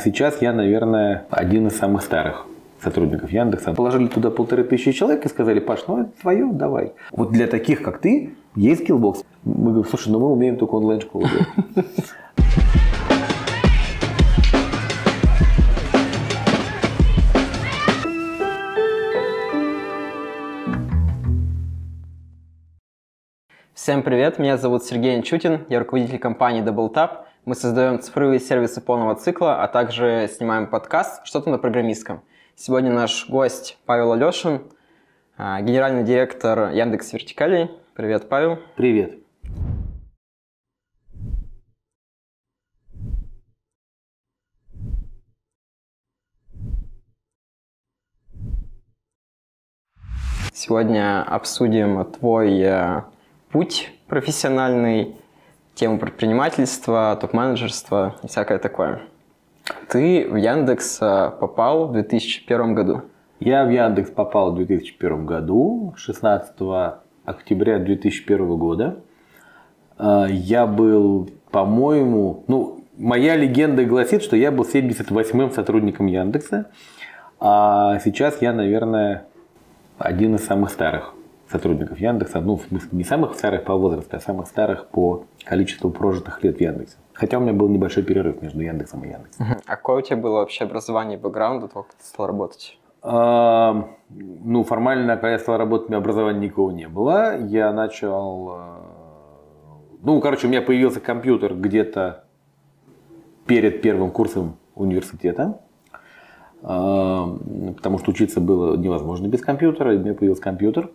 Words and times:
Сейчас 0.00 0.40
я, 0.40 0.54
наверное, 0.54 1.26
один 1.28 1.66
из 1.66 1.76
самых 1.76 2.02
старых 2.02 2.46
сотрудников 2.82 3.30
Яндекса. 3.30 3.74
Положили 3.74 4.06
туда 4.06 4.30
полторы 4.30 4.64
тысячи 4.64 4.90
человек 4.90 5.26
и 5.26 5.28
сказали, 5.28 5.60
Паш, 5.60 5.86
ну 5.86 6.00
это 6.00 6.10
твое, 6.18 6.50
давай. 6.50 6.94
Вот 7.10 7.30
для 7.30 7.46
таких, 7.46 7.82
как 7.82 7.98
ты, 7.98 8.32
есть 8.56 8.88
Skillbox. 8.88 9.22
Мы 9.44 9.72
говорим, 9.72 9.84
слушай, 9.84 10.08
ну 10.08 10.18
мы 10.18 10.32
умеем 10.32 10.56
только 10.56 10.76
онлайн-школу. 10.76 11.26
Всем 23.74 24.02
привет, 24.02 24.38
меня 24.38 24.56
зовут 24.56 24.84
Сергей 24.84 25.16
Анчутин, 25.16 25.66
я 25.68 25.80
руководитель 25.80 26.18
компании 26.18 26.62
DoubleTap. 26.62 27.26
Мы 27.44 27.56
создаем 27.56 27.98
цифровые 28.00 28.38
сервисы 28.38 28.80
полного 28.80 29.16
цикла, 29.16 29.64
а 29.64 29.66
также 29.66 30.30
снимаем 30.32 30.68
подкаст 30.68 31.26
«Что-то 31.26 31.50
на 31.50 31.58
программистском». 31.58 32.22
Сегодня 32.54 32.92
наш 32.92 33.28
гость 33.28 33.78
Павел 33.84 34.12
Алешин, 34.12 34.62
а, 35.36 35.60
генеральный 35.60 36.04
директор 36.04 36.70
Яндекс 36.70 37.12
Вертикалей. 37.12 37.68
Привет, 37.94 38.28
Павел. 38.28 38.60
Привет. 38.76 39.18
Сегодня 50.52 51.24
обсудим 51.24 52.04
твой 52.04 52.60
э, 52.60 53.02
путь 53.50 53.90
профессиональный, 54.06 55.16
тему 55.74 55.98
предпринимательства, 55.98 57.16
топ-менеджерства 57.20 58.16
и 58.22 58.28
всякое 58.28 58.58
такое. 58.58 59.02
Ты 59.88 60.28
в 60.28 60.36
Яндекс 60.36 60.98
э, 61.00 61.30
попал 61.40 61.88
в 61.88 61.92
2001 61.92 62.74
году. 62.74 63.02
Я 63.40 63.64
в 63.64 63.70
Яндекс 63.70 64.10
попал 64.10 64.52
в 64.52 64.56
2001 64.56 65.26
году, 65.26 65.94
16 65.96 66.54
октября 67.24 67.78
2001 67.78 68.56
года. 68.56 68.98
Э, 69.98 70.26
я 70.28 70.66
был, 70.66 71.30
по-моему, 71.50 72.44
ну, 72.48 72.84
моя 72.98 73.36
легенда 73.36 73.84
гласит, 73.84 74.22
что 74.22 74.36
я 74.36 74.50
был 74.50 74.64
78-м 74.64 75.50
сотрудником 75.52 76.06
Яндекса, 76.06 76.70
а 77.40 77.98
сейчас 78.00 78.40
я, 78.42 78.52
наверное, 78.52 79.26
один 79.98 80.34
из 80.34 80.44
самых 80.44 80.70
старых 80.70 81.14
сотрудников 81.52 82.00
Яндекса, 82.00 82.40
ну, 82.40 82.56
в 82.56 82.62
смысле, 82.62 82.88
не 82.92 83.04
самых 83.04 83.34
старых 83.34 83.64
по 83.64 83.74
возрасту, 83.74 84.16
а 84.16 84.20
самых 84.20 84.48
старых 84.48 84.88
по 84.88 85.24
количеству 85.44 85.90
прожитых 85.90 86.42
лет 86.42 86.56
в 86.56 86.60
Яндексе. 86.60 86.96
Хотя 87.12 87.38
у 87.38 87.40
меня 87.42 87.52
был 87.52 87.68
небольшой 87.68 88.02
перерыв 88.02 88.42
между 88.42 88.60
Яндексом 88.62 89.04
и 89.04 89.10
Яндексом. 89.10 89.46
Uh-huh. 89.46 89.62
А 89.66 89.76
какое 89.76 89.98
у 89.98 90.00
тебя 90.00 90.16
было 90.16 90.36
вообще 90.38 90.64
образование, 90.64 91.18
бэкграунд 91.18 91.60
до 91.60 91.68
того, 91.68 91.82
как 91.84 91.94
ты 91.94 92.04
стал 92.04 92.26
работать? 92.26 92.78
А, 93.02 93.88
ну, 94.08 94.64
формально, 94.64 95.14
когда 95.14 95.32
я 95.32 95.38
стал 95.38 95.58
работать, 95.58 95.88
у 95.88 95.90
меня 95.90 95.98
образования 95.98 96.40
никого 96.40 96.72
не 96.72 96.88
было. 96.88 97.38
Я 97.38 97.72
начал... 97.72 98.58
Ну, 100.02 100.20
короче, 100.20 100.46
у 100.46 100.50
меня 100.50 100.62
появился 100.62 101.00
компьютер 101.00 101.54
где-то 101.54 102.24
перед 103.46 103.82
первым 103.82 104.10
курсом 104.10 104.56
университета. 104.74 105.60
Потому 106.62 107.98
что 107.98 108.10
учиться 108.10 108.40
было 108.40 108.76
невозможно 108.76 109.26
без 109.26 109.42
компьютера. 109.42 109.94
И 109.94 109.96
у 109.96 110.00
меня 110.00 110.14
появился 110.14 110.42
компьютер 110.42 110.90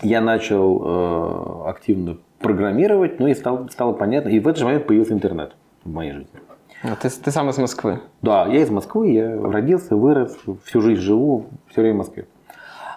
я 0.00 0.20
начал 0.20 0.82
э, 0.84 1.70
активно 1.70 2.18
программировать, 2.38 3.20
ну 3.20 3.26
и 3.26 3.34
стало, 3.34 3.68
стало 3.70 3.92
понятно. 3.92 4.28
И 4.30 4.40
в 4.40 4.48
этот 4.48 4.58
же 4.58 4.64
момент 4.64 4.86
появился 4.86 5.12
интернет 5.12 5.54
в 5.84 5.90
моей 5.90 6.12
жизни. 6.12 6.40
А 6.82 6.96
ты, 6.96 7.08
ты 7.08 7.30
сам 7.30 7.48
из 7.50 7.58
Москвы? 7.58 8.00
Да, 8.22 8.46
я 8.46 8.62
из 8.62 8.70
Москвы, 8.70 9.10
я 9.10 9.40
родился, 9.40 9.94
вырос, 9.94 10.36
всю 10.64 10.80
жизнь 10.80 11.00
живу, 11.00 11.46
все 11.70 11.80
время 11.80 11.94
в 11.94 11.98
Москве. 11.98 12.26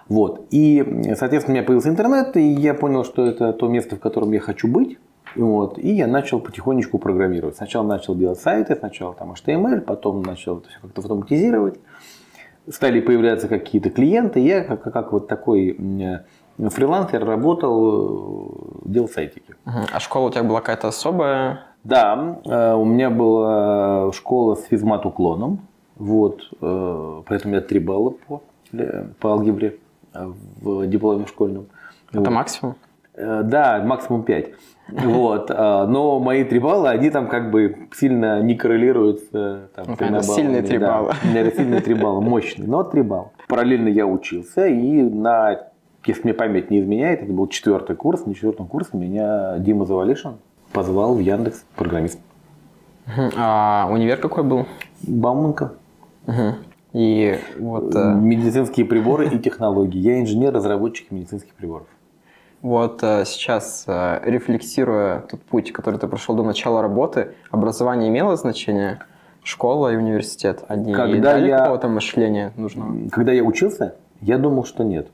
Вот. 0.08 0.46
И, 0.50 1.14
соответственно, 1.16 1.54
у 1.54 1.56
меня 1.58 1.66
появился 1.66 1.88
интернет, 1.88 2.36
и 2.36 2.42
я 2.42 2.74
понял, 2.74 3.04
что 3.04 3.26
это 3.26 3.52
то 3.52 3.68
место, 3.68 3.96
в 3.96 4.00
котором 4.00 4.32
я 4.32 4.40
хочу 4.40 4.68
быть. 4.68 4.98
Вот. 5.36 5.78
И 5.78 5.90
я 5.92 6.06
начал 6.06 6.40
потихонечку 6.40 6.98
программировать. 6.98 7.56
Сначала 7.56 7.86
начал 7.86 8.14
делать 8.14 8.40
сайты, 8.40 8.74
сначала 8.74 9.14
там 9.14 9.32
HTML, 9.32 9.80
потом 9.82 10.22
начал 10.22 10.58
это 10.58 10.68
все 10.68 10.78
как-то 10.80 11.00
автоматизировать. 11.02 11.78
Стали 12.68 13.00
появляться 13.00 13.46
какие-то 13.46 13.90
клиенты. 13.90 14.40
Я 14.40 14.64
как, 14.64 14.82
как 14.82 15.12
вот 15.12 15.28
такой 15.28 15.76
фрилансер, 16.58 17.24
работал, 17.24 18.82
э, 18.84 18.88
делал 18.88 19.08
сайтики. 19.08 19.54
А 19.64 20.00
школа 20.00 20.28
у 20.28 20.30
тебя 20.30 20.42
была 20.42 20.60
какая-то 20.60 20.88
особая? 20.88 21.60
Да, 21.84 22.38
э, 22.44 22.74
у 22.74 22.84
меня 22.84 23.10
была 23.10 24.12
школа 24.12 24.54
с 24.54 24.64
физмат-уклоном, 24.64 25.60
вот, 25.96 26.40
э, 26.60 27.22
поэтому 27.26 27.54
я 27.54 27.60
три 27.60 27.78
балла 27.78 28.14
по, 28.26 28.42
по 29.20 29.30
алгебре 29.32 29.78
в 30.14 30.86
дипломе 30.86 31.26
школьном. 31.26 31.66
Это 32.10 32.20
вот. 32.20 32.30
максимум? 32.30 32.74
Да, 33.14 33.82
максимум 33.82 34.24
5. 34.24 34.50
Вот. 34.88 35.48
Но 35.48 36.20
мои 36.20 36.44
три 36.44 36.58
балла, 36.58 36.90
они 36.90 37.08
там 37.08 37.28
как 37.28 37.50
бы 37.50 37.88
сильно 37.94 38.42
не 38.42 38.54
коррелируют 38.54 39.20
с 39.20 39.30
там, 39.74 39.86
okay, 39.86 40.08
это 40.08 40.22
сильные 40.22 40.60
три 40.60 40.76
да, 40.76 40.88
балла. 40.88 41.14
Это 41.34 41.56
сильные 41.56 41.80
три 41.80 41.94
балла, 41.94 42.20
мощные, 42.20 42.68
но 42.68 42.82
три 42.82 43.00
балла. 43.00 43.30
Параллельно 43.48 43.88
я 43.88 44.06
учился, 44.06 44.66
и 44.66 45.02
на 45.02 45.70
если 46.06 46.22
мне 46.24 46.34
память 46.34 46.70
не 46.70 46.80
изменяет, 46.80 47.22
это 47.22 47.32
был 47.32 47.46
четвертый 47.48 47.96
курс, 47.96 48.26
на 48.26 48.34
четвертом 48.34 48.66
курсе 48.66 48.90
меня 48.96 49.58
Дима 49.58 49.84
Завалишин 49.84 50.36
позвал 50.72 51.14
в 51.14 51.20
Яндекс 51.20 51.64
программист. 51.74 52.18
А 53.36 53.88
универ 53.90 54.18
какой 54.18 54.42
был? 54.42 54.66
Бауманка. 55.02 55.72
Угу. 56.26 56.54
И 56.92 57.38
вот... 57.58 57.94
Э, 57.94 58.14
медицинские 58.14 58.86
приборы 58.86 59.28
и 59.28 59.38
технологии. 59.38 59.98
Я 59.98 60.20
инженер-разработчик 60.20 61.10
медицинских 61.10 61.52
приборов. 61.54 61.86
Вот 62.62 63.02
э, 63.02 63.24
сейчас, 63.26 63.84
э, 63.86 64.20
рефлексируя 64.24 65.20
тот 65.20 65.40
путь, 65.42 65.72
который 65.72 66.00
ты 66.00 66.08
прошел 66.08 66.34
до 66.34 66.42
начала 66.42 66.82
работы, 66.82 67.34
образование 67.50 68.08
имело 68.08 68.36
значение? 68.36 69.00
Школа 69.42 69.92
и 69.92 69.96
университет? 69.96 70.64
Они 70.66 70.92
когда 70.92 71.34
дали 71.34 71.48
я... 71.48 71.58
какого-то 71.58 71.88
мышления 71.88 72.52
нужного? 72.56 73.08
Когда 73.10 73.30
я 73.30 73.44
учился, 73.44 73.94
я 74.20 74.38
думал, 74.38 74.64
что 74.64 74.82
нет. 74.82 75.08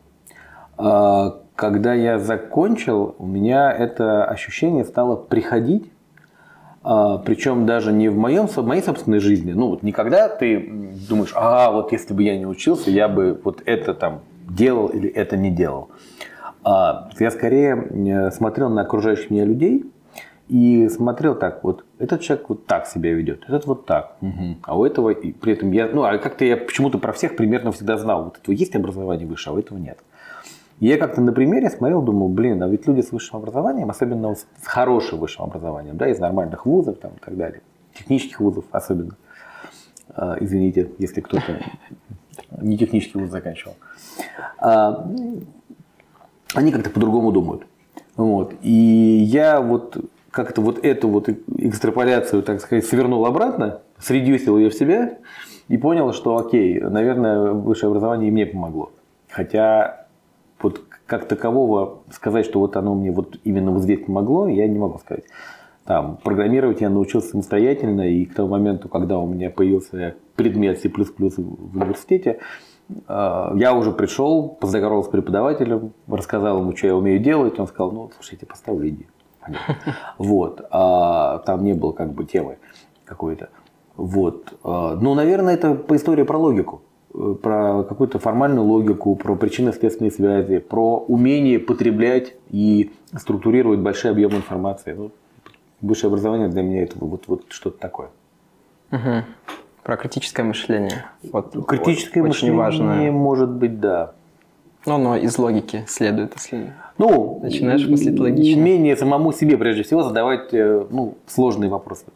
А, 0.76 1.40
когда 1.54 1.94
я 1.94 2.18
закончил, 2.18 3.14
у 3.18 3.26
меня 3.26 3.72
это 3.72 4.24
ощущение 4.24 4.84
стало 4.84 5.16
приходить, 5.16 5.90
а, 6.82 7.18
причем 7.18 7.66
даже 7.66 7.92
не 7.92 8.08
в, 8.08 8.16
моем, 8.16 8.48
в 8.48 8.56
моей 8.58 8.82
собственной 8.82 9.20
жизни. 9.20 9.52
Ну, 9.52 9.68
вот 9.68 9.82
никогда 9.82 10.28
ты 10.28 10.58
думаешь, 11.08 11.32
а 11.34 11.70
вот 11.70 11.92
если 11.92 12.14
бы 12.14 12.22
я 12.22 12.36
не 12.36 12.46
учился, 12.46 12.90
я 12.90 13.08
бы 13.08 13.40
вот 13.44 13.62
это 13.66 13.94
там 13.94 14.20
делал 14.48 14.88
или 14.88 15.08
это 15.08 15.36
не 15.36 15.50
делал. 15.50 15.90
А, 16.64 17.10
я 17.18 17.30
скорее 17.30 18.30
смотрел 18.32 18.68
на 18.70 18.82
окружающих 18.82 19.30
меня 19.30 19.44
людей 19.44 19.84
и 20.48 20.88
смотрел 20.88 21.34
так, 21.34 21.64
вот 21.64 21.84
этот 21.98 22.20
человек 22.20 22.48
вот 22.48 22.66
так 22.66 22.86
себя 22.86 23.14
ведет, 23.14 23.44
этот 23.48 23.66
вот 23.66 23.86
так, 23.86 24.16
угу. 24.20 24.56
а 24.62 24.78
у 24.78 24.84
этого 24.84 25.10
и 25.10 25.32
при 25.32 25.54
этом 25.54 25.72
я, 25.72 25.88
ну, 25.88 26.02
а 26.02 26.18
как-то 26.18 26.44
я 26.44 26.56
почему-то 26.56 26.98
про 26.98 27.12
всех 27.12 27.36
примерно 27.36 27.72
всегда 27.72 27.96
знал, 27.96 28.24
вот 28.24 28.38
этого 28.38 28.54
есть 28.54 28.76
образование 28.76 29.26
выше, 29.26 29.50
а 29.50 29.52
у 29.54 29.58
этого 29.58 29.78
нет. 29.78 29.98
И 30.80 30.86
я 30.86 30.98
как-то 30.98 31.20
на 31.20 31.32
примере 31.32 31.70
смотрел, 31.70 32.02
думал, 32.02 32.28
блин, 32.28 32.62
а 32.62 32.68
ведь 32.68 32.86
люди 32.86 33.00
с 33.00 33.12
высшим 33.12 33.38
образованием, 33.38 33.90
особенно 33.90 34.34
с 34.34 34.46
хорошим 34.64 35.20
высшим 35.20 35.44
образованием, 35.44 35.96
да, 35.96 36.08
из 36.08 36.18
нормальных 36.18 36.66
вузов 36.66 36.98
там, 36.98 37.12
и 37.12 37.20
так 37.24 37.36
далее, 37.36 37.62
технических 37.94 38.40
вузов 38.40 38.64
особенно, 38.70 39.16
э, 40.16 40.36
извините, 40.40 40.90
если 40.98 41.20
кто-то 41.20 41.58
не 42.60 42.76
технический 42.76 43.18
вуз 43.18 43.30
заканчивал, 43.30 43.74
а, 44.58 45.08
они 46.54 46.72
как-то 46.72 46.90
по-другому 46.90 47.32
думают. 47.32 47.66
Вот. 48.16 48.54
И 48.62 48.70
я 48.70 49.60
вот 49.60 49.96
как-то 50.30 50.62
вот 50.62 50.84
эту 50.84 51.08
вот 51.08 51.28
экстраполяцию, 51.28 52.42
так 52.42 52.60
сказать, 52.60 52.86
свернул 52.86 53.24
обратно, 53.26 53.80
средюсил 53.98 54.58
ее 54.58 54.70
в 54.70 54.74
себя 54.74 55.18
и 55.68 55.76
понял, 55.76 56.12
что 56.12 56.38
окей, 56.38 56.80
наверное, 56.80 57.52
высшее 57.52 57.90
образование 57.90 58.28
и 58.28 58.32
мне 58.32 58.46
помогло. 58.46 58.92
Хотя 59.28 60.01
вот 60.62 60.82
как 61.06 61.28
такового 61.28 62.02
сказать, 62.10 62.46
что 62.46 62.60
вот 62.60 62.76
оно 62.76 62.94
мне 62.94 63.10
вот 63.10 63.38
именно 63.44 63.70
вот 63.70 63.82
здесь 63.82 64.04
помогло, 64.04 64.48
я 64.48 64.66
не 64.66 64.78
могу 64.78 64.98
сказать. 64.98 65.24
Там, 65.84 66.16
программировать 66.22 66.80
я 66.80 66.90
научился 66.90 67.30
самостоятельно, 67.30 68.02
и 68.02 68.24
к 68.24 68.34
тому 68.34 68.50
моменту, 68.50 68.88
когда 68.88 69.18
у 69.18 69.26
меня 69.26 69.50
появился 69.50 70.14
предмет 70.36 70.80
C++ 70.80 70.88
в 70.88 71.76
университете, 71.76 72.38
э, 73.08 73.50
я 73.56 73.74
уже 73.74 73.90
пришел, 73.90 74.48
поздоровался 74.48 75.08
с 75.08 75.12
преподавателем, 75.12 75.92
рассказал 76.06 76.60
ему, 76.60 76.76
что 76.76 76.86
я 76.86 76.96
умею 76.96 77.18
делать, 77.18 77.58
он 77.58 77.66
сказал, 77.66 77.90
ну, 77.90 78.10
слушайте, 78.14 78.46
поставлю 78.46 78.88
идею. 78.90 79.08
Вот. 80.18 80.64
А 80.70 81.38
там 81.38 81.64
не 81.64 81.72
было 81.72 81.92
как 81.92 82.12
бы 82.12 82.24
темы 82.24 82.58
какой-то. 83.04 83.48
Вот. 83.96 84.56
А, 84.62 84.94
ну, 84.94 85.14
наверное, 85.14 85.54
это 85.54 85.74
по 85.74 85.96
истории 85.96 86.22
про 86.22 86.38
логику 86.38 86.82
про 87.12 87.84
какую-то 87.84 88.18
формальную 88.18 88.64
логику, 88.64 89.14
про 89.16 89.36
причинно-следственные 89.36 90.10
связи, 90.10 90.58
про 90.58 90.98
умение 90.98 91.58
потреблять 91.58 92.34
и 92.50 92.90
структурировать 93.14 93.80
большие 93.80 94.12
объемы 94.12 94.36
информации. 94.36 94.94
Ну, 94.94 95.10
высшее 95.80 96.08
образование 96.08 96.48
для 96.48 96.62
меня 96.62 96.84
это 96.84 96.96
вот, 96.98 97.24
вот 97.26 97.44
что-то 97.48 97.78
такое. 97.78 98.08
Угу. 98.90 99.24
Про 99.82 99.96
критическое 99.96 100.42
мышление. 100.42 101.06
Вот, 101.32 101.66
Критическое 101.66 102.22
очень 102.22 102.52
мышление, 102.52 103.10
важно. 103.10 103.12
может 103.12 103.50
быть, 103.50 103.80
да. 103.80 104.14
Но 104.86 104.96
оно 104.96 105.16
из 105.16 105.38
логики 105.38 105.84
следует, 105.86 106.34
если 106.34 106.72
ну, 106.98 107.40
начинаешь 107.42 107.86
мыслить 107.86 108.18
логично. 108.18 108.60
Умение 108.60 108.96
самому 108.96 109.32
себе, 109.32 109.56
прежде 109.56 109.82
всего, 109.82 110.02
задавать 110.02 110.52
э, 110.52 110.86
ну, 110.90 111.16
сложные 111.26 111.70
вопросы. 111.70 112.06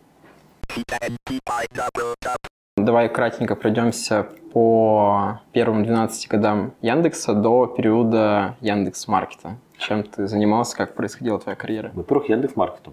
Давай 2.78 3.08
кратенько 3.08 3.56
пройдемся 3.56 4.26
по 4.52 5.40
первым 5.52 5.82
12 5.82 6.28
годам 6.28 6.75
Яндекса 6.82 7.32
до 7.32 7.67
периода 7.67 8.56
Яндекс 8.61 9.08
Маркета. 9.08 9.56
Чем 9.78 10.02
ты 10.02 10.26
занимался, 10.26 10.76
как 10.76 10.94
происходила 10.94 11.38
твоя 11.38 11.56
карьера? 11.56 11.90
Во-первых, 11.94 12.28
Яндекс 12.28 12.55
Маркетом. 12.55 12.93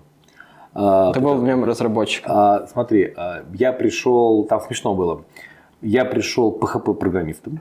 А, 0.73 1.11
ты 1.11 1.19
был 1.19 1.35
в 1.35 1.43
нем 1.43 1.65
разработчиком. 1.65 2.31
А, 2.33 2.67
смотри, 2.67 3.13
а, 3.17 3.43
я 3.53 3.73
пришел, 3.73 4.45
там 4.45 4.61
смешно 4.61 4.95
было, 4.95 5.25
я 5.81 6.05
пришел 6.05 6.57
PHP-программистом, 6.57 7.59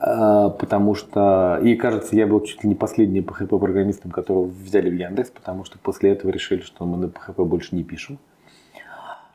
потому 0.00 0.94
что, 0.94 1.60
и 1.62 1.74
кажется, 1.74 2.16
я 2.16 2.26
был 2.26 2.40
чуть 2.40 2.64
ли 2.64 2.70
не 2.70 2.74
последним 2.74 3.24
PHP-программистом, 3.24 4.10
которого 4.10 4.44
взяли 4.46 4.88
в 4.88 4.94
Яндекс, 4.94 5.32
потому 5.32 5.64
что 5.66 5.78
после 5.78 6.12
этого 6.12 6.30
решили, 6.30 6.62
что 6.62 6.86
мы 6.86 6.96
на 6.96 7.04
PHP 7.04 7.44
больше 7.44 7.76
не 7.76 7.84
пишем. 7.84 8.18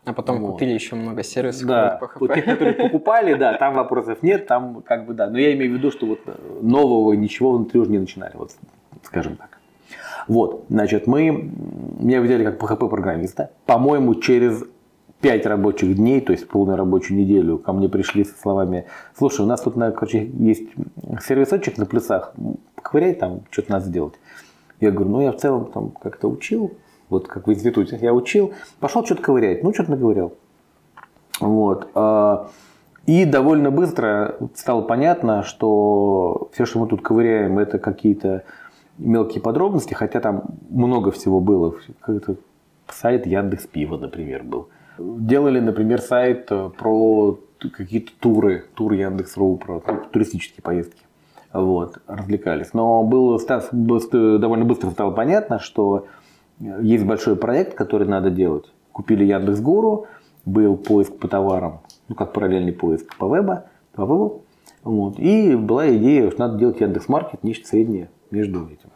А 0.04 0.14
потом 0.14 0.42
вот. 0.42 0.54
купили 0.54 0.72
еще 0.72 0.96
много 0.96 1.22
сервисов 1.24 1.68
да. 1.68 1.98
по 2.00 2.10
Вот 2.20 2.34
тех, 2.34 2.46
которые 2.46 2.74
покупали, 2.74 3.36
да, 3.36 3.54
там 3.58 3.76
вопросов 3.76 4.24
нет, 4.24 4.48
там 4.48 4.82
как 4.82 5.06
бы 5.06 5.14
да. 5.14 5.30
Но 5.30 5.38
я 5.38 5.54
имею 5.54 5.74
в 5.74 5.78
виду, 5.78 5.92
что 5.92 6.08
вот 6.08 6.22
э, 6.26 6.34
нового 6.62 7.14
ничего 7.14 7.52
внутри 7.52 7.80
уже 7.80 7.92
не 7.92 8.00
начинали, 8.00 8.32
вот 8.36 8.52
скажем 9.04 9.36
так. 9.36 9.60
Вот, 10.28 10.66
значит, 10.70 11.08
мы, 11.08 11.52
меня 12.00 12.22
взяли 12.22 12.44
как 12.44 12.60
PHP-программиста. 12.60 13.52
По-моему, 13.66 14.16
через 14.16 14.64
5 15.22 15.46
рабочих 15.46 15.96
дней, 15.96 16.20
то 16.22 16.32
есть 16.32 16.48
полную 16.48 16.78
рабочую 16.78 17.20
неделю, 17.20 17.58
ко 17.58 17.74
мне 17.74 17.88
пришли 17.88 18.24
со 18.24 18.36
словами, 18.38 18.86
слушай, 19.18 19.42
у 19.42 19.46
нас 19.46 19.62
тут, 19.62 19.76
короче, 19.76 20.26
есть 20.40 20.70
сервисочек 21.26 21.78
на 21.78 21.86
плюсах, 21.86 22.34
поковыряй 22.76 23.14
там, 23.14 23.42
что-то 23.52 23.72
надо 23.72 23.86
сделать. 23.86 24.16
Я 24.80 24.92
говорю, 24.92 25.12
ну 25.12 25.22
я 25.22 25.32
в 25.32 25.38
целом 25.38 25.72
там 25.72 25.92
как-то 25.92 26.28
учил, 26.28 26.74
вот 27.12 27.28
как 27.28 27.46
в 27.46 27.52
институте 27.52 28.00
я 28.02 28.14
учил, 28.14 28.54
пошел 28.80 29.06
что-то 29.06 29.22
ковырять, 29.22 29.62
ну 29.64 29.74
что-то 29.74 29.92
наговорил. 29.92 30.34
Вот. 31.40 31.90
А, 31.94 32.50
и 33.06 33.26
довольно 33.26 33.70
быстро 33.70 34.38
стало 34.56 34.82
понятно, 34.82 35.44
что 35.44 36.50
все, 36.54 36.66
что 36.66 36.80
мы 36.80 36.88
тут 36.88 37.02
ковыряем, 37.02 37.60
это 37.60 37.78
какие-то 37.80 38.44
мелкие 38.98 39.42
подробности, 39.42 39.94
хотя 39.94 40.20
там 40.20 40.44
много 40.70 41.12
всего 41.12 41.40
было. 41.40 41.76
Как-то 42.00 42.36
сайт 42.88 43.26
Яндекс 43.26 43.68
Пива, 43.68 43.98
например, 43.98 44.44
был. 44.44 44.70
Делали, 44.98 45.60
например, 45.60 46.00
сайт 46.00 46.48
э, 46.52 46.70
про 46.78 47.40
какие-то 47.60 48.12
туры, 48.20 48.66
тур 48.76 48.94
Яндекс.ру, 48.94 49.58
про 49.58 49.80
туристические 50.12 50.62
поездки. 50.62 51.02
Вот, 51.54 51.98
развлекались. 52.08 52.74
Но 52.74 53.04
было, 53.04 53.40
довольно 53.42 54.66
быстро 54.66 54.92
стало 54.92 55.12
понятно, 55.12 55.60
что 55.60 56.06
есть 56.62 57.06
большой 57.06 57.36
проект, 57.36 57.76
который 57.76 58.08
надо 58.08 58.30
делать. 58.30 58.72
Купили 58.92 59.24
Яндекс.Гуру, 59.26 60.08
был 60.46 60.78
поиск 60.78 61.18
по 61.18 61.28
товарам, 61.28 61.82
ну 62.08 62.16
как 62.16 62.34
параллельный 62.34 62.74
поиск 62.74 63.16
по 63.18 63.28
вебу, 63.28 63.64
по 63.94 64.06
вебу. 64.06 64.44
Вот. 64.84 65.20
И 65.20 65.56
была 65.56 65.96
идея, 65.96 66.30
что 66.32 66.40
надо 66.40 66.58
делать 66.58 66.80
Яндекс.Маркет, 66.82 67.44
нечто 67.44 67.68
среднее 67.68 68.10
между 68.32 68.66
этим. 68.66 68.90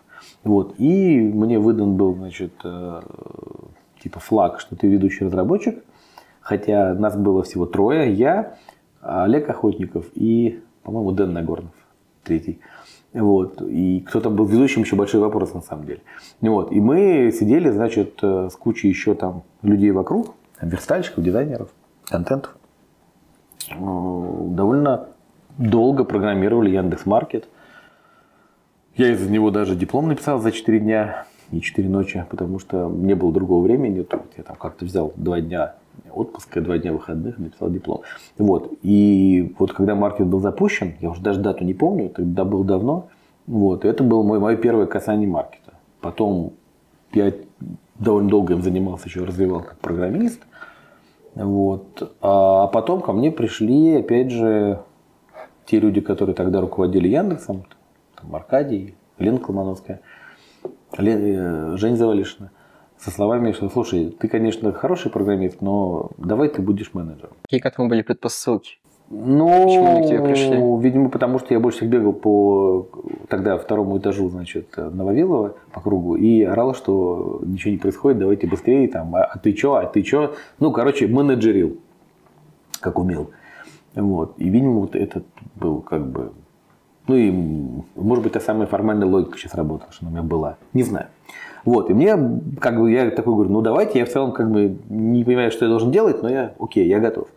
Вот. 0.43 0.75
И 0.77 1.19
мне 1.19 1.59
выдан 1.59 1.95
был, 1.95 2.15
значит, 2.15 2.53
э, 2.63 3.01
типа 4.01 4.19
флаг, 4.19 4.59
что 4.59 4.75
ты 4.75 4.87
ведущий 4.87 5.25
разработчик. 5.25 5.83
Хотя 6.41 6.93
нас 6.93 7.17
было 7.17 7.43
всего 7.43 7.65
трое. 7.65 8.13
Я, 8.13 8.57
Олег 9.01 9.49
Охотников 9.49 10.05
и, 10.13 10.61
по-моему, 10.83 11.11
Дэн 11.11 11.33
Нагорнов, 11.33 11.73
третий. 12.23 12.59
Вот. 13.15 13.61
И 13.61 14.01
кто-то 14.01 14.29
был 14.29 14.45
ведущим, 14.45 14.81
еще 14.81 14.97
большой 14.97 15.21
вопрос 15.21 15.53
на 15.53 15.61
самом 15.61 15.85
деле. 15.85 16.01
Вот. 16.41 16.71
И 16.73 16.81
мы 16.81 17.31
сидели, 17.31 17.69
значит, 17.69 18.19
э, 18.21 18.49
с 18.51 18.55
кучей 18.57 18.89
еще 18.89 19.15
там 19.15 19.43
людей 19.61 19.91
вокруг, 19.91 20.35
верстальщиков, 20.61 21.23
дизайнеров, 21.23 21.69
контентов. 22.03 22.57
Э, 23.71 23.75
довольно 23.77 25.07
долго 25.57 26.03
программировали 26.03 26.71
Яндекс 26.71 27.05
Маркет. 27.05 27.47
Я 28.97 29.13
из 29.13 29.25
него 29.29 29.49
даже 29.49 29.75
диплом 29.75 30.09
написал 30.09 30.39
за 30.39 30.51
4 30.51 30.79
дня 30.79 31.25
и 31.51 31.61
4 31.61 31.87
ночи, 31.87 32.25
потому 32.29 32.59
что 32.59 32.89
не 32.89 33.13
было 33.13 33.31
другого 33.31 33.63
времени. 33.63 34.05
Я 34.35 34.43
там 34.43 34.57
как-то 34.57 34.83
взял 34.83 35.13
2 35.15 35.39
дня 35.39 35.75
отпуска, 36.11 36.61
2 36.61 36.77
дня 36.79 36.93
выходных, 36.93 37.37
написал 37.37 37.69
диплом. 37.69 38.01
Вот. 38.37 38.73
И 38.81 39.53
вот 39.59 39.73
когда 39.73 39.95
маркет 39.95 40.27
был 40.27 40.39
запущен, 40.39 40.95
я 41.01 41.09
уже 41.09 41.21
даже 41.21 41.39
дату 41.39 41.63
не 41.63 41.73
помню, 41.73 42.09
тогда 42.09 42.45
был 42.45 42.63
давно, 42.63 43.09
вот, 43.47 43.85
это 43.85 44.03
было 44.03 44.23
мое, 44.23 44.39
мое 44.39 44.57
первое 44.57 44.87
касание 44.87 45.27
маркета. 45.27 45.73
Потом 46.01 46.53
я 47.13 47.33
довольно 47.99 48.29
долго 48.29 48.53
им 48.53 48.61
занимался, 48.61 49.07
еще 49.07 49.23
развивал 49.23 49.61
как 49.61 49.77
программист. 49.79 50.41
Вот. 51.35 52.15
А 52.21 52.67
потом 52.67 53.01
ко 53.01 53.11
мне 53.11 53.31
пришли, 53.31 53.97
опять 53.97 54.31
же, 54.31 54.81
те 55.65 55.79
люди, 55.79 56.01
которые 56.01 56.35
тогда 56.35 56.61
руководили 56.61 57.07
Яндексом, 57.07 57.65
там 58.15 58.35
Аркадий, 58.35 58.95
Лена 59.19 59.37
Колмановская, 59.37 60.01
Лен, 60.97 61.19
э, 61.73 61.77
Женя 61.77 61.95
Завалишина 61.95 62.51
со 62.97 63.11
словами, 63.11 63.51
что, 63.51 63.69
слушай, 63.69 64.15
ты, 64.19 64.27
конечно, 64.27 64.71
хороший 64.71 65.11
программист, 65.11 65.61
но 65.61 66.11
давай 66.17 66.49
ты 66.49 66.61
будешь 66.61 66.93
менеджером. 66.93 67.33
Какие 67.43 67.59
к 67.59 67.65
этому 67.65 67.87
были 67.89 68.01
предпосылки? 68.01 68.77
Ну, 69.09 69.65
Почему 69.65 69.97
они 69.97 70.01
к 70.01 70.09
тебе 70.09 70.21
пришли? 70.21 70.57
видимо, 70.79 71.09
потому 71.09 71.37
что 71.37 71.53
я 71.53 71.59
больше 71.59 71.77
всех 71.79 71.89
бегал 71.89 72.11
по 72.11 72.87
тогда 73.29 73.57
второму 73.57 73.99
этажу, 73.99 74.29
значит, 74.29 74.75
Нововилова 74.77 75.55
по 75.71 75.79
кругу 75.81 76.15
и 76.15 76.41
орал, 76.41 76.73
что 76.73 77.39
ничего 77.45 77.71
не 77.71 77.77
происходит, 77.77 78.17
давайте 78.17 78.47
быстрее, 78.47 78.87
там, 78.87 79.15
а, 79.15 79.23
а 79.23 79.37
ты 79.37 79.53
чё, 79.53 79.75
а 79.75 79.85
ты 79.85 80.01
чё? 80.01 80.33
Ну, 80.59 80.71
короче, 80.71 81.05
менеджерил, 81.05 81.77
как 82.79 82.97
умел. 82.97 83.29
Вот. 83.93 84.33
И, 84.37 84.49
видимо, 84.49 84.79
вот 84.79 84.95
этот 84.95 85.25
был 85.55 85.81
как 85.81 86.05
бы... 86.07 86.31
Ну 87.07 87.15
и, 87.15 87.31
может 87.95 88.23
быть, 88.23 88.33
та 88.33 88.39
самая 88.39 88.65
формальная 88.65 89.07
логика 89.07 89.37
сейчас 89.37 89.53
работала, 89.53 89.91
что 89.91 90.07
она 90.07 90.09
у 90.09 90.13
меня 90.13 90.23
была. 90.27 90.57
Не 90.73 90.81
знаю. 90.81 91.07
Вот, 91.65 91.89
и 91.89 91.93
мне, 91.95 92.15
как 92.61 92.79
бы, 92.79 92.91
я 92.91 93.09
такой 93.09 93.33
говорю, 93.33 93.49
ну 93.49 93.61
давайте, 93.61 93.97
я 93.97 94.05
в 94.05 94.09
целом 94.09 94.31
как 94.31 94.51
бы 94.51 94.77
не 94.87 95.23
понимаю, 95.23 95.51
что 95.51 95.65
я 95.65 95.69
должен 95.69 95.91
делать, 95.91 96.21
но 96.21 96.29
я, 96.29 96.53
окей, 96.59 96.87
я 96.87 96.99
готов. 96.99 97.27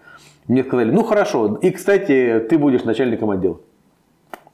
Мне 0.46 0.62
сказали, 0.62 0.90
ну 0.90 1.02
хорошо, 1.02 1.56
и, 1.56 1.70
кстати, 1.70 2.46
ты 2.48 2.58
будешь 2.58 2.84
начальником 2.84 3.30
отдела. 3.30 3.58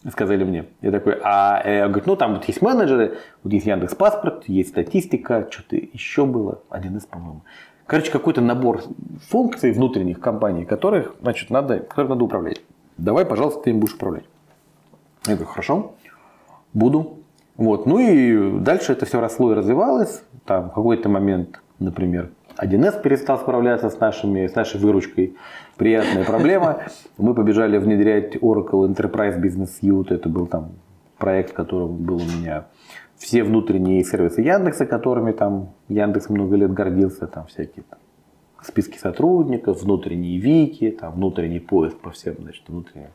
Сказали 0.08 0.44
мне. 0.44 0.66
Я 0.80 0.90
такой, 0.92 1.18
а 1.22 1.60
э, 1.64 1.76
я 1.78 1.88
говорю, 1.88 2.04
ну 2.06 2.16
там 2.16 2.34
вот 2.34 2.44
есть 2.44 2.60
менеджеры, 2.62 3.16
вот 3.42 3.52
есть 3.52 3.66
Яндекс 3.66 3.94
Паспорт, 3.94 4.44
есть 4.48 4.68
статистика, 4.68 5.48
что-то 5.50 5.76
еще 5.76 6.26
было, 6.26 6.60
один 6.68 6.96
из, 6.98 7.06
по-моему. 7.06 7.40
Короче, 7.86 8.12
какой-то 8.12 8.42
набор 8.42 8.82
функций 9.28 9.72
внутренних 9.72 10.20
компаний, 10.20 10.64
которых, 10.64 11.16
значит, 11.20 11.50
надо, 11.50 11.80
которых 11.80 12.10
надо 12.10 12.24
управлять. 12.24 12.60
Давай, 12.96 13.24
пожалуйста, 13.24 13.62
ты 13.62 13.70
им 13.70 13.80
будешь 13.80 13.94
управлять. 13.94 14.24
Я 15.26 15.34
говорю, 15.34 15.50
хорошо, 15.50 15.94
буду. 16.74 17.23
Вот. 17.56 17.86
Ну 17.86 17.98
и 17.98 18.60
дальше 18.60 18.92
это 18.92 19.06
все 19.06 19.20
росло 19.20 19.52
и 19.52 19.54
развивалось. 19.54 20.22
Там 20.44 20.70
в 20.70 20.74
какой-то 20.74 21.08
момент, 21.08 21.60
например, 21.78 22.30
1С 22.56 23.02
перестал 23.02 23.38
справляться 23.38 23.90
с, 23.90 23.98
нашими, 23.98 24.46
с 24.46 24.54
нашей 24.54 24.80
выручкой. 24.80 25.36
Приятная 25.76 26.24
проблема. 26.24 26.80
Мы 27.18 27.34
побежали 27.34 27.78
внедрять 27.78 28.36
Oracle 28.36 28.88
Enterprise 28.88 29.40
Business 29.40 29.70
Suite. 29.82 30.14
Это 30.14 30.28
был 30.28 30.46
там 30.46 30.72
проект, 31.18 31.52
которым 31.52 31.96
был 31.96 32.16
у 32.16 32.40
меня 32.40 32.66
все 33.16 33.42
внутренние 33.42 34.04
сервисы 34.04 34.42
Яндекса, 34.42 34.86
которыми 34.86 35.32
там 35.32 35.70
Яндекс 35.88 36.28
много 36.28 36.56
лет 36.56 36.72
гордился, 36.72 37.26
там 37.26 37.46
всякие 37.46 37.84
там, 37.88 37.98
списки 38.62 38.98
сотрудников, 38.98 39.82
внутренние 39.82 40.38
вики, 40.38 40.90
там 40.90 41.14
внутренний 41.14 41.60
поиск 41.60 41.96
по 41.98 42.10
всем 42.10 42.34
значит, 42.40 42.64
внутренним 42.68 43.10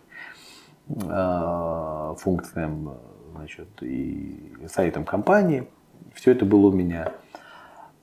э, 0.90 2.16
функциям 2.18 2.94
значит, 3.40 3.70
и 3.82 4.54
сайтом 4.68 5.06
компании. 5.06 5.68
Все 6.14 6.32
это 6.32 6.44
было 6.44 6.68
у 6.68 6.72
меня. 6.72 7.14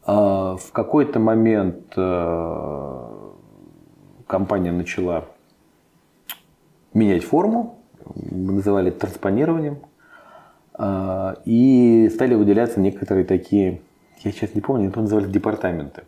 А, 0.05 0.57
в 0.57 0.73
какой-то 0.73 1.21
момент 1.21 1.93
э, 1.95 3.31
компания 4.27 4.73
начала 4.73 5.27
менять 6.95 7.25
форму, 7.25 7.79
мы 8.15 8.55
называли 8.55 8.89
это 8.89 9.01
транспонированием, 9.01 9.81
а, 10.73 11.37
и 11.45 12.11
стали 12.15 12.35
выделяться 12.35 12.81
некоторые 12.81 13.27
такие, 13.27 13.83
я 14.25 14.33
сейчас 14.33 14.55
не 14.55 14.63
помню, 14.63 14.89
это 14.89 15.03
назывались 15.03 15.29
департаменты. 15.29 16.05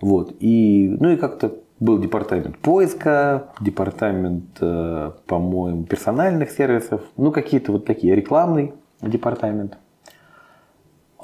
Вот. 0.00 0.34
И, 0.40 0.96
ну 0.98 1.10
и 1.10 1.16
как-то 1.16 1.58
был 1.80 1.98
департамент 1.98 2.58
поиска, 2.58 3.48
департамент, 3.60 4.58
э, 4.60 5.12
по-моему, 5.26 5.84
персональных 5.84 6.50
сервисов, 6.50 7.02
ну 7.16 7.32
какие-то 7.32 7.72
вот 7.72 7.84
такие, 7.84 8.14
рекламный 8.14 8.74
департамент. 9.02 9.78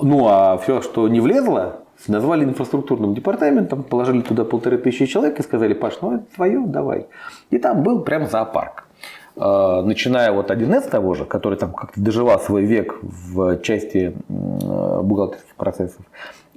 Ну 0.00 0.26
а 0.28 0.58
все, 0.58 0.82
что 0.82 1.08
не 1.08 1.20
влезло 1.20 1.82
Назвали 2.08 2.44
инфраструктурным 2.44 3.14
департаментом, 3.14 3.82
положили 3.82 4.22
туда 4.22 4.44
полторы 4.44 4.78
тысячи 4.78 5.06
человек 5.06 5.38
и 5.38 5.42
сказали, 5.42 5.72
Паш, 5.72 5.98
ну 6.00 6.16
это 6.16 6.24
твое, 6.34 6.64
давай. 6.66 7.06
И 7.50 7.58
там 7.58 7.82
был 7.82 8.00
прям 8.00 8.26
зоопарк. 8.26 8.88
А, 9.36 9.82
начиная 9.82 10.32
от 10.32 10.50
1С 10.50 10.88
того 10.88 11.14
же, 11.14 11.24
который 11.24 11.56
там 11.58 11.72
как-то 11.72 12.00
доживал 12.00 12.40
свой 12.40 12.64
век 12.64 12.98
в 13.02 13.58
части 13.58 14.14
бухгалтерских 14.28 15.54
процессов, 15.54 16.04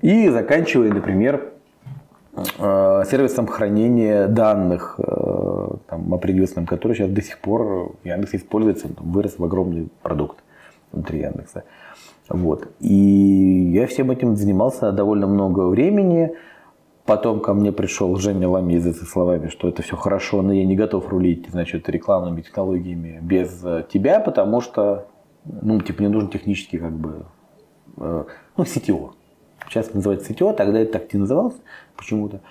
и 0.02 0.30
заканчивая, 0.30 0.92
например, 0.92 1.54
сервисом 2.36 3.48
хранения 3.48 4.28
данных 4.28 5.00
э, 5.00 5.68
там, 5.88 6.14
определенным, 6.14 6.66
который 6.66 6.94
сейчас 6.94 7.10
до 7.10 7.22
сих 7.22 7.40
пор 7.40 7.96
Яндекс 8.04 8.36
используется, 8.36 8.90
вырос 8.98 9.40
в 9.40 9.44
огромный 9.44 9.90
продукт 10.02 10.44
внутри 10.92 11.20
Яндекса. 11.20 11.64
Вот. 12.28 12.68
И 12.80 13.72
я 13.74 13.88
всем 13.88 14.12
этим 14.12 14.36
занимался 14.36 14.92
довольно 14.92 15.28
много 15.28 15.68
времени. 15.68 16.32
Потом 17.06 17.40
ко 17.40 17.54
мне 17.54 17.72
пришел 17.72 18.16
Женя 18.16 18.50
Ламизы 18.50 18.94
со 18.94 19.06
словами, 19.06 19.48
что 19.48 19.70
это 19.70 19.82
все 19.84 19.96
хорошо, 19.96 20.42
но 20.42 20.52
я 20.52 20.66
не 20.66 20.76
готов 20.76 21.08
рулить 21.10 21.48
значит, 21.50 21.88
рекламными 21.88 22.42
технологиями 22.42 23.20
без 23.22 23.64
тебя, 23.90 24.20
потому 24.20 24.60
что 24.60 25.08
ну, 25.46 25.80
типа, 25.82 26.02
мне 26.02 26.10
нужен 26.10 26.30
технический 26.30 26.78
как 26.78 26.94
бы, 26.94 27.26
э, 27.98 28.24
ну, 28.58 28.64
CTO. 28.64 29.12
Сейчас 29.68 29.94
называется 29.94 30.32
CTO, 30.32 30.54
тогда 30.54 30.80
это 30.80 30.94
так 30.94 31.14
не 31.14 31.20
называлось 31.20 31.56
почему-то. 31.96 32.42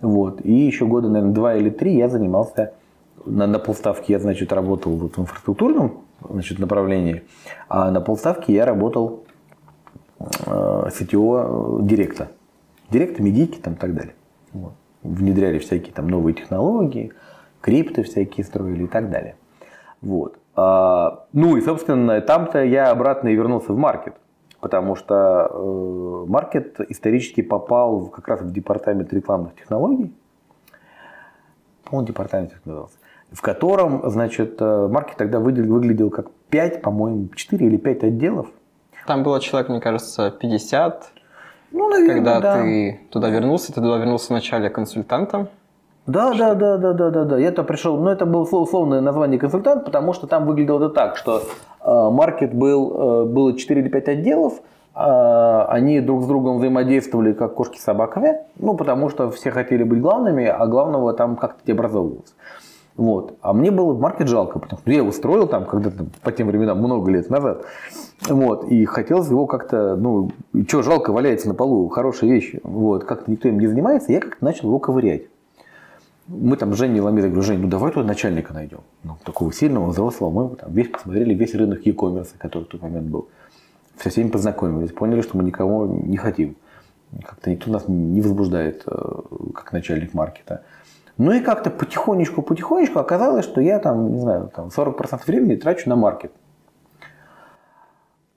Вот. 0.00 0.44
И 0.44 0.52
еще 0.52 0.86
года, 0.86 1.08
наверное, 1.08 1.34
два 1.34 1.54
или 1.54 1.70
три 1.70 1.96
я 1.96 2.08
занимался 2.08 2.72
на, 3.26 3.46
на 3.46 3.58
полставки 3.58 4.12
я, 4.12 4.18
значит, 4.18 4.52
работал 4.52 4.92
вот 4.92 5.16
в 5.16 5.20
инфраструктурном 5.20 6.04
значит, 6.28 6.58
направлении, 6.58 7.22
а 7.68 7.90
на 7.90 8.00
полставки 8.00 8.52
я 8.52 8.64
работал 8.64 9.24
э, 10.18 10.24
CTO 10.46 11.82
директа. 11.82 12.28
Директа, 12.90 13.22
медики 13.22 13.58
там 13.58 13.74
и 13.74 13.76
так 13.76 13.94
далее. 13.94 14.14
Вот. 14.52 14.72
Внедряли 15.02 15.58
всякие 15.58 15.92
там 15.92 16.08
новые 16.08 16.34
технологии, 16.34 17.12
крипты 17.60 18.02
всякие 18.02 18.44
строили 18.44 18.84
и 18.84 18.88
так 18.88 19.10
далее. 19.10 19.36
Вот. 20.00 20.38
А, 20.54 21.26
ну 21.32 21.56
и, 21.56 21.60
собственно, 21.60 22.20
там-то 22.20 22.62
я 22.62 22.90
обратно 22.90 23.28
и 23.28 23.34
вернулся 23.34 23.72
в 23.72 23.76
маркет 23.76 24.14
потому 24.66 24.96
что 24.96 25.48
э, 25.48 26.24
маркет 26.26 26.80
исторически 26.88 27.40
попал 27.40 28.06
как 28.08 28.26
раз 28.26 28.40
в 28.40 28.52
департамент 28.52 29.12
рекламных 29.12 29.54
технологий, 29.54 30.12
по-моему, 31.84 32.08
департамент 32.08 32.52
назывался, 32.64 32.98
в 33.30 33.40
котором, 33.42 34.10
значит, 34.10 34.56
э, 34.58 34.88
маркет 34.88 35.18
тогда 35.18 35.38
выглядел, 35.38 35.74
выглядел 35.74 36.10
как 36.10 36.32
5, 36.50 36.82
по-моему, 36.82 37.28
4 37.28 37.64
или 37.64 37.76
5 37.76 38.02
отделов. 38.02 38.48
Там 39.06 39.22
было 39.22 39.38
человек, 39.38 39.68
мне 39.68 39.80
кажется, 39.80 40.32
50. 40.32 41.12
Ну, 41.70 41.88
наверное, 41.88 42.16
Когда 42.16 42.40
да. 42.40 42.54
ты 42.56 43.00
туда 43.12 43.28
вернулся, 43.28 43.68
ты 43.68 43.80
туда 43.80 43.98
вернулся 43.98 44.32
вначале 44.32 44.68
консультантом. 44.68 45.46
Да, 46.06 46.34
да, 46.34 46.54
да, 46.54 46.76
да, 46.78 46.92
да, 46.92 47.10
да, 47.10 47.24
да. 47.24 47.38
Я-то 47.38 47.64
пришел, 47.64 47.96
ну 47.96 48.10
это 48.10 48.26
было 48.26 48.42
условное 48.42 49.00
название 49.00 49.40
консультант, 49.40 49.84
потому 49.84 50.12
что 50.12 50.28
там 50.28 50.46
выглядело 50.46 50.78
это 50.78 50.90
так, 50.90 51.16
что 51.16 51.42
э, 51.84 52.10
маркет 52.10 52.54
был, 52.54 53.24
э, 53.24 53.24
было 53.24 53.56
4 53.58 53.80
или 53.80 53.88
5 53.88 54.08
отделов, 54.08 54.54
э, 54.94 55.64
они 55.68 56.00
друг 56.00 56.22
с 56.22 56.26
другом 56.26 56.58
взаимодействовали 56.58 57.32
как 57.32 57.54
кошки 57.54 57.78
с 57.78 57.82
собаками, 57.82 58.36
ну 58.56 58.74
потому 58.74 59.08
что 59.08 59.32
все 59.32 59.50
хотели 59.50 59.82
быть 59.82 60.00
главными, 60.00 60.46
а 60.46 60.64
главного 60.68 61.12
там 61.12 61.34
как-то 61.34 61.58
не 61.66 61.72
образовывалось. 61.72 62.34
Вот. 62.96 63.34
А 63.42 63.52
мне 63.52 63.72
было 63.72 63.92
маркет 63.98 64.28
жалко, 64.28 64.60
потому 64.60 64.78
что 64.80 64.90
я 64.90 64.98
его 64.98 65.10
строил 65.10 65.48
там 65.48 65.66
когда-то 65.66 66.06
по 66.22 66.30
тем 66.30 66.46
временам 66.46 66.78
много 66.78 67.10
лет 67.10 67.28
назад. 67.28 67.64
Вот. 68.28 68.64
И 68.68 68.84
хотелось 68.84 69.28
его 69.28 69.46
как-то, 69.46 69.96
ну, 69.96 70.30
что 70.66 70.82
жалко, 70.82 71.12
валяется 71.12 71.48
на 71.48 71.54
полу, 71.54 71.88
хорошие 71.88 72.32
вещи. 72.32 72.60
Вот. 72.62 73.04
Как-то 73.04 73.30
никто 73.30 73.48
им 73.48 73.58
не 73.58 73.66
занимается, 73.66 74.12
я 74.12 74.20
как-то 74.20 74.42
начал 74.42 74.68
его 74.68 74.78
ковырять 74.78 75.24
мы 76.28 76.56
там 76.56 76.74
с 76.74 76.76
Женей 76.76 77.00
Ламидой 77.00 77.30
говорю, 77.30 77.46
Жень, 77.46 77.60
ну 77.60 77.68
давай 77.68 77.92
туда 77.92 78.06
начальника 78.06 78.52
найдем. 78.52 78.80
Ну, 79.04 79.16
такого 79.24 79.52
сильного, 79.52 79.90
взрослого. 79.90 80.30
Мы 80.30 80.56
там 80.56 80.72
весь 80.72 80.88
посмотрели 80.88 81.34
весь 81.34 81.54
рынок 81.54 81.86
e-commerce, 81.86 82.30
который 82.36 82.64
в 82.64 82.68
тот 82.68 82.82
момент 82.82 83.06
был. 83.06 83.28
Со 84.02 84.10
всеми 84.10 84.28
познакомились, 84.28 84.92
поняли, 84.92 85.20
что 85.22 85.36
мы 85.36 85.44
никого 85.44 85.86
не 85.86 86.16
хотим. 86.16 86.56
Как-то 87.22 87.50
никто 87.50 87.70
нас 87.70 87.86
не 87.88 88.20
возбуждает, 88.20 88.82
э, 88.86 89.20
как 89.54 89.72
начальник 89.72 90.12
маркета. 90.12 90.64
Ну 91.16 91.32
и 91.32 91.40
как-то 91.40 91.70
потихонечку, 91.70 92.42
потихонечку 92.42 92.98
оказалось, 92.98 93.44
что 93.44 93.60
я 93.60 93.78
там, 93.78 94.12
не 94.12 94.18
знаю, 94.18 94.50
там 94.54 94.68
40% 94.68 95.26
времени 95.26 95.54
трачу 95.54 95.88
на 95.88 95.96
маркет. 95.96 96.32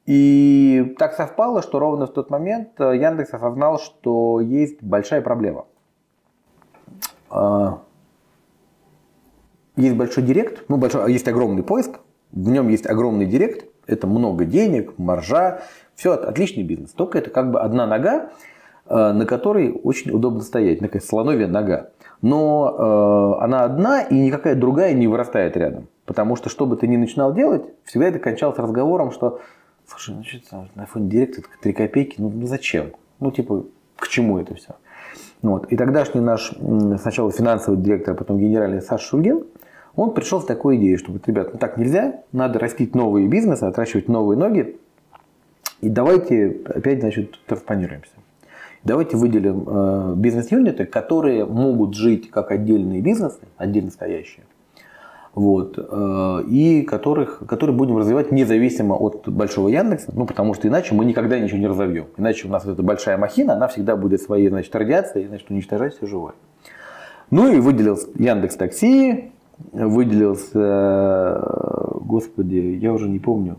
И 0.05 0.96
так 0.98 1.13
совпало, 1.13 1.62
что 1.62 1.79
ровно 1.79 2.05
в 2.05 2.13
тот 2.13 2.29
момент 2.29 2.69
э, 2.79 2.96
Яндекс 2.96 3.34
осознал, 3.34 3.79
что 3.79 4.39
есть 4.39 4.81
большая 4.84 5.22
проблема– 5.22 5.65
есть 9.75 9.95
большой 9.95 10.24
директ, 10.24 10.65
ну, 10.67 10.77
большой, 10.77 11.12
есть 11.12 11.27
огромный 11.27 11.63
поиск, 11.63 12.00
в 12.31 12.50
нем 12.50 12.67
есть 12.67 12.86
огромный 12.86 13.25
директ, 13.25 13.65
это 13.88 14.07
много 14.07 14.45
денег, 14.45 14.98
маржа, 14.98 15.62
все, 15.95 16.13
отличный 16.13 16.63
бизнес. 16.63 16.91
Только 16.91 17.17
это 17.17 17.29
как 17.29 17.51
бы 17.51 17.59
одна 17.59 17.88
нога, 17.88 18.29
а, 18.86 19.13
на 19.13 19.25
которой 19.25 19.71
очень 19.71 20.12
удобно 20.12 20.41
стоять, 20.41 20.79
такая 20.79 21.01
слоновья 21.01 21.48
нога. 21.48 21.91
Но 22.21 23.38
э, 23.38 23.43
она 23.43 23.63
одна, 23.63 24.01
и 24.01 24.13
никакая 24.13 24.55
другая 24.55 24.93
не 24.93 25.07
вырастает 25.07 25.55
рядом. 25.55 25.88
Потому 26.05 26.36
что, 26.36 26.50
что 26.50 26.65
бы 26.65 26.75
ты 26.75 26.86
ни 26.88 26.98
начинал 26.98 27.33
делать, 27.33 27.63
всегда 27.86 28.07
это 28.07 28.19
кончалось 28.19 28.57
разговором, 28.57 29.12
что, 29.12 29.39
слушай, 29.88 30.15
ну 30.15 30.24
что 30.24 30.67
на 30.75 30.86
фоне 30.86 31.09
директа 31.09 31.43
3 31.62 31.74
копейки, 31.74 32.15
ну, 32.17 32.29
ну 32.29 32.45
зачем? 32.45 32.91
Ну, 33.21 33.31
типа, 33.31 33.63
к 33.95 34.07
чему 34.09 34.38
это 34.38 34.55
все? 34.55 34.75
Вот. 35.41 35.72
И 35.72 35.77
тогдашний 35.77 36.22
наш 36.22 36.53
сначала 37.01 37.31
финансовый 37.31 37.77
директор, 37.77 38.13
а 38.13 38.17
потом 38.17 38.39
генеральный 38.39 38.81
Саша 38.81 39.05
Шульгин, 39.05 39.43
он 39.96 40.13
пришел 40.13 40.41
с 40.41 40.46
такой 40.46 40.77
идеей, 40.77 40.98
что, 40.98 41.13
ребят, 41.25 41.53
ну 41.53 41.60
так 41.60 41.77
нельзя, 41.77 42.22
надо 42.31 42.60
растить 42.60 42.96
новые 42.96 43.27
бизнесы, 43.27 43.63
отращивать 43.63 44.08
новые 44.08 44.38
ноги, 44.38 44.77
и 45.81 45.89
давайте 45.89 46.58
опять, 46.65 47.00
значит, 47.00 47.39
транспонируемся. 47.46 48.12
Давайте 48.84 49.17
выделим 49.17 49.65
э, 49.67 50.13
бизнес-юниты, 50.15 50.86
которые 50.86 51.46
могут 51.46 51.96
жить 51.96 52.29
как 52.29 52.51
отдельные 52.51 53.01
бизнесы, 53.01 53.39
отдельно 53.58 53.91
стоящие, 53.91 54.46
вот, 55.39 55.77
э, 55.77 56.43
и 56.50 56.81
которых, 56.81 57.41
которые 57.48 57.74
будем 57.74 57.98
развивать 57.98 58.29
независимо 58.31 58.96
от 58.96 59.29
большого 59.29 59.69
Яндекса, 59.69 60.12
ну, 60.13 60.25
потому 60.25 60.53
что 60.53 60.67
иначе 60.67 60.93
мы 60.93 61.05
никогда 61.05 61.39
ничего 61.39 61.60
не 61.60 61.67
разовьем. 61.67 62.08
Иначе 62.17 62.48
у 62.48 62.51
нас 62.51 62.65
эта 62.65 62.84
большая 62.84 63.17
махина, 63.17 63.53
она 63.53 63.69
всегда 63.69 63.96
будет 63.96 64.22
своей, 64.22 64.50
значит, 64.50 64.75
радиацией, 64.75 65.27
значит, 65.27 65.50
уничтожать 65.50 65.96
все 65.96 66.08
живое. 66.08 66.34
Ну 67.31 67.50
и 67.50 67.60
выделился 67.60 68.10
Яндекс 68.15 68.58
Такси, 68.58 69.31
выделился, 69.72 71.41
господи, 72.01 72.77
я 72.81 72.91
уже 72.91 73.08
не 73.08 73.19
помню, 73.19 73.55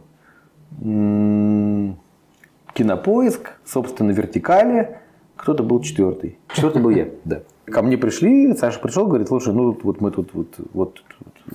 Кинопоиск, 2.74 3.52
собственно, 3.64 4.10
Вертикали, 4.10 4.98
кто-то 5.36 5.62
был 5.62 5.80
четвертый. 5.80 6.38
Четвертый 6.52 6.82
был 6.82 6.90
я, 6.90 7.08
да. 7.24 7.40
Ко 7.70 7.82
мне 7.82 7.96
пришли, 7.96 8.54
Саша 8.54 8.80
пришел, 8.80 9.06
говорит, 9.06 9.28
слушай, 9.28 9.52
ну 9.52 9.76
вот 9.82 10.00
мы 10.00 10.10
тут 10.10 10.34
вот, 10.34 10.54
вот 10.72 11.02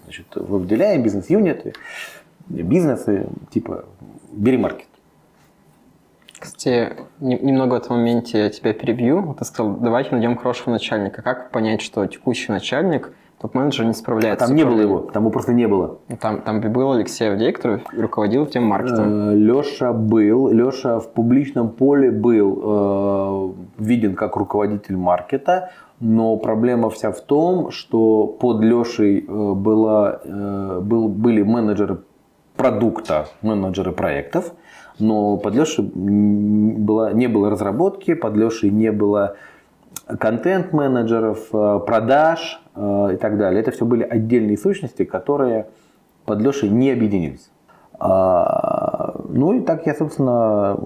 значит, 0.03 0.27
выделяем 0.35 1.03
бизнес-юниты, 1.03 1.73
бизнесы, 2.47 3.27
типа, 3.51 3.85
бери 4.31 4.57
маркет. 4.57 4.87
Кстати, 6.37 6.93
немного 7.19 7.73
в 7.73 7.77
этом 7.77 7.97
моменте 7.97 8.37
я 8.39 8.49
тебя 8.49 8.73
перебью. 8.73 9.35
Ты 9.39 9.45
сказал, 9.45 9.77
давайте 9.77 10.11
найдем 10.11 10.37
хорошего 10.37 10.71
начальника. 10.71 11.21
Как 11.21 11.49
понять, 11.51 11.81
что 11.81 12.05
текущий 12.05 12.51
начальник– 12.51 13.11
топ-менеджер 13.45 13.85
не 13.85 13.93
справляется. 13.93 14.45
А 14.45 14.47
там 14.47 14.55
не 14.55 14.63
было 14.63 14.79
его, 14.79 14.99
там 15.01 15.23
его 15.23 15.31
просто 15.31 15.53
не 15.53 15.67
было. 15.67 15.99
Ну, 16.07 16.17
там, 16.17 16.41
там 16.41 16.61
был 16.61 16.93
Алексей 16.93 17.29
Авдей, 17.29 17.51
который 17.51 17.81
руководил 17.91 18.45
тем 18.45 18.63
маркетом. 18.63 19.31
Э, 19.31 19.35
Леша 19.35 19.93
был, 19.93 20.49
Леша 20.49 20.99
в 20.99 21.11
публичном 21.11 21.69
поле 21.69 22.11
был 22.11 23.53
э, 23.77 23.83
виден 23.83 24.15
как 24.15 24.35
руководитель 24.35 24.97
маркета, 24.97 25.71
но 25.99 26.37
проблема 26.37 26.89
вся 26.89 27.11
в 27.11 27.21
том, 27.21 27.71
что 27.71 28.27
под 28.27 28.61
Лешей 28.61 29.19
э, 29.19 29.53
была, 29.53 30.21
был, 30.25 31.07
были 31.07 31.41
менеджеры 31.41 31.99
продукта, 32.55 33.27
менеджеры 33.41 33.91
проектов, 33.91 34.53
но 34.99 35.37
под 35.37 35.55
Лешей 35.55 35.83
была, 35.93 37.11
не 37.11 37.27
было 37.27 37.49
разработки, 37.49 38.13
под 38.13 38.35
Лешей 38.35 38.69
не 38.69 38.91
было 38.91 39.35
контент-менеджеров, 40.07 41.49
продаж, 41.85 42.61
Э, 42.75 43.11
и 43.13 43.15
так 43.15 43.37
далее. 43.37 43.61
Это 43.61 43.71
все 43.71 43.85
были 43.85 44.03
отдельные 44.03 44.57
сущности, 44.57 45.05
которые 45.05 45.67
под 46.25 46.41
Лешей 46.41 46.69
не 46.69 46.91
объединились. 46.91 47.49
А, 47.97 49.15
ну 49.29 49.53
и 49.53 49.61
так 49.61 49.85
я, 49.85 49.95
собственно, 49.95 50.77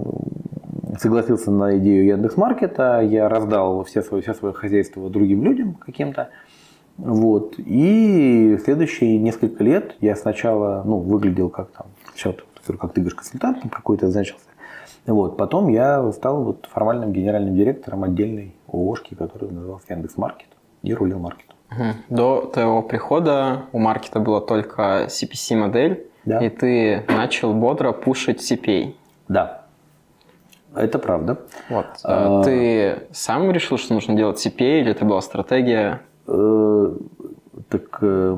согласился 0.97 1.51
на 1.51 1.77
идею 1.77 2.05
Яндекс.Маркета, 2.05 3.01
я 3.01 3.29
раздал 3.29 3.83
все 3.83 4.01
свое, 4.01 4.23
все 4.23 4.33
свое 4.33 4.53
хозяйство 4.53 5.09
другим 5.09 5.43
людям 5.43 5.75
каким-то. 5.75 6.29
Вот. 6.97 7.55
И 7.57 8.57
следующие 8.63 9.17
несколько 9.19 9.63
лет 9.63 9.95
я 10.01 10.15
сначала 10.15 10.83
ну, 10.85 10.97
выглядел 10.97 11.49
как 11.49 11.69
там, 11.71 11.87
как 12.77 12.93
ты 12.93 13.01
говоришь, 13.01 13.15
консультантом 13.15 13.69
какой-то 13.69 14.09
значился. 14.09 14.45
Вот. 15.05 15.37
Потом 15.37 15.69
я 15.69 16.11
стал 16.11 16.43
вот 16.43 16.67
формальным 16.71 17.13
генеральным 17.13 17.55
директором 17.55 18.03
отдельной 18.03 18.55
ООшки, 18.67 19.15
которая 19.15 19.51
называлась 19.51 19.85
Яндекс.Маркет, 19.87 20.47
и 20.83 20.93
рулил 20.93 21.19
маркетом. 21.19 21.55
До 22.09 22.49
твоего 22.53 22.81
прихода 22.81 23.63
у 23.71 23.79
маркета 23.79 24.19
была 24.19 24.41
только 24.41 25.05
CPC-модель, 25.07 26.07
Да. 26.25 26.39
и 26.39 26.49
ты 26.49 27.05
начал 27.07 27.53
бодро 27.53 27.91
пушить 27.91 28.39
CPA. 28.51 28.93
Да, 29.27 29.58
это 30.75 30.99
правда. 30.99 31.37
Вот. 31.69 31.85
А. 32.03 32.43
Ты 32.43 33.03
сам 33.11 33.51
решил, 33.51 33.77
что 33.77 33.93
нужно 33.93 34.15
делать 34.15 34.43
CPA, 34.45 34.81
или 34.81 34.91
это 34.91 35.05
была 35.05 35.21
стратегия? 35.21 36.01
Э, 36.27 36.91
Так 37.69 37.99
э, 38.01 38.37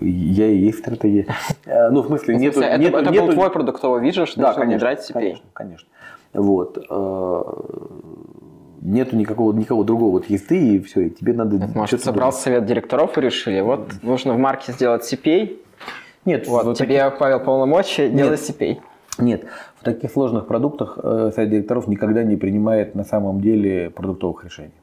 я 0.00 0.46
и 0.48 0.56
есть 0.58 0.78
стратегия. 0.80 1.26
Э, 1.64 1.90
Ну, 1.90 2.02
в 2.02 2.06
смысле, 2.06 2.36
нету... 2.36 2.60
это, 2.60 2.78
нету- 2.78 2.96
это 2.98 3.10
нету- 3.10 3.26
был 3.26 3.32
твой 3.32 3.50
продуктовый 3.50 4.02
вижен, 4.02 4.26
что 4.26 4.40
Да, 4.40 4.52
конечно, 4.54 4.70
внедрять 4.70 5.00
CPA? 5.10 5.12
конечно, 5.14 5.44
конечно. 5.52 5.88
Вот. 6.34 6.78
э, 6.88 7.42
Нету 8.82 9.16
никакого, 9.16 9.52
никакого 9.52 9.84
другого. 9.84 10.12
Вот 10.12 10.26
есть 10.30 10.46
ты, 10.46 10.74
и 10.76 10.78
все, 10.80 11.06
и 11.06 11.10
тебе 11.10 11.32
надо... 11.32 11.56
Может, 11.74 12.04
собрал 12.04 12.30
думать. 12.30 12.42
совет 12.42 12.66
директоров 12.66 13.18
и 13.18 13.20
решили, 13.20 13.60
вот 13.60 13.88
нужно 14.02 14.34
в 14.34 14.38
марке 14.38 14.70
сделать 14.72 15.02
CPA, 15.12 15.56
Нет, 16.24 16.46
вот, 16.46 16.64
вот 16.66 16.78
тебе, 16.78 17.10
Павел, 17.18 17.40
полномочия, 17.40 18.08
делай 18.08 18.36
CPA. 18.36 18.78
Нет, 19.18 19.44
таких 19.86 20.10
сложных 20.12 20.46
продуктах 20.46 20.98
э, 21.02 21.30
совет 21.34 21.50
директоров 21.50 21.86
никогда 21.88 22.22
не 22.22 22.36
принимает 22.36 22.94
на 22.94 23.04
самом 23.04 23.40
деле 23.40 23.90
продуктовых 23.90 24.44
решений. 24.44 24.74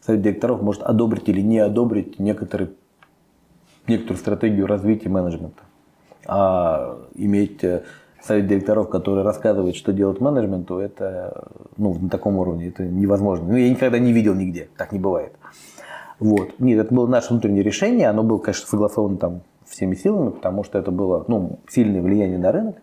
Совет 0.00 0.22
директоров 0.22 0.60
может 0.60 0.82
одобрить 0.82 1.28
или 1.28 1.40
не 1.40 1.58
одобрить 1.58 2.18
некоторые, 2.18 2.70
некоторую 3.86 4.18
стратегию 4.18 4.66
развития 4.66 5.08
менеджмента. 5.08 5.62
А 6.26 6.98
иметь 7.14 7.64
э, 7.64 7.82
совет 8.22 8.46
директоров, 8.46 8.88
который 8.88 9.22
рассказывает, 9.22 9.76
что 9.76 9.92
делать 9.92 10.20
менеджменту, 10.20 10.78
это 10.78 11.48
ну, 11.76 11.94
на 11.94 12.08
таком 12.08 12.36
уровне 12.36 12.68
это 12.68 12.84
невозможно. 12.84 13.48
Ну, 13.48 13.56
я 13.56 13.70
никогда 13.70 13.98
не 13.98 14.12
видел 14.12 14.34
нигде, 14.34 14.68
так 14.76 14.92
не 14.92 14.98
бывает. 14.98 15.32
Вот. 16.18 16.58
Нет, 16.58 16.78
это 16.84 16.94
было 16.94 17.06
наше 17.06 17.30
внутреннее 17.30 17.62
решение, 17.62 18.08
оно 18.08 18.22
было, 18.22 18.38
конечно, 18.38 18.66
согласовано 18.66 19.16
там 19.16 19.42
всеми 19.66 19.94
силами, 19.94 20.30
потому 20.30 20.64
что 20.64 20.78
это 20.78 20.90
было 20.90 21.24
ну, 21.28 21.58
сильное 21.68 22.02
влияние 22.02 22.38
на 22.38 22.52
рынок. 22.52 22.76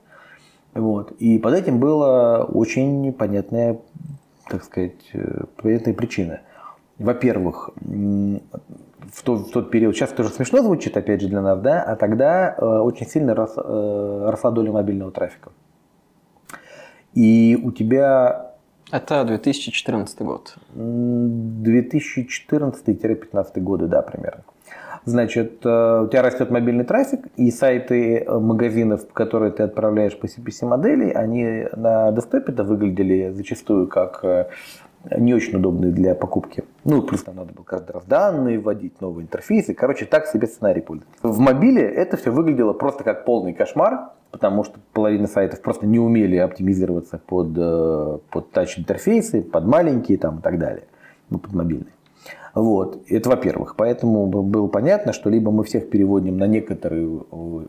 Вот. 0.74 1.12
И 1.14 1.38
под 1.38 1.54
этим 1.54 1.80
была 1.80 2.44
очень 2.46 3.12
понятная, 3.14 3.80
так 4.50 4.64
сказать, 4.64 4.96
э, 5.14 5.44
понятная 5.62 5.94
причина. 5.94 6.42
Во-первых, 6.98 7.72
в 7.82 9.24
тот, 9.24 9.48
в 9.48 9.52
тот 9.52 9.72
период, 9.72 9.96
сейчас 9.96 10.12
тоже 10.12 10.30
смешно 10.30 10.62
звучит, 10.62 10.96
опять 10.96 11.22
же, 11.22 11.28
для 11.28 11.42
нас, 11.42 11.60
да, 11.60 11.82
а 11.84 11.96
тогда 11.96 12.56
э, 12.58 12.66
очень 12.66 13.08
сильно 13.08 13.36
рос, 13.36 13.54
э, 13.58 14.26
росла 14.30 14.52
доля 14.52 14.72
мобильного 14.72 15.12
трафика. 15.12 15.52
И 17.14 17.60
у 17.62 17.72
тебя 17.72 18.54
Это 18.92 19.26
2014 19.26 20.22
год. 20.22 20.56
м, 20.76 21.62
2014-2015 21.64 23.60
годы, 23.62 23.88
да, 23.88 24.02
примерно. 24.02 24.44
Значит, 25.06 25.66
э, 25.66 26.02
у 26.04 26.08
тебя 26.08 26.22
растет 26.22 26.52
мобильный 26.52 26.84
трафик, 26.84 27.26
и 27.36 27.50
сайты 27.50 28.20
э, 28.20 28.40
магазинов, 28.40 29.10
в 29.10 29.14
которые 29.14 29.52
ты 29.52 29.64
отправляешь 29.64 30.18
по 30.18 30.28
CPC 30.28 30.66
модели, 30.68 31.10
они 31.10 31.66
на 31.76 32.12
десктопе-то 32.12 32.64
выглядели 32.64 33.32
зачастую 33.32 33.88
как 33.88 34.20
э, 34.24 34.50
не 35.18 35.34
очень 35.34 35.58
удобные 35.58 35.92
для 35.92 36.14
покупки. 36.14 36.64
Ну, 36.84 37.02
плюс 37.02 37.24
там 37.24 37.36
надо 37.36 37.52
было 37.52 37.64
каждый 37.64 37.94
раз 37.94 38.06
данные 38.06 38.60
вводить, 38.60 39.02
новые 39.02 39.24
интерфейсы. 39.24 39.74
Короче, 39.74 40.06
так 40.06 40.28
себе 40.28 40.46
сценарий 40.46 40.82
пользователя. 40.82 41.18
В 41.24 41.40
мобиле 41.40 41.82
это 41.82 42.18
все 42.18 42.30
выглядело 42.30 42.74
просто 42.74 43.04
как 43.04 43.26
полный 43.26 43.54
кошмар, 43.54 44.12
потому 44.30 44.64
что 44.64 44.80
половина 44.94 45.26
сайтов 45.26 45.62
просто 45.62 45.88
не 45.88 45.98
умели 45.98 46.38
оптимизироваться 46.38 47.18
под, 47.18 47.54
под 48.30 48.52
тач-интерфейсы, 48.52 49.42
под 49.42 49.66
маленькие 49.66 50.20
там 50.20 50.38
и 50.38 50.42
так 50.44 50.60
далее, 50.60 50.84
ну, 51.32 51.40
под 51.40 51.54
мобильные. 51.54 51.94
Вот, 52.54 53.04
это 53.08 53.30
во-первых. 53.30 53.76
Поэтому 53.76 54.28
было 54.28 54.68
понятно, 54.68 55.14
что 55.14 55.30
либо 55.30 55.52
мы 55.52 55.64
всех 55.64 55.90
переводим 55.90 56.38
на 56.38 56.48
некоторую 56.48 57.28
э, 57.32 57.68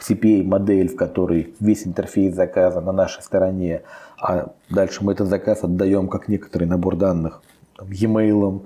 CPA-модель, 0.00 0.88
в 0.88 0.96
которой 0.96 1.54
весь 1.60 1.86
интерфейс 1.86 2.34
заказа 2.34 2.80
на 2.80 2.92
нашей 2.92 3.22
стороне, 3.22 3.82
а 4.20 4.52
дальше 4.68 5.04
мы 5.04 5.12
этот 5.12 5.28
заказ 5.28 5.64
отдаем 5.64 6.08
как 6.08 6.28
некоторый 6.28 6.64
набор 6.64 6.96
данных 6.96 7.42
e-mail, 7.82 8.62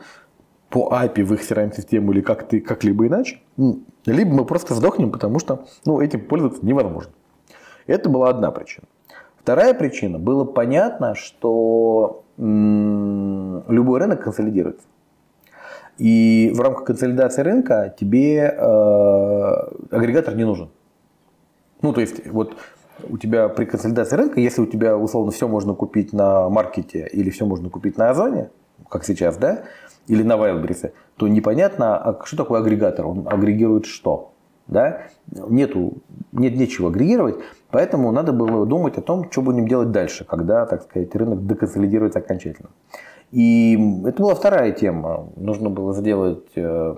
по 0.71 0.91
API 0.93 1.23
в 1.23 1.35
их 1.35 1.49
CRM-систему 1.49 2.13
или 2.13 2.21
как-то, 2.21 2.59
как-либо 2.59 3.07
иначе, 3.07 3.41
либо 4.07 4.33
мы 4.33 4.45
просто 4.45 4.75
сдохнем, 4.75 5.13
потому 5.13 5.39
что 5.39 5.67
ну, 5.87 6.01
этим 6.01 6.27
пользоваться 6.27 6.67
невозможно. 6.67 7.13
Это 7.87 8.09
была 8.09 8.29
одна 8.31 8.51
причина. 8.51 8.87
Вторая 9.41 9.73
причина, 9.75 10.19
было 10.19 10.45
понятно, 10.45 11.15
что 11.15 12.25
м, 12.39 13.63
любой 13.69 14.01
рынок 14.01 14.25
консолидируется. 14.25 14.87
И 15.99 16.51
в 16.55 16.61
рамках 16.61 16.85
консолидации 16.85 17.43
рынка 17.43 17.95
тебе 17.99 18.39
э, 18.39 19.51
агрегатор 19.91 20.35
не 20.35 20.45
нужен. 20.45 20.71
Ну, 21.83 21.93
то 21.93 22.01
есть, 22.01 22.27
вот 22.27 22.57
у 23.09 23.19
тебя 23.19 23.49
при 23.49 23.65
консолидации 23.65 24.17
рынка, 24.17 24.41
если 24.41 24.63
у 24.63 24.67
тебя 24.67 24.97
условно 24.97 25.31
все 25.33 25.49
можно 25.49 25.75
купить 25.75 26.13
на 26.13 26.49
маркете 26.49 27.09
или 27.13 27.31
все 27.31 27.47
можно 27.47 27.69
купить 27.71 27.97
на 27.97 28.11
Озоне, 28.11 28.51
как 28.89 29.05
сейчас, 29.05 29.37
да, 29.37 29.65
или 30.07 30.23
на 30.23 30.35
Wildberries, 30.35 30.93
то 31.17 31.29
непонятно, 31.29 31.97
а 31.97 32.25
что 32.25 32.37
такое 32.37 32.61
агрегатор, 32.61 33.07
он 33.07 33.29
агрегирует 33.29 33.87
что, 33.87 34.33
да, 34.67 35.03
нету, 35.31 35.99
нет 36.33 36.57
нечего 36.57 36.89
агрегировать, 36.89 37.37
поэтому 37.71 38.11
надо 38.13 38.33
было 38.33 38.67
думать 38.67 38.99
о 38.99 39.03
том, 39.03 39.31
что 39.31 39.43
будем 39.43 39.69
делать 39.69 39.91
дальше, 39.91 40.25
когда, 40.25 40.67
так 40.67 40.83
сказать, 40.83 41.15
рынок 41.15 41.47
деконсолидируется 41.47 42.19
окончательно. 42.19 42.71
И 43.35 43.77
это 44.07 44.23
была 44.23 44.37
вторая 44.37 44.71
тема. 44.71 45.29
Нужно 45.35 45.69
было 45.69 45.93
сделать 45.93 46.47
э, 46.55 46.95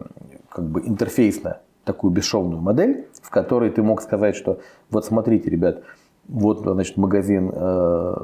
как 0.50 0.66
бы 0.66 0.82
интерфейсно 0.86 1.60
такую 1.84 2.12
бесшовную 2.12 2.60
модель, 2.60 3.08
в 3.22 3.30
которой 3.30 3.70
ты 3.70 3.82
мог 3.82 4.02
сказать, 4.02 4.36
что 4.36 4.60
вот 4.90 5.06
смотрите, 5.06 5.48
ребят, 5.48 5.82
вот 6.28 6.60
значит 6.60 6.98
магазин 6.98 7.50
э, 7.54 8.14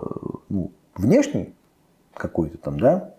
ну, 0.50 0.72
внешний 0.94 1.54
какой-то 2.12 2.58
там, 2.58 2.78
да, 2.78 3.14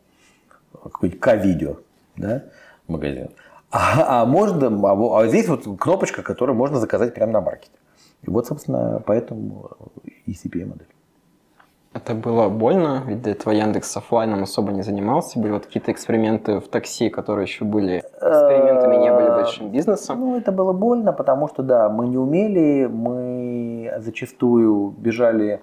какой-нибудь 0.74 1.20
К-видео, 1.20 1.78
да, 2.16 2.44
магазин. 2.88 3.30
А, 3.72 4.22
а 4.22 4.26
можно, 4.28 4.68
а, 4.68 5.22
а 5.22 5.28
здесь 5.28 5.48
вот 5.48 5.64
кнопочка, 5.80 6.22
которую 6.22 6.56
можно 6.56 6.80
заказать 6.80 7.16
прямо 7.16 7.32
на 7.32 7.42
маркете. 7.42 7.74
И 8.22 8.30
вот, 8.30 8.46
собственно, 8.46 9.02
поэтому 9.04 9.72
и 10.28 10.34
CPA 10.34 10.68
модель. 10.68 10.93
Это 11.94 12.16
было 12.16 12.50
больно, 12.50 13.04
ведь 13.06 13.22
до 13.22 13.30
этого 13.30 13.54
Яндекс 13.54 13.96
оффлайном 13.96 14.42
особо 14.42 14.72
не 14.72 14.82
занимался. 14.82 15.40
Были 15.40 15.52
вот 15.52 15.68
какие-то 15.68 15.92
эксперименты 15.92 16.60
в 16.60 16.68
такси, 16.68 17.10
которые 17.10 17.46
еще 17.46 17.66
были 17.66 18.00
экспериментами, 18.00 18.96
не 18.98 19.14
были 19.14 19.28
большим 19.28 19.70
бизнесом. 19.70 20.20
Ну, 20.20 20.36
это 20.36 20.52
было 20.52 20.74
больно, 20.74 21.14
потому 21.14 21.48
что, 21.48 21.62
да, 21.62 21.90
мы 21.90 22.08
не 22.08 22.18
умели, 22.18 22.88
мы 22.88 23.94
зачастую 24.00 24.96
бежали... 24.98 25.62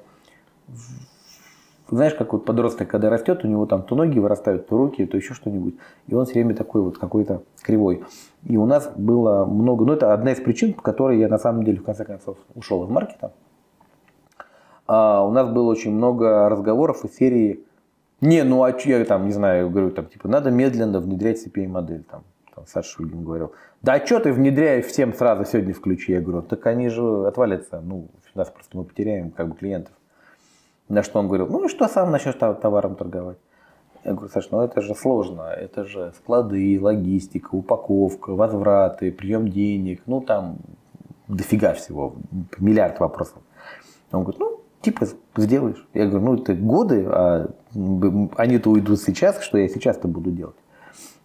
Знаешь, 1.88 2.14
как 2.14 2.32
вот 2.32 2.44
подросток, 2.44 2.86
когда 2.86 3.10
растет, 3.10 3.44
у 3.44 3.48
него 3.48 3.66
там 3.66 3.82
то 3.82 3.96
ноги 3.96 4.20
вырастают, 4.20 4.68
то 4.68 4.76
руки, 4.76 5.04
то 5.06 5.16
еще 5.16 5.34
что-нибудь. 5.34 5.74
И 6.06 6.14
он 6.14 6.24
все 6.24 6.34
время 6.34 6.54
такой 6.54 6.82
вот 6.82 6.98
какой-то 6.98 7.42
кривой. 7.62 8.04
И 8.44 8.56
у 8.56 8.66
нас 8.66 8.88
было 8.94 9.44
много... 9.44 9.84
Ну, 9.84 9.94
это 9.94 10.12
одна 10.12 10.30
из 10.30 10.38
причин, 10.38 10.74
по 10.74 10.82
которой 10.82 11.18
я 11.18 11.26
на 11.26 11.38
самом 11.38 11.64
деле, 11.64 11.80
в 11.80 11.82
конце 11.82 12.04
концов, 12.04 12.36
ушел 12.54 12.84
из 12.84 12.88
маркета. 12.88 13.32
А 14.92 15.24
у 15.24 15.30
нас 15.30 15.48
было 15.48 15.70
очень 15.70 15.92
много 15.92 16.48
разговоров 16.48 17.04
из 17.04 17.14
серии 17.14 17.64
не, 18.20 18.42
ну 18.42 18.64
а 18.64 18.76
я 18.76 19.04
там, 19.04 19.26
не 19.26 19.32
знаю, 19.32 19.70
говорю, 19.70 19.92
там, 19.92 20.06
типа, 20.06 20.26
надо 20.26 20.50
медленно 20.50 20.98
внедрять 20.98 21.46
CPA-модель, 21.46 22.02
там, 22.02 22.24
там 22.52 22.64
Саша 22.66 22.96
Шульгин 22.96 23.22
говорил. 23.22 23.52
Да 23.82 24.04
что 24.04 24.18
ты 24.18 24.32
внедряешь 24.32 24.86
всем 24.86 25.14
сразу 25.14 25.44
сегодня 25.44 25.74
включи? 25.74 26.10
Я 26.10 26.20
говорю, 26.20 26.42
так 26.42 26.66
они 26.66 26.88
же 26.88 27.24
отвалятся, 27.28 27.80
ну, 27.80 28.08
нас 28.34 28.50
просто 28.50 28.76
мы 28.76 28.82
потеряем 28.82 29.30
как 29.30 29.50
бы 29.50 29.54
клиентов. 29.54 29.94
На 30.88 31.04
что 31.04 31.20
он 31.20 31.28
говорил, 31.28 31.46
ну 31.46 31.66
и 31.66 31.68
что 31.68 31.86
сам 31.86 32.10
начнешь 32.10 32.34
тов- 32.34 32.60
товаром 32.60 32.96
торговать? 32.96 33.38
Я 34.02 34.14
говорю, 34.14 34.28
Саша, 34.28 34.48
ну 34.50 34.62
это 34.62 34.80
же 34.80 34.96
сложно, 34.96 35.42
это 35.42 35.84
же 35.84 36.12
склады, 36.16 36.80
логистика, 36.80 37.54
упаковка, 37.54 38.34
возвраты, 38.34 39.12
прием 39.12 39.46
денег, 39.46 40.02
ну 40.06 40.20
там 40.20 40.56
дофига 41.28 41.74
всего, 41.74 42.14
миллиард 42.58 42.98
вопросов. 42.98 43.38
Он 44.10 44.24
говорит, 44.24 44.40
ну, 44.40 44.59
типа, 44.80 45.06
сделаешь. 45.36 45.86
Я 45.94 46.06
говорю, 46.06 46.24
ну, 46.24 46.34
это 46.34 46.54
годы, 46.54 47.06
а 47.08 47.50
они-то 48.36 48.70
уйдут 48.70 49.00
сейчас, 49.00 49.40
что 49.42 49.58
я 49.58 49.68
сейчас-то 49.68 50.08
буду 50.08 50.30
делать. 50.30 50.56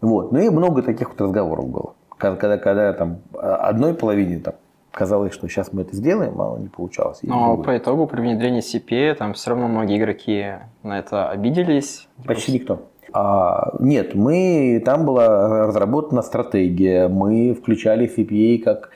Вот. 0.02 0.32
Ну 0.32 0.40
и 0.40 0.50
много 0.50 0.82
таких 0.82 1.10
вот 1.10 1.22
разговоров 1.22 1.68
было. 1.70 1.94
Когда, 2.18 2.58
когда, 2.58 2.94
там 2.94 3.20
а, 3.34 3.56
одной 3.68 3.94
половине 3.94 4.40
там, 4.40 4.56
казалось, 4.92 5.34
что 5.34 5.48
сейчас 5.48 5.74
мы 5.74 5.82
это 5.82 5.96
сделаем, 5.96 6.40
а 6.40 6.58
не 6.58 6.68
получалось. 6.68 7.20
Но 7.24 7.48
другой. 7.48 7.66
по 7.66 7.78
итогу 7.78 8.08
при 8.08 8.22
внедрении 8.22 8.62
CPA 8.62 9.16
там 9.16 9.34
все 9.34 9.52
равно 9.52 9.68
многие 9.68 9.98
игроки 9.98 10.54
на 10.84 11.00
это 11.00 11.30
обиделись. 11.30 12.08
Почти 12.26 12.54
никто. 12.54 12.84
А, 13.12 13.74
нет, 13.80 14.16
мы, 14.16 14.82
там 14.86 15.06
была 15.06 15.68
разработана 15.68 16.22
стратегия, 16.22 17.08
мы 17.08 17.54
включали 17.54 18.12
CPA 18.14 18.62
как 18.62 18.90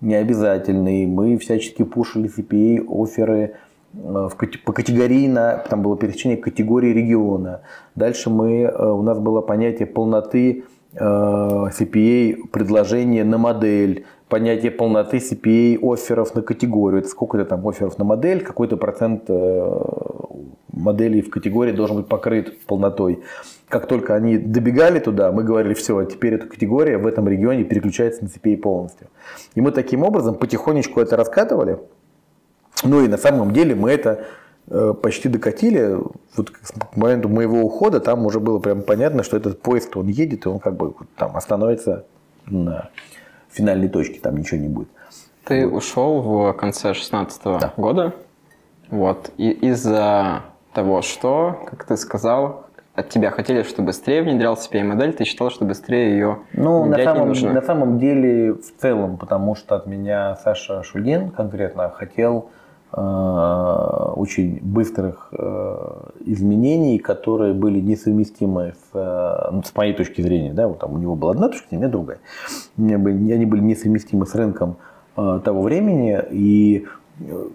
необязательный, 0.00 1.06
мы 1.06 1.38
всячески 1.38 1.82
пушили 1.82 2.30
CPA, 2.34 2.86
оферы, 2.88 3.56
в, 3.96 4.36
по 4.64 4.72
категорийно, 4.72 5.64
там 5.68 5.82
было 5.82 5.96
пересечение 5.96 6.36
категории 6.36 6.92
региона. 6.92 7.62
Дальше 7.94 8.30
мы, 8.30 8.70
у 8.70 9.02
нас 9.02 9.18
было 9.18 9.40
понятие 9.40 9.86
полноты 9.86 10.64
CPA 10.94 12.48
предложения 12.52 13.24
на 13.24 13.38
модель, 13.38 14.04
понятие 14.28 14.70
полноты 14.70 15.18
CPA 15.18 15.78
офферов 15.82 16.34
на 16.34 16.42
категорию. 16.42 17.00
Это 17.00 17.08
сколько 17.08 17.38
это 17.38 17.50
там 17.50 17.66
офферов 17.66 17.98
на 17.98 18.04
модель, 18.04 18.42
какой-то 18.42 18.76
процент 18.76 19.28
моделей 20.72 21.22
в 21.22 21.30
категории 21.30 21.72
должен 21.72 21.96
быть 21.96 22.06
покрыт 22.06 22.60
полнотой. 22.66 23.22
Как 23.68 23.86
только 23.86 24.14
они 24.14 24.38
добегали 24.38 25.00
туда, 25.00 25.32
мы 25.32 25.42
говорили, 25.42 25.74
все, 25.74 26.04
теперь 26.04 26.34
эта 26.34 26.46
категория 26.46 26.98
в 26.98 27.06
этом 27.06 27.26
регионе 27.28 27.64
переключается 27.64 28.22
на 28.22 28.28
CPA 28.28 28.56
полностью. 28.58 29.08
И 29.54 29.60
мы 29.60 29.72
таким 29.72 30.02
образом 30.02 30.34
потихонечку 30.34 31.00
это 31.00 31.16
раскатывали. 31.16 31.78
Ну 32.82 33.04
и 33.04 33.08
на 33.08 33.16
самом 33.16 33.52
деле 33.52 33.74
мы 33.74 33.90
это 33.90 34.24
э, 34.68 34.94
почти 35.00 35.28
докатили. 35.28 35.98
Вот 36.36 36.50
к 36.50 36.96
моменту 36.96 37.28
моего 37.28 37.60
ухода 37.60 38.00
там 38.00 38.26
уже 38.26 38.40
было 38.40 38.58
прям 38.58 38.82
понятно, 38.82 39.22
что 39.22 39.36
этот 39.36 39.62
поезд, 39.62 39.96
он 39.96 40.08
едет, 40.08 40.46
и 40.46 40.48
он 40.48 40.58
как 40.58 40.76
бы 40.76 40.94
там 41.16 41.36
остановится 41.36 42.04
на 42.46 42.90
финальной 43.50 43.88
точке, 43.88 44.20
там 44.20 44.36
ничего 44.36 44.60
не 44.60 44.68
будет. 44.68 44.88
Ты 45.44 45.66
вот. 45.66 45.78
ушел 45.78 46.20
в 46.20 46.52
конце 46.54 46.88
2016 46.88 47.42
да. 47.44 47.72
года. 47.76 48.12
Вот. 48.90 49.30
И 49.36 49.50
из-за 49.50 50.42
того, 50.72 51.02
что, 51.02 51.64
как 51.66 51.84
ты 51.84 51.96
сказал, 51.96 52.66
от 52.94 53.10
тебя 53.10 53.30
хотели, 53.30 53.62
чтобы 53.62 53.86
быстрее 53.86 54.22
внедрялся 54.22 54.70
CPI-модель, 54.70 55.12
ты 55.12 55.24
считал, 55.24 55.50
что 55.50 55.64
быстрее 55.64 56.12
ее 56.12 56.38
ну, 56.52 56.84
на 56.86 56.96
самом, 56.96 57.22
не 57.22 57.28
нужно? 57.28 57.52
на 57.52 57.62
самом 57.62 57.98
деле, 57.98 58.54
в 58.54 58.80
целом, 58.80 59.18
потому 59.18 59.54
что 59.54 59.76
от 59.76 59.86
меня 59.86 60.36
Саша 60.36 60.82
Шульгин 60.82 61.30
конкретно 61.30 61.90
хотел 61.90 62.50
очень 62.92 64.60
быстрых 64.62 65.28
э, 65.32 66.10
изменений, 66.24 66.98
которые 66.98 67.52
были 67.52 67.80
несовместимы 67.80 68.74
с, 68.74 68.94
э, 68.94 69.50
ну, 69.52 69.62
с 69.62 69.74
моей 69.74 69.92
точки 69.92 70.22
зрения. 70.22 70.52
Да? 70.52 70.68
Вот 70.68 70.78
там 70.78 70.94
у 70.94 70.98
него 70.98 71.14
была 71.14 71.32
одна 71.32 71.48
точка 71.48 71.68
зрения, 71.70 71.88
другая. 71.88 72.18
У 72.76 72.82
меня 72.82 72.98
были, 72.98 73.32
они 73.32 73.44
были 73.44 73.60
несовместимы 73.60 74.26
с 74.26 74.34
рынком 74.34 74.76
э, 75.16 75.40
того 75.44 75.62
времени, 75.62 76.22
и 76.30 76.86
э, 77.20 77.48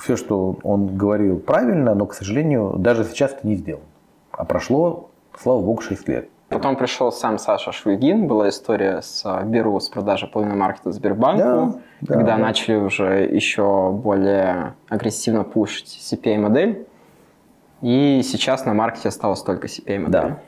все, 0.00 0.16
что 0.16 0.56
он 0.62 0.96
говорил 0.96 1.38
правильно, 1.38 1.94
но, 1.94 2.06
к 2.06 2.14
сожалению, 2.14 2.76
даже 2.78 3.04
сейчас 3.04 3.32
это 3.32 3.46
не 3.46 3.56
сделано. 3.56 3.84
А 4.30 4.44
прошло, 4.44 5.10
слава 5.38 5.60
богу, 5.60 5.82
6 5.82 6.08
лет. 6.08 6.28
Потом 6.54 6.76
пришел 6.76 7.12
сам 7.12 7.38
Саша 7.38 7.72
Швейгин, 7.72 8.26
была 8.26 8.48
история 8.48 9.02
с 9.02 9.22
а, 9.24 9.42
Беру, 9.42 9.78
с 9.80 9.88
продажи 9.88 10.26
половины 10.26 10.54
маркета 10.54 10.92
Сбербанку, 10.92 11.42
да, 11.42 11.80
да, 12.00 12.14
когда 12.14 12.36
да. 12.36 12.38
начали 12.38 12.76
уже 12.76 13.24
еще 13.24 13.90
более 13.92 14.74
агрессивно 14.88 15.44
пушить 15.44 16.00
CPA-модель. 16.00 16.86
И 17.82 18.22
сейчас 18.24 18.64
на 18.64 18.72
маркете 18.72 19.08
осталось 19.08 19.42
только 19.42 19.66
CPA-модель. 19.66 20.10
Да. 20.10 20.38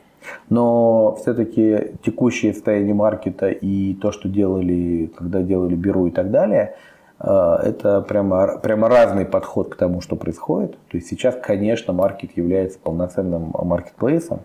Но 0.49 1.17
все-таки 1.21 1.93
текущее 2.05 2.53
состояние 2.53 2.95
маркета 2.95 3.51
и 3.51 3.95
то, 3.95 4.13
что 4.13 4.29
делали, 4.29 5.13
когда 5.17 5.43
делали 5.43 5.75
Беру 5.75 6.07
и 6.07 6.11
так 6.11 6.31
далее– 6.31 6.77
Э, 7.19 7.57
это 7.63 8.01
прямо, 8.03 8.59
прямо 8.59 8.89
разный 8.89 9.25
подход 9.25 9.75
к 9.75 9.77
тому, 9.77 10.01
что 10.01 10.17
происходит. 10.17 10.73
То 10.89 10.97
есть 10.97 11.09
сейчас, 11.09 11.37
конечно, 11.41 11.93
маркет 11.93 12.37
является 12.37 12.79
полноценным 12.79 13.53
маркетплейсом. 13.53 14.41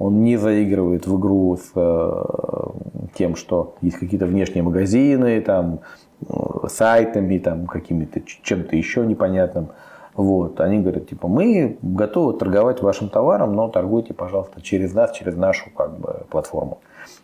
Он 0.00 0.24
не 0.24 0.38
заигрывает 0.38 1.06
в 1.06 1.18
игру 1.18 1.58
с 1.58 1.72
э, 1.76 2.24
тем, 3.14 3.36
что 3.36 3.74
есть 3.82 3.98
какие-то 3.98 4.24
внешние 4.24 4.62
магазины, 4.62 5.42
там, 5.42 5.80
э, 6.22 6.34
сайтами, 6.68 7.36
там, 7.36 7.66
какими-то 7.66 8.22
чем-то 8.42 8.76
еще 8.76 9.06
непонятным. 9.06 9.68
Вот. 10.14 10.58
Они 10.62 10.80
говорят, 10.80 11.10
типа, 11.10 11.28
мы 11.28 11.76
готовы 11.82 12.32
торговать 12.32 12.80
вашим 12.80 13.10
товаром, 13.10 13.54
но 13.54 13.68
торгуйте, 13.68 14.14
пожалуйста, 14.14 14.62
через 14.62 14.94
нас, 14.94 15.12
через 15.12 15.36
нашу 15.36 15.70
как 15.70 15.98
бы, 15.98 16.24
платформу. 16.30 16.78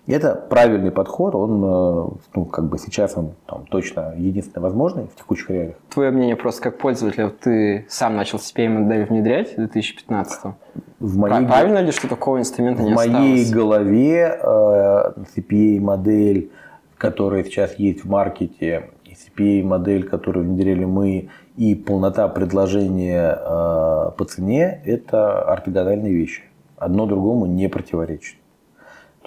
Это 0.07 0.37
правильный 0.37 0.93
подход, 0.93 1.35
он, 1.35 1.65
э, 1.65 2.09
ну, 2.35 2.45
как 2.45 2.69
бы 2.69 2.79
сейчас 2.79 3.17
он 3.17 3.33
там, 3.47 3.67
точно 3.67 4.15
единственный 4.17 4.63
возможный 4.63 5.09
в 5.09 5.17
текущих 5.17 5.51
реалиях. 5.51 5.77
Твое 5.91 6.13
мнение 6.13 6.37
просто 6.37 6.63
как 6.63 6.79
пользователя, 6.79 7.29
ты 7.29 7.87
сам 7.89 8.15
начал 8.15 8.39
CPA-модель 8.39 9.07
внедрять 9.07 9.55
в 9.55 9.57
2015 9.57 10.55
в 11.01 11.17
моей, 11.17 11.47
Правильно 11.47 11.79
ли, 11.79 11.91
что 11.91 12.09
такого 12.09 12.39
инструмента 12.39 12.83
не 12.83 12.93
осталось? 12.93 13.11
В 13.11 13.21
моей 13.21 13.53
голове 13.53 14.39
э, 14.41 15.13
CPA-модель, 15.37 16.53
которая 16.99 17.43
сейчас 17.43 17.75
есть 17.75 18.05
в 18.05 18.09
маркете, 18.09 18.91
CPA-модель, 19.05 20.05
которую 20.05 20.47
внедрили 20.47 20.85
мы, 20.85 21.31
и 21.57 21.75
полнота 21.75 22.29
предложения 22.29 23.37
э, 23.37 24.11
по 24.17 24.25
цене– 24.29 24.83
это 24.85 25.43
ортогональные 25.43 26.13
вещи. 26.13 26.43
Одно 26.77 27.07
другому 27.07 27.47
не 27.47 27.69
противоречит. 27.69 28.37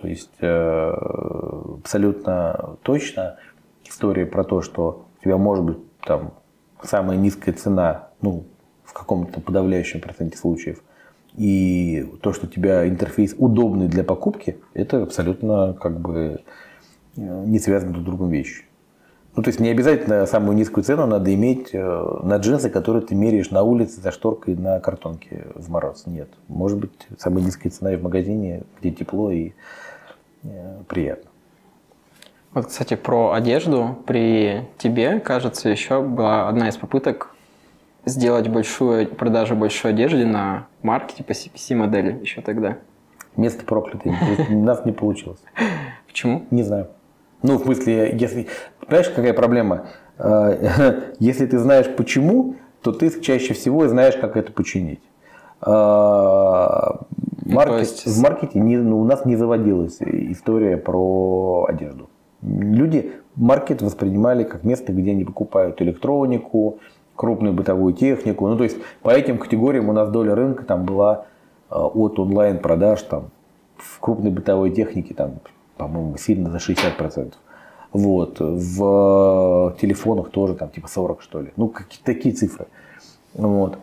То 0.01 0.07
есть 0.07 0.31
э, 0.39 0.93
абсолютно 1.79 2.77
точно 2.83 3.37
история 3.83 4.25
про 4.25 4.43
то, 4.43 4.61
что 4.61 5.07
у 5.19 5.23
тебя 5.23 5.37
может 5.37 5.65
быть 5.65 5.77
там 6.01 6.33
самая 6.81 7.17
низкая 7.17 7.53
цена, 7.53 8.09
ну, 8.21 8.45
в 8.85 8.93
каком-то 8.93 9.41
подавляющем 9.41 9.99
проценте 9.99 10.37
случаев, 10.37 10.81
и 11.35 12.09
то, 12.21 12.33
что 12.33 12.47
у 12.47 12.49
тебя 12.49 12.87
интерфейс 12.87 13.35
удобный 13.37 13.87
для 13.87 14.03
покупки, 14.03 14.57
это 14.73 15.03
абсолютно 15.03 15.73
как 15.73 15.99
бы 15.99 16.39
э, 17.17 17.43
не 17.45 17.59
связаны 17.59 17.91
друг 17.91 18.03
с 18.03 18.05
другом 18.05 18.29
вещи. 18.29 18.65
Ну, 19.35 19.43
то 19.43 19.49
есть 19.49 19.59
не 19.59 19.69
обязательно 19.69 20.25
самую 20.25 20.57
низкую 20.57 20.83
цену 20.83 21.05
надо 21.05 21.33
иметь 21.33 21.69
э, 21.73 22.19
на 22.23 22.37
джинсы, 22.37 22.69
которые 22.69 23.03
ты 23.05 23.15
меряешь 23.15 23.51
на 23.51 23.63
улице 23.63 24.01
за 24.01 24.11
шторкой 24.11 24.55
на 24.55 24.79
картонке 24.79 25.47
в 25.55 25.69
мороз. 25.69 26.07
Нет. 26.07 26.29
Может 26.47 26.79
быть, 26.79 26.91
самая 27.17 27.43
низкая 27.43 27.71
цена 27.71 27.93
и 27.93 27.95
в 27.95 28.03
магазине, 28.03 28.63
где 28.79 28.91
тепло 28.91 29.31
и 29.31 29.51
приятно. 30.87 31.29
Вот, 32.53 32.67
кстати, 32.67 32.95
про 32.95 33.33
одежду. 33.33 33.97
При 34.07 34.67
тебе, 34.77 35.19
кажется, 35.19 35.69
еще 35.69 36.01
была 36.01 36.49
одна 36.49 36.69
из 36.69 36.77
попыток 36.77 37.35
сделать 38.05 38.47
большую 38.47 39.07
продажу 39.07 39.55
большой 39.55 39.91
одежды 39.91 40.25
на 40.25 40.67
маркете 40.81 41.23
по 41.23 41.31
CPC 41.31 41.75
модели 41.75 42.19
еще 42.21 42.41
тогда. 42.41 42.77
Место 43.35 43.65
проклятое. 43.65 44.17
У 44.49 44.63
нас 44.63 44.83
не 44.85 44.91
получилось. 44.91 45.39
Почему? 46.07 46.45
Не 46.49 46.63
знаю. 46.63 46.87
Ну, 47.43 47.57
в 47.57 47.63
смысле, 47.63 48.17
если... 48.17 48.47
Понимаешь, 48.79 49.09
какая 49.09 49.33
проблема? 49.33 49.87
Э, 50.17 51.13
если 51.19 51.45
ты 51.45 51.59
знаешь 51.59 51.85
почему, 51.95 52.55
то 52.81 52.91
ты 52.91 53.21
чаще 53.21 53.53
всего 53.53 53.87
знаешь, 53.87 54.15
как 54.15 54.35
это 54.35 54.51
починить. 54.51 55.01
Э, 57.49 57.55
маркет, 57.55 57.79
есть... 57.79 58.05
В 58.05 58.21
маркете 58.21 58.59
не, 58.59 58.77
ну, 58.77 58.99
у 58.99 59.03
нас 59.03 59.25
не 59.25 59.35
заводилась 59.35 59.97
история 60.01 60.77
про 60.77 61.65
одежду. 61.67 62.09
Люди 62.41 63.11
маркет 63.35 63.81
воспринимали 63.81 64.43
как 64.43 64.63
место, 64.63 64.93
где 64.93 65.11
они 65.11 65.25
покупают 65.25 65.81
электронику, 65.81 66.79
крупную 67.15 67.53
бытовую 67.53 67.93
технику. 67.93 68.47
Ну, 68.47 68.57
то 68.57 68.63
есть 68.63 68.77
по 69.01 69.09
этим 69.09 69.37
категориям 69.37 69.89
у 69.89 69.93
нас 69.93 70.09
доля 70.09 70.35
рынка 70.35 70.63
там 70.63 70.85
была 70.85 71.25
э, 71.69 71.75
от 71.75 72.19
онлайн-продаж 72.19 73.01
там, 73.03 73.31
в 73.77 73.99
крупной 73.99 74.31
бытовой 74.31 74.71
технике, 74.71 75.13
там, 75.13 75.39
по-моему, 75.77 76.17
сильно 76.17 76.49
за 76.49 76.57
60%. 76.57 77.33
Вот. 77.91 78.39
В 78.39 79.75
телефонах 79.81 80.29
тоже 80.29 80.53
там 80.53 80.69
типа 80.69 80.87
40 80.87 81.21
что 81.21 81.41
ли. 81.41 81.51
Ну, 81.57 81.69
какие 81.69 82.01
такие 82.03 82.35
цифры. 82.35 82.67
Вот. 83.33 83.79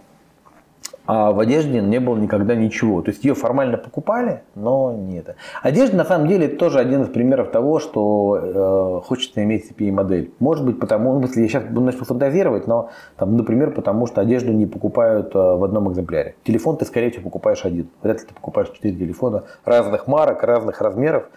А 1.06 1.32
в 1.32 1.38
одежде 1.38 1.80
не 1.80 2.00
было 2.00 2.16
никогда 2.16 2.54
ничего. 2.54 3.00
То 3.02 3.10
есть 3.10 3.24
ее 3.24 3.34
формально 3.34 3.78
покупали, 3.78 4.42
но 4.54 4.92
не 4.92 5.18
это. 5.18 5.36
Одежда 5.62 5.96
на 5.96 6.04
самом 6.04 6.26
деле 6.26 6.48
тоже 6.48 6.78
один 6.80 7.02
из 7.02 7.08
примеров 7.08 7.50
того, 7.50 7.78
что 7.78 9.00
э, 9.02 9.06
хочется 9.06 9.42
иметь 9.44 9.70
CPI-модель. 9.70 10.32
Может 10.40 10.64
быть 10.64 10.80
потому, 10.80 11.18
ну, 11.18 11.26
я 11.26 11.48
сейчас 11.48 11.64
начал 11.70 12.04
фантазировать, 12.04 12.66
но, 12.66 12.90
там, 13.16 13.36
например, 13.36 13.70
потому 13.70 14.06
что 14.06 14.20
одежду 14.20 14.52
не 14.52 14.66
покупают 14.66 15.34
э, 15.34 15.38
в 15.38 15.62
одном 15.62 15.90
экземпляре. 15.92 16.34
Телефон 16.44 16.76
ты, 16.76 16.84
скорее 16.84 17.10
всего, 17.10 17.24
покупаешь 17.24 17.64
один. 17.64 17.88
Вряд 18.02 18.20
ли 18.20 18.26
ты 18.26 18.34
покупаешь 18.34 18.70
четыре 18.70 18.96
телефона 18.96 19.44
разных 19.64 20.06
марок, 20.06 20.42
разных 20.42 20.80
размеров. 20.80 21.28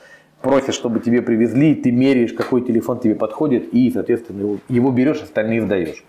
Просишь, 0.42 0.76
чтобы 0.76 1.02
тебе 1.02 1.22
привезли, 1.22 1.76
ты 1.76 1.92
меряешь, 1.92 2.32
какой 2.32 2.62
телефон 2.62 3.00
тебе 3.00 3.14
подходит, 3.14 3.74
и, 3.74 3.92
соответственно, 3.92 4.40
его, 4.40 4.58
его 4.70 4.92
берешь, 4.92 5.22
остальные 5.22 5.62
сдаешь. 5.64 6.06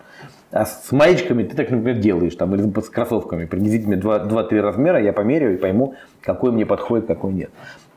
А 0.52 0.66
с 0.66 0.90
маечками 0.90 1.44
ты 1.44 1.54
так, 1.54 1.70
например, 1.70 2.00
делаешь, 2.00 2.34
там, 2.34 2.54
или 2.54 2.80
с 2.80 2.88
кроссовками. 2.88 3.44
Принесите 3.44 3.86
мне 3.86 3.96
2-3 3.96 4.60
размера, 4.60 5.00
я 5.00 5.12
померяю 5.12 5.54
и 5.54 5.58
пойму, 5.58 5.94
какой 6.22 6.50
мне 6.50 6.66
подходит, 6.66 7.06
какой 7.06 7.32
нет. 7.32 7.50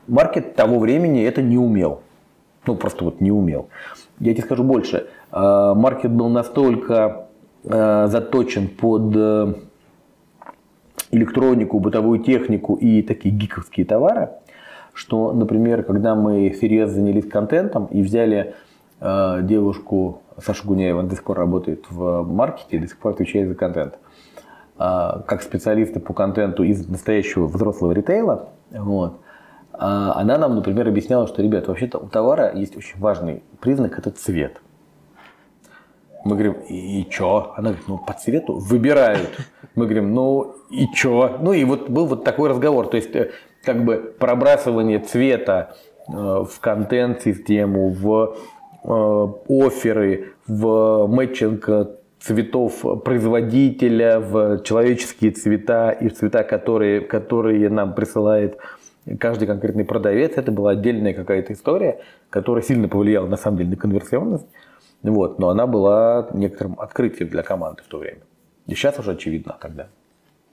Маркет 0.06 0.54
того 0.54 0.78
времени 0.78 1.24
это 1.24 1.42
не 1.42 1.58
умел. 1.58 2.02
Ну, 2.66 2.76
просто 2.76 3.04
вот 3.04 3.20
не 3.20 3.32
умел. 3.32 3.68
Я 4.20 4.32
тебе 4.32 4.44
скажу 4.44 4.62
больше. 4.62 5.08
А, 5.32 5.74
маркет 5.74 6.12
был 6.12 6.28
настолько 6.28 7.26
а, 7.68 8.06
заточен 8.06 8.68
под 8.68 9.16
э, 9.16 9.54
электронику, 11.10 11.80
бытовую 11.80 12.20
технику 12.20 12.74
и 12.74 13.02
такие 13.02 13.34
гиковские 13.34 13.84
товары, 13.84 14.30
что, 14.92 15.32
например, 15.32 15.82
когда 15.82 16.14
мы 16.14 16.54
серьезно 16.60 16.94
занялись 16.94 17.28
контентом 17.28 17.86
и 17.86 18.00
взяли 18.02 18.54
а, 19.00 19.42
девушку 19.42 20.22
Саша 20.42 20.66
Гуняева 20.66 21.02
до 21.02 21.14
сих 21.14 21.24
пор 21.24 21.38
работает 21.38 21.84
в 21.90 22.22
маркете, 22.22 22.78
до 22.78 22.86
сих 22.86 22.98
пор 22.98 23.12
отвечает 23.12 23.48
за 23.48 23.54
контент. 23.54 23.98
а, 24.76 25.22
как 25.26 25.42
специалисты 25.42 26.00
по 26.00 26.14
контенту 26.14 26.64
из 26.64 26.88
настоящего 26.88 27.46
взрослого 27.46 27.92
ритейла, 27.92 28.48
вот, 28.70 29.20
а, 29.72 30.14
она 30.16 30.38
нам, 30.38 30.56
например, 30.56 30.88
объясняла, 30.88 31.26
что, 31.26 31.42
ребят, 31.42 31.68
вообще-то 31.68 31.98
у 31.98 32.08
товара 32.08 32.52
есть 32.54 32.76
очень 32.76 32.98
важный 32.98 33.42
признак– 33.60 33.98
это 34.00 34.10
цвет. 34.10 34.60
Мы 36.24 36.32
говорим, 36.32 36.54
и, 36.68 37.06
чё? 37.10 37.52
Она 37.56 37.68
говорит, 37.68 37.86
ну, 37.86 37.98
по 37.98 38.14
цвету 38.14 38.54
выбирают. 38.58 39.30
Мы 39.74 39.84
говорим, 39.84 40.14
ну, 40.14 40.56
и 40.70 40.86
чё? 40.94 41.36
Ну, 41.40 41.52
и 41.52 41.64
вот 41.64 41.90
был 41.90 42.06
вот 42.06 42.24
такой 42.24 42.48
разговор. 42.48 42.86
То 42.88 42.96
есть, 42.96 43.14
э, 43.14 43.30
как 43.62 43.84
бы 43.84 44.14
пробрасывание 44.18 45.00
цвета 45.00 45.76
э, 46.08 46.12
в 46.12 46.60
контент-систему, 46.60 47.90
в 47.90 48.36
оферы, 48.84 50.34
в 50.46 51.06
мэтчинг 51.06 51.68
цветов 52.20 53.02
производителя, 53.04 54.20
в 54.20 54.62
человеческие 54.62 55.30
цвета 55.30 55.90
и 55.90 56.08
в 56.08 56.14
цвета, 56.14 56.42
которые, 56.42 57.00
которые 57.00 57.68
нам 57.68 57.94
присылает 57.94 58.58
каждый 59.18 59.46
конкретный 59.46 59.84
продавец. 59.84 60.32
Это 60.36 60.50
была 60.52 60.72
отдельная 60.72 61.12
какая-то 61.12 61.52
история, 61.52 62.00
которая 62.30 62.62
сильно 62.62 62.88
повлияла 62.88 63.26
на 63.26 63.36
самом 63.36 63.58
деле 63.58 63.70
на 63.70 63.76
конверсионность. 63.76 64.46
Вот, 65.02 65.38
но 65.38 65.50
она 65.50 65.66
была 65.66 66.28
некоторым 66.32 66.80
открытием 66.80 67.28
для 67.28 67.42
команды 67.42 67.82
в 67.82 67.88
то 67.88 67.98
время. 67.98 68.20
И 68.66 68.74
сейчас 68.74 68.98
уже 68.98 69.12
очевидно, 69.12 69.56
когда. 69.60 69.88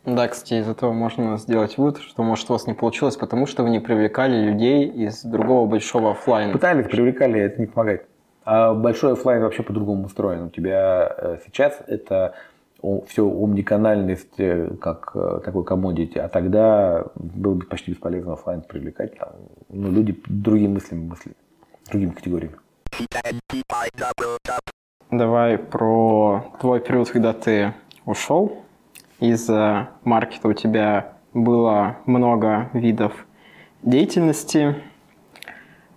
Да, 0.03 0.27
кстати, 0.27 0.55
из 0.55 0.67
этого 0.67 0.91
можно 0.91 1.37
сделать 1.37 1.77
вывод, 1.77 1.99
что, 1.99 2.23
может, 2.23 2.49
у 2.49 2.53
вас 2.53 2.67
не 2.67 2.73
получилось, 2.73 3.15
потому 3.15 3.45
что 3.45 3.63
вы 3.63 3.69
не 3.69 3.79
привлекали 3.79 4.35
людей 4.35 4.87
из 4.87 5.23
другого 5.23 5.67
большого 5.67 6.11
офлайна. 6.11 6.51
Пытались, 6.51 6.87
привлекали, 6.87 7.39
это 7.39 7.61
не 7.61 7.67
помогает. 7.67 8.05
А 8.43 8.73
большой 8.73 9.13
офлайн 9.13 9.41
вообще 9.41 9.63
по-другому 9.63 10.05
устроен. 10.05 10.43
У 10.43 10.49
тебя 10.49 11.15
э, 11.17 11.37
сейчас 11.45 11.79
это 11.85 12.33
все 13.07 13.23
омниканальность 13.27 14.39
э, 14.39 14.71
как 14.81 15.11
э, 15.13 15.41
такой 15.45 15.63
комодити, 15.63 16.17
а 16.17 16.27
тогда 16.27 17.05
было 17.15 17.53
бы 17.53 17.65
почти 17.65 17.91
бесполезно 17.91 18.33
офлайн 18.33 18.61
привлекать. 18.61 19.17
Там, 19.19 19.29
ну, 19.69 19.91
люди 19.91 20.19
другими 20.27 20.73
мыслями 20.73 21.07
мысли, 21.07 21.33
другими 21.91 22.11
категориями. 22.11 22.55
Давай 25.11 25.57
про 25.59 26.43
твой 26.59 26.79
период, 26.79 27.09
когда 27.11 27.33
ты 27.33 27.75
ушел 28.05 28.63
из 29.19 29.47
маркета. 30.03 30.47
У 30.47 30.53
тебя 30.53 31.13
было 31.33 31.97
много 32.07 32.71
видов 32.73 33.13
деятельности. 33.83 34.75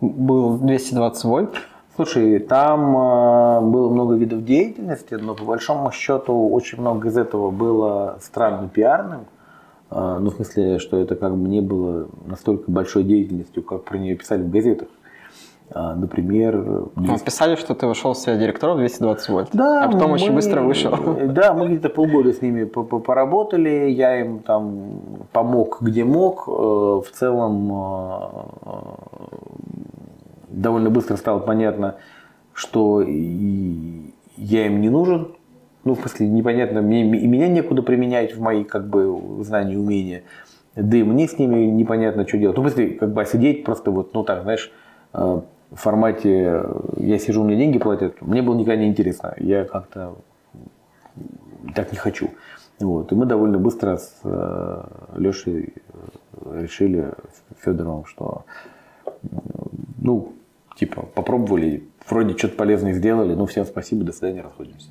Был 0.01 0.59
220 0.59 1.25
вольт. 1.25 1.63
Слушай, 1.97 2.41
там 2.41 2.97
э, 2.97 3.61
было 3.61 3.89
много 3.89 4.17
видов 4.17 4.45
деятельности, 4.45 5.15
но 5.15 5.35
по 5.35 5.45
большому 5.45 5.93
счету 5.93 6.49
очень 6.49 6.81
много 6.81 7.09
из 7.09 7.17
этого 7.17 7.51
было 7.53 8.19
странно 8.21 8.69
пиарным. 8.69 9.27
Э, 9.91 10.19
ну, 10.21 10.31
в 10.31 10.35
смысле, 10.35 10.81
что 10.81 10.99
это 10.99 11.15
как 11.15 11.37
бы 11.37 11.49
не 11.49 11.61
было 11.61 12.09
настолько 12.27 12.69
большой 12.69 13.05
деятельностью, 13.05 13.63
как 13.63 13.85
про 13.85 13.99
нее 13.99 14.17
писали 14.17 14.43
в 14.43 14.51
газетах. 14.51 14.89
А, 15.71 15.95
например... 15.95 16.63
200... 16.97 17.11
Ну, 17.11 17.19
писали, 17.19 17.57
что 17.57 17.75
ты 17.75 17.87
вышел 17.87 18.13
в 18.13 18.19
свет 18.19 18.39
директоров 18.39 18.77
220 18.79 19.29
вольт, 19.31 19.49
да, 19.53 19.85
а 19.85 19.89
потом 19.91 20.11
мы... 20.11 20.15
очень 20.15 20.35
быстро 20.35 20.61
вышел. 20.61 20.95
Да, 21.29 21.55
мы 21.55 21.69
где-то 21.69 21.89
полгода 21.89 22.33
с 22.33 22.43
ними 22.43 22.65
поработали, 22.65 23.89
я 23.91 24.21
им 24.21 24.41
там 24.41 25.27
помог, 25.33 25.79
где 25.81 26.05
мог. 26.05 26.45
Э, 26.47 26.51
в 26.51 27.07
целом 27.13 27.73
э, 27.73 28.29
довольно 30.55 30.91
быстро 30.91 31.17
стало 31.17 31.41
понятно, 31.41 31.97
что 32.53 33.03
я 33.03 34.67
им 34.67 34.81
не 34.81 34.89
нужен. 34.89 35.35
Ну, 35.85 35.95
в 35.95 36.01
смысле, 36.01 36.29
непонятно, 36.29 36.81
мне, 36.81 37.03
и 37.03 37.27
меня 37.27 37.49
некуда 37.49 37.83
применять 37.83 38.35
в 38.35 38.41
мои 38.41 38.65
как 38.65 38.89
бы 38.89 39.21
знания 39.45 39.77
умения. 39.77 40.23
Да 40.75 40.97
и 40.97 41.03
мне 41.03 41.29
с 41.29 41.39
ними 41.39 41.67
непонятно, 41.67 42.27
что 42.27 42.39
делать. 42.39 42.57
Ну, 42.57 42.63
в 42.63 42.69
смысле, 42.69 42.95
как 42.95 43.13
бы 43.13 43.25
сидеть 43.27 43.65
просто 43.65 43.91
вот, 43.91 44.15
ну 44.15 44.25
так, 44.25 44.43
знаешь, 44.43 44.73
э, 45.13 45.19
в 45.71 45.77
формате 45.77 46.65
я 46.97 47.19
сижу, 47.19 47.45
мне 47.45 47.57
деньги 47.57 47.79
платят, 47.79 48.21
мне 48.23 48.43
было 48.43 48.55
никогда 48.55 48.77
не 48.77 48.89
интересно. 48.89 49.35
Я 49.37 49.65
как-то 49.65 50.17
так 51.75 51.93
не 51.93 51.99
хочу. 51.99 52.31
Вот. 52.81 53.13
И 53.13 53.15
мы 53.15 53.27
довольно 53.27 53.59
быстро 53.59 53.99
с 53.99 54.21
э, 54.25 54.85
Лешей 55.17 55.75
э, 56.43 56.63
решили 56.63 57.13
Федоровым, 57.61 58.07
что 58.07 58.45
ну, 60.01 60.33
типа, 60.77 61.03
попробовали, 61.15 61.85
вроде 62.09 62.37
что-то 62.37 62.57
полезное 62.57 62.93
сделали, 62.93 63.35
ну, 63.35 63.47
всем 63.47 63.65
спасибо, 63.65 64.05
до 64.05 64.13
свидания, 64.13 64.43
расходимся. 64.43 64.89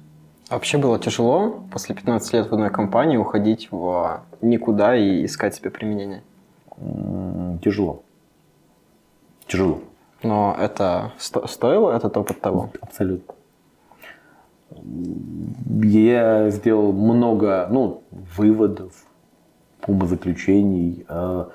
А 0.50 0.56
вообще 0.56 0.78
было 0.78 1.00
тяжело 1.00 1.64
после 1.72 1.96
15 1.96 2.34
лет 2.34 2.50
в 2.50 2.54
одной 2.54 2.70
компании 2.70 3.18
уходить 3.18 3.70
в 3.72 4.22
никуда 4.42 4.96
и 4.96 5.26
искать 5.26 5.56
себе 5.56 5.70
применение? 5.70 6.24
Тяжело. 7.64 8.04
Тяжело. 9.48 9.82
Но 10.22 10.56
это 10.60 11.14
сто 11.18 11.48
стоило 11.48 11.92
этот 11.92 12.16
опыт 12.18 12.40
того? 12.40 12.70
Абсолютно. 12.82 13.36
Я 15.82 16.50
сделал 16.50 16.94
много 16.94 17.68
ну, 17.70 18.04
выводов, 18.12 19.06
умозаключений. 19.86 21.06
А, 21.08 21.50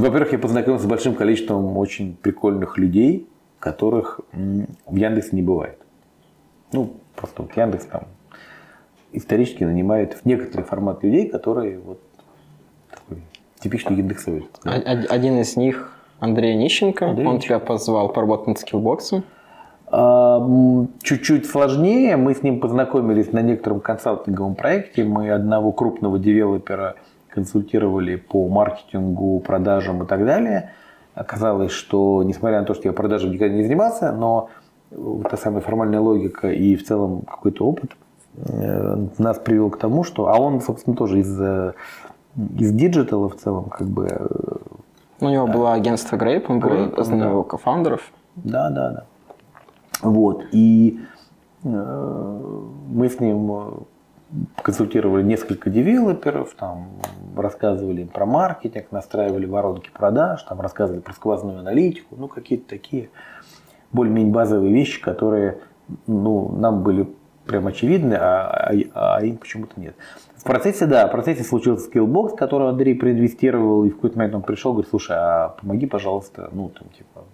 во-первых, 0.00 0.32
я 0.32 0.38
познакомился 0.38 0.84
с 0.84 0.88
большим 0.88 1.14
количеством 1.14 1.76
очень 1.78 2.16
прикольных 2.16 2.78
людей, 2.78 3.28
которых 3.58 4.20
в 4.32 4.96
Яндексе 4.96 5.30
не 5.32 5.42
бывает. 5.42 5.78
Ну, 6.72 6.94
просто 7.14 7.42
вот 7.42 7.56
Яндекс 7.56 7.86
там 7.86 8.02
исторически 9.12 9.64
нанимает 9.64 10.14
в 10.14 10.26
некоторый 10.26 10.62
формат 10.62 11.02
людей, 11.02 11.28
которые 11.28 11.78
вот 11.78 12.00
такой 12.90 13.22
типичный 13.60 13.98
индексовый. 13.98 14.48
Один 14.64 15.38
из 15.40 15.56
них 15.56 15.92
Андрей 16.20 16.54
Нищенко, 16.54 17.10
Андрей 17.10 17.26
он 17.26 17.40
тебя 17.40 17.58
позвал 17.58 18.12
поработать 18.12 18.48
над 18.48 18.58
скиллбоксом. 18.58 19.24
А, 19.88 20.46
чуть-чуть 21.02 21.46
сложнее. 21.46 22.16
Мы 22.16 22.34
с 22.34 22.42
ним 22.42 22.60
познакомились 22.60 23.32
на 23.32 23.40
некотором 23.40 23.80
консалтинговом 23.80 24.54
проекте. 24.54 25.04
Мы 25.04 25.30
одного 25.30 25.72
крупного 25.72 26.18
девелопера 26.18 26.96
консультировали 27.36 28.16
по 28.16 28.48
маркетингу, 28.48 29.40
продажам 29.40 30.02
и 30.02 30.06
так 30.06 30.24
далее. 30.24 30.70
Оказалось, 31.14 31.70
что 31.70 32.22
несмотря 32.22 32.60
на 32.60 32.66
то, 32.66 32.74
что 32.74 32.88
я 32.88 32.92
продажами 32.92 33.34
никогда 33.34 33.54
не 33.54 33.62
занимался, 33.62 34.12
но 34.12 34.48
та 35.30 35.36
самая 35.36 35.60
формальная 35.60 36.00
логика 36.00 36.50
и 36.50 36.76
в 36.76 36.84
целом 36.84 37.22
какой-то 37.22 37.66
опыт 37.66 37.92
э, 38.36 39.06
нас 39.18 39.38
привел 39.38 39.70
к 39.70 39.78
тому, 39.78 40.02
что... 40.02 40.28
А 40.28 40.38
он, 40.38 40.60
собственно, 40.60 40.96
тоже 40.96 41.20
из, 41.20 41.40
э, 41.40 41.74
из 42.58 42.72
диджитала 42.72 43.28
в 43.28 43.36
целом 43.36 43.64
как 43.64 43.86
бы 43.86 44.06
э, 44.08 44.26
у 45.20 45.28
него 45.28 45.46
было 45.46 45.72
агентство 45.72 46.16
Grape, 46.16 46.44
он 46.48 46.58
Grape, 46.58 46.94
был 46.94 47.00
одним 47.00 47.28
его 47.28 47.42
кофаундеров. 47.42 48.12
Да, 48.36 48.70
да, 48.70 48.90
да. 48.90 49.04
Вот. 50.02 50.44
И 50.52 51.00
э, 51.64 52.40
мы 52.88 53.08
с 53.08 53.20
ним 53.20 53.52
э, 53.52 53.70
консультировали 54.62 55.22
несколько 55.22 55.70
девелоперов, 55.70 56.54
там, 56.54 56.88
рассказывали 57.36 58.02
им 58.02 58.08
про 58.08 58.26
маркетинг, 58.26 58.86
настраивали 58.90 59.46
воронки 59.46 59.90
продаж, 59.90 60.42
там, 60.42 60.60
рассказывали 60.60 61.00
про 61.00 61.12
сквозную 61.12 61.60
аналитику, 61.60 62.16
ну, 62.16 62.28
какие-то 62.28 62.68
такие 62.68 63.10
более-менее 63.92 64.32
базовые 64.32 64.72
вещи, 64.72 65.00
которые 65.00 65.58
ну, 66.06 66.50
нам 66.56 66.82
были 66.82 67.08
прям 67.46 67.68
очевидны, 67.68 68.14
а, 68.14 68.72
а, 68.94 69.16
а 69.16 69.24
им 69.24 69.36
почему-то 69.38 69.80
нет 69.80 69.94
процессе, 70.46 70.86
да, 70.86 71.08
в 71.08 71.10
процессе 71.10 71.42
случился 71.42 71.84
Skillbox, 71.84 72.34
который 72.34 72.68
Андрей 72.68 72.94
проинвестировал, 72.94 73.84
и 73.84 73.90
в 73.90 73.96
какой-то 73.96 74.16
момент 74.16 74.36
он 74.36 74.42
пришел, 74.42 74.72
говорит, 74.72 74.88
слушай, 74.88 75.16
а 75.18 75.48
помоги, 75.60 75.86
пожалуйста, 75.86 76.48
ну, 76.52 76.70
там, 76.70 76.88
типа, 76.96 77.24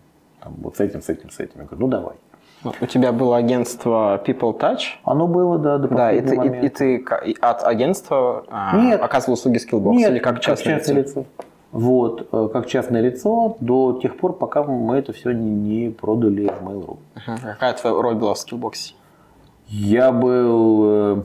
там, 0.41 0.55
вот 0.59 0.77
с 0.77 0.81
этим, 0.81 1.03
с 1.03 1.09
этим, 1.09 1.31
с 1.31 1.39
этим. 1.39 1.61
Я 1.61 1.65
говорю, 1.65 1.87
ну, 1.87 1.89
давай. 1.89 2.17
У 2.65 2.87
тебя 2.87 3.13
было 3.13 3.37
агентство 3.37 4.23
People 4.25 4.59
Touch? 4.59 4.81
Оно 5.05 5.27
было, 5.27 5.59
да, 5.59 5.79
до 5.79 5.89
Да, 5.89 6.13
и 6.13 6.21
ты, 6.21 6.37
и, 6.37 6.67
и 6.67 6.69
ты 6.69 7.05
от 7.41 7.65
агентства 7.65 8.45
а, 8.49 8.77
нет, 8.77 9.01
оказывал 9.03 9.35
услуги 9.35 9.59
Skillbox? 9.59 9.95
Нет, 9.95 10.11
или 10.13 10.19
как 10.19 10.41
частное, 10.41 10.77
как 10.77 10.85
частное 10.85 11.03
лицо? 11.03 11.21
лицо? 11.21 11.31
Вот, 11.73 12.29
э, 12.31 12.49
как 12.53 12.67
частное 12.67 13.01
лицо 13.01 13.57
до 13.61 13.99
тех 14.01 14.17
пор, 14.17 14.35
пока 14.35 14.63
мы 14.63 14.97
это 14.97 15.13
все 15.13 15.33
не, 15.33 15.51
не 15.51 15.91
продали 15.91 16.49
в 16.49 16.63
Mail.ru. 16.63 16.99
Какая 17.43 17.73
твоя 17.73 18.01
роль 18.01 18.15
была 18.15 18.35
в 18.35 18.37
Skillbox? 18.37 18.95
Я 19.69 20.13
был 20.13 20.83
э, 20.85 21.23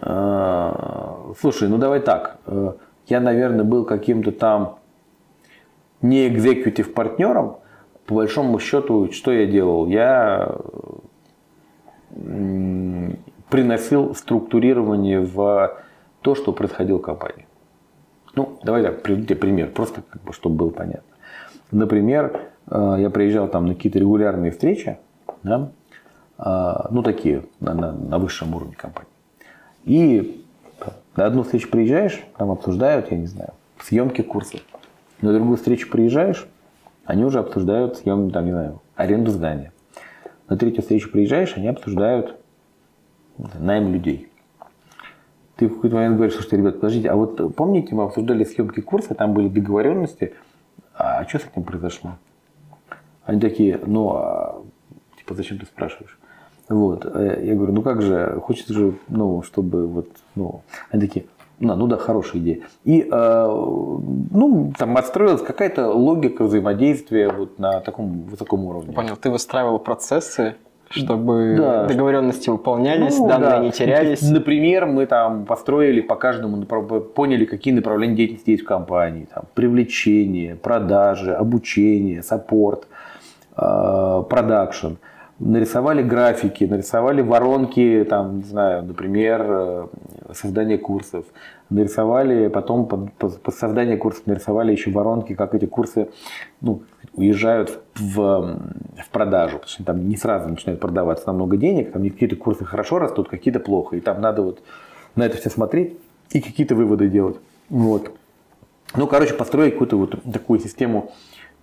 Э, 0.00 1.32
слушай, 1.40 1.68
ну 1.68 1.78
давай 1.78 2.00
так. 2.00 2.38
Э, 2.46 2.72
я, 3.06 3.20
наверное, 3.20 3.64
был 3.64 3.84
каким-то 3.84 4.32
там 4.32 4.78
не 6.02 6.28
экзекутив 6.28 6.94
партнером. 6.94 7.56
По 8.08 8.14
большому 8.14 8.58
счету, 8.58 9.12
что 9.12 9.32
я 9.32 9.44
делал? 9.44 9.86
Я 9.86 10.56
приносил 13.50 14.14
структурирование 14.14 15.20
в 15.20 15.78
то, 16.22 16.34
что 16.34 16.52
происходило 16.52 16.98
в 16.98 17.02
компании. 17.02 17.46
Ну, 18.34 18.58
давай 18.62 18.82
так, 18.82 19.02
приведу 19.02 19.24
тебе 19.24 19.36
пример, 19.36 19.70
просто 19.72 20.00
как 20.00 20.22
бы, 20.22 20.32
чтобы 20.32 20.56
было 20.56 20.70
понятно. 20.70 21.02
Например, 21.70 22.48
э, 22.70 22.96
я 22.98 23.10
приезжал 23.10 23.46
там 23.46 23.66
на 23.66 23.74
какие-то 23.74 23.98
регулярные 23.98 24.52
встречи, 24.52 24.98
да, 25.42 25.70
ну 26.90 27.02
такие, 27.02 27.44
на, 27.60 27.74
на, 27.74 27.92
на 27.92 28.18
высшем 28.18 28.54
уровне 28.54 28.74
компании. 28.74 29.10
И 29.84 30.46
на 31.16 31.26
одну 31.26 31.42
встречу 31.42 31.68
приезжаешь, 31.68 32.24
там 32.38 32.50
обсуждают, 32.52 33.10
я 33.10 33.18
не 33.18 33.26
знаю, 33.26 33.52
съемки 33.82 34.22
курсов. 34.22 34.60
На 35.20 35.32
другую 35.32 35.56
встречу 35.56 35.90
приезжаешь, 35.90 36.46
они 37.08 37.24
уже 37.24 37.38
обсуждают 37.38 37.96
съем, 37.96 38.30
там, 38.30 38.44
не 38.44 38.50
знаю, 38.50 38.82
аренду 38.94 39.30
здания. 39.30 39.72
На 40.46 40.58
третью 40.58 40.82
встречу 40.82 41.10
приезжаешь, 41.10 41.54
они 41.56 41.66
обсуждают 41.68 42.36
найм 43.58 43.94
людей. 43.94 44.30
Ты 45.56 45.68
в 45.68 45.76
какой-то 45.76 45.96
момент 45.96 46.16
говоришь, 46.16 46.38
что, 46.38 46.54
ребят, 46.54 46.74
подождите, 46.74 47.08
а 47.08 47.16
вот 47.16 47.56
помните, 47.56 47.94
мы 47.94 48.04
обсуждали 48.04 48.44
съемки 48.44 48.80
курса, 48.80 49.14
там 49.14 49.32
были 49.32 49.48
договоренности, 49.48 50.34
а 50.94 51.26
что 51.26 51.38
с 51.38 51.46
этим 51.46 51.62
произошло? 51.62 52.18
Они 53.24 53.40
такие, 53.40 53.80
ну, 53.86 54.10
а, 54.10 54.62
типа, 55.16 55.34
зачем 55.34 55.58
ты 55.58 55.64
спрашиваешь? 55.64 56.18
Вот. 56.68 57.06
Э, 57.06 57.40
я 57.42 57.54
говорю, 57.54 57.72
ну 57.72 57.80
как 57.80 58.02
же, 58.02 58.38
хочется 58.42 58.74
же, 58.74 58.98
ну, 59.08 59.42
чтобы 59.42 59.86
вот, 59.86 60.10
ну, 60.34 60.60
они 60.90 61.00
такие, 61.00 61.24
ну, 61.60 61.74
ну 61.74 61.86
да, 61.86 61.96
хорошая 61.96 62.40
идея. 62.40 62.60
И, 62.84 63.06
э, 63.10 63.46
ну, 63.46 64.72
там 64.78 64.96
отстроилась 64.96 65.42
какая-то 65.42 65.90
логика 65.90 66.44
взаимодействия 66.44 67.30
вот 67.30 67.58
на 67.58 67.80
таком 67.80 68.22
высоком 68.22 68.64
уровне. 68.64 68.92
Понял, 68.92 69.16
ты 69.16 69.30
выстраивал 69.30 69.78
процессы, 69.78 70.54
чтобы 70.90 71.56
да. 71.58 71.86
договоренности 71.86 72.48
выполнялись, 72.48 73.18
ну, 73.18 73.28
данные 73.28 73.50
да. 73.50 73.58
не 73.58 73.70
терялись. 73.72 74.22
Например, 74.22 74.86
мы 74.86 75.06
там 75.06 75.46
построили 75.46 76.00
по 76.00 76.14
каждому, 76.16 76.64
поняли, 76.64 77.44
какие 77.44 77.74
направления 77.74 78.14
деятельности 78.14 78.50
есть 78.50 78.62
в 78.62 78.66
компании. 78.66 79.26
Там, 79.32 79.44
привлечение, 79.54 80.54
продажи, 80.54 81.34
обучение, 81.34 82.22
саппорт, 82.22 82.86
э, 83.56 84.22
продакшн. 84.28 84.86
Э, 84.86 84.96
нарисовали 85.38 86.02
графики, 86.02 86.64
нарисовали 86.64 87.22
воронки, 87.22 88.06
там, 88.08 88.38
не 88.38 88.44
знаю, 88.44 88.84
например, 88.84 89.46
э, 89.48 89.86
создание 90.34 90.78
курсов, 90.78 91.24
нарисовали 91.70 92.48
потом 92.48 92.86
под, 92.86 93.12
под, 93.12 93.40
под 93.40 93.54
создание 93.54 93.96
курсов 93.96 94.26
нарисовали 94.26 94.72
еще 94.72 94.90
воронки, 94.90 95.34
как 95.34 95.54
эти 95.54 95.66
курсы 95.66 96.08
ну, 96.60 96.82
уезжают 97.14 97.80
в, 97.94 98.16
в 98.16 99.10
продажу, 99.12 99.58
потому 99.58 99.68
что 99.70 99.84
там 99.84 100.08
не 100.08 100.16
сразу 100.16 100.48
начинают 100.48 100.80
продаваться 100.80 101.26
там 101.26 101.36
много 101.36 101.56
денег, 101.56 101.92
там 101.92 102.02
какие-то 102.02 102.36
курсы 102.36 102.64
хорошо 102.64 102.98
растут, 102.98 103.28
какие-то 103.28 103.60
плохо, 103.60 103.96
и 103.96 104.00
там 104.00 104.20
надо 104.20 104.42
вот 104.42 104.62
на 105.14 105.24
это 105.24 105.36
все 105.36 105.50
смотреть 105.50 105.96
и 106.30 106.40
какие-то 106.40 106.74
выводы 106.74 107.08
делать. 107.08 107.36
Вот. 107.68 108.12
Ну, 108.96 109.06
короче, 109.06 109.34
построить 109.34 109.74
какую-то 109.74 109.98
вот 109.98 110.22
такую 110.32 110.58
систему 110.60 111.12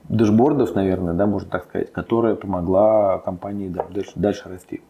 дэшбордов, 0.09 0.75
наверное, 0.75 1.13
да, 1.13 1.25
можно 1.25 1.49
так 1.49 1.65
сказать, 1.65 1.91
которая 1.91 2.35
помогла 2.35 3.19
компании 3.19 3.69
да, 3.69 3.85
дальше, 3.89 4.11
дальше 4.15 4.49
расти. 4.49 4.81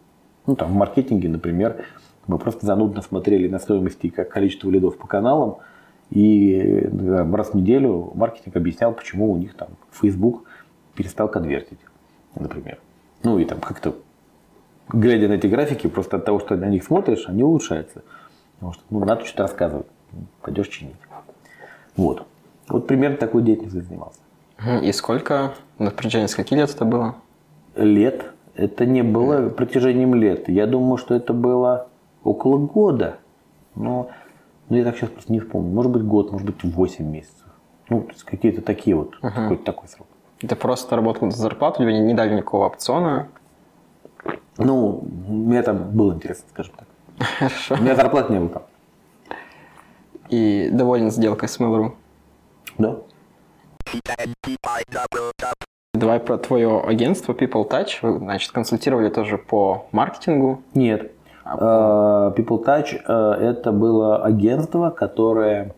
Ну, 0.45 0.55
там, 0.55 0.69
в 0.71 0.75
маркетинге, 0.75 1.29
например, 1.29 1.85
мы 2.27 2.37
просто 2.37 2.65
занудно 2.65 3.01
смотрели 3.01 3.47
на 3.47 3.59
стоимости 3.59 4.09
как 4.09 4.29
количество 4.29 4.69
лидов 4.69 4.97
по 4.97 5.07
каналам, 5.07 5.57
и 6.11 6.87
да, 6.91 7.25
раз 7.31 7.49
в 7.49 7.53
неделю 7.55 8.11
маркетинг 8.13 8.55
объяснял, 8.55 8.93
почему 8.93 9.31
у 9.31 9.37
них 9.37 9.55
там 9.55 9.69
Facebook 9.91 10.43
перестал 10.93 11.27
конвертить, 11.27 11.79
например. 12.35 12.79
Ну 13.23 13.39
и 13.39 13.45
там 13.45 13.59
как-то, 13.59 13.95
глядя 14.89 15.27
на 15.27 15.33
эти 15.33 15.47
графики, 15.47 15.87
просто 15.87 16.17
от 16.17 16.25
того, 16.25 16.39
что 16.39 16.55
на 16.55 16.65
них 16.65 16.83
смотришь, 16.83 17.25
они 17.27 17.43
улучшаются. 17.43 18.03
Потому 18.55 18.73
что 18.73 18.83
ну, 18.89 19.03
надо 19.03 19.25
что-то 19.25 19.43
рассказывать, 19.43 19.87
пойдешь 20.41 20.67
чинить. 20.67 20.95
Вот. 21.97 22.25
Вот 22.67 22.87
примерно 22.87 23.17
такой 23.17 23.41
деятельностью 23.41 23.83
занимался. 23.83 24.19
И 24.81 24.91
сколько, 24.91 25.53
на 25.79 25.91
протяжении 25.91 26.27
скольки 26.27 26.53
лет 26.53 26.69
это 26.69 26.85
было? 26.85 27.15
Лет. 27.75 28.31
Это 28.55 28.85
не 28.85 29.03
было 29.03 29.49
протяжением 29.49 30.15
лет. 30.15 30.47
Я 30.47 30.65
думаю, 30.65 30.97
что 30.97 31.13
это 31.13 31.33
было 31.33 31.87
около 32.23 32.57
года. 32.57 33.17
Но 33.75 34.09
ну, 34.69 34.77
я 34.77 34.83
так 34.83 34.95
сейчас 34.95 35.09
просто 35.09 35.31
не 35.31 35.39
вспомню. 35.39 35.71
Может 35.73 35.91
быть 35.91 36.03
год, 36.03 36.31
может 36.31 36.47
быть 36.47 36.63
8 36.63 37.05
месяцев. 37.05 37.45
Ну, 37.89 38.07
какие-то 38.23 38.61
такие 38.61 38.95
вот, 38.95 39.15
угу. 39.21 39.29
такой, 39.29 39.57
такой 39.57 39.89
срок. 39.89 40.07
Ты 40.39 40.55
просто 40.55 40.95
работал 40.95 41.29
за 41.31 41.37
зарплату, 41.37 41.83
или 41.83 41.91
не 41.91 42.13
дали 42.13 42.33
никакого 42.33 42.65
опциона? 42.65 43.27
Ну, 44.57 45.03
мне 45.27 45.61
там 45.61 45.91
было 45.91 46.13
интересно, 46.13 46.45
скажем 46.49 46.73
так. 46.77 46.87
Хорошо. 47.39 47.75
У 47.75 47.81
меня 47.81 47.95
зарплаты 47.95 48.33
не 48.33 48.39
было 48.39 48.49
там. 48.49 48.63
И 50.29 50.69
доволен 50.71 51.11
сделкой 51.11 51.47
с 51.47 51.59
Mail.ru? 51.59 51.91
Да. 52.77 52.97
Давай 55.93 56.19
про 56.19 56.37
твое 56.37 56.81
агентство 56.81 57.33
People 57.33 57.69
Touch. 57.69 57.99
Вы, 58.01 58.19
значит, 58.19 58.51
консультировали 58.51 59.09
тоже 59.09 59.37
по 59.37 59.87
маркетингу? 59.91 60.61
Нет. 60.73 61.11
А, 61.45 62.33
э, 62.35 62.39
People 62.39 62.63
Touch 62.63 62.99
э, 63.07 63.49
это 63.49 63.71
было 63.71 64.23
агентство, 64.23 64.89
которое 64.89 65.73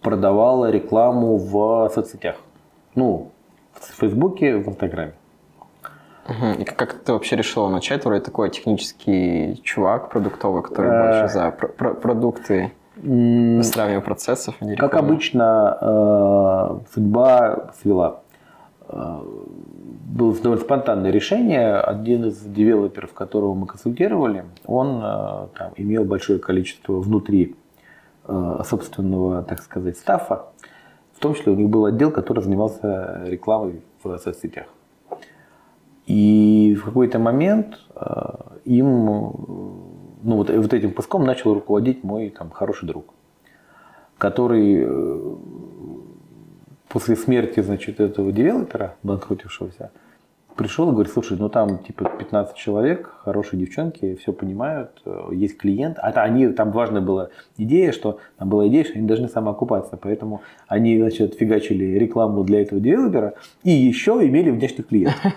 продавало 0.00 0.70
рекламу 0.70 1.36
в 1.36 1.90
соцсетях. 1.94 2.36
Ну, 2.94 3.30
в 3.74 4.00
Фейсбуке, 4.00 4.56
в 4.56 4.68
Инстаграме. 4.68 5.12
Угу. 6.28 6.60
И 6.60 6.64
как 6.64 6.94
ты 6.94 7.12
вообще 7.12 7.36
решила 7.36 7.68
начать? 7.68 8.04
Вроде 8.04 8.20
такой 8.20 8.50
технический 8.50 9.60
чувак 9.62 10.08
продуктовый, 10.10 10.62
который 10.62 10.90
э, 10.90 11.02
больше 11.02 11.34
за 11.34 11.50
про- 11.50 11.94
продукты 11.94 12.72
Выстраивание 12.96 14.00
процессов. 14.00 14.54
Как 14.78 14.94
обычно, 14.94 15.76
э, 15.80 16.78
судьба 16.94 17.70
свела. 17.80 18.20
Э, 18.88 19.20
было 20.06 20.34
довольно 20.34 20.64
спонтанное 20.64 21.10
решение. 21.10 21.76
Один 21.76 22.24
из 22.24 22.40
девелоперов, 22.40 23.12
которого 23.12 23.52
мы 23.54 23.66
консультировали, 23.66 24.44
он 24.64 25.02
э, 25.02 25.48
там, 25.58 25.72
имел 25.76 26.04
большое 26.04 26.38
количество 26.38 26.94
внутри 26.94 27.56
собственного, 28.64 29.44
так 29.44 29.60
сказать, 29.60 29.96
стафа. 29.96 30.46
В 31.12 31.20
том 31.20 31.34
числе 31.34 31.52
у 31.52 31.54
них 31.54 31.68
был 31.68 31.84
отдел, 31.84 32.10
который 32.10 32.42
занимался 32.42 33.22
рекламой 33.24 33.82
в 34.02 34.18
соцсетях. 34.18 34.66
И 36.06 36.76
в 36.76 36.84
какой-то 36.84 37.20
момент 37.20 37.78
им 38.64 39.95
ну, 40.22 40.36
вот, 40.36 40.50
вот 40.50 40.74
этим 40.74 40.92
пуском 40.92 41.24
начал 41.24 41.54
руководить 41.54 42.04
мой 42.04 42.30
там, 42.30 42.50
хороший 42.50 42.86
друг, 42.86 43.14
который 44.18 44.84
э, 44.84 45.34
после 46.88 47.16
смерти, 47.16 47.60
значит, 47.60 48.00
этого 48.00 48.32
девелопера, 48.32 48.96
банкротившегося, 49.02 49.90
пришел 50.56 50.88
и 50.88 50.92
говорит, 50.92 51.12
слушай, 51.12 51.36
ну 51.38 51.48
там 51.48 51.78
типа 51.78 52.10
15 52.18 52.56
человек, 52.56 53.14
хорошие 53.22 53.60
девчонки, 53.60 54.16
все 54.16 54.32
понимают, 54.32 55.02
э, 55.04 55.28
есть 55.32 55.58
клиент. 55.58 55.98
А 56.00 56.08
они, 56.22 56.48
там 56.48 56.72
важная 56.72 57.02
была 57.02 57.28
идея, 57.56 57.92
что 57.92 58.18
там 58.38 58.48
была 58.48 58.66
идея, 58.68 58.84
что 58.84 58.94
они 58.94 59.06
должны 59.06 59.28
самоокупаться, 59.28 59.96
поэтому 59.96 60.42
они, 60.66 60.98
значит, 60.98 61.34
фигачили 61.34 61.98
рекламу 61.98 62.42
для 62.42 62.62
этого 62.62 62.80
девелопера 62.80 63.34
и 63.62 63.70
еще 63.70 64.12
имели 64.26 64.50
внешних 64.50 64.88
клиентов. 64.88 65.32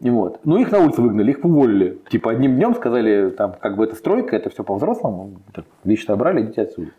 Вот. 0.00 0.40
Ну, 0.44 0.58
их 0.58 0.70
на 0.70 0.80
улицу 0.80 1.02
выгнали, 1.02 1.30
их 1.30 1.44
уволили. 1.44 1.98
Типа 2.10 2.30
одним 2.30 2.56
днем 2.56 2.74
сказали, 2.74 3.30
там, 3.30 3.54
как 3.60 3.76
бы 3.76 3.84
это 3.84 3.94
стройка, 3.96 4.36
это 4.36 4.50
все 4.50 4.62
по-взрослому. 4.62 5.40
Вещи 5.84 6.06
собрали, 6.06 6.42
идите 6.42 6.62
отсюда. 6.62 6.90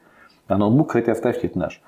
А 0.47 0.57
ноутбук, 0.57 0.89
кстати, 0.89 1.09
оставьте, 1.09 1.47
это 1.47 1.59
наш. 1.59 1.81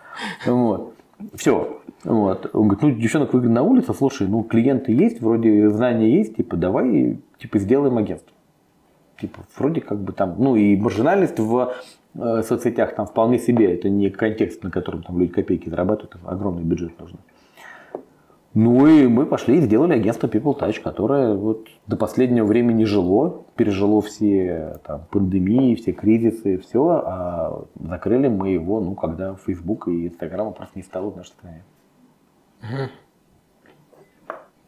Вот. 0.46 0.94
Все. 1.34 1.82
Вот. 2.04 2.50
Он 2.54 2.68
говорит, 2.68 2.82
ну, 2.82 2.92
девчонок 2.92 3.34
выгнали 3.34 3.54
на 3.54 3.64
улицу, 3.64 3.94
слушай, 3.94 4.28
ну, 4.28 4.44
клиенты 4.44 4.92
есть, 4.92 5.22
вроде 5.22 5.70
знания 5.70 6.10
есть, 6.10 6.36
типа, 6.36 6.58
давай, 6.58 7.20
типа, 7.38 7.60
сделаем 7.60 7.98
агентство. 7.98 8.32
Типа, 9.20 9.42
вроде 9.58 9.82
как 9.82 10.00
бы 10.00 10.14
там, 10.14 10.36
ну, 10.40 10.56
и 10.56 10.76
маржинальность 10.76 11.40
в 11.40 11.74
э, 12.16 12.42
соцсетях 12.44 12.96
там 12.96 13.06
вполне 13.06 13.38
себе, 13.38 13.76
это 13.76 13.88
не 13.90 14.10
контекст, 14.10 14.64
на 14.64 14.72
котором 14.72 15.04
там 15.04 15.20
люди 15.20 15.32
копейки 15.32 15.70
зарабатывают, 15.70 16.18
огромный 16.26 16.64
бюджет 16.64 17.00
нужно. 17.00 17.20
Ну 18.54 18.86
и 18.86 19.08
мы 19.08 19.26
пошли 19.26 19.60
и 19.60 19.62
сделали 19.62 19.94
агентство 19.94 20.28
People 20.28 20.60
Touch, 20.60 20.82
которое 20.82 21.36
вот 21.36 21.68
до 21.88 21.96
последнего 21.96 22.46
времени 22.46 22.84
жило, 22.84 23.46
пережило 23.56 24.02
все 24.02 24.78
там, 24.86 25.06
пандемии, 25.10 25.76
все 25.76 25.94
кризисы, 25.94 26.58
все, 26.58 27.02
а 27.06 27.64
закрыли 27.80 28.28
мы 28.28 28.50
его, 28.50 28.82
ну, 28.82 28.94
когда 28.94 29.36
Facebook 29.36 29.88
и 29.88 30.08
Instagram 30.08 30.54
просто 30.54 30.78
не 30.78 30.84
стало 30.84 31.12
в 31.12 31.18
нашей 31.18 31.30
стране. 31.30 31.64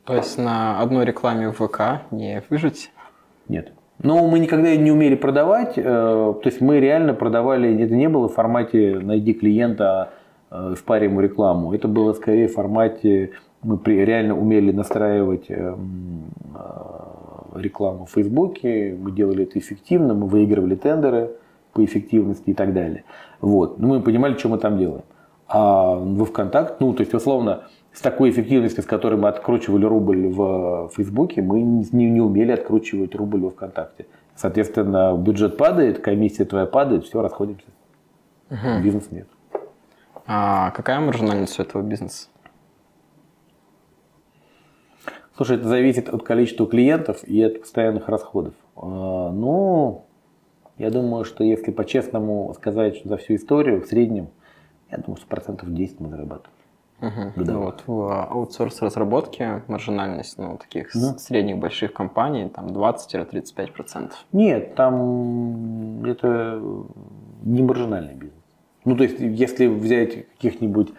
То 0.06 0.16
есть 0.16 0.38
на 0.38 0.82
одной 0.82 1.06
рекламе 1.06 1.50
в 1.50 1.56
ВК 1.56 2.04
не 2.12 2.42
выжить? 2.50 2.92
Нет. 3.50 3.74
Но 4.00 4.28
мы 4.28 4.40
никогда 4.40 4.76
не 4.76 4.92
умели 4.92 5.16
продавать, 5.16 5.78
э, 5.78 5.82
то 5.84 6.42
есть 6.44 6.60
мы 6.62 6.80
реально 6.80 7.14
продавали, 7.14 7.84
это 7.84 7.94
не 7.94 8.10
было 8.10 8.28
в 8.28 8.34
формате 8.34 9.00
«найди 9.02 9.34
клиента», 9.34 10.12
э, 10.52 10.74
в 10.78 10.84
паре 10.84 11.06
ему 11.06 11.22
рекламу. 11.22 11.74
Это 11.74 11.88
было 11.88 12.14
скорее 12.14 12.48
в 12.48 12.54
формате 12.54 13.32
мы 13.64 13.80
реально 13.86 14.38
умели 14.38 14.72
настраивать 14.72 15.46
эм, 15.50 16.26
э, 16.56 17.60
рекламу 17.60 18.06
в 18.06 18.12
Фейсбуке, 18.12 18.96
мы 19.00 19.12
делали 19.12 19.44
это 19.44 19.60
эффективно, 19.60 20.14
мы 20.14 20.28
выигрывали 20.28 20.76
тендеры 20.76 21.32
по 21.74 21.84
эффективности 21.84 22.50
и 22.50 22.54
так 22.54 22.74
далее. 22.74 23.04
Вот. 23.42 23.80
Но 23.80 23.88
мы 23.88 24.02
понимали, 24.02 24.38
что 24.38 24.50
мы 24.50 24.58
там 24.58 24.78
делаем. 24.78 25.04
А 25.48 25.96
во 25.96 26.26
ВКонтакте, 26.26 26.78
ну, 26.80 26.94
то 26.94 27.02
есть, 27.02 27.14
условно, 27.14 27.64
с 27.92 28.02
такой 28.02 28.32
эффективностью, 28.32 28.84
с 28.84 28.88
которой 28.88 29.20
мы 29.20 29.28
откручивали 29.28 29.86
рубль 29.86 30.28
в 30.28 30.90
Фейсбуке, 30.96 31.42
мы 31.42 31.62
не, 31.62 32.10
не 32.10 32.22
умели 32.22 32.52
откручивать 32.52 33.16
рубль 33.16 33.42
во 33.42 33.52
ВКонтакте. 33.52 34.08
Соответственно, 34.36 35.16
бюджет 35.16 35.58
падает, 35.58 36.00
комиссия 36.00 36.46
твоя 36.46 36.66
падает, 36.66 37.06
все, 37.06 37.22
расходимся. 37.22 37.68
Угу. 38.50 38.84
Бизнес 38.84 39.12
нет. 39.12 39.28
А 40.26 40.72
какая 40.72 41.00
маржинальность 41.00 41.60
у 41.60 41.62
этого 41.62 41.82
бизнеса? 41.82 42.28
Слушай, 45.36 45.58
это 45.58 45.68
зависит 45.68 46.10
от 46.10 46.24
количества 46.24 46.68
клиентов 46.68 47.24
и 47.24 47.42
от 47.42 47.62
постоянных 47.62 48.08
расходов. 48.08 48.54
А, 48.76 49.32
ну, 49.32 50.06
я 50.78 50.92
думаю, 50.92 51.26
что 51.26 51.44
если 51.44 51.72
по-честному 51.72 52.54
сказать, 52.56 52.98
что 52.98 53.10
за 53.10 53.18
всю 53.18 53.36
историю, 53.36 53.82
в 53.82 53.88
среднем, 53.88 54.28
я 54.92 54.98
думаю, 54.98 55.18
что 55.18 55.28
процентов 55.28 55.74
10 55.74 56.00
мы 56.00 56.10
зарабатываем. 56.10 56.54
Угу. 57.02 57.44
Да. 57.44 57.58
Вот 57.58 57.84
в 57.86 58.24
аутсорс 58.30 58.82
разработке 58.82 59.64
маржинальность 59.68 60.38
ну, 60.38 60.58
таких 60.58 60.92
да. 60.94 61.18
средних 61.18 61.58
больших 61.58 61.92
компаний 61.94 62.50
там 62.50 62.68
20-35%. 62.68 64.12
Нет, 64.32 64.76
там 64.76 66.06
это 66.06 66.62
не 67.44 67.62
маржинальный 67.62 68.14
бизнес. 68.14 68.40
Ну, 68.86 68.96
то 68.96 69.04
есть, 69.04 69.20
если 69.20 69.68
взять 69.68 70.28
каких-нибудь 70.30 70.90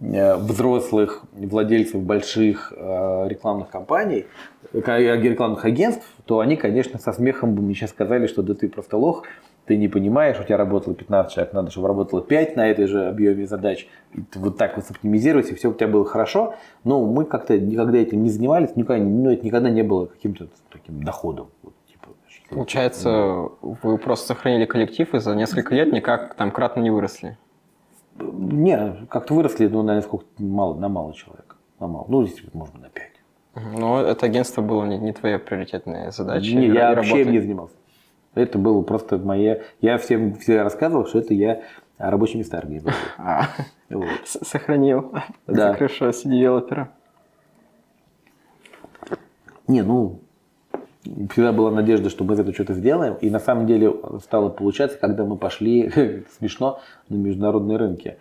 взрослых 0.00 1.24
владельцев 1.32 2.02
больших 2.02 2.72
э, 2.76 3.28
рекламных 3.28 3.68
компаний, 3.70 4.26
рекламных 4.72 5.64
агентств, 5.64 6.06
то 6.24 6.40
они, 6.40 6.56
конечно, 6.56 6.98
со 6.98 7.12
смехом 7.12 7.54
бы 7.54 7.62
мне 7.62 7.74
сейчас 7.74 7.90
сказали, 7.90 8.26
что 8.26 8.42
да 8.42 8.54
ты 8.54 8.68
просто 8.68 8.96
лох, 8.96 9.24
ты 9.66 9.76
не 9.76 9.88
понимаешь, 9.88 10.38
у 10.38 10.44
тебя 10.44 10.56
работало 10.56 10.94
15 10.94 11.32
человек, 11.32 11.54
надо, 11.54 11.70
чтобы 11.70 11.88
работало 11.88 12.22
5 12.22 12.56
на 12.56 12.68
этой 12.68 12.86
же 12.86 13.06
объеме 13.06 13.46
задач, 13.46 13.88
вот 14.34 14.58
так 14.58 14.76
вот 14.76 14.84
оптимизировать, 14.90 15.50
и 15.50 15.54
все 15.54 15.70
у 15.70 15.74
тебя 15.74 15.88
было 15.88 16.04
хорошо. 16.04 16.54
Но 16.84 17.04
мы 17.04 17.24
как-то 17.24 17.58
никогда 17.58 17.98
этим 17.98 18.22
не 18.22 18.30
занимались, 18.30 18.76
никогда, 18.76 19.02
ну, 19.02 19.30
это 19.30 19.44
никогда 19.44 19.70
не 19.70 19.82
было 19.82 20.06
каким-то 20.06 20.48
таким 20.70 21.02
доходом. 21.02 21.48
Вот, 21.62 21.72
типа, 21.88 22.08
Получается, 22.50 23.48
вы 23.62 23.96
просто 23.96 24.28
сохранили 24.28 24.66
коллектив 24.66 25.14
и 25.14 25.18
за 25.18 25.34
несколько 25.34 25.74
лет 25.74 25.92
никак 25.92 26.34
там 26.34 26.50
кратно 26.50 26.80
не 26.80 26.90
выросли. 26.90 27.38
Не, 28.18 29.06
как-то 29.08 29.34
выросли, 29.34 29.66
ну, 29.66 29.82
наверное, 29.82 30.06
сколько 30.06 30.26
мало, 30.38 30.74
на 30.74 30.88
мало 30.88 31.14
человек. 31.14 31.56
На 31.80 31.86
мало. 31.86 32.06
Ну, 32.08 32.26
здесь, 32.26 32.42
может 32.52 32.74
быть, 32.74 32.82
на 32.82 32.88
пять. 32.90 33.10
Но 33.78 34.00
это 34.00 34.26
агентство 34.26 34.62
было 34.62 34.84
не, 34.84 34.98
не 34.98 35.12
твоя 35.12 35.38
приоритетная 35.38 36.10
задача. 36.10 36.54
Не, 36.54 36.68
я 36.68 36.94
вообще 36.94 37.22
им 37.22 37.32
не 37.32 37.40
занимался. 37.40 37.74
Это 38.34 38.58
было 38.58 38.82
просто 38.82 39.18
моя... 39.18 39.60
Я 39.80 39.98
всем 39.98 40.34
всегда 40.34 40.64
рассказывал, 40.64 41.06
что 41.06 41.20
это 41.20 41.34
я 41.34 41.62
рабочие 41.98 42.38
места 42.38 42.58
организовал. 42.58 42.96
А, 43.18 43.48
сохранил. 44.24 45.12
Да. 45.46 45.74
Хорошо, 45.74 46.10
C-девелопера. 46.10 46.90
Не, 49.68 49.82
ну, 49.82 50.20
всегда 51.04 51.52
была 51.52 51.70
надежда, 51.70 52.10
что 52.10 52.24
мы 52.24 52.34
этого 52.34 52.52
что-то 52.52 52.74
сделаем. 52.74 53.14
И 53.14 53.30
на 53.30 53.38
самом 53.38 53.66
деле 53.66 53.94
стало 54.22 54.48
получаться, 54.48 54.98
когда 54.98 55.24
мы 55.24 55.36
пошли, 55.36 56.24
смешно, 56.38 56.80
на 57.08 57.16
международные 57.16 57.78
рынки. 57.78 58.18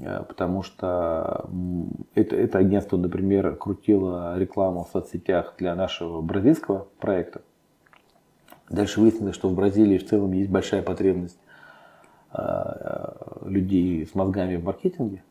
Э, 0.00 0.22
потому 0.26 0.62
что 0.62 1.48
это, 2.14 2.36
это 2.36 2.58
агентство, 2.58 2.96
например, 2.96 3.56
крутило 3.56 4.38
рекламу 4.38 4.84
в 4.84 4.88
соцсетях 4.90 5.54
для 5.58 5.74
нашего 5.74 6.20
бразильского 6.20 6.88
проекта. 6.98 7.42
Дальше 8.68 9.00
выяснилось, 9.00 9.34
что 9.34 9.48
в 9.48 9.54
Бразилии 9.54 9.98
в 9.98 10.06
целом 10.06 10.32
есть 10.32 10.50
большая 10.50 10.82
потребность 10.82 11.38
э, 12.32 12.38
э, 12.38 13.48
людей 13.48 14.06
с 14.06 14.14
мозгами 14.14 14.56
в 14.56 14.64
маркетинге. 14.64 15.22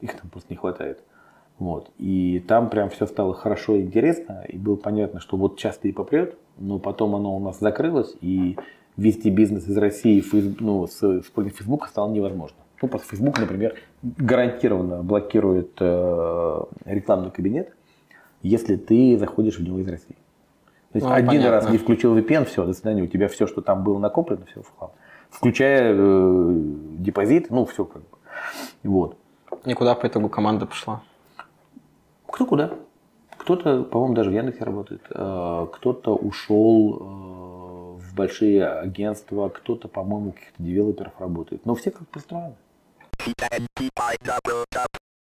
Их 0.00 0.18
там 0.18 0.30
просто 0.30 0.52
не 0.52 0.56
хватает. 0.56 1.02
Вот. 1.58 1.90
И 1.98 2.44
там 2.46 2.68
прям 2.68 2.90
все 2.90 3.06
стало 3.06 3.34
хорошо 3.34 3.76
и 3.76 3.82
интересно, 3.82 4.44
и 4.48 4.58
было 4.58 4.76
понятно, 4.76 5.20
что 5.20 5.36
вот 5.36 5.56
часто 5.56 5.88
и 5.88 5.92
попрет, 5.92 6.36
но 6.58 6.78
потом 6.78 7.14
оно 7.14 7.36
у 7.36 7.40
нас 7.40 7.60
закрылось, 7.60 8.14
и 8.20 8.56
вести 8.96 9.30
бизнес 9.30 9.68
из 9.68 9.76
России 9.76 10.20
фейс, 10.20 10.56
ну, 10.58 10.86
с 10.86 10.96
использованием 10.98 11.56
Фейсбука 11.56 11.88
стало 11.88 12.10
невозможно. 12.10 12.56
Ну, 12.82 12.88
просто 12.88 13.08
Facebook, 13.08 13.38
например, 13.38 13.76
гарантированно 14.02 15.02
блокирует 15.02 15.70
э, 15.80 16.60
рекламный 16.84 17.30
кабинет, 17.30 17.74
если 18.42 18.76
ты 18.76 19.16
заходишь 19.16 19.58
в 19.58 19.62
него 19.62 19.78
из 19.78 19.88
России. 19.88 20.16
То 20.92 20.98
есть 20.98 21.06
ну, 21.06 21.12
один 21.12 21.28
понятно. 21.28 21.50
раз 21.50 21.70
не 21.70 21.78
включил 21.78 22.16
VPN, 22.16 22.44
все, 22.44 22.64
до 22.66 22.72
свидания, 22.72 23.02
у 23.02 23.06
тебя 23.06 23.28
все, 23.28 23.46
что 23.46 23.62
там 23.62 23.82
было 23.82 23.98
накоплено, 23.98 24.44
все 24.46 24.62
в 24.62 24.72
хлам. 24.76 24.90
Включая 25.30 25.94
э, 25.96 26.52
депозит, 26.98 27.50
ну, 27.50 27.64
все 27.64 27.84
как 27.84 28.02
бы. 28.02 28.18
Вот. 28.84 29.16
И 29.64 29.72
куда 29.74 29.94
по 29.94 30.06
итогу 30.06 30.28
команда 30.28 30.66
пошла? 30.66 31.02
Кто 32.34 32.46
куда. 32.46 32.70
Кто-то, 33.38 33.84
по-моему, 33.84 34.14
даже 34.16 34.30
в 34.30 34.32
Яндексе 34.32 34.64
работает, 34.64 35.02
э, 35.08 35.66
кто-то 35.72 36.16
ушел 36.16 36.96
э, 36.96 38.00
в 38.00 38.14
большие 38.16 38.66
агентства, 38.66 39.48
кто-то, 39.50 39.86
по-моему, 39.86 40.32
каких-то 40.32 40.60
девелоперов 40.60 41.12
работает. 41.20 41.64
Но 41.64 41.76
все 41.76 41.92
как 41.92 42.08
построены. 42.08 42.56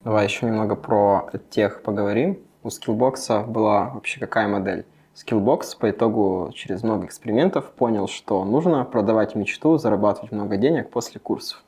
Давай 0.04 0.26
еще 0.26 0.48
немного 0.48 0.76
про 0.76 1.30
тех 1.50 1.82
поговорим. 1.82 2.40
У 2.64 2.68
Skillbox 2.68 3.48
была 3.48 3.92
вообще 3.92 4.20
какая 4.20 4.50
модель? 4.50 4.86
Skillbox 5.16 5.78
по 5.80 5.90
итогу 5.90 6.52
через 6.54 6.84
много 6.84 7.06
экспериментов 7.06 7.72
понял, 7.72 8.10
что 8.10 8.44
нужно 8.44 8.84
продавать 8.84 9.34
мечту, 9.34 9.78
зарабатывать 9.78 10.34
много 10.34 10.58
денег 10.58 10.90
после 10.90 11.22
курсов. 11.22 11.64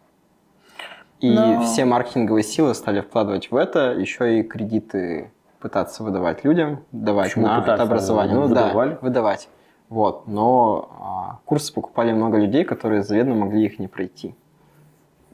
И 1.19 1.29
Но... 1.29 1.63
все 1.63 1.85
маркетинговые 1.85 2.43
силы 2.43 2.73
стали 2.73 3.01
вкладывать 3.01 3.51
в 3.51 3.55
это, 3.55 3.91
еще 3.91 4.39
и 4.39 4.43
кредиты 4.43 5.31
пытаться 5.59 6.03
выдавать 6.03 6.45
людям, 6.45 6.85
давать 6.91 7.29
Почему 7.29 7.47
на 7.47 7.61
это 7.61 7.75
образование. 7.75 8.35
Ну 8.35 8.43
выдавали? 8.43 8.91
да, 8.91 8.97
выдавать. 9.01 9.49
Вот. 9.89 10.27
Но 10.27 10.89
а, 11.01 11.39
курсы 11.45 11.73
покупали 11.73 12.13
много 12.13 12.37
людей, 12.37 12.63
которые 12.63 13.03
заведомо 13.03 13.45
могли 13.45 13.65
их 13.65 13.79
не 13.79 13.87
пройти. 13.87 14.35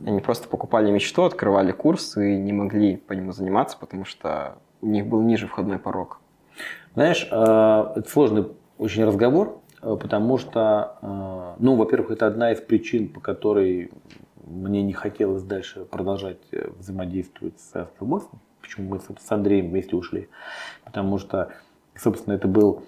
Они 0.03 0.19
просто 0.19 0.47
покупали 0.49 0.89
мечту, 0.91 1.23
открывали 1.23 1.71
курс 1.71 2.17
и 2.17 2.37
не 2.37 2.51
могли 2.51 2.97
по 2.97 3.13
нему 3.13 3.31
заниматься, 3.31 3.77
потому 3.79 4.05
что 4.05 4.57
у 4.81 4.87
них 4.87 5.05
был 5.05 5.21
ниже 5.21 5.47
входной 5.47 5.77
порог. 5.77 6.19
Знаешь, 6.95 7.27
а, 7.31 7.93
это 7.95 8.09
сложный 8.09 8.47
очень 8.77 9.05
разговор, 9.05 9.59
а, 9.81 9.95
потому 9.95 10.37
что, 10.37 10.97
а, 11.01 11.55
ну, 11.59 11.75
во-первых, 11.75 12.11
это 12.11 12.27
одна 12.27 12.51
из 12.51 12.59
причин, 12.59 13.09
по 13.09 13.19
которой 13.19 13.91
мне 14.45 14.83
не 14.83 14.93
хотелось 14.93 15.43
дальше 15.43 15.85
продолжать 15.85 16.39
э, 16.51 16.69
взаимодействовать 16.77 17.59
с 17.59 17.87
Скиллбоксом. 17.95 18.39
Почему 18.61 18.89
мы 18.89 18.99
с 18.99 19.31
Андреем 19.31 19.69
вместе 19.69 19.95
ушли? 19.95 20.29
Потому 20.83 21.17
что, 21.17 21.51
собственно, 21.95 22.33
это 22.33 22.47
был 22.47 22.83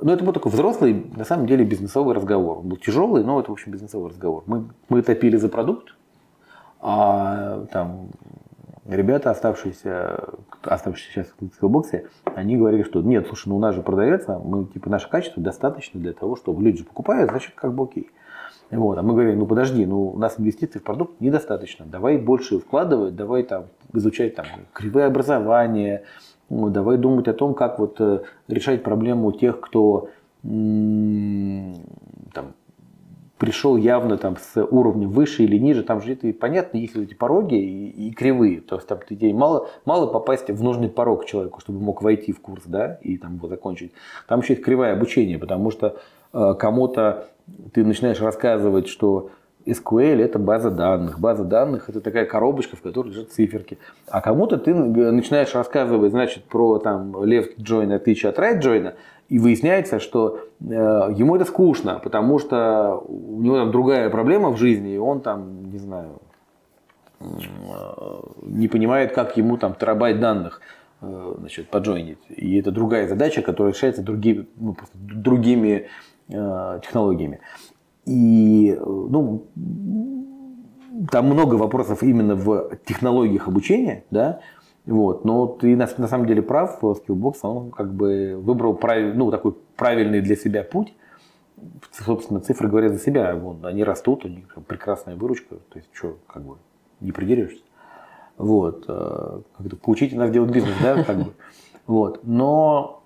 ну, 0.00 0.12
это 0.12 0.24
был 0.24 0.32
такой 0.32 0.50
взрослый, 0.50 1.06
на 1.16 1.24
самом 1.24 1.46
деле, 1.46 1.64
бизнесовый 1.64 2.14
разговор. 2.14 2.58
Он 2.58 2.68
был 2.68 2.76
тяжелый, 2.76 3.22
но 3.22 3.38
это, 3.38 3.50
в 3.50 3.52
общем, 3.52 3.70
бизнесовый 3.70 4.10
разговор. 4.10 4.42
Мы, 4.46 4.68
мы 4.88 5.02
топили 5.02 5.36
за 5.36 5.48
продукт, 5.48 5.94
а 6.80 7.64
там 7.66 8.08
ребята, 8.88 9.30
оставшиеся, 9.30 10.30
оставшиеся 10.62 11.12
сейчас 11.12 11.26
в 11.38 11.54
скиллбоксе, 11.54 12.08
они 12.24 12.56
говорили, 12.56 12.82
что 12.82 13.02
нет, 13.02 13.26
слушай, 13.26 13.48
ну 13.48 13.56
у 13.56 13.60
нас 13.60 13.74
же 13.74 13.82
продается, 13.82 14.38
мы, 14.38 14.66
типа, 14.66 14.88
наше 14.88 15.08
качество 15.08 15.42
достаточно 15.42 16.00
для 16.00 16.12
того, 16.12 16.36
чтобы 16.36 16.62
люди 16.62 16.78
же 16.78 16.84
покупают, 16.84 17.30
значит, 17.30 17.54
как 17.54 17.74
бы 17.74 17.84
окей. 17.84 18.10
Вот. 18.70 18.98
А 18.98 19.02
мы 19.02 19.14
говорим, 19.14 19.38
ну 19.38 19.46
подожди, 19.46 19.86
ну 19.86 20.08
у 20.10 20.18
нас 20.18 20.38
инвестиций 20.38 20.80
в 20.80 20.84
продукт 20.84 21.20
недостаточно, 21.20 21.86
давай 21.86 22.18
больше 22.18 22.58
вкладывать, 22.58 23.16
давай 23.16 23.42
там 23.42 23.64
изучать 23.94 24.34
там 24.34 24.46
кривые 24.72 25.06
образования, 25.06 26.04
ну, 26.50 26.70
давай 26.70 26.96
думать 26.98 27.28
о 27.28 27.34
том, 27.34 27.54
как 27.54 27.78
вот 27.78 28.00
э, 28.00 28.20
решать 28.46 28.82
проблему 28.82 29.32
тех, 29.32 29.60
кто 29.60 30.08
там, 30.42 31.74
пришел 33.38 33.76
явно 33.76 34.16
там 34.18 34.36
с 34.36 34.62
уровня 34.62 35.08
выше 35.08 35.44
или 35.44 35.58
ниже, 35.58 35.82
там 35.82 36.00
же 36.00 36.12
это 36.12 36.32
понятно, 36.32 36.78
есть 36.78 36.96
эти 36.96 37.14
пороги 37.14 37.56
и, 37.56 38.08
и 38.08 38.12
кривые, 38.12 38.60
то 38.60 38.76
есть 38.76 38.86
там 38.86 39.00
тебе 39.08 39.32
мало, 39.34 39.68
мало 39.84 40.06
попасть 40.06 40.48
в 40.48 40.62
нужный 40.62 40.88
порог 40.88 41.24
человеку, 41.26 41.60
чтобы 41.60 41.80
мог 41.80 42.02
войти 42.02 42.32
в 42.32 42.40
курс, 42.40 42.62
да, 42.66 42.98
и 43.02 43.16
там 43.18 43.36
его 43.36 43.48
закончить. 43.48 43.92
Там 44.26 44.40
еще 44.40 44.54
есть 44.54 44.64
кривое 44.64 44.92
обучение, 44.92 45.38
потому 45.38 45.70
что 45.70 45.98
э, 46.32 46.54
кому-то 46.58 47.28
ты 47.72 47.84
начинаешь 47.84 48.20
рассказывать, 48.20 48.88
что 48.88 49.30
SQL 49.66 50.22
это 50.22 50.38
база 50.38 50.70
данных. 50.70 51.20
База 51.20 51.44
данных 51.44 51.88
это 51.88 52.00
такая 52.00 52.24
коробочка, 52.24 52.76
в 52.76 52.82
которой 52.82 53.08
лежат 53.08 53.30
циферки. 53.30 53.78
А 54.06 54.20
кому-то 54.20 54.58
ты 54.58 54.74
начинаешь 54.74 55.54
рассказывать, 55.54 56.12
значит, 56.12 56.44
про 56.44 56.78
там 56.78 57.16
left 57.16 57.58
join 57.58 57.92
отличие 57.94 58.30
от 58.30 58.38
right 58.38 58.60
join, 58.60 58.94
и 59.28 59.38
выясняется, 59.38 60.00
что 60.00 60.40
э, 60.60 60.64
ему 60.64 61.36
это 61.36 61.44
скучно, 61.44 62.00
потому 62.02 62.38
что 62.38 63.04
у 63.06 63.42
него 63.42 63.58
там 63.58 63.70
другая 63.70 64.08
проблема 64.08 64.50
в 64.50 64.56
жизни, 64.56 64.94
и 64.94 64.98
он 64.98 65.20
там, 65.20 65.70
не 65.70 65.78
знаю, 65.78 66.22
э, 67.20 67.24
не 68.42 68.68
понимает, 68.68 69.12
как 69.12 69.36
ему 69.36 69.58
там 69.58 69.74
терабайт 69.74 70.18
данных 70.18 70.62
э, 71.02 71.34
значит, 71.38 71.68
поджойнить. 71.68 72.18
И 72.30 72.58
это 72.58 72.70
другая 72.70 73.06
задача, 73.06 73.42
которая 73.42 73.74
решается 73.74 74.00
другими, 74.00 74.46
ну, 74.56 74.74
другими 74.94 75.74
Э, 75.82 75.86
технологиями. 76.28 77.40
И 78.04 78.78
ну, 78.80 79.46
там 81.10 81.26
много 81.26 81.54
вопросов 81.54 82.02
именно 82.02 82.34
в 82.34 82.76
технологиях 82.86 83.48
обучения, 83.48 84.04
да, 84.10 84.40
Вот. 84.86 85.24
Но 85.24 85.46
ты 85.46 85.76
на, 85.76 85.88
на 85.98 86.08
самом 86.08 86.26
деле 86.26 86.42
прав, 86.42 86.82
Skillbox, 86.82 87.36
он 87.42 87.70
как 87.70 87.92
бы 87.92 88.36
выбрал 88.40 88.74
прав, 88.74 89.14
ну, 89.14 89.30
такой 89.30 89.54
правильный 89.76 90.20
для 90.20 90.36
себя 90.36 90.64
путь. 90.64 90.94
Собственно, 91.92 92.40
цифры 92.40 92.68
говорят 92.68 92.92
за 92.92 92.98
себя. 92.98 93.34
Вон, 93.34 93.64
они 93.66 93.84
растут, 93.84 94.24
у 94.24 94.28
них 94.28 94.46
прекрасная 94.66 95.16
выручка. 95.16 95.56
То 95.70 95.78
есть, 95.78 95.88
что, 95.92 96.16
как 96.26 96.42
бы, 96.44 96.56
не 97.00 97.12
придерешься. 97.12 97.62
Вот. 98.36 98.84
Э, 98.88 99.40
как-то 99.56 99.76
поучите 99.76 100.16
нас 100.16 100.30
делать 100.30 100.50
бизнес, 100.50 100.74
да, 100.82 101.02
как 101.04 101.16
бы. 101.18 101.32
Вот. 101.86 102.20
Но 102.24 103.02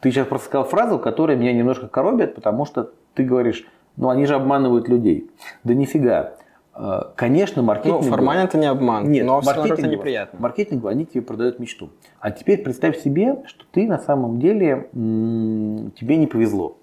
ты 0.00 0.10
сейчас 0.10 0.26
просто 0.26 0.46
сказал 0.46 0.64
фразу, 0.66 0.98
которая 0.98 1.36
меня 1.36 1.52
немножко 1.52 1.88
коробит, 1.88 2.34
потому 2.34 2.64
что 2.64 2.90
ты 3.14 3.24
говоришь, 3.24 3.66
ну 3.96 4.10
они 4.10 4.26
же 4.26 4.34
обманывают 4.34 4.88
людей. 4.88 5.30
Да 5.64 5.74
нифига. 5.74 6.34
Э, 6.74 7.02
конечно, 7.16 7.62
маркетинг... 7.62 8.02
Ну, 8.04 8.10
формально 8.10 8.42
это 8.42 8.56
не 8.56 8.66
обман, 8.66 9.10
Нет, 9.10 9.26
но 9.26 9.40
все 9.40 9.52
равно 9.52 9.74
это 9.74 9.88
неприятно. 9.88 10.38
Маркетинг, 10.40 10.84
они 10.86 11.04
тебе 11.04 11.22
продают 11.22 11.58
мечту. 11.58 11.90
А 12.20 12.30
теперь 12.30 12.62
представь 12.62 12.98
себе, 12.98 13.42
что 13.46 13.64
ты 13.72 13.86
на 13.86 13.98
самом 13.98 14.38
деле, 14.38 14.88
тебе 14.92 16.16
не 16.16 16.26
повезло. 16.26 16.78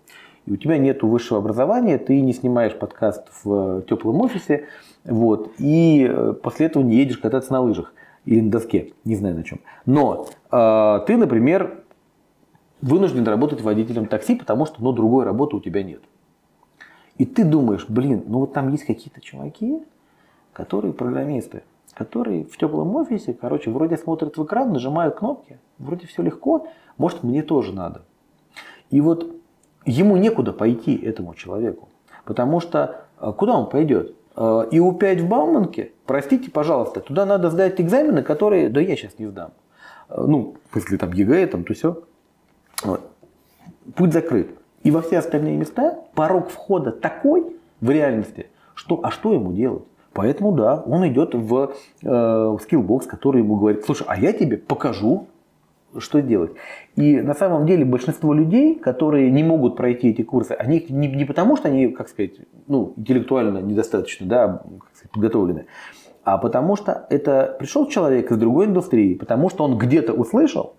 И 0.45 0.51
у 0.51 0.57
тебя 0.57 0.78
нет 0.78 1.01
высшего 1.01 1.39
образования, 1.39 1.97
ты 1.97 2.22
не 2.22 2.34
снимаешь 2.34 2.76
подкаст 2.76 3.28
в 3.43 3.82
теплом 3.84 4.22
офисе, 4.22 4.66
вот, 5.03 5.53
и 5.57 6.07
э, 6.07 6.34
после 6.34 6.68
этого 6.68 6.84
не 6.84 6.97
едешь 6.97 7.18
кататься 7.18 7.51
на 7.51 7.61
лыжах 7.61 7.93
или 8.26 8.41
на 8.41 8.51
доске, 8.51 8.93
не 9.05 9.16
знаю 9.16 9.36
на 9.36 9.43
чем. 9.43 9.59
Но 9.86 10.28
э, 10.51 10.99
ты, 11.07 11.18
например, 11.18 11.84
вынужден 12.86 13.25
работать 13.25 13.61
водителем 13.61 14.05
такси, 14.05 14.36
потому 14.36 14.65
что 14.67 14.83
ну, 14.83 14.91
другой 14.91 15.25
работы 15.25 15.55
у 15.55 15.59
тебя 15.59 15.81
нет. 15.81 16.01
И 17.17 17.25
ты 17.25 17.43
думаешь, 17.43 17.86
блин, 17.89 18.23
ну 18.27 18.39
вот 18.41 18.53
там 18.53 18.69
есть 18.69 18.86
какие-то 18.86 19.21
чуваки, 19.21 19.81
которые 20.53 20.93
программисты, 20.93 21.63
которые 21.95 22.45
в 22.45 22.55
теплом 22.57 22.95
офисе, 22.95 23.33
короче, 23.33 23.71
вроде 23.71 23.97
смотрят 23.97 24.38
в 24.38 24.43
экран, 24.43 24.71
нажимают 24.71 25.15
кнопки, 25.15 25.57
вроде 25.79 26.05
все 26.05 26.21
легко, 26.21 26.67
может 26.97 27.23
мне 27.23 27.41
тоже 27.41 27.73
надо. 27.73 28.03
И 28.91 29.01
вот 29.01 29.36
ему 29.86 30.15
некуда 30.17 30.53
пойти, 30.53 30.95
этому 30.95 31.33
человеку, 31.33 31.89
потому 32.23 32.59
что 32.59 33.07
э, 33.19 33.33
куда 33.36 33.53
он 33.57 33.67
пойдет? 33.67 34.15
Э, 34.36 34.67
и 34.69 34.79
у 34.79 34.91
5 34.91 35.21
в 35.21 35.27
Бауманке, 35.27 35.91
простите, 36.05 36.51
пожалуйста, 36.51 36.99
туда 36.99 37.25
надо 37.25 37.49
сдать 37.49 37.81
экзамены, 37.81 38.21
которые, 38.21 38.69
да 38.69 38.79
я 38.79 38.95
сейчас 38.95 39.17
не 39.17 39.25
сдам. 39.25 39.53
Э, 40.09 40.23
ну, 40.27 40.57
если 40.75 40.97
там 40.97 41.13
ЕГЭ, 41.13 41.47
там, 41.47 41.63
то 41.63 41.73
все. 41.73 42.03
Вот. 42.84 43.01
Путь 43.95 44.13
закрыт. 44.13 44.49
И 44.84 44.91
во 44.91 45.01
все 45.01 45.17
остальные 45.17 45.57
места 45.57 45.99
порог 46.13 46.49
входа 46.49 46.91
такой 46.91 47.55
в 47.82 47.89
реальности, 47.89 48.47
что, 48.76 48.99
а 49.03 49.11
что 49.11 49.34
ему 49.34 49.51
делать? 49.53 49.84
Поэтому 50.13 50.53
да, 50.53 50.82
он 50.86 51.07
идет 51.07 51.36
в, 51.36 51.73
э, 52.03 52.07
в 52.07 52.59
Skillbox, 52.61 53.05
который 53.05 53.41
ему 53.41 53.55
говорит, 53.57 53.84
слушай, 53.84 54.05
а 54.07 54.17
я 54.17 54.32
тебе 54.32 54.57
покажу, 54.57 55.28
что 55.97 56.21
делать. 56.21 56.51
И 56.95 57.19
на 57.19 57.34
самом 57.34 57.65
деле 57.65 57.86
большинство 57.86 58.34
людей, 58.34 58.76
которые 58.76 59.32
не 59.32 59.43
могут 59.43 59.76
пройти 59.76 60.09
эти 60.09 60.21
курсы, 60.21 60.51
они 60.53 60.86
не, 60.89 61.07
не 61.07 61.26
потому, 61.26 61.57
что 61.57 61.67
они, 61.67 61.89
как 61.89 62.09
сказать, 62.09 62.34
ну, 62.67 62.93
интеллектуально 62.95 63.59
недостаточно 63.59 64.26
да, 64.26 64.63
сказать, 64.93 65.11
подготовлены, 65.11 65.65
а 66.23 66.38
потому 66.38 66.76
что 66.76 67.05
это 67.09 67.55
пришел 67.59 67.88
человек 67.88 68.32
из 68.32 68.38
другой 68.38 68.65
индустрии, 68.65 69.15
потому 69.15 69.49
что 69.49 69.63
он 69.63 69.78
где-то 69.78 70.13
услышал, 70.13 70.76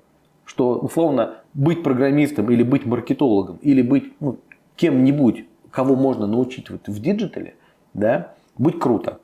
что 0.46 0.78
условно 0.78 1.34
быть 1.52 1.82
программистом 1.82 2.50
или 2.50 2.62
быть 2.62 2.86
маркетологом 2.86 3.58
или 3.60 3.82
быть 3.82 4.12
ну, 4.20 4.38
кем-нибудь, 4.76 5.44
кого 5.70 5.96
можно 5.96 6.26
научить 6.26 6.70
вот 6.70 6.86
в 6.86 7.00
digital 7.00 7.42
е, 7.42 7.54
да, 7.92 8.32
быть 8.56 8.78
круто, 8.78 9.18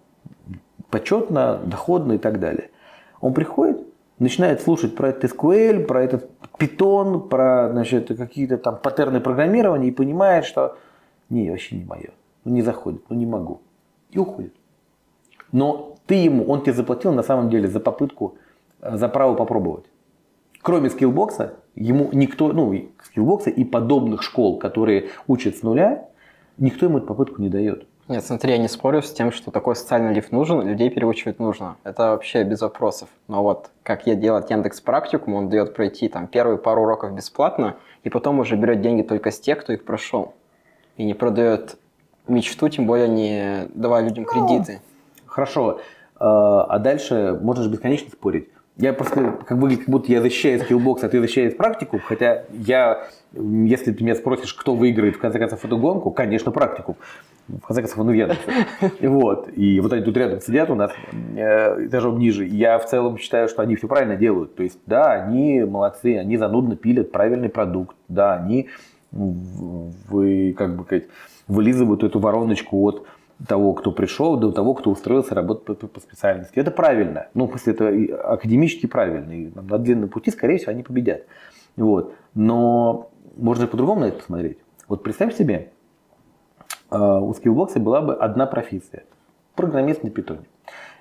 почетно, 0.90 1.60
доходно 1.64 2.14
и 2.14 2.18
так 2.18 2.40
далее. 2.40 2.70
Он 3.20 3.32
приходит, 3.32 3.86
начинает 4.18 4.60
слушать 4.60 4.96
про 4.96 5.10
этот 5.10 5.32
SQL, 5.32 5.84
про 5.84 6.02
этот 6.02 6.28
Python, 6.58 7.28
про 7.28 7.70
значит, 7.70 8.08
какие-то 8.08 8.58
там 8.58 8.76
паттерны 8.76 9.20
программирования 9.20 9.88
и 9.88 9.92
понимает, 9.92 10.44
что 10.44 10.76
не, 11.30 11.50
вообще 11.50 11.76
не 11.76 11.84
мое, 11.84 12.10
ну 12.44 12.52
не 12.52 12.62
заходит, 12.62 13.02
ну 13.08 13.16
не 13.16 13.26
могу. 13.26 13.60
И 14.10 14.18
уходит. 14.18 14.52
Но 15.52 15.96
ты 16.06 16.16
ему, 16.16 16.44
он 16.44 16.62
тебе 16.62 16.72
заплатил 16.72 17.12
на 17.12 17.22
самом 17.22 17.48
деле 17.48 17.68
за 17.68 17.78
попытку, 17.78 18.34
э, 18.80 18.96
за 18.96 19.08
право 19.08 19.34
попробовать. 19.34 19.84
Кроме 20.62 20.90
Skillbox 20.90 21.42
а, 21.42 21.54
ему 21.74 22.08
никто, 22.12 22.52
ну, 22.52 22.72
Skillbox 23.02 23.45
а 23.45 23.50
и 23.50 23.64
подобных 23.64 24.22
школ, 24.22 24.58
которые 24.58 25.10
учат 25.26 25.56
с 25.56 25.62
нуля, 25.62 26.08
никто 26.56 26.86
ему 26.86 26.98
эту 26.98 27.08
попытку 27.08 27.42
не 27.42 27.48
дает. 27.48 27.86
Нет, 28.08 28.24
смотри, 28.24 28.52
я 28.52 28.58
не 28.58 28.68
спорю 28.68 29.02
с 29.02 29.12
тем, 29.12 29.32
что 29.32 29.50
такой 29.50 29.74
социальный 29.74 30.12
лифт 30.12 30.32
нужен, 30.32 30.66
людей 30.66 30.90
переучивать 30.90 31.38
нужно. 31.38 31.76
Это 31.82 32.10
вообще 32.10 32.44
без 32.44 32.60
вопросов. 32.60 33.08
Но 33.26 33.42
вот 33.42 33.70
как 33.82 34.06
это 34.06 34.14
делает 34.14 34.50
Яндекс 34.50 34.80
Практикум, 34.80 35.34
он 35.34 35.48
дает 35.48 35.74
пройти 35.74 36.08
там 36.08 36.26
первые 36.26 36.58
пару 36.58 36.82
уроков 36.82 37.12
бесплатно, 37.14 37.76
и 38.04 38.10
потом 38.10 38.38
уже 38.38 38.56
берет 38.56 38.80
деньги 38.80 39.02
только 39.02 39.30
с 39.30 39.40
тех, 39.40 39.60
кто 39.60 39.72
их 39.72 39.84
прошел. 39.84 40.34
И 40.96 41.04
не 41.04 41.14
продает 41.14 41.76
мечту, 42.28 42.68
тем 42.68 42.86
более 42.86 43.08
не 43.08 43.68
давая 43.74 44.04
людям 44.04 44.24
кредиты. 44.24 44.80
Ну, 45.16 45.22
хорошо. 45.26 45.80
А, 46.16 46.64
а 46.64 46.78
дальше 46.78 47.38
можешь 47.40 47.68
бесконечно 47.68 48.10
спорить. 48.10 48.48
Я 48.82 48.92
просто 48.92 49.38
как 49.46 49.60
бы 49.60 49.76
как 49.76 49.86
будто 49.86 50.10
я 50.10 50.20
защищаю 50.20 50.58
Skillbox, 50.58 51.04
а 51.04 51.08
ты 51.08 51.20
защищаешь 51.20 51.56
Практикум, 51.56 52.00
хотя 52.04 52.46
я, 52.50 53.06
если 53.32 53.92
ты 53.92 54.02
меня 54.02 54.16
спросишь, 54.16 54.52
кто 54.54 54.74
выиграет 54.74 55.14
в 55.14 55.20
конце 55.20 55.38
концов 55.38 55.64
эту 55.64 55.78
гонку, 55.78 56.10
конечно, 56.10 56.50
Практикум 56.50 56.96
в 57.46 57.60
конце 57.60 57.82
концов, 57.82 58.00
он 58.00 58.08
в 58.08 58.12
Яндексе. 58.12 58.66
Вот. 59.08 59.48
И 59.54 59.78
вот 59.78 59.92
они 59.92 60.02
тут 60.02 60.16
рядом 60.16 60.40
сидят 60.40 60.68
у 60.68 60.74
нас, 60.74 60.90
э, 61.36 61.86
этажом 61.86 62.18
ниже. 62.18 62.44
Я 62.44 62.76
в 62.80 62.88
целом 62.88 63.18
считаю, 63.18 63.48
что 63.48 63.62
они 63.62 63.76
все 63.76 63.86
правильно 63.86 64.16
делают. 64.16 64.56
То 64.56 64.64
есть, 64.64 64.80
да, 64.86 65.12
они 65.12 65.62
молодцы, 65.62 66.18
они 66.18 66.36
занудно 66.36 66.74
пилят 66.74 67.12
правильный 67.12 67.50
продукт. 67.50 67.94
Да, 68.08 68.34
они 68.34 68.68
вы, 69.12 70.56
как 70.58 70.76
бы 70.76 70.82
сказать, 70.84 71.04
вылизывают 71.46 72.02
эту 72.02 72.18
вороночку 72.18 72.82
от 72.88 73.06
того, 73.48 73.74
кто 73.74 73.92
пришел, 73.92 74.36
до 74.36 74.52
того, 74.52 74.74
кто 74.74 74.90
устроился 74.90 75.34
работать 75.34 75.78
по, 75.78 76.00
специальности. 76.00 76.58
Это 76.58 76.70
правильно. 76.70 77.28
Ну, 77.34 77.48
после 77.48 77.72
этого 77.72 77.90
академически 78.32 78.86
правильно. 78.86 79.32
И 79.32 79.50
на 79.54 79.78
длинном 79.78 80.08
пути, 80.08 80.30
скорее 80.30 80.58
всего, 80.58 80.72
они 80.72 80.82
победят. 80.82 81.22
Вот. 81.76 82.14
Но 82.34 83.10
можно 83.36 83.66
по-другому 83.66 84.00
на 84.02 84.04
это 84.06 84.18
посмотреть. 84.18 84.58
Вот 84.88 85.02
представь 85.02 85.34
себе, 85.36 85.72
а, 86.90 87.20
у 87.20 87.32
скиллбокса 87.34 87.80
была 87.80 88.00
бы 88.00 88.14
одна 88.14 88.46
профессия– 88.46 89.04
программист 89.54 90.02
на 90.02 90.10
питоне. 90.10 90.44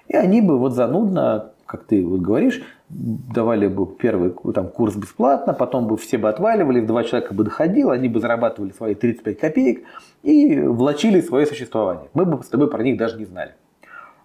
И 0.07 0.15
они 0.15 0.41
бы 0.41 0.57
вот 0.57 0.73
занудно, 0.73 1.51
как 1.72 1.86
ты 1.86 2.05
вот 2.05 2.19
говоришь, 2.19 2.61
давали 2.89 3.67
бы 3.67 3.88
первый 3.88 4.36
там, 4.53 4.67
курс 4.67 4.95
бесплатно, 4.95 5.53
потом 5.53 5.88
бы 5.88 5.95
все 5.95 6.17
бы 6.17 6.28
отваливали, 6.28 6.82
два 6.82 7.05
человека 7.05 7.34
бы 7.34 7.45
доходило, 7.45 7.93
они 7.93 8.09
бы 8.09 8.19
зарабатывали 8.19 8.72
свои 8.72 8.93
35 8.93 9.39
копеек 9.39 9.84
и 10.22 10.59
влачили 10.59 11.22
свое 11.22 11.45
существование. 11.45 12.09
Мы 12.13 12.26
бы 12.26 12.43
с 12.43 12.47
тобой 12.47 12.69
про 12.69 12.84
них 12.84 12.97
даже 12.97 13.17
не 13.17 13.24
знали. 13.24 13.53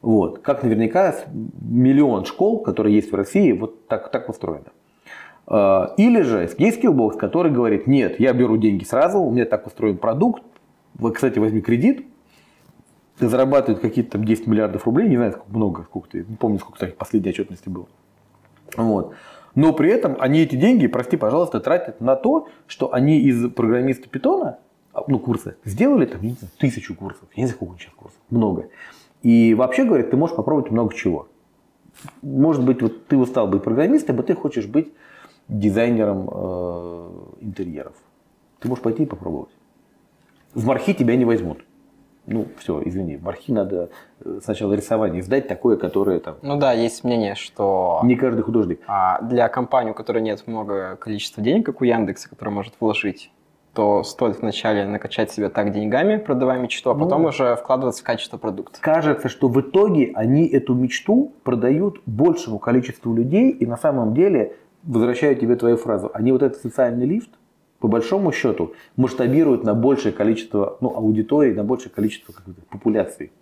Вот. 0.03 0.41
Как 0.41 0.65
наверняка 0.65 1.15
миллион 1.33 2.25
школ, 2.25 2.63
которые 2.63 2.97
есть 2.97 3.13
в 3.13 3.15
России, 3.15 3.53
вот 3.53 3.87
так, 3.87 4.11
так 4.11 4.29
устроено. 4.29 4.73
А, 5.47 5.95
или 5.97 6.23
же 6.23 6.49
есть 6.59 6.59
Skillbox, 6.79 7.17
который 7.17 7.53
говорит, 7.53 7.87
нет, 7.87 8.19
я 8.19 8.33
беру 8.33 8.57
деньги 8.57 8.83
сразу, 8.83 9.21
у 9.21 9.31
меня 9.31 9.45
так 9.45 9.69
устроен 9.69 9.99
продукт, 9.99 10.43
вот, 10.95 11.15
кстати, 11.15 11.39
возьми 11.39 11.61
кредит, 11.61 12.07
ты 13.19 13.29
зарабатывает 13.29 13.81
какие-то 13.81 14.13
там 14.13 14.25
10 14.25 14.47
миллиардов 14.47 14.87
рублей, 14.87 15.09
не 15.09 15.17
знаю, 15.17 15.33
сколько 15.33 15.51
много, 15.51 15.83
сколько 15.85 16.19
не 16.19 16.37
помню, 16.37 16.59
сколько 16.59 16.87
в 16.87 16.95
последней 16.95 17.31
отчетности 17.31 17.69
было. 17.69 17.87
Вот. 18.77 19.15
Но 19.55 19.73
при 19.73 19.91
этом 19.91 20.17
они 20.19 20.41
эти 20.41 20.57
деньги, 20.57 20.87
прости, 20.87 21.17
пожалуйста, 21.17 21.61
тратят 21.61 22.01
на 22.01 22.15
то, 22.15 22.49
что 22.67 22.93
они 22.93 23.21
из 23.21 23.51
программиста 23.51 24.09
питона, 24.09 24.59
а, 24.93 25.03
ну, 25.09 25.19
курсы, 25.19 25.57
сделали 25.65 26.05
там, 26.07 26.23
не 26.23 26.31
знаю, 26.31 26.51
тысячу 26.59 26.95
курсов, 26.95 27.29
я 27.35 27.43
не 27.43 27.47
знаю, 27.47 27.57
сколько 27.57 27.81
сейчас 27.81 27.95
курсов, 27.95 28.19
много. 28.29 28.69
И 29.23 29.55
вообще, 29.55 29.85
говорят, 29.85 30.11
ты 30.11 30.17
можешь 30.17 30.37
попробовать 30.37 30.71
много 30.71 30.95
чего. 30.95 31.29
Может 32.21 32.65
быть, 32.65 32.83
вот 32.83 33.07
ты 33.07 33.17
устал 33.17 33.49
быть 33.49 33.63
программистом, 33.63 34.21
а 34.21 34.23
ты 34.23 34.35
хочешь 34.35 34.67
быть 34.67 34.93
дизайнером 35.49 36.29
э, 36.31 37.11
интерьеров. 37.41 37.95
Ты 38.61 38.69
можешь 38.69 38.83
пойти 38.83 39.05
и 39.05 39.07
попробовать 39.07 39.51
в 40.57 40.65
мархи 40.65 40.95
тебя 40.95 41.17
не 41.17 41.27
возьмут. 41.27 41.59
Ну, 42.27 42.47
все, 42.59 42.83
извини, 42.85 43.17
мархи 43.17 43.53
надо 43.53 43.91
э, 44.21 44.41
сначала 44.43 44.73
рисование 44.73 45.23
сдать 45.23 45.47
такое, 45.47 45.77
которое 45.77 46.19
там... 46.19 46.37
Ну 46.43 46.57
да, 46.59 46.73
есть 46.73 47.05
мнение, 47.05 47.37
что... 47.37 48.01
Не 48.03 48.17
каждый 48.17 48.43
художник. 48.43 48.81
А 48.89 49.23
для 49.23 49.49
компании, 49.49 49.93
у 49.93 49.95
которой 49.95 50.23
нет 50.23 50.43
много 50.47 50.97
количества 50.97 51.43
денег, 51.43 51.67
как 51.67 51.81
у 51.81 51.85
Яндекса, 51.85 52.29
который 52.29 52.49
может 52.49 52.75
вложить, 52.81 53.31
то 53.77 54.03
стоит 54.03 54.41
вначале 54.41 54.87
накачать 54.87 55.31
себя 55.31 55.51
так 55.51 55.71
деньгами, 55.71 56.17
продавая 56.17 56.59
мечту, 56.59 56.91
а 56.91 56.95
ну, 56.95 57.05
потом 57.05 57.27
уже 57.27 57.55
вкладываться 57.57 58.03
в 58.03 58.07
качество 58.07 58.39
продукта. 58.39 58.79
Кажется, 58.81 59.29
что 59.29 59.49
в 59.49 59.61
итоге 59.61 60.13
они 60.15 60.47
эту 60.47 60.75
мечту 60.75 61.33
продают 61.45 62.01
большему 62.07 62.59
количеству 62.59 63.15
людей 63.15 63.51
и 63.51 63.67
на 63.67 63.77
самом 63.77 64.15
деле, 64.15 64.57
возвращаю 64.83 65.37
тебе 65.37 65.57
твою 65.57 65.77
фразу, 65.77 66.11
они 66.15 66.33
вот 66.33 66.43
этот 66.43 66.61
социальный 66.61 67.05
лифт, 67.05 67.31
по 67.79 67.89
большому 67.89 68.33
счету 68.33 68.75
масштабируют 68.97 69.65
на 69.65 69.75
большее 69.75 70.13
количество 70.13 70.79
ну, 70.81 70.95
аудитории, 70.97 71.53
на 71.53 71.65
большее 71.65 71.91
количество 71.91 72.35
популяций. 72.71 73.33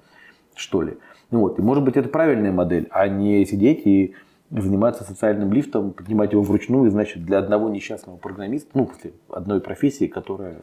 что 0.54 0.82
ли. 0.82 0.98
Ну 1.30 1.40
вот. 1.40 1.58
И 1.58 1.62
может 1.62 1.84
быть 1.84 1.96
это 1.96 2.08
правильная 2.08 2.52
модель, 2.52 2.86
а 2.90 3.08
не 3.08 3.44
сидеть 3.44 3.86
и 3.86 4.14
заниматься 4.50 5.04
социальным 5.04 5.52
лифтом, 5.52 5.92
поднимать 5.92 6.32
его 6.32 6.42
вручную, 6.42 6.90
значит, 6.90 7.24
для 7.24 7.38
одного 7.38 7.68
несчастного 7.68 8.16
программиста, 8.16 8.70
ну, 8.74 8.88
одной 9.28 9.60
профессии, 9.60 10.06
которая, 10.06 10.62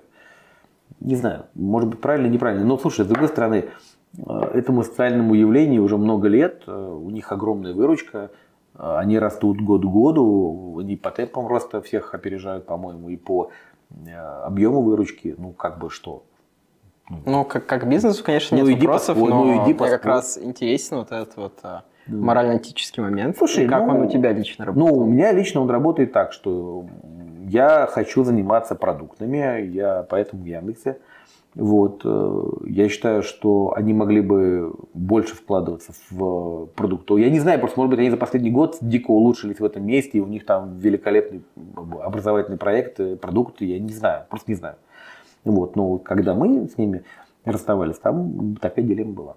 не 1.00 1.16
знаю, 1.16 1.46
может 1.56 1.90
быть 1.90 2.00
правильно, 2.00 2.28
неправильно. 2.28 2.66
Но 2.66 2.78
слушай, 2.78 3.04
с 3.04 3.08
другой 3.08 3.28
стороны, 3.28 3.66
э, 4.18 4.22
этому 4.54 4.84
социальному 4.84 5.34
явлению 5.34 5.84
уже 5.84 5.98
много 5.98 6.28
лет, 6.28 6.64
э, 6.68 6.72
у 6.72 7.10
них 7.10 7.32
огромная 7.32 7.74
выручка, 7.74 8.32
они 8.82 9.20
растут 9.20 9.62
год 9.62 9.82
к 9.82 9.86
году, 9.86 10.80
они 10.80 10.96
по 10.98 11.12
темпам 11.12 11.48
роста 11.48 11.82
всех 11.82 12.16
опережают, 12.16 12.66
по-моему, 12.66 13.10
и 13.10 13.18
по 13.18 13.52
объему 14.44 14.82
выручки, 14.82 15.36
ну, 15.38 15.52
как 15.52 15.78
бы 15.80 15.90
что, 15.90 16.24
ну, 17.26 17.44
как, 17.44 17.66
как 17.66 17.90
бизнесу, 17.90 18.24
конечно, 18.24 18.56
нет 18.56 18.66
ну, 18.66 18.74
вопросов, 18.74 19.16
поспой, 19.16 19.30
но 19.30 19.44
ну, 19.44 19.64
иди 19.64 19.74
мне 19.74 19.90
как 19.90 20.06
раз 20.06 20.38
интересен 20.38 20.98
вот 20.98 21.12
этот 21.12 21.36
вот 21.36 21.60
а, 21.64 21.84
морально-этический 22.08 23.02
момент. 23.02 23.38
Слушай, 23.38 23.68
как 23.68 23.86
ну, 23.86 23.96
он 23.96 24.02
у 24.04 24.10
тебя 24.10 24.32
лично 24.32 24.66
работает? 24.66 24.94
Ну, 24.94 24.98
у 25.02 25.06
меня 25.06 25.32
лично 25.34 25.62
он 25.62 25.70
работает 25.70 26.14
так, 26.14 26.32
что 26.32 26.86
я 27.48 27.88
хочу 27.88 28.24
заниматься 28.24 28.76
продуктами, 28.76 29.62
я 29.68 30.04
поэтому 30.10 30.44
в 30.44 30.46
Яндексе. 30.46 31.00
Вот, 31.54 32.02
э, 32.06 32.44
я 32.68 32.88
считаю, 32.88 33.24
что 33.24 33.74
они 33.76 33.94
могли 33.94 34.22
бы 34.22 34.74
больше 34.94 35.36
вкладываться 35.36 35.92
в 36.10 36.68
продукты. 36.68 37.20
Я 37.20 37.30
не 37.30 37.40
знаю, 37.40 37.60
просто, 37.60 37.78
может 37.78 37.90
быть, 37.90 38.00
они 38.00 38.10
за 38.10 38.16
последний 38.16 38.52
год 38.52 38.78
дико 38.80 39.12
улучшились 39.12 39.60
в 39.60 39.66
этом 39.66 39.86
месте, 39.86 40.20
и 40.20 40.22
у 40.22 40.28
них 40.28 40.46
там 40.46 40.78
великолепный 40.78 41.44
образовательный 42.02 42.58
проект, 42.58 43.20
продукты, 43.20 43.66
я 43.66 43.80
не 43.80 43.92
знаю, 43.92 44.26
просто 44.30 44.50
не 44.50 44.56
знаю. 44.56 44.76
Вот, 45.44 45.76
но 45.76 45.98
когда 45.98 46.36
мы 46.36 46.70
с 46.70 46.78
ними 46.78 47.04
расставались, 47.44 47.98
там 47.98 48.56
такая 48.56 48.86
дилемма 48.86 49.14
была. 49.14 49.36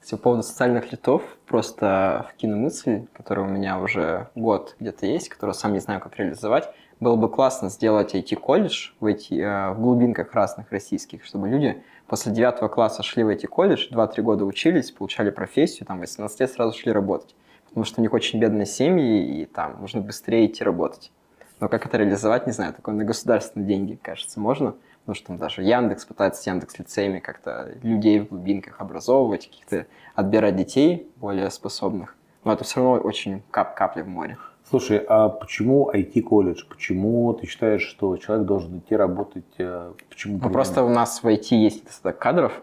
Кстати, 0.00 0.18
по 0.18 0.24
поводу 0.24 0.42
социальных 0.42 0.90
литов, 0.90 1.22
просто 1.46 2.26
вкину 2.30 2.56
мысль, 2.56 3.06
которая 3.12 3.46
у 3.46 3.48
меня 3.48 3.78
уже 3.78 4.28
год 4.34 4.74
где-то 4.80 5.06
есть, 5.06 5.28
которую 5.28 5.54
сам 5.54 5.74
не 5.74 5.78
знаю, 5.80 6.00
как 6.00 6.16
реализовать. 6.16 6.68
Было 7.02 7.16
бы 7.16 7.28
классно 7.28 7.68
сделать 7.68 8.14
IT-колледж 8.14 8.90
в, 9.00 9.06
IT, 9.06 9.36
э, 9.36 9.72
в 9.72 9.80
глубинках 9.80 10.32
разных 10.34 10.70
российских, 10.70 11.24
чтобы 11.24 11.48
люди 11.48 11.82
после 12.06 12.30
девятого 12.30 12.68
класса 12.68 13.02
шли 13.02 13.24
в 13.24 13.28
IT-колледж, 13.28 13.88
2-3 13.90 14.22
года 14.22 14.44
учились, 14.44 14.92
получали 14.92 15.30
профессию, 15.30 15.84
там 15.84 15.98
18 15.98 16.38
лет 16.38 16.52
сразу 16.52 16.78
шли 16.78 16.92
работать. 16.92 17.34
Потому 17.64 17.84
что 17.84 18.00
у 18.00 18.02
них 18.02 18.12
очень 18.12 18.38
бедные 18.38 18.66
семьи, 18.66 19.40
и 19.40 19.46
там 19.46 19.80
нужно 19.80 20.00
быстрее 20.00 20.46
идти 20.46 20.62
работать. 20.62 21.10
Но 21.58 21.68
как 21.68 21.86
это 21.86 21.96
реализовать, 21.96 22.46
не 22.46 22.52
знаю, 22.52 22.72
такое 22.72 22.94
на 22.94 23.02
государственные 23.02 23.66
деньги, 23.66 23.98
кажется, 24.00 24.38
можно. 24.38 24.76
Потому 25.00 25.16
что 25.16 25.26
там 25.26 25.38
даже 25.38 25.64
Яндекс 25.64 26.04
пытается 26.04 26.40
с 26.40 26.46
Яндекс 26.46 26.78
лицеями 26.78 27.18
как-то 27.18 27.72
людей 27.82 28.20
в 28.20 28.28
глубинках 28.28 28.80
образовывать, 28.80 29.48
каких-то 29.48 29.86
отбирать 30.14 30.54
детей 30.54 31.10
более 31.16 31.50
способных. 31.50 32.14
Но 32.44 32.52
это 32.52 32.62
все 32.62 32.76
равно 32.76 33.02
очень 33.02 33.42
кап 33.50 33.74
капли 33.74 34.02
в 34.02 34.06
море. 34.06 34.38
Слушай, 34.72 35.04
а 35.06 35.28
почему 35.28 35.90
IT-колледж? 35.92 36.64
Почему 36.66 37.34
ты 37.34 37.46
считаешь, 37.46 37.82
что 37.82 38.16
человек 38.16 38.46
должен 38.46 38.78
идти 38.78 38.96
работать? 38.96 39.44
Э, 39.58 39.92
почему? 40.08 40.40
Ну, 40.42 40.48
просто 40.48 40.82
у 40.82 40.88
нас 40.88 41.22
в 41.22 41.26
IT 41.26 41.48
есть 41.50 41.84
достаток 41.84 42.18
кадров. 42.18 42.62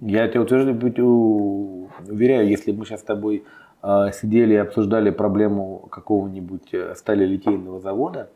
Я 0.00 0.26
тебе 0.26 0.40
утверждаю, 0.40 0.76
уверяю, 2.08 2.48
если 2.48 2.72
мы 2.72 2.84
сейчас 2.84 3.02
с 3.02 3.04
тобой 3.04 3.44
а, 3.82 4.10
сидели 4.10 4.54
и 4.54 4.56
обсуждали 4.56 5.10
проблему 5.10 5.86
какого-нибудь 5.92 6.74
э, 6.74 6.96
сталелитейного 6.96 7.78
завода, 7.78 8.30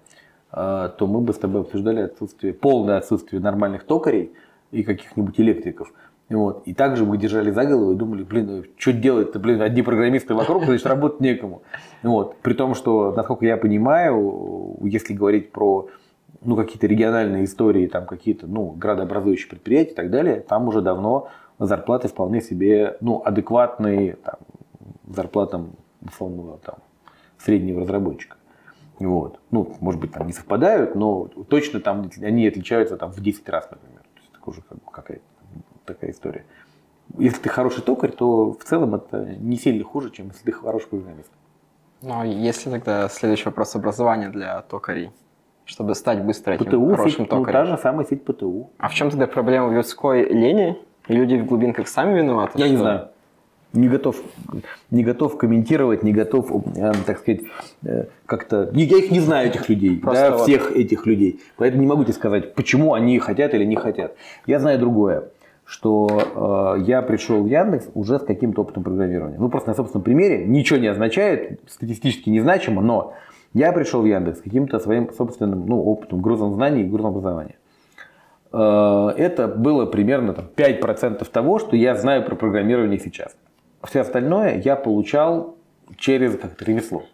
то 0.53 0.97
мы 1.01 1.23
бы 1.23 1.33
с 1.33 1.39
тобой 1.39 1.63
обсуждали 1.63 2.03
отсутствие, 2.03 2.53
полное 2.53 2.99
отсутствие 2.99 3.43
нормальных 3.43 3.85
токарей 3.85 4.33
и 4.71 4.85
каких-нибудь 4.85 5.41
электриков. 5.41 5.93
Вот. 6.33 6.63
И 6.67 6.73
также 6.73 7.05
мы 7.05 7.19
держали 7.19 7.51
за 7.51 7.65
голову 7.67 7.93
и 7.93 7.97
думали, 7.97 8.23
блин, 8.23 8.47
ну, 8.47 8.63
что 8.79 8.93
делать-то, 8.93 9.39
блин, 9.39 9.61
одни 9.61 9.83
программисты 9.83 10.35
вокруг, 10.35 10.65
значит, 10.65 10.87
работать 10.87 11.21
некому. 11.21 11.63
Вот. 12.03 12.37
При 12.39 12.55
том, 12.55 12.75
что, 12.75 13.13
насколько 13.13 13.45
я 13.45 13.57
понимаю, 13.59 14.79
если 14.83 15.13
говорить 15.13 15.53
про 15.53 15.89
ну, 16.41 16.57
какие-то 16.57 16.87
региональные 16.87 17.45
истории, 17.45 17.87
там 17.87 18.07
какие-то, 18.07 18.47
ну, 18.47 18.71
градообразующие 18.71 19.49
предприятия 19.49 19.93
и 19.93 19.95
так 19.95 20.11
далее, 20.11 20.41
там 20.41 20.67
уже 20.69 20.81
давно 20.81 21.29
зарплаты 21.59 22.09
вполне 22.09 22.41
себе, 22.41 22.97
ну, 23.01 23.23
адекватные, 23.25 24.17
там, 24.17 24.37
зарплатам 25.07 25.77
условного 26.01 26.59
там, 26.59 26.77
среднего 27.39 27.83
разработчика. 27.83 28.39
Вот. 28.99 29.39
Ну, 29.51 29.77
может 29.81 30.01
быть, 30.01 30.13
там 30.13 30.27
не 30.27 30.33
совпадают, 30.33 30.95
но 30.95 31.27
точно 31.49 31.81
там 31.81 32.11
они 32.23 32.49
отличаются 32.49 32.97
там, 32.97 33.13
в 33.13 33.21
10 33.21 33.49
раз, 33.51 33.71
например. 33.71 34.01
То 34.01 34.21
есть 34.21 34.31
это 34.33 34.51
уже 34.51 34.63
как 34.63 34.79
бы 34.79 34.91
какая-то 34.91 35.32
такая 35.95 36.11
история. 36.11 36.45
Если 37.19 37.41
ты 37.41 37.49
хороший 37.49 37.83
токарь, 37.83 38.13
то 38.13 38.53
в 38.53 38.65
целом 38.65 38.95
это 38.95 39.37
не 39.39 39.57
сильно 39.57 39.85
хуже, 39.85 40.11
чем 40.11 40.29
если 40.29 40.45
ты 40.45 40.53
хороший 40.53 40.89
программист. 40.89 41.31
Ну, 42.01 42.21
а 42.21 42.27
если 42.27 42.71
тогда 42.71 43.09
следующий 43.09 43.45
вопрос 43.45 43.77
образования 43.77 44.29
для 44.29 44.63
токарей, 44.63 45.11
чтобы 45.65 45.95
стать 45.95 46.23
быстро 46.25 46.55
этим 46.55 46.67
ПТУ, 46.67 46.91
хорошим 46.91 47.21
сеть, 47.21 47.29
токарем. 47.29 47.61
Ну, 47.61 47.67
та 47.67 47.77
же 47.77 47.83
самая 47.83 48.07
сеть 48.07 48.25
ПТУ. 48.25 48.71
А 48.79 48.89
в 48.89 48.95
чем 48.95 49.11
тогда 49.11 49.27
проблема 49.27 49.69
в 49.69 49.73
людской 49.73 50.25
лени? 50.25 50.79
Люди 51.09 51.37
в 51.37 51.47
глубинках 51.47 51.89
сами 51.89 52.19
виноваты? 52.19 52.59
Я 52.59 52.67
что? 52.67 52.73
не 52.73 52.77
знаю 52.79 53.09
не 53.73 53.89
готов, 53.89 54.17
не 54.91 55.03
готов 55.03 55.39
комментировать, 55.39 56.03
не 56.03 56.13
готов, 56.13 56.51
э, 56.77 56.93
так 57.07 57.19
сказать, 57.19 57.43
э, 57.85 58.05
как-то... 58.27 58.71
Я 58.75 58.99
их 58.99 59.11
не 59.11 59.21
знаю, 59.21 59.49
этих 59.49 59.69
людей, 59.69 60.01
да, 60.03 60.31
вот. 60.33 60.43
всех 60.43 60.73
этих 60.73 61.07
людей. 61.07 61.41
Поэтому 61.57 61.83
не 61.83 61.89
могу 61.89 62.05
тебе 62.05 62.13
сказать, 62.13 62.55
почему 62.55 62.95
они 62.95 63.19
хотят 63.19 63.55
или 63.55 63.65
не 63.65 63.77
хотят. 63.77 64.15
Я 64.47 64.59
знаю 64.59 64.79
другое, 64.79 65.31
что 65.73 66.77
э, 66.77 66.83
я 66.83 67.03
пришел 67.03 67.43
в 67.43 67.47
Яндекс 67.47 67.89
уже 67.95 68.19
с 68.19 68.23
каким-то 68.23 68.63
опытом 68.63 68.85
программирования. 68.85 69.39
Ну, 69.39 69.49
просто 69.49 69.71
на 69.71 69.75
собственном 69.75 70.05
примере 70.05 70.45
ничего 70.45 70.79
не 70.79 70.89
означает, 70.89 71.61
статистически 71.69 72.31
незначимо, 72.31 72.83
но 72.83 73.15
я 73.55 73.73
пришел 73.73 74.03
в 74.03 74.07
Яндекс 74.07 74.39
с 74.39 74.43
каким-то 74.43 74.79
своим 74.79 75.13
собственным 75.13 75.67
ну, 75.67 75.83
опытом, 75.83 76.21
грузом 76.21 76.55
знаний 76.55 76.83
и 76.83 76.85
грузом 76.85 77.13
образования. 77.13 77.57
Э, 78.53 79.13
это 79.17 79.49
было 79.49 79.87
примерно 79.87 80.35
там, 80.35 80.45
5% 80.55 81.27
того, 81.31 81.59
что 81.59 81.77
я 81.77 81.95
знаю 81.95 82.25
про 82.25 82.37
программирование 82.37 82.99
сейчас 82.99 83.35
все 83.85 84.01
остальное 84.01 84.61
я 84.61 84.77
получал 84.77 85.57
через 85.97 86.37
как-то 86.39 86.65
ремесло. 86.65 87.05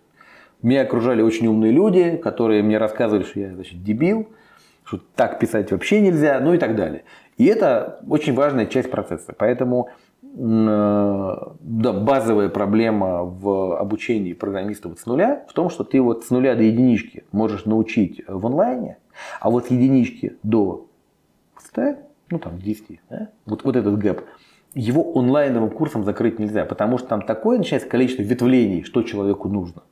Меня 0.63 0.83
окружали 0.83 1.23
очень 1.23 1.47
умные 1.47 1.73
люди, 1.73 2.17
которые 2.17 2.63
мне 2.63 2.79
рассказывали, 2.79 3.25
что 3.25 3.41
я 3.41 3.55
значит, 3.55 3.83
дебил, 3.83 4.29
что 4.85 5.01
так 5.15 5.39
писать 5.39 5.71
вообще 5.71 6.01
нельзя, 6.01 6.41
ну 6.41 6.55
и 6.55 6.59
так 6.59 6.75
далее. 6.75 7.05
И 7.39 7.45
это 7.45 8.01
очень 8.09 8.35
важная 8.35 8.67
часть 8.67 8.91
процесса. 8.91 9.33
Поэтому 9.37 9.89
э, 10.23 11.37
да, 11.61 11.93
базовая 11.93 12.49
проблема 12.49 13.23
в 13.25 13.79
обучении 13.79 14.35
программистов 14.35 14.99
с 14.99 15.07
нуля 15.07 15.47
в 15.49 15.53
том, 15.53 15.71
что 15.71 15.85
ты 15.85 16.03
вот 16.03 16.25
с 16.25 16.31
нуля 16.31 16.57
до 16.57 16.65
единички 16.65 17.25
можешь 17.33 17.65
научить 17.65 18.23
в 18.27 18.45
онлайне, 18.45 18.99
а 19.41 19.51
вот 19.51 19.67
с 19.67 19.71
единички 19.71 20.37
до 20.43 20.89
100, 21.59 21.95
ну 22.31 22.39
там 22.41 22.59
10, 22.59 23.01
да, 23.09 23.29
вот, 23.47 23.65
вот 23.65 23.77
этот 23.77 23.99
гэп, 23.99 24.23
его 24.75 25.17
онлайновым 25.17 25.71
курсом 25.71 26.05
закрыть 26.05 26.39
нельзя, 26.39 26.65
потому 26.65 26.99
что 26.99 27.09
там 27.09 27.23
такое 27.23 27.59
начинается 27.59 27.89
количество 27.89 28.23
ветвлений, 28.23 28.83
что 28.83 29.03
человеку 29.03 29.49
нужно. 29.49 29.83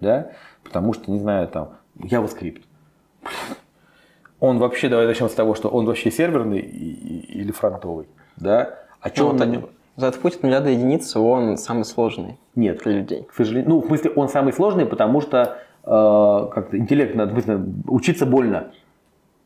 Да? 0.00 0.32
Потому 0.62 0.92
что, 0.92 1.10
не 1.10 1.18
знаю, 1.18 1.48
там, 1.48 1.76
JavaScript. 1.96 2.62
Он 4.40 4.58
вообще, 4.58 4.88
давай 4.88 5.06
начнем 5.06 5.28
с 5.28 5.34
того, 5.34 5.54
что 5.54 5.68
он 5.68 5.86
вообще 5.86 6.10
серверный 6.10 6.60
или 6.60 7.52
фронтовый. 7.52 8.06
Да? 8.36 8.78
А 9.00 9.08
что 9.08 9.24
ну, 9.24 9.30
он 9.30 9.36
на 9.36 9.44
нем? 9.44 9.68
За 9.96 10.08
этот 10.08 10.20
путь 10.20 10.36
от 10.36 10.42
нуля 10.42 10.60
до 10.60 10.70
единицы 10.70 11.20
он 11.20 11.56
самый 11.56 11.84
сложный 11.84 12.38
Нет, 12.56 12.78
для 12.82 12.92
людей. 12.92 13.22
К 13.22 13.34
сожалению. 13.34 13.70
Ну, 13.70 13.80
в 13.80 13.86
смысле, 13.86 14.10
он 14.16 14.28
самый 14.28 14.52
сложный, 14.52 14.86
потому 14.86 15.20
что 15.20 15.58
э, 15.84 16.48
как-то 16.52 16.76
интеллект 16.76 17.14
надо 17.14 17.32
быстро 17.32 17.60
учиться 17.86 18.26
больно. 18.26 18.72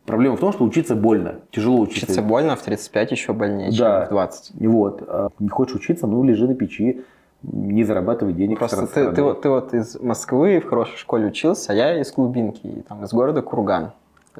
Проблема 0.06 0.36
в 0.36 0.40
том, 0.40 0.54
что 0.54 0.64
учиться 0.64 0.94
больно, 0.94 1.40
тяжело 1.50 1.80
учиться. 1.80 2.06
Учиться 2.06 2.22
больно, 2.22 2.56
в 2.56 2.62
35 2.62 3.10
еще 3.10 3.34
больнее, 3.34 3.70
да. 3.78 4.00
чем 4.00 4.06
в 4.06 4.08
20. 4.08 4.54
Вот. 4.66 5.02
А 5.06 5.28
не 5.38 5.48
хочешь 5.48 5.74
учиться, 5.74 6.06
ну 6.06 6.24
лежи 6.24 6.48
на 6.48 6.54
печи, 6.54 7.04
не 7.42 7.84
зарабатывай 7.84 8.32
денег. 8.32 8.58
Просто 8.58 8.86
ты, 8.86 9.12
ты, 9.12 9.22
вот, 9.22 9.42
ты 9.42 9.50
вот 9.50 9.74
из 9.74 10.00
Москвы 10.00 10.60
в 10.60 10.68
хорошей 10.68 10.96
школе 10.96 11.26
учился, 11.26 11.72
а 11.72 11.74
я 11.74 12.00
из 12.00 12.10
глубинки, 12.12 12.84
там, 12.88 13.04
из 13.04 13.12
города 13.12 13.42
Курган. 13.42 13.92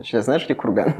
Сейчас 0.03 0.24
знаешь, 0.24 0.44
где 0.44 0.55
Курган? 0.55 0.94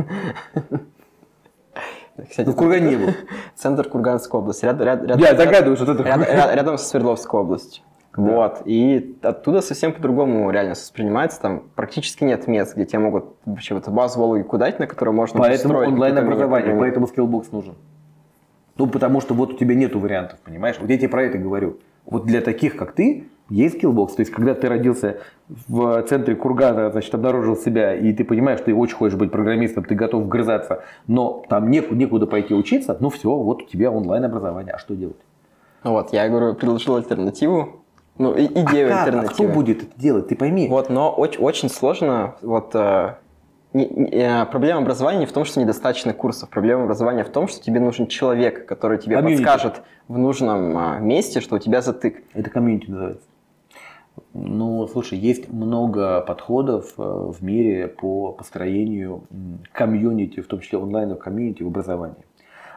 Кстати, 2.29 2.47
ну, 2.49 2.55
Курган 2.55 2.87
не 2.87 2.97
был. 2.97 3.15
Центр 3.55 3.89
Курганской 3.89 4.41
области. 4.41 4.65
Ряд, 4.65 4.81
ряд, 4.81 5.05
ряд, 5.05 5.19
я 5.19 5.35
догадываюсь, 5.35 5.81
что 5.81 5.93
это 5.93 6.03
ряд, 6.03 6.29
ряд, 6.29 6.55
Рядом 6.55 6.79
со 6.79 6.85
Свердловской 6.87 7.41
областью. 7.41 7.85
Да. 8.17 8.23
Вот. 8.23 8.63
И 8.65 9.17
оттуда 9.23 9.61
совсем 9.61 9.93
по-другому 9.93 10.51
реально 10.51 10.73
воспринимается. 10.73 11.41
Там 11.41 11.63
практически 11.77 12.25
нет 12.25 12.49
мест, 12.49 12.75
где 12.75 12.85
тебе 12.85 12.99
могут 12.99 13.37
вообще 13.45 13.75
вот 13.75 13.89
базовую 13.89 14.31
логику 14.31 14.59
дать, 14.59 14.81
на 14.81 14.89
которую 14.89 15.15
можно 15.15 15.39
Поэтому 15.39 15.79
онлайн-образование, 15.79 16.77
поэтому 16.77 17.07
Skillbox 17.07 17.53
нужен. 17.53 17.77
Ну, 18.77 18.87
потому 18.89 19.21
что 19.21 19.35
вот 19.35 19.53
у 19.53 19.57
тебя 19.57 19.75
нету 19.75 20.01
вариантов, 20.01 20.41
понимаешь? 20.41 20.77
Вот 20.81 20.91
я 20.91 20.97
тебе 20.99 21.09
про 21.09 21.25
это 21.25 21.39
говорю. 21.39 21.79
Вот 22.05 22.27
для 22.27 22.41
таких, 22.41 22.77
как 22.77 22.93
ты, 22.93 23.29
Есть 23.51 23.79
Skillbox, 23.79 24.15
то 24.15 24.21
есть 24.21 24.31
когда 24.33 24.55
ты 24.55 24.69
родился 24.69 25.19
в 25.69 26.03
центре 26.03 26.37
Кургана, 26.37 26.91
значит, 26.91 27.15
обнаружил 27.15 27.57
себя, 27.57 27.95
и 27.95 28.13
ты 28.13 28.25
понимаешь, 28.25 28.59
что 28.59 28.67
ты 28.67 28.75
очень 28.75 28.97
хочешь 28.97 29.17
быть 29.17 29.31
программистом, 29.31 29.85
ты 29.85 29.95
готов 29.95 30.25
вгрызаться, 30.25 30.85
но 31.07 31.45
там 31.49 31.71
некуда, 31.71 31.97
некуда 31.97 32.27
пойти 32.27 32.53
учиться, 32.53 32.97
ну 33.01 33.09
все, 33.09 33.35
вот 33.35 33.63
у 33.63 33.67
тебя 33.67 33.91
онлайн-образование, 33.91 34.75
а 34.75 34.79
что 34.79 34.95
делать? 34.95 35.17
Вот, 35.83 36.13
я 36.13 36.29
говорю, 36.29 36.55
предложил 36.55 36.97
альтернативу, 36.97 37.81
ну, 38.19 38.35
и, 38.35 38.47
идею 38.47 38.93
а 38.93 39.05
альтернативы. 39.05 39.31
А 39.31 39.33
кто 39.33 39.45
будет 39.45 39.83
это 39.85 39.99
делать, 39.99 40.29
ты 40.29 40.37
пойми. 40.37 40.69
Вот, 40.69 40.91
но 40.91 41.11
очень, 41.11 41.41
очень 41.41 41.71
сложно, 41.71 42.35
вот, 42.43 42.75
э, 42.75 43.15
не, 43.73 43.87
не, 43.87 44.11
э, 44.11 44.47
проблема 44.47 44.81
образования 44.81 45.21
не 45.21 45.27
в 45.27 45.33
том, 45.33 45.45
что 45.45 45.61
недостаточно 45.61 46.13
курсов. 46.13 46.49
Проблема 46.49 46.85
образования 46.85 47.23
в 47.23 47.29
том, 47.29 47.49
что 47.49 47.63
тебе 47.63 47.81
нужен 47.81 48.07
человек, 48.07 48.67
который 48.67 48.99
тебе 48.99 49.17
комьюнити. 49.17 49.43
подскажет 49.43 49.83
в 50.09 50.17
нужном 50.17 50.77
а, 50.77 50.99
месте, 50.99 51.41
что 51.41 51.57
у 51.57 51.59
тебя 51.59 51.83
затык. 51.83 52.25
Это 52.33 52.51
комьюнити 52.51 52.91
называется. 52.91 53.27
Ну, 54.35 54.87
слушай, 54.89 55.19
есть 55.19 55.51
много 55.51 56.21
подходов 56.21 56.95
э, 56.99 57.03
в 57.03 57.43
мире 57.43 57.89
по 57.89 58.33
построению 58.33 59.25
комьюнити, 59.73 60.41
в 60.41 60.47
том 60.47 60.61
числе 60.61 60.79
онлайн-комьюнити 60.79 61.63
в 61.63 61.69
образовании. 61.69 62.25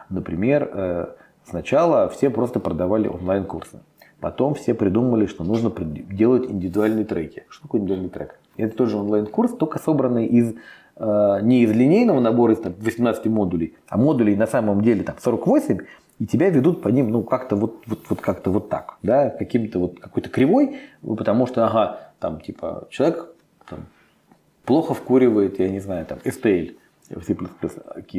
Например, 0.09 0.69
э, 0.73 1.07
сначала 1.43 2.07
все 2.09 2.29
просто 2.29 2.59
продавали 2.59 3.07
онлайн-курсы. 3.07 3.79
Потом 4.21 4.53
все 4.53 4.73
придумали, 4.73 5.25
что 5.25 5.43
нужно 5.43 5.71
делать 5.71 6.49
индивидуальные 6.49 7.05
треки. 7.05 7.43
Что 7.49 7.63
такое 7.63 7.81
индивидуальный 7.81 8.09
трек? 8.09 8.39
Это 8.55 8.77
тоже 8.77 8.97
онлайн-курс, 8.97 9.53
только 9.53 9.79
собранный 9.79 10.27
из 10.27 10.53
э, 10.95 11.39
не 11.41 11.63
из 11.63 11.71
линейного 11.71 12.19
набора 12.21 12.53
из 12.53 12.59
там, 12.59 12.73
18 12.79 13.25
модулей, 13.25 13.75
а 13.89 13.97
модулей 13.97 14.35
на 14.35 14.47
самом 14.47 14.81
деле 14.81 15.03
там 15.03 15.15
48, 15.19 15.79
и 16.21 16.27
тебя 16.27 16.51
ведут 16.51 16.83
по 16.83 16.89
ним, 16.89 17.09
ну, 17.09 17.23
как-то 17.23 17.55
вот, 17.55 17.81
вот, 17.87 18.01
вот 18.07 18.21
как-то 18.21 18.51
вот 18.51 18.69
так, 18.69 18.97
да, 19.01 19.31
каким-то 19.31 19.79
вот 19.79 19.99
какой-то 19.99 20.29
кривой, 20.29 20.77
потому 21.01 21.47
что, 21.47 21.65
ага, 21.65 22.11
там, 22.19 22.39
типа, 22.39 22.87
человек 22.91 23.33
там, 23.67 23.87
плохо 24.63 24.93
вкуривает, 24.93 25.57
я 25.57 25.67
не 25.69 25.79
знаю, 25.79 26.05
там, 26.05 26.19
STL 26.23 26.75
в 27.09 27.23
C++. 27.23 27.35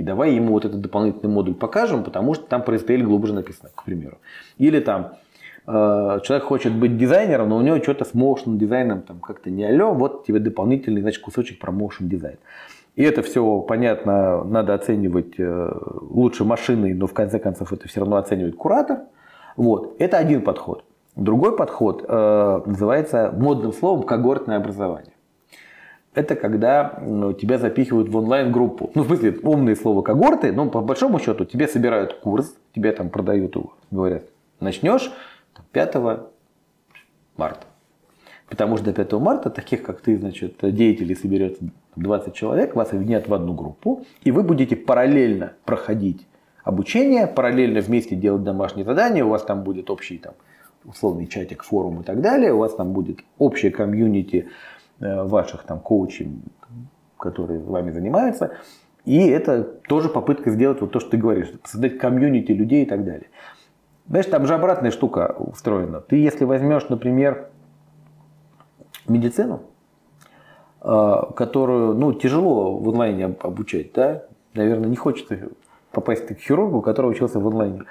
Давай 0.02 0.34
ему 0.34 0.48
вот 0.54 0.64
этот 0.64 0.80
дополнительный 0.80 1.32
модуль 1.32 1.54
покажем, 1.54 2.02
потому 2.02 2.34
что 2.34 2.44
там 2.44 2.64
про 2.64 2.74
STL 2.74 3.04
глубже 3.04 3.34
написано, 3.34 3.70
к 3.72 3.84
примеру. 3.84 4.18
Или 4.58 4.80
там, 4.80 5.12
э, 5.68 6.20
человек 6.24 6.42
хочет 6.42 6.72
быть 6.74 6.96
дизайнером, 6.96 7.50
но 7.50 7.56
у 7.56 7.62
него 7.62 7.80
что-то 7.80 8.04
с 8.04 8.14
motion 8.14 8.56
дизайном 8.56 9.02
там 9.02 9.20
как-то 9.20 9.48
не 9.48 9.62
алло, 9.62 9.94
вот 9.94 10.26
тебе 10.26 10.40
дополнительный, 10.40 11.02
значит, 11.02 11.22
кусочек 11.22 11.60
про 11.60 11.72
motion 11.72 12.08
дизайн. 12.08 12.38
И 12.94 13.02
это 13.02 13.22
все, 13.22 13.60
понятно, 13.60 14.44
надо 14.44 14.74
оценивать 14.74 15.38
э, 15.38 15.70
лучше 16.02 16.44
машиной, 16.44 16.92
но 16.92 17.06
в 17.06 17.14
конце 17.14 17.38
концов 17.38 17.72
это 17.72 17.88
все 17.88 18.00
равно 18.00 18.16
оценивает 18.16 18.56
куратор. 18.56 19.00
Вот. 19.56 19.96
Это 19.98 20.18
один 20.18 20.42
подход. 20.42 20.84
Другой 21.16 21.56
подход 21.56 22.04
э, 22.06 22.62
называется 22.66 23.32
модным 23.34 23.72
словом 23.72 24.02
когортное 24.02 24.58
образование. 24.58 25.12
Это 26.14 26.36
когда 26.36 26.98
ну, 27.00 27.32
тебя 27.32 27.56
запихивают 27.58 28.10
в 28.10 28.16
онлайн-группу. 28.16 28.90
Ну, 28.94 29.02
в 29.02 29.06
смысле, 29.06 29.38
умные 29.42 29.76
слова 29.76 30.02
когорты, 30.02 30.52
но 30.52 30.68
по 30.68 30.82
большому 30.82 31.18
счету 31.18 31.46
тебе 31.46 31.68
собирают 31.68 32.14
курс, 32.20 32.54
тебе 32.74 32.92
там 32.92 33.08
продают 33.08 33.56
его, 33.56 33.72
говорят, 33.90 34.24
начнешь 34.60 35.10
5 35.72 35.94
марта. 37.36 37.66
Потому 38.52 38.76
что 38.76 38.84
до 38.84 38.92
5 38.92 39.12
марта 39.12 39.48
таких, 39.48 39.82
как 39.82 40.02
ты, 40.02 40.18
значит, 40.18 40.56
деятелей 40.60 41.14
соберется 41.14 41.64
20 41.96 42.34
человек, 42.34 42.76
вас 42.76 42.92
объединят 42.92 43.26
в 43.26 43.32
одну 43.32 43.54
группу, 43.54 44.04
и 44.24 44.30
вы 44.30 44.42
будете 44.42 44.76
параллельно 44.76 45.54
проходить 45.64 46.26
обучение, 46.62 47.26
параллельно 47.26 47.80
вместе 47.80 48.14
делать 48.14 48.42
домашние 48.42 48.84
задания, 48.84 49.24
у 49.24 49.30
вас 49.30 49.42
там 49.42 49.62
будет 49.62 49.88
общий 49.88 50.18
там, 50.18 50.34
условный 50.84 51.28
чатик, 51.28 51.62
форум 51.62 52.02
и 52.02 52.04
так 52.04 52.20
далее, 52.20 52.52
у 52.52 52.58
вас 52.58 52.74
там 52.74 52.92
будет 52.92 53.20
общее 53.38 53.70
комьюнити 53.70 54.50
э, 55.00 55.22
ваших 55.24 55.62
там 55.62 55.80
коучей, 55.80 56.30
которые 57.16 57.58
вами 57.58 57.90
занимаются, 57.90 58.58
и 59.06 59.28
это 59.28 59.62
тоже 59.62 60.10
попытка 60.10 60.50
сделать 60.50 60.82
вот 60.82 60.92
то, 60.92 61.00
что 61.00 61.12
ты 61.12 61.16
говоришь, 61.16 61.50
создать 61.64 61.96
комьюнити 61.96 62.52
людей 62.52 62.82
и 62.82 62.86
так 62.86 63.02
далее. 63.06 63.28
Знаешь, 64.08 64.26
там 64.26 64.46
же 64.46 64.52
обратная 64.52 64.90
штука 64.90 65.34
устроена. 65.38 66.02
Ты 66.02 66.16
если 66.16 66.44
возьмешь, 66.44 66.86
например, 66.90 67.48
медицину, 69.08 69.60
а, 70.80 71.32
которую 71.32 71.94
ну, 71.94 72.12
тяжело 72.12 72.76
в 72.76 72.88
онлайне 72.88 73.26
обучать, 73.40 73.92
да? 73.92 74.24
наверное, 74.54 74.88
не 74.88 74.96
хочется 74.96 75.50
попасть 75.90 76.26
к 76.26 76.34
хирургу, 76.38 76.82
который 76.82 77.10
учился 77.10 77.38
в 77.38 77.46
онлайне, 77.46 77.82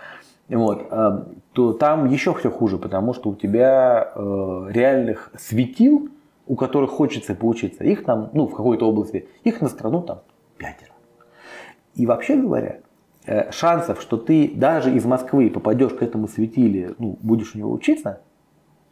вот, 0.49 0.87
а, 0.89 1.27
то 1.53 1.73
там 1.73 2.07
еще 2.07 2.33
все 2.33 2.51
хуже, 2.51 2.77
потому 2.77 3.13
что 3.13 3.29
у 3.29 3.35
тебя 3.35 4.11
э, 4.13 4.67
реальных 4.69 5.31
светил, 5.37 6.09
у 6.47 6.55
которых 6.55 6.91
хочется 6.91 7.35
поучиться, 7.35 7.83
их 7.83 8.03
там, 8.03 8.29
ну, 8.33 8.47
в 8.47 8.55
какой-то 8.55 8.87
области, 8.87 9.27
их 9.43 9.61
на 9.61 9.69
страну 9.69 10.01
там 10.01 10.21
пятеро. 10.57 10.91
И 11.95 12.05
вообще 12.05 12.35
говоря, 12.35 12.79
э, 13.25 13.51
шансов, 13.51 14.01
что 14.01 14.17
ты 14.17 14.51
даже 14.53 14.93
из 14.93 15.05
Москвы 15.05 15.49
попадешь 15.49 15.93
к 15.93 16.01
этому 16.01 16.27
светиле, 16.27 16.95
ну, 16.99 17.17
будешь 17.21 17.55
у 17.55 17.57
него 17.57 17.71
учиться, 17.71 18.21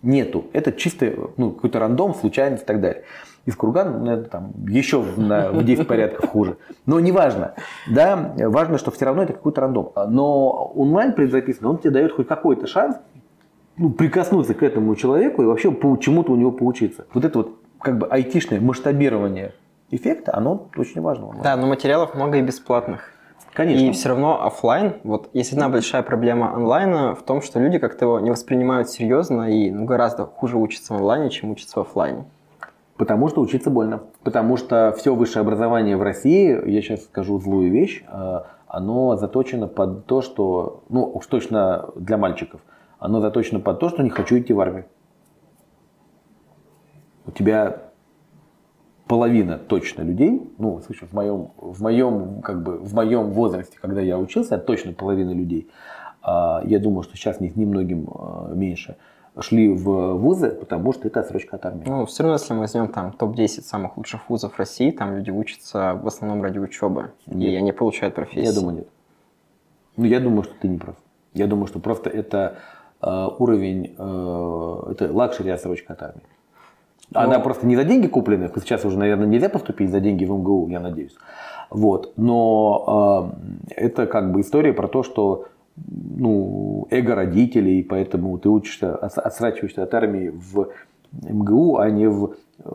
нету. 0.02 0.46
Это 0.54 0.72
чисто 0.72 1.12
ну, 1.38 1.52
какой-то 1.52 1.80
рандом, 1.80 2.14
случайность 2.14 2.64
и 2.64 2.66
так 2.66 2.82
далее. 2.82 3.04
Из 3.46 3.56
Кургана 3.56 3.98
ну, 3.98 4.12
это 4.12 4.30
там 4.30 4.52
еще 4.68 5.04
на, 5.18 5.52
в 5.52 5.64
10 5.64 5.88
порядков 5.88 6.30
хуже. 6.30 6.58
Но 6.86 7.00
неважно. 7.00 7.54
Да, 7.90 8.34
важно, 8.38 8.78
что 8.78 8.92
все 8.92 9.06
равно 9.06 9.24
это 9.24 9.34
какой-то 9.34 9.62
рандом. 9.62 9.92
Но 10.08 10.72
онлайн 10.76 11.14
предзаписанный, 11.14 11.72
он 11.72 11.78
тебе 11.78 11.92
дает 11.92 12.12
хоть 12.12 12.28
какой-то 12.28 12.68
шанс 12.68 12.98
ну, 13.78 13.90
прикоснуться 13.90 14.54
к 14.54 14.62
этому 14.62 14.96
человеку 14.96 15.42
и 15.42 15.46
вообще 15.46 15.76
чему-то 16.02 16.34
у 16.34 16.36
него 16.36 16.52
поучиться. 16.52 17.06
Вот 17.14 17.26
это 17.26 17.40
вот 17.40 17.60
как 17.80 17.98
бы 17.98 18.08
айтишное 18.08 18.60
масштабирование 18.60 19.54
эффекта, 19.90 20.36
оно 20.36 20.68
очень 20.76 21.02
важно. 21.02 21.34
Да, 21.42 21.56
но 21.56 21.68
материалов 21.68 22.14
много 22.14 22.38
и 22.38 22.42
бесплатных. 22.42 23.14
Конечно. 23.54 23.86
И 23.86 23.92
все 23.92 24.10
равно 24.10 24.46
офлайн, 24.46 24.96
вот 25.04 25.30
есть 25.34 25.54
одна 25.54 25.70
большая 25.70 26.04
проблема 26.04 26.54
онлайна 26.54 27.16
в 27.16 27.24
том, 27.24 27.42
что 27.42 27.60
люди 27.60 27.78
как-то 27.78 28.06
его 28.06 28.20
не 28.20 28.30
воспринимают 28.30 28.90
серьезно 28.90 29.50
и 29.50 29.72
ну, 29.72 29.86
гораздо 29.86 30.26
хуже 30.26 30.58
учатся 30.58 30.94
в 30.94 30.98
онлайне, 30.98 31.30
чем 31.30 31.52
учатся 31.52 31.80
в 31.80 31.82
офлайне. 31.82 32.26
Потому 32.98 33.28
что 33.30 33.42
учиться 33.42 33.70
больно. 33.70 34.02
Потому 34.24 34.58
что 34.58 34.94
все 34.98 35.16
высшее 35.16 35.42
образование 35.42 35.98
в 35.98 36.04
России, 36.04 36.70
я 36.70 36.82
сейчас 36.82 37.06
скажу 37.06 37.40
злую 37.40 37.72
вещь, 37.72 38.04
э, 38.08 38.42
оно 38.68 39.16
заточено 39.16 39.68
под 39.68 40.06
то, 40.06 40.22
что, 40.22 40.84
ну 40.90 41.06
уж 41.06 41.26
точно 41.26 41.90
для 41.96 42.18
мальчиков, 42.18 42.62
оно 43.00 43.22
заточено 43.22 43.60
под 43.60 43.80
то, 43.80 43.90
что 43.90 44.04
не 44.04 44.10
хочу 44.10 44.38
идти 44.38 44.54
в 44.54 44.60
армию. 44.60 44.86
У 47.26 47.32
тебя 47.32 47.89
половина 49.10 49.58
точно 49.58 50.04
людей, 50.04 50.40
ну, 50.60 50.80
в 50.80 51.14
моем, 51.14 51.50
в 51.58 51.82
моем, 51.82 52.42
как 52.44 52.62
бы, 52.62 52.78
в 52.78 52.94
моем 52.94 53.32
возрасте, 53.32 53.80
когда 53.82 54.02
я 54.02 54.20
учился, 54.20 54.60
точно 54.60 54.94
половина 54.94 55.32
людей, 55.32 55.68
а, 56.22 56.62
я 56.64 56.78
думаю, 56.78 57.02
что 57.02 57.18
сейчас 57.18 57.40
них 57.40 57.56
немногим 57.56 58.08
а, 58.14 58.54
меньше, 58.54 58.98
шли 59.40 59.74
в 59.74 60.14
вузы, 60.14 60.52
потому 60.52 60.94
что 60.94 61.08
это 61.08 61.22
отсрочка 61.22 61.56
от 61.56 61.66
армии. 61.66 61.86
Ну, 61.88 62.06
все 62.06 62.22
равно, 62.22 62.36
если 62.36 62.54
мы 62.54 62.60
возьмем 62.60 62.88
там 62.90 63.12
топ-10 63.14 63.62
самых 63.62 63.98
лучших 63.98 64.30
вузов 64.30 64.60
России, 64.60 64.92
там 64.92 65.16
люди 65.16 65.32
учатся 65.32 66.00
в 66.00 66.06
основном 66.06 66.44
ради 66.44 66.60
учебы, 66.60 67.12
нет. 67.26 67.50
и 67.50 67.56
они 67.56 67.72
получают 67.72 68.14
профессию. 68.14 68.46
Я 68.46 68.54
думаю, 68.54 68.78
нет. 68.78 68.88
Ну, 69.98 70.06
я 70.06 70.20
думаю, 70.20 70.44
что 70.44 70.54
ты 70.62 70.68
не 70.68 70.78
прав. 70.78 70.96
Я 71.34 71.48
думаю, 71.48 71.66
что 71.66 71.80
просто 71.80 72.12
это 72.12 72.58
э, 73.02 73.28
уровень, 73.40 73.96
э, 73.98 74.92
это 74.92 75.12
luxury 75.12 75.50
отсрочка 75.50 75.94
от 75.94 76.04
армии. 76.04 76.24
Но... 77.12 77.22
Она 77.22 77.40
просто 77.40 77.66
не 77.66 77.76
за 77.76 77.84
деньги 77.84 78.08
купленная. 78.08 78.52
Сейчас 78.56 78.86
уже, 78.86 78.98
наверное, 78.98 79.28
нельзя 79.28 79.50
поступить 79.50 79.90
за 79.90 80.00
деньги 80.00 80.26
в 80.26 80.32
МГУ, 80.32 80.68
я 80.70 80.80
надеюсь. 80.80 81.16
Вот. 81.70 82.14
Но 82.18 83.34
э, 83.70 83.74
это 83.76 84.06
как 84.06 84.32
бы 84.32 84.42
история 84.42 84.74
про 84.74 84.88
то, 84.88 85.04
что 85.04 85.48
ну, 85.88 86.88
эго 86.90 87.16
родителей, 87.16 87.84
поэтому 87.84 88.38
ты 88.38 88.50
учишься, 88.50 88.96
отсрачиваешься 88.96 89.84
от 89.84 89.94
армии 89.94 90.30
в 90.30 90.70
МГУ, 91.12 91.78
а 91.78 91.90
не 91.90 92.08
в 92.08 92.36
э, 92.60 92.70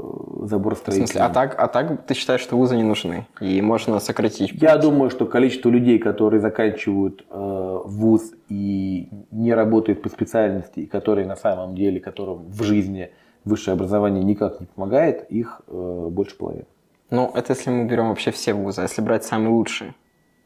заборостроительном. 0.46 1.07
В 1.07 1.09
смысле, 1.11 1.26
а 1.26 1.30
так, 1.30 1.55
а 1.59 1.68
так 1.68 2.07
ты 2.07 2.14
считаешь, 2.14 2.41
что 2.41 2.57
вузы 2.57 2.76
не 2.76 2.82
нужны? 2.82 3.26
И 3.41 3.61
можно 3.62 4.01
сократить? 4.01 4.53
Путь? 4.53 4.62
Я 4.62 4.76
думаю, 4.76 5.11
что 5.11 5.26
количество 5.26 5.68
людей, 5.68 5.99
которые 5.99 6.41
заканчивают 6.41 7.24
э, 7.30 7.78
вуз 7.85 8.32
и 8.49 9.09
не 9.30 9.55
работают 9.55 10.03
по 10.03 10.09
специальности, 10.09 10.80
и 10.80 10.87
которые 10.87 11.26
на 11.26 11.37
самом 11.37 11.74
деле, 11.74 12.01
которым 12.01 12.49
в 12.49 12.62
жизни 12.62 13.11
высшее 13.45 13.74
образование 13.74 14.24
никак 14.24 14.61
не 14.61 14.66
помогает, 14.66 15.26
их 15.30 15.61
э, 15.68 16.09
больше 16.11 16.36
половины. 16.36 16.66
Ну, 17.11 17.30
это 17.34 17.53
если 17.53 17.70
мы 17.70 17.84
берем 17.84 18.09
вообще 18.09 18.30
все 18.30 18.55
вузы, 18.55 18.80
а 18.80 18.84
если 18.84 19.03
брать 19.03 19.24
самые 19.24 19.51
лучшие. 19.51 19.95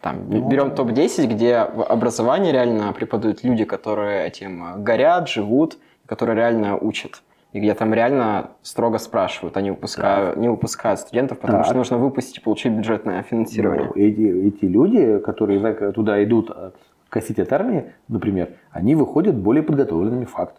Там, 0.00 0.28
ну, 0.28 0.48
берем 0.48 0.74
топ-10, 0.74 1.26
где 1.26 1.64
в 1.64 1.82
образовании 1.82 2.52
реально 2.52 2.92
преподают 2.92 3.42
люди, 3.42 3.64
которые 3.64 4.26
этим 4.26 4.64
э, 4.64 4.78
горят, 4.78 5.28
живут, 5.28 5.78
которые 6.06 6.36
реально 6.36 6.76
учат. 6.76 7.22
И 7.52 7.60
где 7.60 7.74
там 7.74 7.94
реально 7.94 8.50
строго 8.62 8.98
спрашивают, 8.98 9.56
они 9.56 9.70
выпускают, 9.70 10.34
да. 10.34 10.40
не 10.40 10.48
выпускают 10.48 11.00
студентов, 11.00 11.38
потому 11.38 11.60
да. 11.60 11.64
что 11.64 11.74
нужно 11.74 11.96
выпустить 11.96 12.38
и 12.38 12.40
получить 12.40 12.72
бюджетное 12.72 13.22
финансирование. 13.22 13.90
Ну, 13.94 14.00
эти, 14.00 14.48
эти 14.48 14.66
люди, 14.66 15.18
которые 15.18 15.92
туда 15.92 16.22
идут 16.22 16.50
э, 16.54 16.70
косить 17.08 17.38
от 17.38 17.52
армии, 17.52 17.92
например, 18.06 18.50
они 18.70 18.94
выходят 18.94 19.34
более 19.34 19.62
подготовленными 19.62 20.26
факт. 20.26 20.56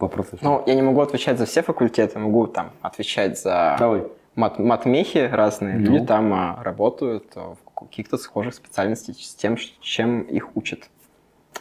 Вопросов 0.00 0.40
Ну, 0.42 0.62
я 0.66 0.74
не 0.74 0.82
могу 0.82 1.00
отвечать 1.00 1.38
за 1.38 1.46
все 1.46 1.62
факультеты, 1.62 2.18
могу 2.18 2.46
там 2.46 2.70
отвечать 2.82 3.38
за 3.38 3.76
Давай. 3.78 4.04
мат 4.34 4.58
матмехи 4.58 5.28
разные. 5.32 5.76
Ну. 5.76 5.92
Люди 5.92 6.06
там 6.06 6.32
а, 6.32 6.62
работают 6.62 7.32
а, 7.34 7.54
в 7.54 7.74
каких-то 7.74 8.16
схожих 8.16 8.54
специальностях 8.54 9.16
с 9.16 9.34
тем, 9.34 9.56
чем 9.80 10.22
их 10.22 10.56
учат. 10.56 10.88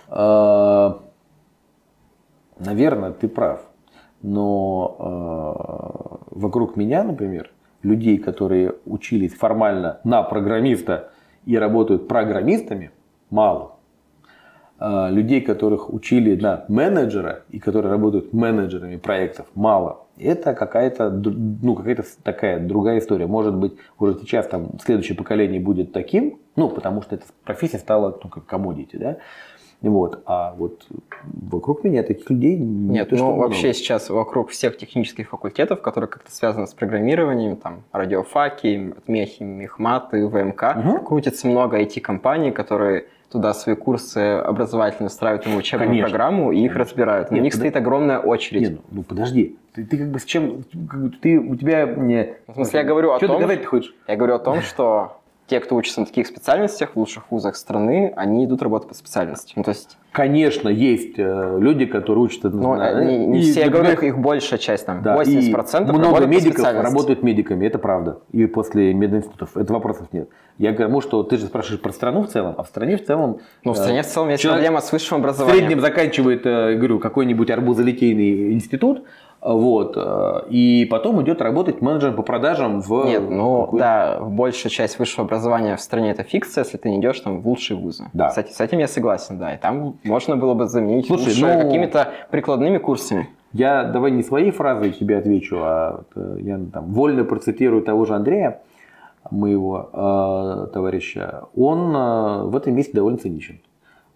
А, 0.09 1.01
Наверное, 2.59 3.11
ты 3.11 3.27
прав. 3.27 3.61
Но 4.21 4.95
а, 4.99 6.19
вокруг 6.31 6.75
меня, 6.75 7.03
например, 7.03 7.51
людей, 7.83 8.17
которые 8.17 8.75
учились 8.85 9.35
формально 9.35 9.99
на 10.03 10.23
программиста 10.23 11.11
и 11.45 11.57
работают 11.57 12.07
программистами, 12.07 12.91
мало. 13.29 13.76
А, 14.79 15.09
Людей, 15.09 15.41
которых 15.41 15.91
учили 15.91 16.39
на 16.39 16.65
менеджера 16.67 17.43
и 17.49 17.57
которые 17.59 17.91
работают 17.91 18.31
менеджерами 18.31 18.97
проектов, 18.97 19.47
мало. 19.55 20.05
Это 20.19 20.53
какая-то, 20.53 21.09
ну, 21.09 21.75
какая-то 21.75 22.03
такая 22.23 22.59
другая 22.59 22.99
история. 22.99 23.25
Может 23.25 23.55
быть, 23.55 23.73
уже 23.99 24.19
сейчас 24.19 24.47
там 24.47 24.77
следующее 24.83 25.17
поколение 25.17 25.59
будет 25.59 25.93
таким, 25.93 26.37
ну, 26.55 26.69
потому 26.69 27.01
что 27.01 27.15
эта 27.15 27.25
профессия 27.43 27.79
стала 27.79 28.19
ну, 28.23 28.29
как 28.29 28.43
commodity, 28.51 28.97
да. 28.99 29.17
Вот. 29.81 30.21
А 30.25 30.55
вот 30.57 30.85
вокруг 31.23 31.83
меня 31.83 32.01
таких 32.03 32.29
людей 32.29 32.57
не 32.57 32.93
Нет, 32.93 33.07
что 33.07 33.17
ну 33.17 33.25
много. 33.27 33.39
вообще 33.41 33.73
сейчас 33.73 34.09
вокруг 34.09 34.49
всех 34.49 34.77
технических 34.77 35.29
факультетов, 35.29 35.81
которые 35.81 36.09
как-то 36.09 36.31
связаны 36.31 36.65
с 36.67 36.73
программированием, 36.73 37.57
там 37.57 37.83
радиофаки, 37.91 38.93
отмехи, 38.97 39.43
мехматы, 39.43 40.25
ВМК, 40.27 40.75
Мгм. 40.75 41.05
крутится 41.05 41.47
много 41.47 41.79
IT-компаний, 41.79 42.51
которые 42.51 43.05
туда 43.31 43.53
свои 43.53 43.75
курсы 43.75 44.17
образовательные 44.17 45.09
ставят 45.09 45.45
ему 45.45 45.57
учебную 45.57 45.89
Конечно. 45.89 46.09
программу 46.09 46.51
и 46.51 46.63
их 46.63 46.75
разбирают. 46.75 47.31
На 47.31 47.35
Нет, 47.35 47.43
них 47.45 47.53
подо- 47.53 47.57
стоит 47.57 47.75
огромная 47.75 48.19
очередь. 48.19 48.61
Не, 48.61 48.69
ну, 48.69 48.81
ну, 48.91 49.03
подожди. 49.03 49.57
Ты, 49.73 49.85
ты 49.85 49.97
как 49.97 50.07
бы 50.07 50.19
с 50.19 50.25
чем... 50.25 50.63
как 50.89 51.01
бы 51.01 51.09
ты, 51.09 51.37
у 51.39 51.55
тебя... 51.55 51.85
Не... 51.85 52.35
В 52.47 52.53
смысле, 52.53 52.79
я 52.79 52.85
говорю 52.85 53.11
о 53.11 53.17
Что 53.17 53.27
том, 53.27 53.37
ты 53.37 53.43
говорить 53.43 53.65
хочешь? 53.65 53.93
Я 54.07 54.15
говорю 54.15 54.35
о 54.35 54.39
том, 54.39 54.61
что 54.61 55.19
те, 55.47 55.61
кто 55.61 55.75
учится 55.75 56.01
на 56.01 56.05
таких 56.05 56.27
специальностях 56.27 56.91
в 56.93 56.99
лучших 56.99 57.31
вузах 57.31 57.55
страны, 57.55 58.11
они 58.15 58.45
идут 58.45 58.61
работать 58.61 58.89
по 58.89 58.93
специальности. 58.93 59.53
Ну, 59.55 59.63
то 59.63 59.69
есть, 59.69 59.97
Конечно, 60.11 60.67
есть 60.67 61.13
э, 61.17 61.57
люди, 61.59 61.85
которые 61.85 62.25
учатся... 62.25 62.49
ну, 62.49 62.75
на- 62.75 63.03
не, 63.03 63.25
не 63.27 63.39
и, 63.39 63.51
все, 63.51 63.61
я 63.61 63.69
говорю, 63.69 63.91
их 64.01 64.17
большая 64.17 64.57
часть, 64.59 64.85
там, 64.85 65.03
Да, 65.03 65.15
80% 65.15 65.87
и 65.87 65.91
много 65.91 66.25
медиков 66.25 66.65
работают 66.65 67.23
медиками, 67.23 67.65
это 67.65 67.77
правда. 67.77 68.19
И 68.31 68.45
после 68.47 68.93
мединститутов. 68.93 69.55
Это 69.55 69.71
вопросов 69.71 70.07
нет. 70.11 70.29
Я 70.57 70.71
говорю, 70.71 71.01
что 71.01 71.21
ты 71.23 71.37
же 71.37 71.45
спрашиваешь 71.45 71.81
про 71.81 71.91
страну 71.91 72.23
в 72.23 72.29
целом, 72.29 72.55
а 72.57 72.63
в 72.63 72.67
стране 72.67 72.97
в 72.97 73.05
целом... 73.05 73.39
Ну, 73.63 73.73
в 73.73 73.77
э, 73.77 73.79
стране 73.79 74.01
в 74.01 74.07
целом 74.07 74.29
есть 74.29 74.43
проблема 74.43 74.81
с 74.81 74.91
высшим 74.91 75.17
В 75.17 75.19
образованием. 75.21 75.59
среднем 75.59 75.81
заканчивает, 75.81 76.45
э, 76.45 76.75
говорю, 76.75 76.99
какой-нибудь 76.99 77.51
арбузолитейный 77.51 78.53
институт, 78.53 79.03
вот, 79.41 79.93
э, 79.95 80.41
и 80.49 80.85
потом 80.89 81.21
идет 81.21 81.41
работать 81.41 81.81
менеджером 81.81 82.15
по 82.15 82.23
продажам 82.23 82.81
в... 82.81 83.05
Нет, 83.05 83.29
ну 83.29 83.65
какой- 83.65 83.79
да, 83.79 84.19
большая 84.19 84.71
часть 84.71 84.99
высшего 84.99 85.25
образования 85.25 85.75
в 85.75 85.81
стране 85.81 86.11
это 86.11 86.23
фикция, 86.23 86.63
если 86.63 86.77
ты 86.77 86.89
не 86.89 86.99
идешь 86.99 87.19
там 87.19 87.41
в 87.41 87.47
лучшие 87.47 87.77
вузы. 87.77 88.05
Да. 88.13 88.29
Кстати, 88.29 88.51
с 88.51 88.59
этим 88.59 88.79
я 88.79 88.87
согласен, 88.87 89.37
да. 89.37 89.53
И 89.53 89.57
там 89.57 89.97
можно 90.03 90.35
было 90.35 90.53
бы 90.53 90.67
заменить 90.67 91.07
Слушай, 91.07 91.33
ну- 91.39 91.61
какими-то 91.61 92.11
прикладными 92.31 92.77
курсами. 92.77 93.29
Я 93.53 93.85
давай 93.85 94.11
не 94.11 94.23
своей 94.23 94.51
фразой 94.51 94.91
тебе 94.91 95.17
отвечу, 95.17 95.57
а 95.61 96.03
э, 96.15 96.37
я 96.41 96.59
там 96.73 96.91
вольно 96.93 97.23
процитирую 97.23 97.81
того 97.81 98.05
же 98.05 98.13
Андрея, 98.15 98.61
моего 99.31 99.89
э, 99.93 100.67
товарища. 100.73 101.43
Он 101.55 101.95
э, 101.95 102.43
в 102.43 102.55
этом 102.55 102.75
месте 102.75 102.93
довольно 102.93 103.17
циничен. 103.17 103.59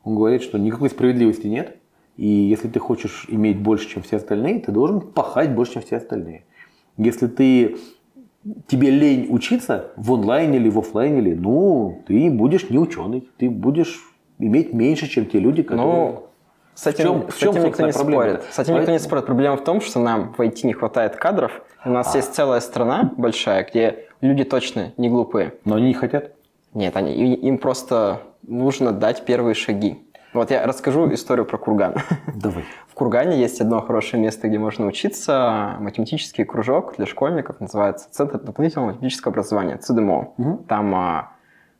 Он 0.03 0.15
говорит, 0.15 0.41
что 0.41 0.57
никакой 0.57 0.89
справедливости 0.89 1.47
нет, 1.47 1.77
и 2.21 2.27
если 2.27 2.67
ты 2.67 2.79
хочешь 2.79 3.25
иметь 3.29 3.57
больше, 3.59 3.89
чем 3.89 4.03
все 4.03 4.17
остальные, 4.17 4.59
ты 4.59 4.71
должен 4.71 5.01
пахать 5.01 5.55
больше, 5.55 5.73
чем 5.73 5.81
все 5.81 5.97
остальные. 5.97 6.43
Если 6.95 7.25
ты 7.25 7.77
тебе 8.67 8.91
лень 8.91 9.25
учиться 9.31 9.91
в 9.95 10.13
онлайне 10.13 10.57
или 10.57 10.69
в 10.69 10.77
офлайне, 10.77 11.17
или, 11.17 11.33
ну, 11.33 12.03
ты 12.05 12.29
будешь 12.29 12.69
не 12.69 12.77
ученый, 12.77 13.27
ты 13.39 13.49
будешь 13.49 13.99
иметь 14.37 14.71
меньше, 14.71 15.07
чем 15.07 15.25
те 15.25 15.39
люди, 15.39 15.63
которые... 15.63 15.87
Ну, 16.11 16.23
с 16.75 16.85
этим, 16.85 17.03
чем- 17.05 17.27
в 17.27 17.31
с 17.33 17.37
чем, 17.37 17.51
этим 17.55 17.63
никто 17.65 17.87
не 17.87 17.91
проблема-то? 17.91 18.29
спорит. 18.35 18.53
С 18.53 18.59
этим 18.59 18.75
никто 18.75 18.91
не 18.91 18.99
спорит. 18.99 19.25
Проблема 19.25 19.57
в 19.57 19.63
том, 19.63 19.81
что 19.81 19.99
нам 19.99 20.35
в 20.37 20.39
IT 20.39 20.59
не 20.67 20.73
хватает 20.73 21.15
кадров. 21.15 21.63
У 21.83 21.89
нас 21.89 22.13
А. 22.13 22.17
есть 22.17 22.35
целая 22.35 22.59
страна 22.59 23.11
большая, 23.17 23.67
где 23.67 24.05
люди 24.21 24.43
точно 24.43 24.93
не 24.97 25.09
глупые. 25.09 25.55
Но 25.65 25.77
они 25.77 25.87
не 25.87 25.93
хотят. 25.95 26.33
Нет, 26.75 26.95
они, 26.95 27.33
им 27.33 27.57
просто 27.57 28.21
нужно 28.43 28.91
дать 28.91 29.25
первые 29.25 29.55
шаги. 29.55 29.97
Вот 30.33 30.49
я 30.49 30.65
расскажу 30.65 31.13
историю 31.13 31.45
про 31.45 31.57
Курган. 31.57 31.95
Давай. 32.33 32.63
В 32.87 32.93
Кургане 32.93 33.37
есть 33.37 33.59
одно 33.59 33.81
хорошее 33.81 34.21
место, 34.21 34.47
где 34.47 34.57
можно 34.57 34.85
учиться. 34.85 35.75
Математический 35.79 36.45
кружок 36.45 36.95
для 36.95 37.05
школьников 37.05 37.59
называется 37.59 38.09
Центр 38.11 38.39
дополнительного 38.39 38.91
математического 38.91 39.31
образования, 39.31 39.77
ЦДМО. 39.77 40.33
Мгм. 40.37 40.57
Там 40.65 40.95
а, 40.95 41.31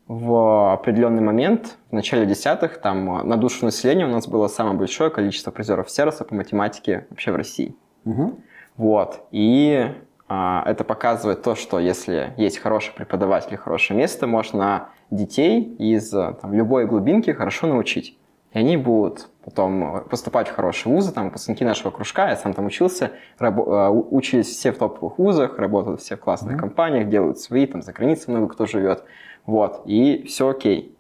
в 0.08 0.74
определенный 0.74 1.22
момент, 1.22 1.78
в 1.90 1.94
начале 1.94 2.26
десятых, 2.26 2.80
там 2.82 3.10
а, 3.10 3.24
на 3.24 3.38
душу 3.38 3.64
населения 3.64 4.06
у 4.06 4.10
нас 4.10 4.28
было 4.28 4.48
самое 4.48 4.76
большое 4.76 5.10
количество 5.10 5.52
призеров 5.52 5.90
сервиса 5.90 6.26
по 6.26 6.36
математике 6.36 7.08
вообще 7.10 7.32
в 7.32 7.36
России. 7.38 7.76
Мгм. 8.04 8.36
Вот. 8.76 9.28
И 9.32 9.96
а, 10.28 10.64
это 10.66 10.84
показывает 10.84 11.42
то, 11.42 11.56
что 11.56 11.80
если 11.80 12.34
есть 12.36 12.58
хороший 12.60 12.94
преподаватель 12.94 13.54
и 13.54 13.58
хорошее 13.58 13.98
место, 13.98 14.28
можно 14.28 14.90
детей 15.10 15.62
из 15.80 16.10
там, 16.10 16.54
любой 16.54 16.86
глубинки 16.86 17.32
хорошо 17.32 17.68
научить. 17.68 18.18
И 18.54 18.60
они 18.60 18.76
будут 18.76 19.30
потом 19.46 20.04
поступать 20.10 20.50
в 20.50 20.54
хорошие 20.56 20.94
вузы, 20.94 21.14
там, 21.14 21.26
выпускники 21.26 21.64
нашего 21.64 21.90
кружка, 21.90 22.30
я 22.30 22.36
сам 22.36 22.54
там 22.54 22.66
учился, 22.66 23.12
рабо- 23.40 23.90
у- 23.90 24.16
учились 24.16 24.48
все 24.48 24.72
в 24.74 24.78
топовых 24.78 25.18
вузах, 25.20 25.58
работают 25.58 26.02
все 26.02 26.18
в 26.18 26.20
классных 26.20 26.54
Мгм. 26.54 26.60
компаниях, 26.60 27.08
делают 27.08 27.40
свои, 27.40 27.66
там, 27.66 27.82
за 27.82 27.94
границей 27.94 28.34
много 28.34 28.54
кто 28.54 28.66
живет. 28.66 29.04
Вот. 29.46 29.82
И 29.86 30.24
все 30.28 30.50
окей. 30.50 30.96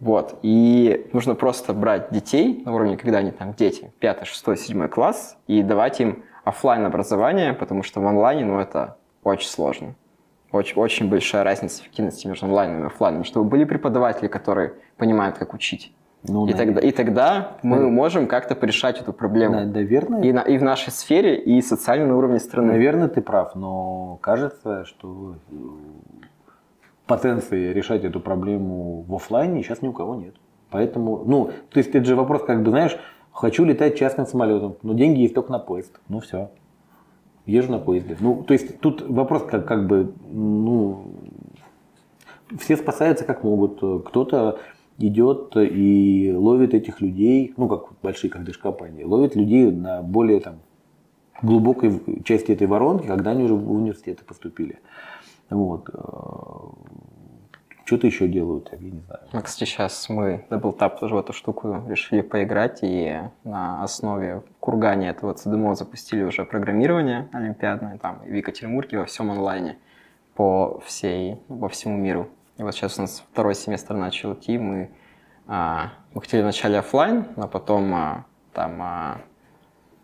Вот. 0.00 0.38
И 0.42 1.08
нужно 1.12 1.34
просто 1.34 1.72
брать 1.74 2.10
детей 2.10 2.62
на 2.64 2.74
уровне, 2.74 2.96
когда 2.96 3.18
они 3.18 3.30
там 3.30 3.54
дети, 3.54 3.92
5, 4.00 4.26
6, 4.26 4.56
7 4.56 4.88
класс, 4.88 5.36
и 5.46 5.62
давать 5.62 6.00
им 6.00 6.24
оффлайн 6.44 6.84
образование, 6.86 7.52
потому 7.52 7.82
что 7.84 8.00
в 8.00 8.06
онлайне, 8.06 8.44
ну, 8.44 8.58
это 8.58 8.96
очень 9.22 9.48
сложно. 9.48 9.94
Очень, 10.52 10.76
очень 10.80 11.08
большая 11.08 11.44
разница 11.44 11.82
эффективности 11.82 12.26
между 12.26 12.46
онлайном 12.46 12.82
и 12.82 12.86
оффлайном, 12.86 13.22
чтобы 13.24 13.48
были 13.48 13.64
преподаватели, 13.64 14.26
которые 14.26 14.72
понимают, 14.96 15.38
как 15.38 15.54
учить. 15.54 15.94
Ну, 16.28 16.46
и, 16.46 16.52
тогда, 16.52 16.80
и 16.80 16.90
тогда 16.92 17.56
мы 17.62 17.78
Навер- 17.78 17.90
можем 17.90 18.26
как-то 18.26 18.54
порешать 18.54 19.00
эту 19.00 19.12
проблему. 19.12 19.54
на- 19.54 19.64
наверное, 19.66 20.22
И, 20.22 20.32
на, 20.32 20.40
и 20.40 20.58
в 20.58 20.62
нашей 20.62 20.90
сфере, 20.92 21.36
и 21.40 21.62
социально 21.62 22.06
на 22.06 22.16
уровне 22.16 22.38
страны. 22.38 22.72
наверное, 22.72 23.08
ты 23.08 23.22
прав, 23.22 23.54
но 23.54 24.18
кажется, 24.20 24.84
что 24.84 25.36
э, 25.50 25.54
потенции 27.06 27.72
решать 27.72 28.04
эту 28.04 28.20
проблему 28.20 29.04
в 29.08 29.14
офлайне 29.14 29.62
сейчас 29.62 29.82
ни 29.82 29.88
у 29.88 29.92
кого 29.92 30.14
нет. 30.14 30.34
Поэтому, 30.70 31.22
ну, 31.26 31.50
то 31.70 31.78
есть 31.78 31.90
это 31.94 32.04
же 32.04 32.14
вопрос, 32.14 32.42
как 32.44 32.62
бы, 32.62 32.70
знаешь, 32.70 32.96
хочу 33.32 33.64
летать 33.64 33.96
частным 33.98 34.26
самолетом, 34.26 34.76
но 34.82 34.92
деньги 34.92 35.20
есть 35.20 35.34
только 35.34 35.50
на 35.50 35.58
поезд. 35.58 35.98
Ну 36.08 36.20
все. 36.20 36.50
Езжу 37.46 37.72
на 37.72 37.78
поезде. 37.78 38.16
Ну, 38.20 38.44
то 38.44 38.52
есть 38.52 38.78
тут 38.80 39.02
вопрос 39.08 39.42
как, 39.44 39.66
как 39.66 39.86
бы, 39.88 40.12
ну, 40.30 41.04
все 42.58 42.76
спасаются 42.76 43.24
как 43.24 43.42
могут. 43.42 43.78
Кто-то 44.06 44.58
идет 45.00 45.56
и 45.56 46.32
ловит 46.36 46.74
этих 46.74 47.00
людей, 47.00 47.54
ну, 47.56 47.68
как 47.68 47.92
большие, 48.02 48.30
как 48.30 48.42
компании, 48.60 49.04
ловит 49.04 49.34
людей 49.34 49.70
на 49.70 50.02
более 50.02 50.40
там 50.40 50.60
глубокой 51.42 52.22
части 52.24 52.52
этой 52.52 52.66
воронки, 52.66 53.06
когда 53.06 53.30
они 53.30 53.44
уже 53.44 53.54
в 53.54 53.70
университеты 53.70 54.24
поступили. 54.24 54.78
Вот. 55.48 55.88
Что-то 57.84 58.06
еще 58.06 58.28
делают, 58.28 58.68
я 58.70 58.78
не 58.78 59.00
знаю. 59.00 59.20
Ну, 59.32 59.40
кстати, 59.42 59.68
сейчас 59.68 60.08
мы 60.08 60.44
Double 60.48 60.76
Tap 60.78 61.00
тоже 61.00 61.16
в 61.16 61.18
эту 61.18 61.32
штуку 61.32 61.82
решили 61.88 62.20
поиграть, 62.20 62.80
и 62.82 63.18
на 63.42 63.82
основе 63.82 64.42
в 64.48 64.60
Кургане 64.60 65.08
этого 65.08 65.34
ЦДМО 65.34 65.74
запустили 65.74 66.22
уже 66.22 66.44
программирование 66.44 67.28
олимпиадное, 67.32 67.98
там, 67.98 68.20
и 68.24 68.30
в 68.30 68.34
Екатеринбурге 68.34 68.98
во 68.98 69.06
всем 69.06 69.32
онлайне, 69.32 69.76
по 70.36 70.80
всей, 70.86 71.38
во 71.48 71.68
всему 71.68 71.96
миру. 71.96 72.28
И 72.60 72.62
вот 72.62 72.74
сейчас 72.74 72.98
у 72.98 73.00
нас 73.02 73.24
второй 73.32 73.54
семестр 73.54 73.94
начал 73.94 74.34
идти, 74.34 74.58
мы, 74.58 74.90
а, 75.46 75.92
мы 76.12 76.20
хотели 76.20 76.42
вначале 76.42 76.78
оффлайн, 76.80 77.24
но 77.36 77.48
потом 77.48 77.94
а, 77.94 78.26
там 78.52 78.82
а, 78.82 79.16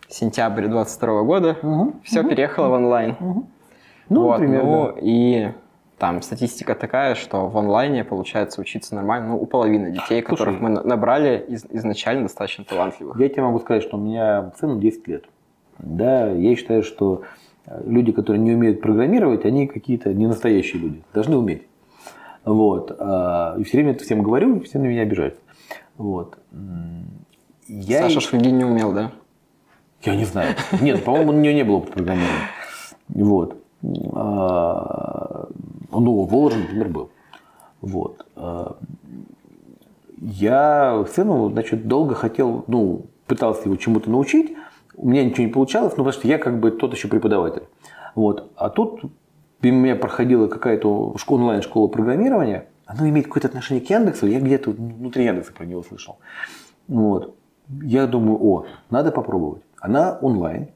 сентябрь 0.08 0.66
22 0.66 1.22
года 1.24 1.58
все 2.02 2.24
переехало 2.24 2.68
в 2.68 2.72
онлайн. 2.72 3.14
Ну, 4.08 4.22
Вот, 4.22 4.38
например, 4.38 4.64
ну, 4.64 4.86
да. 4.86 4.92
и 5.02 5.52
там 5.98 6.22
статистика 6.22 6.74
такая, 6.74 7.14
что 7.14 7.46
в 7.46 7.58
онлайне 7.58 8.04
получается 8.04 8.62
учиться 8.62 8.94
нормально, 8.94 9.28
ну, 9.32 9.36
у 9.42 9.44
половины 9.44 9.90
детей, 9.90 10.22
Слушай, 10.22 10.38
которых 10.38 10.60
мы 10.62 10.70
на- 10.70 10.82
набрали 10.82 11.44
из- 11.48 11.66
изначально 11.68 12.22
достаточно 12.22 12.64
талантливых. 12.64 13.20
Я 13.20 13.28
тебе 13.28 13.42
могу 13.42 13.58
сказать, 13.58 13.82
что 13.82 13.98
у 13.98 14.00
меня 14.00 14.50
сыну 14.58 14.78
10 14.80 15.06
лет. 15.08 15.26
Да, 15.78 16.30
я 16.30 16.56
считаю, 16.56 16.82
что 16.82 17.20
э, 17.66 17.82
люди, 17.84 18.12
которые 18.12 18.40
не 18.40 18.54
умеют 18.54 18.80
программировать, 18.80 19.44
они 19.44 19.66
какие-то 19.66 20.14
не 20.14 20.26
настоящие 20.26 20.80
люди. 20.80 21.02
Должны 21.12 21.36
уметь. 21.36 21.66
Вот. 22.46 22.96
а, 22.98 23.56
И 23.58 23.64
все 23.64 23.78
время 23.78 23.90
это 23.92 24.04
всем 24.04 24.22
говорю, 24.22 24.60
все 24.60 24.78
на 24.78 24.84
меня 24.84 25.02
обижаются. 25.02 25.40
Вот. 25.98 26.38
Я 27.68 28.02
Саша 28.02 28.20
Шульгин 28.20 28.56
не 28.56 28.64
умел, 28.64 28.92
да? 28.92 29.12
Я 30.02 30.14
не 30.14 30.24
знаю. 30.24 30.54
Нет, 30.80 31.04
по-моему, 31.04 31.32
у 31.32 31.34
нее 31.34 31.52
не 31.52 31.64
было 31.64 31.80
программирования. 31.80 32.48
Вот. 33.08 33.58
А, 34.14 35.48
ну, 35.90 36.22
Воложен, 36.24 36.60
например, 36.62 36.88
был. 36.88 37.10
Вот. 37.80 38.24
А, 38.36 38.76
я 40.18 41.04
сыну, 41.12 41.50
значит, 41.50 41.88
долго 41.88 42.14
хотел, 42.14 42.64
ну, 42.68 43.06
пытался 43.26 43.64
его 43.64 43.76
чему-то 43.76 44.08
научить, 44.08 44.56
у 44.94 45.08
меня 45.08 45.24
ничего 45.24 45.44
не 45.46 45.52
получалось, 45.52 45.92
ну, 45.96 46.04
потому 46.04 46.12
что 46.12 46.28
я 46.28 46.38
как 46.38 46.60
бы 46.60 46.70
тот 46.70 46.94
еще 46.94 47.08
преподаватель. 47.08 47.64
Вот. 48.14 48.50
А 48.56 48.70
тут 48.70 49.02
мимо 49.62 49.78
меня 49.78 49.96
проходила 49.96 50.48
какая-то 50.48 51.14
онлайн-школа 51.26 51.88
программирования, 51.88 52.68
она 52.86 53.08
имеет 53.08 53.26
какое-то 53.26 53.48
отношение 53.48 53.84
к 53.84 53.90
Яндексу, 53.90 54.26
я 54.26 54.40
где-то 54.40 54.70
внутри 54.70 55.24
Яндекса 55.24 55.52
про 55.52 55.64
него 55.64 55.82
слышал. 55.82 56.18
Вот. 56.88 57.34
Я 57.82 58.06
думаю, 58.06 58.38
о, 58.40 58.66
надо 58.90 59.10
попробовать. 59.10 59.62
Она 59.80 60.18
онлайн, 60.20 60.68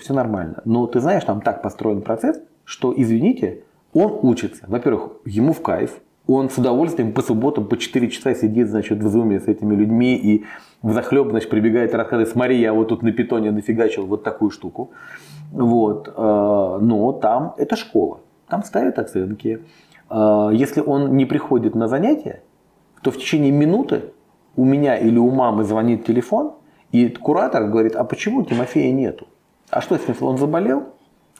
все 0.00 0.12
нормально. 0.12 0.60
Но 0.64 0.86
ты 0.86 1.00
знаешь, 1.00 1.24
там 1.24 1.40
так 1.40 1.62
построен 1.62 2.02
процесс, 2.02 2.40
что, 2.64 2.92
извините, 2.96 3.62
он 3.92 4.18
учится. 4.22 4.64
Во-первых, 4.66 5.12
ему 5.24 5.52
в 5.52 5.62
кайф, 5.62 6.00
он 6.32 6.50
с 6.50 6.58
удовольствием 6.58 7.12
по 7.12 7.22
субботам 7.22 7.66
по 7.66 7.76
4 7.76 8.08
часа 8.10 8.34
сидит, 8.34 8.68
значит, 8.68 9.02
в 9.02 9.08
зуме 9.08 9.40
с 9.40 9.48
этими 9.48 9.74
людьми 9.74 10.14
и 10.14 10.44
в 10.82 10.92
захлеб, 10.92 11.30
значит, 11.30 11.50
прибегает 11.50 11.92
и 11.92 11.96
рассказывает, 11.96 12.28
смотри, 12.28 12.60
я 12.60 12.72
вот 12.72 12.88
тут 12.88 13.02
на 13.02 13.12
питоне 13.12 13.50
нафигачил 13.50 14.06
вот 14.06 14.22
такую 14.22 14.50
штуку. 14.50 14.90
Вот. 15.52 16.08
Э, 16.08 16.78
но 16.80 17.12
там 17.12 17.54
это 17.56 17.76
школа. 17.76 18.20
Там 18.48 18.62
ставят 18.62 18.98
оценки. 18.98 19.60
Э, 20.08 20.50
если 20.52 20.80
он 20.80 21.16
не 21.16 21.26
приходит 21.26 21.74
на 21.74 21.88
занятия, 21.88 22.42
то 23.02 23.10
в 23.10 23.16
течение 23.16 23.50
минуты 23.50 24.12
у 24.56 24.64
меня 24.64 24.96
или 24.96 25.18
у 25.18 25.30
мамы 25.30 25.64
звонит 25.64 26.04
телефон, 26.04 26.52
и 26.92 27.08
куратор 27.08 27.66
говорит, 27.68 27.96
а 27.96 28.04
почему 28.04 28.42
Тимофея 28.44 28.92
нету? 28.92 29.26
А 29.70 29.80
что, 29.80 29.94
если 29.94 30.14
он 30.20 30.38
заболел? 30.38 30.84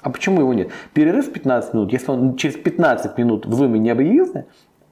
А 0.03 0.11
почему 0.11 0.41
его 0.41 0.55
нет? 0.55 0.71
Перерыв 0.95 1.33
15 1.33 1.75
минут. 1.75 1.93
Если 1.93 2.11
он 2.11 2.37
через 2.37 2.57
15 2.57 3.19
минут 3.19 3.47
в 3.47 3.53
зуме 3.53 3.79
не 3.79 3.91
объявился, 3.91 4.47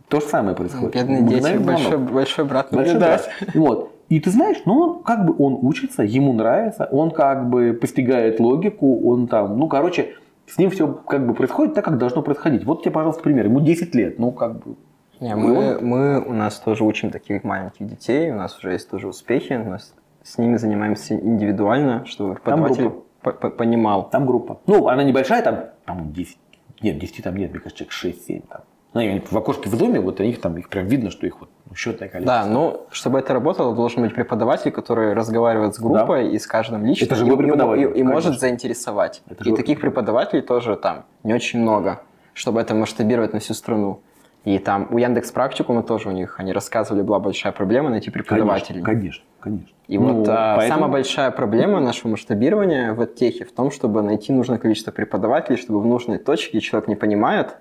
то 0.09 0.21
же 0.21 0.27
самое 0.27 0.57
происходит. 0.57 0.95
Бедные 0.95 1.23
дети, 1.23 1.59
большой, 1.59 1.99
большой 1.99 2.45
брат. 2.45 2.69
Большой 2.73 2.99
брат. 2.99 3.29
Вот. 3.55 3.93
И 4.09 4.21
ты 4.21 4.31
знаешь, 4.31 4.57
ну, 4.65 4.79
он, 4.79 5.03
как 5.03 5.27
бы 5.27 5.35
он 5.39 5.59
учится, 5.61 6.03
ему 6.03 6.33
нравится, 6.33 6.89
он 6.91 7.11
как 7.11 7.51
бы 7.51 7.77
постигает 7.79 8.41
логику, 8.41 9.07
он 9.07 9.29
там, 9.29 9.59
ну, 9.59 9.69
короче, 9.69 10.15
с 10.47 10.57
ним 10.57 10.71
все 10.71 10.89
как 10.89 11.27
бы 11.27 11.35
происходит 11.35 11.75
так, 11.75 11.85
как 11.85 11.99
должно 11.99 12.23
происходить. 12.23 12.65
Вот 12.65 12.83
тебе, 12.83 12.93
пожалуйста, 12.93 13.23
пример. 13.23 13.47
Ему 13.47 13.61
10 13.61 13.95
лет, 13.95 14.19
ну, 14.19 14.33
как 14.33 14.65
бы... 14.65 14.77
Не, 15.21 15.35
мы, 15.37 15.77
он... 15.77 15.85
мы 15.85 16.25
у 16.25 16.33
нас 16.33 16.59
тоже 16.59 16.85
учим 16.85 17.11
таких 17.11 17.45
маленьких 17.45 17.87
детей, 17.87 18.31
у 18.31 18.37
нас 18.37 18.57
уже 18.59 18.73
есть 18.73 18.89
тоже 18.89 19.09
успехи, 19.09 19.53
у 19.53 19.71
нас 19.71 19.95
с 20.23 20.39
ними 20.39 20.57
занимаемся 20.57 21.15
индивидуально, 21.15 22.07
чтобы 22.07 22.35
преподаватель 22.35 22.93
понимал. 23.23 24.09
Там 24.09 24.27
группа. 24.27 24.61
Ну, 24.67 24.89
она 24.89 25.03
небольшая, 25.03 25.43
там, 25.43 25.65
там 25.85 26.13
10. 26.13 26.39
Нет, 26.81 26.99
10 26.99 27.25
там 27.25 27.37
нет, 27.37 27.51
мне 27.51 27.61
кажется, 27.61 27.85
человек 27.85 28.19
6-7 28.19 28.45
там. 28.49 28.61
Ну, 28.95 29.23
в 29.31 29.37
окошке 29.37 29.69
в 29.69 29.77
доме, 29.77 30.01
вот 30.01 30.19
у 30.21 30.23
них 30.23 30.41
там 30.41 30.57
их 30.57 30.69
прям 30.71 30.87
видно, 30.87 31.11
что 31.11 31.27
их 31.27 31.41
вот 31.41 31.51
счетное 31.75 32.09
количество. 32.09 32.43
Да, 32.43 32.47
ну, 32.47 32.87
чтобы 32.91 33.19
это 33.19 33.35
работало, 33.35 33.75
должен 33.75 34.03
быть 34.03 34.15
преподаватель, 34.15 34.71
который 34.71 35.13
разговаривает 35.13 35.75
с 35.75 35.79
группой 35.79 36.25
да. 36.25 36.31
и 36.31 36.39
с 36.39 36.47
каждым 36.47 36.87
лично. 36.87 37.05
Это 37.05 37.15
живой 37.15 37.37
преподаватель. 37.37 37.83
И, 37.83 37.99
и, 37.99 38.01
и 38.01 38.03
может 38.03 38.41
заинтересовать. 38.41 39.23
Это 39.29 39.49
и 39.49 39.55
таких 39.55 39.81
преподавателей 39.81 40.43
тоже 40.43 40.77
там 40.77 41.05
не 41.23 41.35
очень 41.35 41.61
много, 41.61 42.01
чтобы 42.33 42.61
это 42.61 42.75
масштабировать 42.75 43.35
на 43.35 43.41
всю 43.41 43.55
страну. 43.55 44.01
И 44.45 44.59
там 44.59 44.89
у 44.91 44.99
Яндекс 44.99 45.31
Практикума 45.33 45.83
тоже 45.83 46.09
у 46.09 46.13
них, 46.13 46.41
они 46.41 46.53
рассказывали, 46.53 47.03
была 47.03 47.19
большая 47.19 47.53
проблема 47.53 47.91
найти 47.91 48.11
преподавателей. 48.11 48.83
Конечно, 48.83 49.25
конечно. 49.41 49.69
И 49.89 49.99
ну, 49.99 50.21
вот 50.21 50.29
а, 50.31 50.57
поэтому... 50.57 50.79
самая 50.79 50.93
большая 50.93 51.31
проблема 51.31 51.81
нашего 51.81 52.13
масштабирования 52.13 52.95
в 52.95 53.05
техе 53.07 53.45
в 53.45 53.53
том, 53.53 53.71
чтобы 53.71 54.01
найти 54.01 54.33
нужное 54.33 54.59
количество 54.59 54.91
преподавателей, 54.91 55.59
чтобы 55.59 55.81
в 55.81 55.87
нужной 55.87 56.19
точке 56.19 56.61
человек 56.61 56.89
не 56.89 56.97
понимает, 56.97 57.57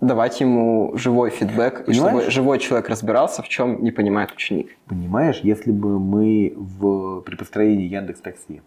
давать 0.00 0.40
ему 0.40 0.92
живой 0.96 1.30
фидбэк, 1.30 1.86
Понимаешь? 1.86 1.88
и 1.88 1.94
чтобы 1.94 2.30
живой 2.30 2.58
человек 2.58 2.88
разбирался, 2.88 3.42
в 3.42 3.48
чем 3.48 3.82
не 3.82 3.90
понимает 3.90 4.32
ученик. 4.32 4.76
Понимаешь, 4.86 5.40
если 5.42 5.72
бы 5.72 5.98
мы 5.98 6.52
в, 6.56 7.20
при 7.22 7.36
построении 7.36 7.86
Яндекс 7.86 8.20
Такси 8.20 8.62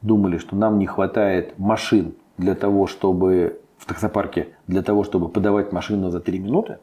думали, 0.00 0.38
что 0.38 0.56
нам 0.56 0.78
не 0.78 0.86
хватает 0.86 1.58
машин 1.58 2.14
для 2.38 2.54
того, 2.54 2.86
чтобы 2.86 3.60
в 3.78 3.86
таксопарке, 3.86 4.48
для 4.66 4.82
того, 4.82 5.04
чтобы 5.04 5.28
подавать 5.28 5.72
машину 5.72 6.10
за 6.10 6.20
3 6.20 6.38
минуты, 6.38 6.78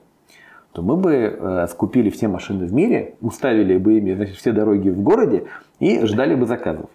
то 0.72 0.82
мы 0.82 0.96
бы 0.98 1.14
э, 1.14 1.68
скупили 1.68 2.10
все 2.10 2.28
машины 2.28 2.66
в 2.66 2.74
мире, 2.74 3.16
уставили 3.22 3.78
бы 3.78 3.98
ими 3.98 4.14
значит, 4.14 4.36
все 4.36 4.52
дороги 4.52 4.90
в 4.90 5.02
городе 5.02 5.46
и 5.80 6.06
ждали 6.06 6.36
бы 6.36 6.46
заказов. 6.46 6.90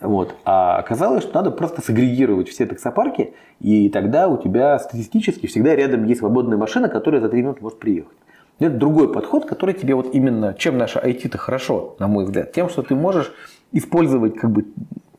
Вот. 0.00 0.34
А 0.44 0.78
оказалось, 0.78 1.24
что 1.24 1.34
надо 1.34 1.50
просто 1.50 1.82
сагрегировать 1.82 2.48
все 2.48 2.66
таксопарки, 2.66 3.34
и 3.60 3.88
тогда 3.90 4.28
у 4.28 4.38
тебя 4.38 4.78
статистически 4.78 5.46
всегда 5.46 5.76
рядом 5.76 6.04
есть 6.04 6.20
свободная 6.20 6.56
машина, 6.56 6.88
которая 6.88 7.20
за 7.20 7.28
3 7.28 7.42
минуты 7.42 7.62
может 7.62 7.78
приехать. 7.78 8.16
Это 8.58 8.76
другой 8.76 9.12
подход, 9.12 9.46
который 9.46 9.74
тебе 9.74 9.94
вот 9.94 10.14
именно, 10.14 10.54
чем 10.54 10.78
наше 10.78 10.98
IT-то 10.98 11.38
хорошо, 11.38 11.96
на 11.98 12.08
мой 12.08 12.24
взгляд, 12.24 12.52
тем, 12.52 12.68
что 12.68 12.82
ты 12.82 12.94
можешь 12.94 13.32
использовать 13.72 14.36
как 14.36 14.50
бы, 14.50 14.66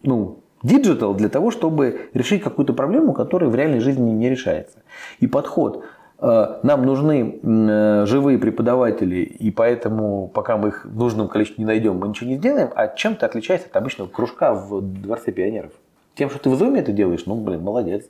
ну, 0.04 0.40
digital 0.64 1.16
для 1.16 1.30
того, 1.30 1.50
чтобы 1.50 2.10
решить 2.14 2.44
какую-то 2.44 2.74
проблему, 2.74 3.14
которая 3.14 3.50
в 3.50 3.56
реальной 3.56 3.80
жизни 3.80 4.12
не 4.12 4.30
решается. 4.30 4.80
И 5.20 5.28
подход 5.28 5.84
нам 6.22 6.86
нужны 6.86 7.40
э, 7.42 8.06
живые 8.06 8.38
преподаватели, 8.38 9.24
и 9.24 9.50
поэтому, 9.50 10.28
пока 10.28 10.56
мы 10.56 10.68
их 10.68 10.86
в 10.86 10.96
нужном 10.96 11.28
количестве 11.28 11.64
не 11.64 11.66
найдем, 11.66 11.98
мы 11.98 12.10
ничего 12.10 12.30
не 12.30 12.38
сделаем. 12.38 12.70
А 12.76 12.88
чем 12.90 13.16
ты 13.16 13.26
отличаешься 13.26 13.68
от 13.68 13.76
обычного 13.76 14.08
кружка 14.08 14.54
в 14.54 14.82
Дворце 14.82 15.32
пионеров? 15.32 15.72
Тем, 16.14 16.30
что 16.30 16.38
ты 16.38 16.50
в 16.52 16.62
Zoom 16.62 16.78
это 16.78 16.92
делаешь, 16.92 17.24
ну, 17.26 17.36
блин, 17.36 17.64
молодец. 17.64 18.06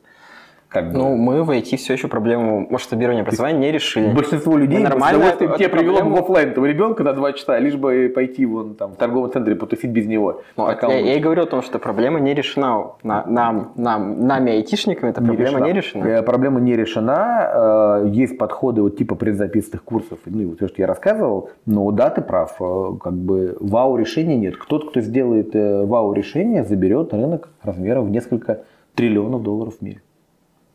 Как 0.71 0.89
бы. 0.89 0.97
Ну, 0.97 1.17
мы 1.17 1.43
в 1.43 1.51
IT 1.51 1.75
все 1.75 1.93
еще 1.93 2.07
проблему 2.07 2.65
масштабирования 2.69 3.23
образования 3.23 3.59
не 3.59 3.71
решили. 3.73 4.13
Большинство 4.13 4.57
людей 4.57 4.77
мы 4.77 4.85
нормально 4.85 5.33
тебе 5.37 5.67
привело 5.67 5.99
в 5.99 6.15
офлайн 6.15 6.51
этого 6.51 6.65
ребенка 6.65 7.03
на 7.03 7.11
два 7.11 7.33
часа, 7.33 7.59
лишь 7.59 7.75
бы 7.75 8.09
пойти 8.15 8.45
вон 8.45 8.75
там 8.75 8.93
в 8.93 8.95
торговом 8.95 9.29
центре 9.33 9.55
потусить 9.55 9.91
без 9.91 10.05
него. 10.05 10.43
Ну, 10.55 10.69
я, 10.69 10.97
я 10.97 11.15
и 11.15 11.19
говорю 11.19 11.43
о 11.43 11.45
том, 11.45 11.61
что 11.61 11.77
проблема 11.77 12.21
не 12.21 12.33
решена. 12.33 12.91
На, 13.03 13.25
нам, 13.25 13.73
нам, 13.75 14.25
нами, 14.25 14.53
айтишниками, 14.53 15.09
эта 15.09 15.19
не 15.19 15.27
проблема 15.27 15.49
решена. 15.49 15.65
не 15.65 15.73
решена. 15.73 16.03
Э, 16.05 16.23
проблема 16.23 16.61
не 16.61 16.77
решена. 16.77 18.01
Э, 18.03 18.07
есть 18.07 18.37
подходы 18.37 18.81
вот 18.81 18.95
типа 18.95 19.15
предзаписанных 19.15 19.83
курсов, 19.83 20.19
ну, 20.25 20.51
вот 20.51 20.59
то, 20.59 20.69
что 20.69 20.81
я 20.81 20.87
рассказывал, 20.87 21.49
но 21.65 21.91
да, 21.91 22.09
ты 22.11 22.21
прав. 22.21 22.55
Э, 22.61 22.91
как 23.03 23.13
бы 23.13 23.57
вау-решения 23.59 24.37
нет. 24.37 24.55
Кто-то, 24.55 24.87
кто 24.87 25.01
сделает 25.01 25.49
вау-решение, 25.53 26.63
заберет 26.63 27.13
рынок 27.13 27.49
размером 27.61 28.05
в 28.05 28.09
несколько 28.09 28.61
триллионов 28.95 29.43
долларов 29.43 29.75
в 29.79 29.81
мире. 29.81 30.01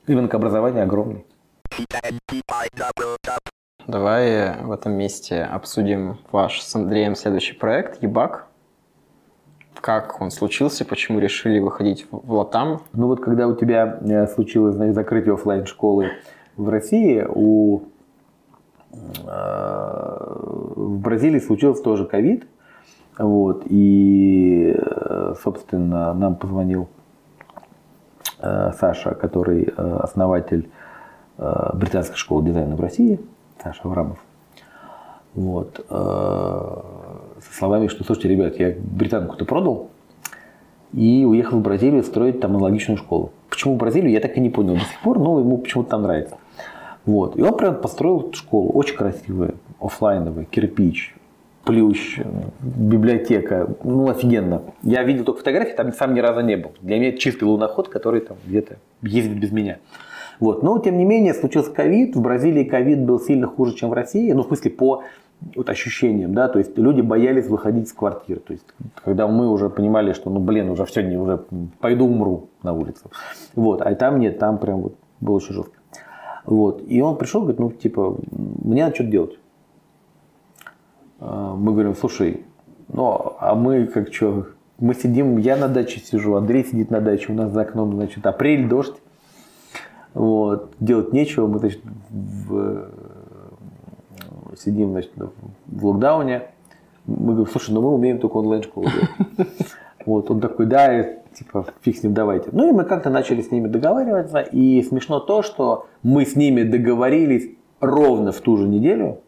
Рынок 0.07 0.34
образования 0.34 0.82
огромный. 0.82 1.26
Давай 3.88 4.62
в 4.62 4.70
этом 4.70 4.92
месте 4.92 5.42
обсудим 5.42 6.18
ваш 6.30 6.61
с 6.61 6.76
Андреем 6.76 7.16
следующий 7.16 7.54
проект 7.54 8.00
«Ебак». 8.02 8.46
Как 9.80 10.20
он 10.20 10.30
случился, 10.30 10.84
почему 10.84 11.18
решили 11.18 11.59
выходить 11.59 12.07
в 12.11 12.32
Латам? 12.32 12.82
Ну 12.92 13.09
вот 13.09 13.20
когда 13.20 13.48
у 13.48 13.57
тебя 13.57 13.98
э, 14.00 14.28
случилось 14.28 14.76
значит, 14.76 14.94
закрытие 14.94 15.34
офлайн 15.34 15.66
школы 15.66 16.12
в 16.57 16.68
России, 16.68 17.26
у 17.28 17.82
э, 18.92 19.26
в 20.76 20.98
Бразилии 21.00 21.40
случился 21.40 21.82
тоже 21.82 22.04
ковид, 22.07 22.46
вот, 23.18 23.64
и, 23.66 24.72
э, 24.76 25.34
собственно, 25.42 26.14
нам 26.14 26.36
позвонил 26.36 26.88
Э, 26.88 26.95
Саша, 28.78 29.14
который 29.14 29.64
э, 29.64 29.99
основатель 30.03 30.68
э, 31.38 31.70
британской 31.74 32.16
школы 32.16 32.44
дизайна 32.44 32.76
в 32.76 32.80
России, 32.80 33.20
Саша 33.62 33.80
Аврамов. 33.84 34.18
Вот. 35.34 35.84
Со 35.88 36.82
словами, 37.53 37.88
что, 37.88 38.05
слушайте, 38.05 38.28
ребят, 38.28 38.57
я 38.59 38.74
британку-то 38.78 39.44
продал 39.44 39.90
и 40.94 41.26
уехал 41.26 41.59
в 41.59 41.62
Бразилию 41.62 42.03
строить 42.05 42.40
там 42.40 42.57
аналогичную 42.57 42.97
школу. 42.97 43.32
Почему 43.51 43.74
в 43.74 43.76
Бразилию, 43.76 44.11
я 44.11 44.20
так 44.20 44.36
и 44.38 44.40
не 44.40 44.49
понял 44.49 44.74
до 44.74 44.80
сих 44.80 45.01
пор, 45.03 45.18
но 45.18 45.38
ему 45.38 45.59
почему-то 45.59 45.90
там 45.90 46.03
нравится. 46.03 46.36
Вот. 47.05 47.36
И 47.36 47.42
он 47.42 47.55
прям 47.57 47.74
построил 47.76 48.32
школу, 48.32 48.70
очень 48.70 48.97
красивая, 48.97 49.55
офлайновая, 49.80 50.44
кирпич, 50.44 51.15
плющ, 51.66 52.20
библиотека, 52.60 53.68
ну 53.82 54.08
офигенно. 54.08 54.62
Я 54.82 55.02
видел 55.02 55.24
только 55.24 55.40
фотографии, 55.40 55.74
там 55.74 55.92
сам 55.92 56.14
ни 56.14 56.20
разу 56.20 56.40
не 56.40 56.56
был. 56.56 56.70
Для 56.80 56.98
меня 56.98 57.08
это 57.08 57.18
чистый 57.18 57.44
луноход, 57.44 57.88
который 57.88 58.20
там 58.20 58.36
где-то 58.46 58.76
ездит 59.02 59.38
без 59.38 59.50
меня. 59.50 59.78
Вот. 60.38 60.62
Но, 60.62 60.78
тем 60.78 60.96
не 60.96 61.04
менее, 61.04 61.34
случился 61.34 61.72
ковид. 61.72 62.14
В 62.14 62.20
Бразилии 62.20 62.62
ковид 62.62 63.04
был 63.04 63.18
сильно 63.18 63.48
хуже, 63.48 63.74
чем 63.74 63.90
в 63.90 63.94
России. 63.94 64.30
Ну, 64.32 64.44
в 64.44 64.46
смысле, 64.46 64.70
по 64.70 65.02
вот 65.54 65.68
ощущениям, 65.68 66.32
да, 66.32 66.48
то 66.48 66.58
есть 66.58 66.78
люди 66.78 67.02
боялись 67.02 67.46
выходить 67.46 67.88
из 67.88 67.92
квартир. 67.92 68.38
То 68.38 68.52
есть, 68.52 68.64
когда 69.04 69.26
мы 69.26 69.50
уже 69.50 69.68
понимали, 69.68 70.12
что, 70.12 70.30
ну, 70.30 70.38
блин, 70.38 70.70
уже 70.70 70.84
все, 70.84 71.02
не, 71.02 71.16
уже 71.16 71.44
пойду 71.80 72.06
умру 72.06 72.48
на 72.62 72.74
улицу. 72.74 73.10
Вот. 73.56 73.82
А 73.82 73.92
там 73.96 74.20
нет, 74.20 74.38
там 74.38 74.58
прям 74.58 74.82
вот 74.82 74.94
было 75.20 75.36
очень 75.36 75.54
жестко. 75.54 75.78
Вот. 76.44 76.82
И 76.86 77.00
он 77.00 77.16
пришел, 77.16 77.40
говорит, 77.40 77.58
ну, 77.58 77.72
типа, 77.72 78.16
мне 78.30 78.84
надо 78.84 78.94
что-то 78.94 79.10
делать. 79.10 79.38
А, 81.20 81.54
мы 81.54 81.72
говорим, 81.72 81.94
слушай, 81.94 82.44
ну, 82.88 83.34
а 83.38 83.54
мы 83.54 83.86
как 83.86 84.12
что, 84.12 84.46
мы 84.78 84.94
сидим, 84.94 85.38
я 85.38 85.56
на 85.56 85.68
даче 85.68 86.00
сижу, 86.00 86.34
Андрей 86.34 86.64
сидит 86.64 86.90
на 86.90 87.00
даче, 87.00 87.32
у 87.32 87.34
нас 87.34 87.50
за 87.52 87.62
окном, 87.62 87.94
значит, 87.94 88.26
апрель, 88.26 88.68
дождь. 88.68 88.96
Вот, 90.14 90.72
делать 90.80 91.12
нечего, 91.12 91.46
мы, 91.46 91.58
значит, 91.58 91.82
в, 92.10 92.88
сидим, 94.56 94.92
значит, 94.92 95.12
в 95.66 95.86
локдауне. 95.86 96.48
Мы 97.06 97.34
говорим, 97.34 97.46
слушай, 97.46 97.72
ну 97.72 97.82
мы 97.82 97.94
умеем 97.94 98.18
только 98.18 98.36
онлайн-школу 98.36 98.86
делать. 98.86 99.48
Вот, 100.06 100.30
он 100.30 100.40
такой, 100.40 100.66
да, 100.66 101.02
типа, 101.36 101.66
фиг 101.80 101.96
с 101.96 102.02
ним, 102.04 102.14
давайте. 102.14 102.50
Ну 102.52 102.68
и 102.68 102.72
мы 102.72 102.84
как-то 102.84 103.10
начали 103.10 103.42
с 103.42 103.50
ними 103.50 103.66
договариваться, 103.66 104.38
и 104.38 104.80
смешно 104.84 105.18
то, 105.18 105.42
что 105.42 105.88
мы 106.04 106.24
с 106.24 106.36
ними 106.36 106.62
договорились 106.62 107.50
ровно 107.80 108.30
в 108.30 108.40
ту 108.40 108.56
же 108.56 108.68
неделю, 108.68 109.18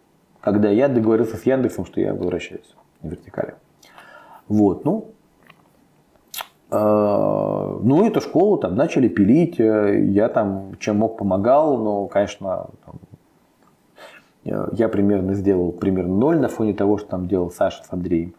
когда 0.41 0.69
я 0.69 0.89
договорился 0.89 1.37
с 1.37 1.45
Яндексом, 1.45 1.85
что 1.87 2.01
я 2.01 2.15
возвращаюсь 2.15 2.75
в 3.03 3.09
вертикали. 3.09 3.55
Вот, 4.49 4.85
ну, 4.85 5.13
э, 6.71 7.79
ну, 7.83 8.07
эту 8.07 8.21
школу 8.21 8.57
там 8.57 8.75
начали 8.77 9.09
пилить, 9.09 9.61
э, 9.61 10.01
я 10.07 10.29
там 10.29 10.77
чем 10.79 10.99
мог 10.99 11.19
помогал, 11.19 11.79
но, 11.79 12.07
конечно, 12.07 12.69
там, 12.85 12.95
я 14.73 14.89
примерно 14.89 15.35
сделал 15.35 15.73
примерно 15.73 16.17
ноль 16.17 16.39
на 16.39 16.49
фоне 16.49 16.73
того, 16.73 16.97
что 16.97 17.09
там 17.09 17.29
делал 17.29 17.51
Саша 17.51 17.85
с 17.85 17.93
Андреем. 17.93 18.35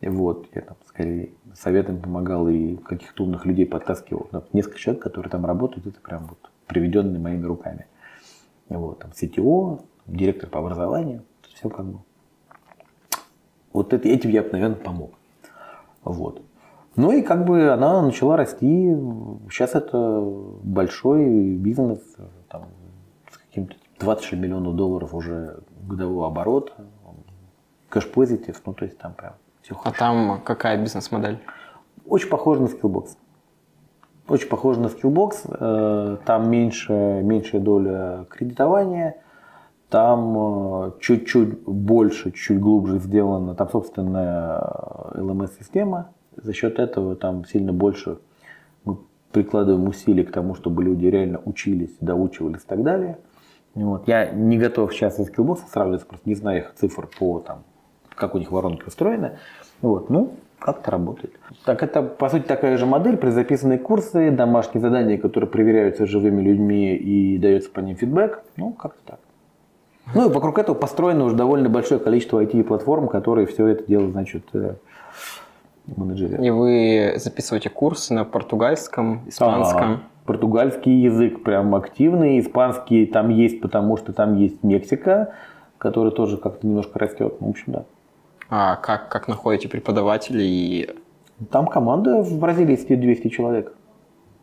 Вот, 0.00 0.46
я 0.54 0.62
там 0.62 0.76
скорее 0.86 1.30
советом 1.54 2.00
помогал 2.00 2.48
и 2.48 2.76
каких-то 2.76 3.24
умных 3.24 3.44
людей 3.44 3.66
подтаскивал. 3.66 4.28
Но 4.32 4.42
несколько 4.54 4.78
человек, 4.78 5.02
которые 5.02 5.30
там 5.30 5.44
работают, 5.44 5.86
это 5.86 6.00
прям 6.00 6.26
вот 6.26 6.50
приведенные 6.66 7.20
моими 7.20 7.44
руками. 7.44 7.86
Вот, 8.70 9.00
там 9.00 9.10
CTO, 9.10 9.82
директор 10.06 10.48
по 10.48 10.60
образованию, 10.60 11.22
все 11.60 11.68
как 11.68 11.86
бы. 11.86 11.98
Вот 13.72 13.92
это, 13.92 14.08
этим 14.08 14.30
я, 14.30 14.42
наверное, 14.42 14.76
помог. 14.76 15.12
Вот. 16.02 16.42
Ну 16.96 17.12
и 17.12 17.22
как 17.22 17.44
бы 17.44 17.70
она 17.70 18.02
начала 18.02 18.36
расти. 18.36 18.96
Сейчас 19.50 19.74
это 19.74 20.20
большой 20.62 21.54
бизнес, 21.54 22.00
там, 22.48 22.64
с 23.30 23.38
каким-то 23.38 23.76
26 24.00 24.42
миллионов 24.42 24.74
долларов 24.74 25.14
уже 25.14 25.60
годового 25.82 26.26
оборота, 26.26 26.72
кэш-позитив, 27.90 28.60
ну 28.66 28.72
то 28.72 28.84
есть 28.86 28.98
там 28.98 29.14
прям 29.14 29.34
все 29.62 29.74
хорошо. 29.74 29.96
А 29.96 29.98
там 29.98 30.40
какая 30.42 30.80
бизнес-модель? 30.80 31.38
Очень 32.06 32.28
похоже 32.28 32.62
на 32.62 32.66
Skillbox. 32.66 33.16
Очень 34.26 34.48
похоже 34.48 34.80
на 34.80 34.86
Skillbox. 34.86 35.34
Э, 35.48 36.16
там 36.24 36.50
меньше, 36.50 36.92
меньшая 36.92 37.60
доля 37.60 38.26
кредитования. 38.30 39.16
Там 39.90 40.36
э, 40.38 40.92
чуть-чуть 41.00 41.64
больше, 41.64 42.30
чуть 42.30 42.60
глубже 42.60 43.00
сделано. 43.00 43.56
Там 43.56 43.68
собственная 43.68 44.60
LMS-система. 45.14 46.12
За 46.36 46.52
счет 46.52 46.78
этого 46.78 47.16
там 47.16 47.44
сильно 47.44 47.72
больше 47.72 48.18
мы 48.84 48.98
прикладываем 49.32 49.88
усилий 49.88 50.22
к 50.22 50.30
тому, 50.30 50.54
чтобы 50.54 50.84
люди 50.84 51.06
реально 51.06 51.40
учились, 51.44 51.96
доучивались 52.00 52.62
и 52.62 52.66
так 52.66 52.84
далее. 52.84 53.18
Вот. 53.74 54.06
Я 54.06 54.30
не 54.30 54.58
готов 54.58 54.92
сейчас 54.94 55.16
со 55.16 55.22
Skillbox 55.22 55.58
сравниваться, 55.72 56.06
просто 56.06 56.28
не 56.28 56.36
знаю 56.36 56.60
их 56.60 56.74
цифр 56.74 57.08
по 57.18 57.40
там, 57.40 57.64
как 58.14 58.36
у 58.36 58.38
них 58.38 58.52
воронки 58.52 58.84
устроены. 58.86 59.38
Вот, 59.80 60.08
ну, 60.08 60.34
как-то 60.60 60.92
работает. 60.92 61.34
Так 61.64 61.82
это, 61.82 62.02
по 62.02 62.28
сути, 62.28 62.44
такая 62.44 62.76
же 62.76 62.86
модель, 62.86 63.16
предзаписанные 63.16 63.78
курсы, 63.78 64.30
домашние 64.30 64.82
задания, 64.82 65.18
которые 65.18 65.50
проверяются 65.50 66.06
живыми 66.06 66.42
людьми 66.42 66.94
и 66.94 67.38
дается 67.38 67.70
по 67.70 67.80
ним 67.80 67.96
фидбэк. 67.96 68.44
Ну, 68.56 68.72
как-то 68.72 69.00
так. 69.04 69.20
Ну 70.14 70.28
и 70.28 70.32
вокруг 70.32 70.58
этого 70.58 70.74
построено 70.74 71.24
уже 71.24 71.36
довольно 71.36 71.68
большое 71.68 72.00
количество 72.00 72.42
IT-платформ, 72.42 73.08
которые 73.08 73.46
все 73.46 73.66
это 73.66 73.84
дело, 73.86 74.10
значит, 74.10 74.44
э, 74.52 74.74
менеджерят. 75.96 76.40
И 76.40 76.50
вы 76.50 77.14
записываете 77.16 77.70
курсы 77.70 78.14
на 78.14 78.24
португальском, 78.24 79.22
испанском? 79.28 79.92
А, 79.92 80.00
португальский 80.26 81.02
язык 81.02 81.42
прям 81.42 81.74
активный, 81.74 82.40
испанский 82.40 83.06
там 83.06 83.28
есть, 83.30 83.60
потому 83.60 83.96
что 83.96 84.12
там 84.12 84.36
есть 84.36 84.62
Мексика, 84.62 85.34
который 85.78 86.12
тоже 86.12 86.36
как-то 86.36 86.66
немножко 86.66 86.98
растет. 86.98 87.34
В 87.40 87.48
общем, 87.48 87.72
да. 87.72 87.84
А 88.48 88.76
как, 88.76 89.08
как 89.08 89.28
находите 89.28 89.68
преподавателей? 89.68 90.90
Там 91.50 91.66
команда 91.66 92.22
в 92.22 92.38
Бразилии 92.38 92.76
сидит 92.76 93.00
200 93.00 93.28
человек, 93.28 93.72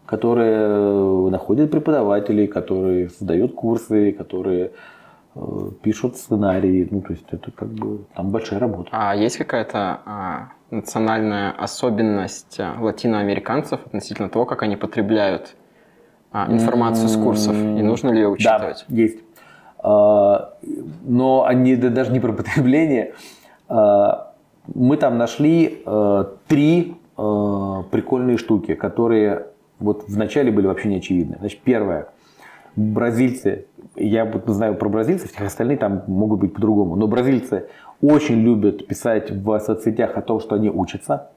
которые 0.06 1.30
находят 1.30 1.70
преподавателей, 1.70 2.48
которые 2.48 3.10
создают 3.10 3.54
курсы, 3.54 4.14
которые 4.14 4.72
пишут 5.82 6.18
сценарии. 6.18 6.88
Ну, 6.90 7.02
то 7.02 7.14
есть 7.14 7.26
это 7.32 7.52
как 7.52 7.70
бы 7.70 8.06
там 8.16 8.30
большая 8.30 8.60
работа. 8.60 8.90
А 8.92 9.16
есть 9.16 9.38
какая-то 9.38 10.00
а, 10.06 10.50
национальная 10.72 11.52
особенность 11.52 12.60
а, 12.60 12.76
латиноамериканцев 12.80 13.86
относительно 13.86 14.30
того, 14.30 14.46
как 14.46 14.64
они 14.64 14.76
потребляют 14.76 15.56
а, 16.32 16.52
информацию 16.52 17.08
с 17.08 17.18
курсов? 17.18 17.56
И 17.56 17.82
нужно 17.82 18.10
ли 18.10 18.22
ее 18.22 18.30
учитывать? 18.30 18.86
Да, 18.88 18.96
есть. 18.96 19.20
А, 19.80 20.54
но 21.04 21.46
они 21.46 21.76
даже 21.76 22.12
не 22.12 22.20
про 22.20 22.34
потребление. 22.34 23.14
Э, 23.70 24.28
мы 24.74 24.98
там 24.98 25.18
нашли 25.18 25.82
э, 25.86 26.26
три 26.48 26.98
э, 27.18 27.84
прикольные 27.92 28.38
штуки, 28.38 28.76
которые 28.76 29.48
вот 29.80 30.06
вначале 30.08 30.52
были 30.52 30.68
вообще 30.68 30.90
не 30.90 30.98
очевидны. 30.98 31.38
Значит, 31.40 31.62
первое. 31.62 32.10
Бразильцы, 32.78 33.66
я 33.96 34.32
знаю 34.46 34.76
про 34.76 34.88
бразильцев, 34.88 35.32
всех 35.32 35.48
остальные 35.48 35.78
там 35.78 36.04
могут 36.06 36.42
быть 36.42 36.54
по-другому, 36.54 36.96
но 36.96 37.08
бразильцы 37.08 37.66
очень 38.02 38.40
любят 38.42 38.86
писать 38.86 39.32
в 39.32 39.60
соцсетях 39.60 40.16
о 40.16 40.22
том, 40.22 40.40
что 40.40 40.54
они 40.54 40.70
учатся. 40.70 41.32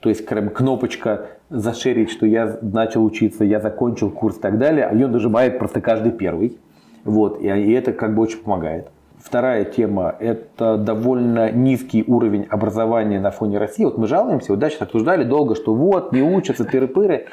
То 0.00 0.08
есть 0.08 0.24
кнопочка 0.24 1.26
зашерить, 1.50 2.10
что 2.10 2.24
я 2.24 2.58
начал 2.62 3.04
учиться, 3.04 3.44
я 3.44 3.60
закончил 3.60 4.10
курс 4.10 4.38
и 4.38 4.40
так 4.40 4.58
далее, 4.58 4.86
а 4.86 4.94
ее 4.94 5.06
нажимает 5.06 5.58
просто 5.58 5.82
каждый 5.82 6.12
первый. 6.12 6.58
Вот, 7.04 7.42
и 7.42 7.72
это 7.72 7.92
как 7.92 8.14
бы 8.14 8.22
очень 8.22 8.38
помогает. 8.38 8.88
Вторая 9.22 9.64
тема– 9.64 10.14
это 10.18 10.78
довольно 10.78 11.52
низкий 11.52 12.04
уровень 12.06 12.46
образования 12.48 13.20
на 13.20 13.30
фоне 13.30 13.58
России. 13.58 13.84
Вот 13.84 13.98
мы 13.98 14.06
жалуемся, 14.06 14.52
вот 14.52 14.58
дальше 14.58 14.78
обсуждали 14.80 15.24
долго, 15.24 15.54
что 15.54 15.74
вот, 15.74 16.12
не 16.12 16.22
учатся, 16.22 16.64
тыры-пыры. 16.64 17.26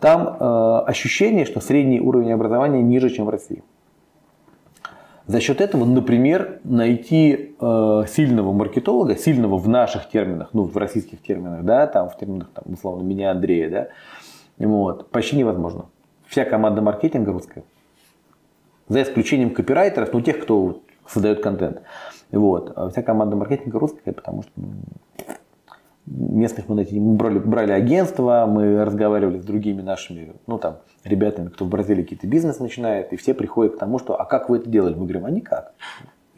Там 0.00 0.36
э, 0.38 0.78
ощущение, 0.86 1.44
что 1.46 1.60
средний 1.60 2.00
уровень 2.00 2.32
образования 2.32 2.82
ниже, 2.82 3.10
чем 3.10 3.26
в 3.26 3.30
России. 3.30 3.62
За 5.26 5.40
счет 5.40 5.60
этого, 5.60 5.84
например, 5.84 6.60
найти 6.62 7.56
э, 7.58 8.04
сильного 8.08 8.52
маркетолога, 8.52 9.16
сильного 9.16 9.56
в 9.56 9.68
наших 9.68 10.08
терминах, 10.08 10.50
ну, 10.52 10.64
в 10.64 10.76
российских 10.76 11.20
терминах, 11.22 11.64
да, 11.64 11.86
там, 11.86 12.08
в 12.08 12.16
терминах, 12.16 12.48
там, 12.54 12.72
условно, 12.72 13.02
меня, 13.02 13.32
Андрея, 13.32 13.70
да, 13.70 13.88
вот, 14.58 15.10
почти 15.10 15.36
невозможно. 15.36 15.86
Вся 16.26 16.44
команда 16.44 16.82
маркетинга 16.82 17.32
русская. 17.32 17.64
За 18.88 19.02
исключением 19.02 19.50
копирайтеров, 19.50 20.12
ну, 20.12 20.20
тех, 20.20 20.40
кто 20.40 20.80
создает 21.08 21.42
контент. 21.42 21.82
Вот. 22.30 22.72
А 22.76 22.88
вся 22.88 23.02
команда 23.02 23.36
маркетинга 23.36 23.78
русская, 23.78 24.12
потому 24.12 24.42
что 24.42 24.52
местных 26.06 26.68
мы 26.68 26.76
найти 26.76 26.98
мы 26.98 27.16
брали, 27.16 27.38
брали 27.38 27.72
агентство, 27.72 28.46
мы 28.48 28.84
разговаривали 28.84 29.38
с 29.38 29.44
другими 29.44 29.82
нашими, 29.82 30.34
ну 30.46 30.58
там, 30.58 30.78
ребятами, 31.04 31.48
кто 31.48 31.64
в 31.64 31.68
Бразилии 31.68 32.02
какие-то 32.02 32.26
бизнес 32.26 32.60
начинает, 32.60 33.12
и 33.12 33.16
все 33.16 33.34
приходят 33.34 33.76
к 33.76 33.78
тому, 33.78 33.98
что, 33.98 34.20
а 34.20 34.24
как 34.24 34.48
вы 34.48 34.58
это 34.58 34.68
делали? 34.68 34.94
Мы 34.94 35.02
говорим, 35.02 35.26
а 35.26 35.30
никак. 35.30 35.72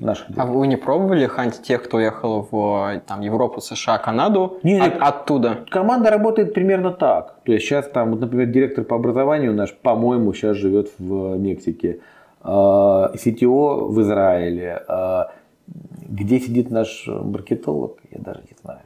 Наши 0.01 0.25
а 0.37 0.47
вы 0.47 0.69
не 0.69 0.77
пробовали 0.77 1.27
хантить 1.27 1.63
тех, 1.63 1.83
кто 1.83 1.99
ехал 1.99 2.47
в 2.51 3.03
там, 3.07 3.21
Европу, 3.21 3.61
США, 3.61 3.99
Канаду 3.99 4.59
нет, 4.63 4.95
от, 4.95 5.03
оттуда? 5.03 5.65
Команда 5.71 6.11
работает 6.11 6.55
примерно 6.55 6.93
так. 6.93 7.41
То 7.45 7.53
есть 7.53 7.67
сейчас 7.67 7.89
там, 7.89 8.13
вот, 8.13 8.21
например, 8.21 8.47
директор 8.47 8.85
по 8.85 8.95
образованию 8.95 9.53
наш, 9.53 9.75
по-моему, 9.75 10.33
сейчас 10.35 10.57
живет 10.57 10.93
в 10.99 11.37
Мексике. 11.37 11.99
CTO 12.45 13.11
э, 13.17 13.93
в 13.93 14.01
Израиле. 14.03 14.85
Э, 14.89 15.25
где 15.67 16.39
сидит 16.39 16.71
наш 16.71 17.07
маркетолог, 17.09 17.99
я 18.13 18.21
даже 18.21 18.41
не 18.43 18.57
знаю. 18.63 18.81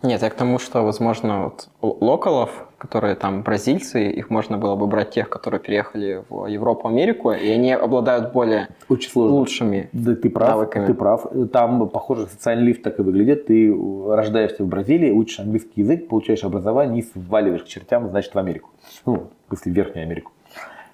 Нет, 0.00 0.22
я 0.22 0.30
к 0.30 0.34
тому, 0.34 0.60
что, 0.60 0.84
возможно, 0.84 1.44
вот 1.44 1.68
локалов, 1.82 2.68
которые 2.78 3.16
там 3.16 3.42
бразильцы, 3.42 4.08
их 4.08 4.30
можно 4.30 4.56
было 4.56 4.76
бы 4.76 4.86
брать 4.86 5.10
тех, 5.10 5.28
которые 5.28 5.60
переехали 5.60 6.22
в 6.28 6.46
Европу, 6.46 6.86
Америку, 6.86 7.32
и 7.32 7.48
они 7.50 7.72
обладают 7.72 8.32
более 8.32 8.68
Очень 8.88 9.10
сложно. 9.10 9.34
лучшими 9.34 9.88
да, 9.92 10.14
ты 10.14 10.30
прав, 10.30 10.50
навыками. 10.50 10.86
Ты 10.86 10.94
прав. 10.94 11.26
Там, 11.52 11.88
похоже, 11.88 12.28
социальный 12.28 12.66
лифт 12.66 12.82
так 12.82 13.00
и 13.00 13.02
выглядит. 13.02 13.46
Ты 13.46 13.74
рождаешься 14.06 14.62
в 14.62 14.68
Бразилии, 14.68 15.10
учишь 15.10 15.40
английский 15.40 15.80
язык, 15.80 16.06
получаешь 16.06 16.44
образование 16.44 17.02
и 17.02 17.02
сваливаешь 17.02 17.64
к 17.64 17.66
чертям, 17.66 18.08
значит, 18.08 18.32
в 18.32 18.38
Америку. 18.38 18.70
Ну, 19.04 19.26
смысле, 19.48 19.72
в 19.72 19.74
Верхнюю 19.74 20.06
Америку. 20.06 20.30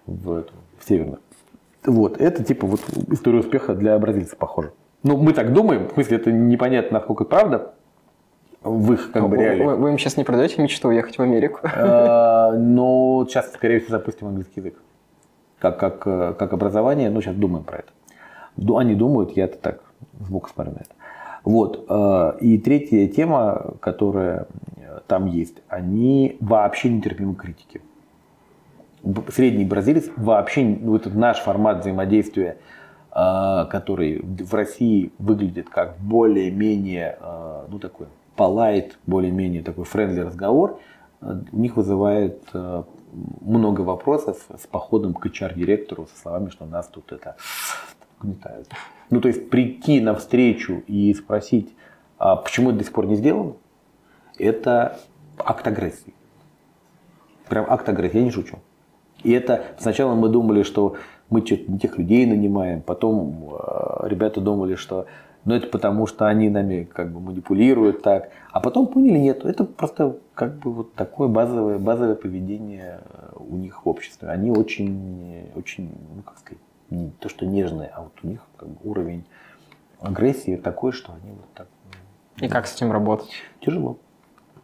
В, 0.06 0.32
эту, 0.32 0.52
в 0.78 0.88
Северную. 0.88 1.18
Вот, 1.84 2.18
это 2.18 2.42
типа 2.42 2.66
вот 2.66 2.80
история 3.10 3.40
успеха 3.40 3.74
для 3.74 3.98
бразильцев 3.98 4.38
похоже. 4.38 4.72
Ну, 5.02 5.18
мы 5.18 5.34
так 5.34 5.52
думаем, 5.52 5.88
в 5.88 5.92
смысле, 5.92 6.16
это 6.16 6.32
непонятно, 6.32 6.98
насколько 6.98 7.26
правда 7.26 7.74
в 8.64 8.92
их 8.92 9.12
как 9.12 9.28
бы 9.28 9.36
реалии. 9.36 9.64
Вы, 9.64 9.76
вы 9.76 9.90
им 9.90 9.98
сейчас 9.98 10.16
не 10.16 10.24
продаете 10.24 10.60
мечту 10.60 10.88
уехать 10.88 11.18
в 11.18 11.22
Америку? 11.22 11.60
Но 11.62 13.26
сейчас, 13.28 13.52
скорее 13.52 13.80
всего, 13.80 13.92
запустим 13.98 14.28
английский 14.28 14.60
язык. 14.60 14.74
Как, 15.58 15.78
как, 15.78 16.00
как 16.00 16.52
образование, 16.52 17.10
ну, 17.10 17.20
сейчас 17.20 17.36
думаем 17.36 17.64
про 17.64 17.78
это. 17.78 18.76
Они 18.76 18.94
думают, 18.94 19.36
я-то 19.36 19.56
так 19.58 19.80
сбоку 20.20 20.48
смотрю 20.48 20.72
на 20.72 20.78
это. 20.78 20.90
Вот. 21.44 21.84
А, 21.88 22.36
и 22.40 22.58
третья 22.58 23.06
тема, 23.08 23.74
которая 23.80 24.46
там 25.06 25.26
есть, 25.26 25.62
они 25.68 26.36
вообще 26.40 26.88
нетерпимы 26.88 27.34
к 27.34 27.42
критике. 27.42 27.80
Средний 29.28 29.64
бразилец 29.64 30.10
вообще, 30.16 30.64
ну, 30.64 30.96
это 30.96 31.10
наш 31.10 31.38
формат 31.38 31.80
взаимодействия, 31.80 32.56
э, 33.14 33.66
который 33.70 34.22
в 34.22 34.54
России 34.54 35.12
выглядит 35.18 35.68
как 35.68 35.98
более-менее, 35.98 37.18
э, 37.20 37.64
ну, 37.68 37.78
такой 37.78 38.06
полайт, 38.36 38.98
более-менее 39.06 39.62
такой 39.62 39.84
френдли 39.84 40.20
разговор, 40.20 40.80
у 41.20 41.58
них 41.58 41.76
вызывает 41.76 42.42
много 43.40 43.82
вопросов 43.82 44.44
с 44.56 44.66
походом 44.66 45.14
к 45.14 45.24
HR-директору 45.26 46.06
со 46.06 46.20
словами, 46.20 46.50
что 46.50 46.66
нас 46.66 46.88
тут 46.88 47.12
это 47.12 47.36
угнетают. 48.20 48.68
Ну, 49.10 49.20
то 49.20 49.28
есть 49.28 49.50
прийти 49.50 50.00
навстречу 50.00 50.82
и 50.86 51.14
спросить, 51.14 51.72
а 52.18 52.36
почему 52.36 52.70
это 52.70 52.78
до 52.78 52.84
сих 52.84 52.92
пор 52.92 53.06
не 53.06 53.16
сделано, 53.16 53.54
это 54.38 54.98
акт 55.38 55.66
агрессии. 55.66 56.14
Прям 57.48 57.66
акт 57.68 57.88
агрессии, 57.88 58.18
я 58.18 58.24
не 58.24 58.30
шучу. 58.30 58.58
И 59.22 59.32
это 59.32 59.64
сначала 59.78 60.14
мы 60.14 60.28
думали, 60.28 60.62
что 60.62 60.96
мы 61.30 61.44
что-то 61.44 61.70
не 61.70 61.78
тех 61.78 61.98
людей 61.98 62.26
нанимаем, 62.26 62.82
потом 62.82 63.54
э, 63.54 64.08
ребята 64.08 64.40
думали, 64.40 64.74
что 64.74 65.06
ну 65.44 65.54
это 65.54 65.66
потому, 65.66 66.06
что 66.06 66.26
они 66.26 66.48
нами 66.48 66.84
как 66.84 67.12
бы 67.12 67.20
манипулируют 67.20 68.02
так, 68.02 68.30
а 68.50 68.60
потом 68.60 68.86
поняли, 68.86 69.18
нет, 69.18 69.44
это 69.44 69.64
просто 69.64 70.16
как 70.34 70.58
бы 70.58 70.72
вот 70.72 70.94
такое 70.94 71.28
базовое, 71.28 71.78
базовое 71.78 72.14
поведение 72.14 73.00
э, 73.04 73.36
у 73.36 73.56
них 73.56 73.84
в 73.84 73.88
обществе. 73.88 74.28
Они 74.28 74.50
очень, 74.50 75.50
очень, 75.54 75.90
ну 76.14 76.22
как 76.22 76.38
сказать, 76.38 76.62
не 76.90 77.10
то 77.20 77.28
что 77.28 77.46
нежные, 77.46 77.90
а 77.94 78.02
вот 78.02 78.12
у 78.22 78.26
них 78.26 78.40
как 78.56 78.68
бы 78.68 78.76
уровень 78.84 79.24
агрессии 80.00 80.56
такой, 80.56 80.92
что 80.92 81.12
они 81.12 81.32
вот 81.32 81.46
так. 81.54 81.68
И 82.38 82.48
как 82.48 82.66
с 82.66 82.74
этим 82.74 82.90
работать? 82.90 83.30
Тяжело. 83.60 83.98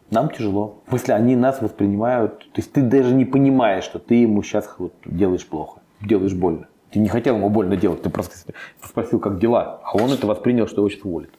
Нам 0.09 0.29
тяжело. 0.29 0.81
В 0.87 0.89
смысле, 0.89 1.15
они 1.15 1.35
нас 1.35 1.61
воспринимают, 1.61 2.39
то 2.39 2.57
есть 2.57 2.73
ты 2.73 2.81
даже 2.81 3.13
не 3.13 3.23
понимаешь, 3.23 3.85
что 3.85 3.97
ты 3.97 4.15
ему 4.15 4.43
сейчас 4.43 4.75
вот 4.77 4.93
делаешь 5.05 5.47
плохо, 5.47 5.79
делаешь 6.01 6.33
больно. 6.33 6.67
Ты 6.91 6.99
не 6.99 7.09
хотел 7.09 7.37
ему 7.37 7.49
больно 7.49 7.77
делать, 7.77 8.01
ты 8.01 8.09
просто 8.09 8.35
спросил, 8.83 9.19
как 9.19 9.39
дела, 9.39 9.79
а 9.83 9.95
он 9.95 10.11
это 10.11 10.27
воспринял, 10.27 10.67
что 10.67 10.81
его 10.81 10.89
сейчас 10.89 11.05
уволят. 11.05 11.31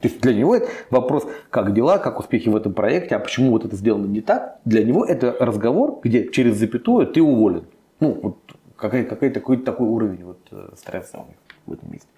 То 0.00 0.08
есть 0.08 0.20
для 0.20 0.34
него 0.34 0.54
это 0.54 0.68
вопрос, 0.90 1.26
как 1.50 1.72
дела, 1.72 1.98
как 1.98 2.20
успехи 2.20 2.48
в 2.48 2.56
этом 2.56 2.74
проекте, 2.74 3.16
а 3.16 3.18
почему 3.18 3.50
вот 3.50 3.64
это 3.64 3.74
сделано 3.76 4.06
не 4.06 4.20
так. 4.20 4.58
Для 4.64 4.84
него 4.84 5.04
это 5.04 5.34
разговор, 5.40 6.00
где 6.02 6.30
через 6.30 6.56
запятую 6.56 7.06
ты 7.06 7.22
уволен. 7.22 7.64
Ну, 8.00 8.18
вот 8.22 8.36
какой, 8.76 9.04
какой 9.04 9.30
такой, 9.30 9.56
такой 9.56 9.88
уровень 9.88 10.24
вот 10.24 10.40
э, 10.50 10.68
стресса 10.76 11.18
у 11.18 11.26
них 11.26 11.36
в 11.66 11.72
этом 11.72 11.90
месте. 11.90 12.08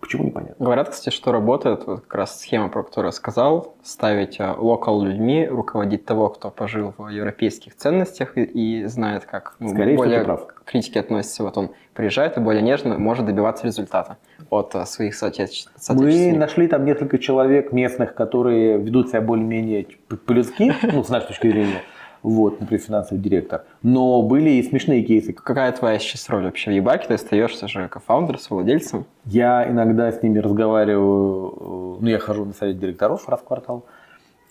Почему 0.00 0.24
непонятно? 0.24 0.64
Говорят, 0.64 0.90
кстати, 0.90 1.14
что 1.14 1.32
работает 1.32 1.86
вот 1.86 2.00
как 2.02 2.14
раз 2.14 2.40
схема, 2.40 2.68
про 2.68 2.82
которую 2.82 3.08
я 3.08 3.12
сказал, 3.12 3.74
ставить 3.82 4.40
э, 4.40 4.54
локал 4.56 5.02
людьми, 5.02 5.46
руководить 5.46 6.04
того, 6.04 6.28
кто 6.28 6.50
пожил 6.50 6.94
в 6.96 7.08
европейских 7.08 7.76
ценностях 7.76 8.36
и, 8.36 8.42
и 8.42 8.84
знает, 8.86 9.24
как 9.24 9.56
ну, 9.58 9.68
Скорее 9.68 9.96
более 9.96 10.24
к 10.24 10.64
критике 10.64 11.00
относится. 11.00 11.42
Вот 11.42 11.56
он 11.56 11.70
приезжает 11.94 12.36
и 12.36 12.40
более 12.40 12.62
нежно 12.62 12.98
может 12.98 13.26
добиваться 13.26 13.66
результата 13.66 14.18
от 14.50 14.74
э, 14.74 14.84
своих 14.86 15.14
соотечественников. 15.14 15.96
Мы 15.96 16.32
нашли 16.36 16.66
там 16.68 16.84
несколько 16.84 17.18
человек 17.18 17.72
местных, 17.72 18.14
которые 18.14 18.78
ведут 18.78 19.10
себя 19.10 19.20
более-менее 19.20 19.86
по-людски, 20.26 20.74
ну, 20.92 21.04
с 21.04 21.08
нашей 21.08 21.28
точки 21.28 21.48
зрения 21.48 21.82
вот, 22.22 22.60
например, 22.60 22.80
финансовый 22.80 23.18
директор. 23.18 23.64
Но 23.82 24.22
были 24.22 24.50
и 24.50 24.62
смешные 24.62 25.02
кейсы. 25.02 25.32
Какая 25.32 25.72
твоя 25.72 25.98
сейчас 25.98 26.28
роль 26.28 26.44
вообще 26.44 26.70
в 26.70 26.74
Ебаке? 26.74 27.08
Ты 27.08 27.14
остаешься 27.14 27.68
же 27.68 27.88
кофаундер 27.88 28.38
с 28.38 28.50
владельцем? 28.50 29.06
Я 29.24 29.68
иногда 29.68 30.10
с 30.10 30.22
ними 30.22 30.38
разговариваю, 30.38 31.98
ну, 32.00 32.08
я 32.08 32.18
хожу 32.18 32.44
на 32.44 32.52
совет 32.52 32.78
директоров 32.78 33.28
раз 33.28 33.40
в 33.40 33.44
квартал. 33.44 33.84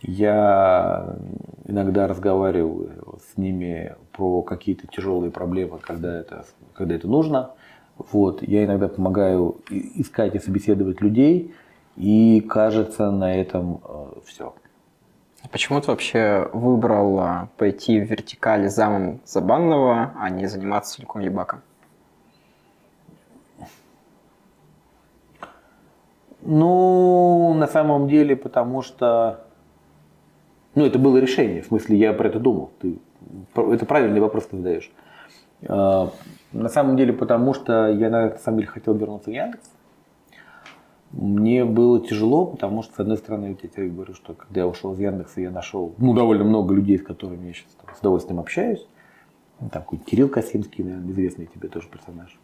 Я 0.01 1.15
иногда 1.65 2.07
разговариваю 2.07 3.19
с 3.19 3.37
ними 3.37 3.95
про 4.11 4.41
какие-то 4.41 4.87
тяжелые 4.87 5.31
проблемы, 5.31 5.77
когда 5.79 6.19
это, 6.19 6.45
когда 6.73 6.95
это 6.95 7.07
нужно. 7.07 7.51
Вот. 7.97 8.41
Я 8.41 8.65
иногда 8.65 8.87
помогаю 8.87 9.57
искать 9.69 10.35
и 10.35 10.39
собеседовать 10.39 11.01
людей, 11.01 11.53
и 11.95 12.41
кажется, 12.41 13.11
на 13.11 13.35
этом 13.35 13.79
э, 13.83 14.05
все. 14.25 14.55
Почему 15.49 15.81
ты 15.81 15.87
вообще 15.87 16.49
выбрал 16.53 17.47
пойти 17.57 17.99
в 17.99 18.09
вертикали 18.09 18.67
замом 18.67 19.21
Забанного, 19.25 20.13
а 20.17 20.29
не 20.29 20.45
заниматься 20.45 20.95
целиком 20.95 21.21
ебаком? 21.21 21.61
Ну, 26.41 27.53
на 27.53 27.67
самом 27.67 28.07
деле, 28.07 28.35
потому 28.35 28.81
что... 28.81 29.45
Ну, 30.73 30.85
это 30.85 30.97
было 30.97 31.17
решение. 31.17 31.61
В 31.61 31.67
смысле, 31.67 31.97
я 31.97 32.13
про 32.13 32.29
это 32.29 32.39
думал. 32.39 32.71
Ты... 32.79 32.99
Это 33.55 33.85
правильный 33.85 34.19
вопрос 34.19 34.47
ты 34.47 34.57
задаешь. 34.57 34.91
А, 35.67 36.11
на 36.51 36.69
самом 36.69 36.97
деле, 36.97 37.13
потому 37.13 37.53
что 37.53 37.87
я, 37.89 38.09
на 38.09 38.37
самом 38.37 38.59
деле, 38.59 38.71
хотел 38.71 38.93
вернуться 38.95 39.29
в 39.29 39.33
Яндекс. 39.33 39.70
Мне 41.13 41.65
было 41.65 41.99
тяжело, 41.99 42.45
потому 42.45 42.83
что, 42.83 42.95
с 42.95 42.99
одной 42.99 43.17
стороны, 43.17 43.57
я 43.61 43.67
тебе 43.69 43.89
говорю, 43.89 44.13
что 44.13 44.33
когда 44.33 44.61
я 44.61 44.67
ушел 44.67 44.93
из 44.93 44.99
Яндекса, 44.99 45.41
я 45.41 45.51
нашел 45.51 45.93
ну, 45.97 46.13
довольно 46.13 46.45
много 46.45 46.73
людей, 46.73 46.97
с 46.97 47.03
которыми 47.03 47.47
я 47.47 47.53
сейчас 47.53 47.71
там, 47.83 47.93
с 47.93 47.99
удовольствием 47.99 48.39
общаюсь. 48.39 48.87
Ну, 49.59 49.69
там 49.69 49.83
какой 49.83 49.99
Кирилл 49.99 50.29
Косинский, 50.29 50.83
наверное, 50.83 51.11
известный 51.11 51.47
тебе 51.53 51.67
тоже 51.67 51.87
персонаж. 51.89 52.39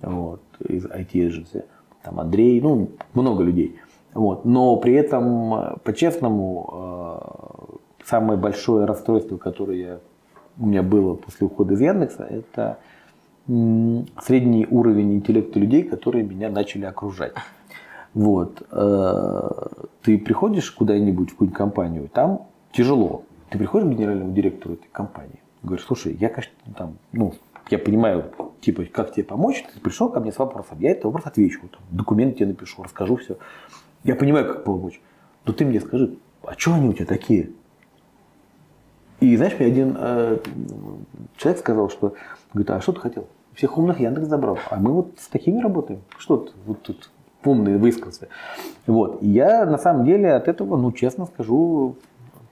Вот, 0.00 0.42
из 0.68 0.84
IT-эдженси. 0.84 1.64
Там 2.02 2.18
Андрей, 2.18 2.60
ну, 2.60 2.90
много 3.14 3.44
людей. 3.44 3.78
Вот. 4.14 4.44
Но 4.44 4.76
при 4.76 4.94
этом, 4.94 5.78
по-честному, 5.84 6.70
э, 6.72 8.04
самое 8.04 8.38
большое 8.38 8.84
расстройство, 8.84 9.36
которое 9.36 9.78
я, 9.78 10.00
у 10.58 10.66
меня 10.66 10.82
было 10.82 11.14
после 11.14 11.46
ухода 11.46 11.74
из 11.74 11.80
Яндекса, 11.80 12.24
это 12.24 12.78
средний 13.46 14.66
уровень 14.70 15.14
интеллекта 15.14 15.58
людей, 15.58 15.82
которые 15.82 16.24
меня 16.24 16.48
начали 16.50 16.84
окружать. 16.84 17.32
Вот. 18.14 18.62
Э, 18.70 19.50
ты 20.02 20.18
приходишь 20.18 20.70
куда-нибудь 20.70 21.30
в 21.30 21.32
какую-нибудь 21.32 21.56
компанию, 21.56 22.08
там 22.12 22.46
тяжело. 22.72 23.24
Ты 23.50 23.58
приходишь 23.58 23.88
к 23.88 23.90
генеральному 23.96 24.32
директору 24.32 24.74
этой 24.74 24.88
компании, 24.92 25.40
говоришь, 25.62 25.84
слушай, 25.86 26.14
я, 26.14 26.28
конечно, 26.28 26.54
там, 26.76 26.96
ну, 27.12 27.34
я 27.70 27.78
понимаю, 27.78 28.32
типа, 28.60 28.84
как 28.84 29.12
тебе 29.12 29.24
помочь, 29.24 29.64
ты 29.72 29.80
пришел 29.80 30.08
ко 30.08 30.20
мне 30.20 30.32
с 30.32 30.38
вопросом, 30.38 30.78
я 30.80 30.90
этот 30.92 31.04
вопрос 31.04 31.26
отвечу, 31.26 31.60
там, 31.68 31.80
документы 31.90 32.38
тебе 32.38 32.46
напишу, 32.48 32.82
расскажу 32.82 33.16
все. 33.16 33.36
Я 34.04 34.14
понимаю, 34.14 34.46
как 34.46 34.64
помочь. 34.64 35.00
Но 35.44 35.52
ты 35.52 35.64
мне 35.64 35.80
скажи, 35.80 36.16
а 36.42 36.54
что 36.54 36.74
они 36.74 36.88
у 36.88 36.92
тебя 36.92 37.06
такие? 37.06 37.50
И 39.20 39.36
знаешь, 39.36 39.54
мне 39.58 39.68
один 39.68 39.96
э, 39.98 40.38
человек 41.36 41.60
сказал, 41.60 41.88
что, 41.88 42.14
говорит, 42.52 42.70
а 42.70 42.80
что 42.80 42.92
ты 42.92 43.00
хотел? 43.00 43.28
Всех 43.54 43.78
умных 43.78 44.00
Яндекс 44.00 44.28
забрал, 44.28 44.58
а 44.70 44.76
мы 44.76 44.92
вот 44.92 45.14
с 45.18 45.28
такими 45.28 45.60
работаем. 45.60 46.00
Что 46.18 46.38
ты 46.38 46.52
вот 46.66 46.82
тут 46.82 47.10
умный 47.44 47.76
высказался. 47.76 48.28
Вот. 48.86 49.22
я 49.22 49.64
на 49.64 49.78
самом 49.78 50.04
деле 50.04 50.32
от 50.32 50.48
этого, 50.48 50.76
ну, 50.76 50.92
честно 50.92 51.26
скажу, 51.26 51.96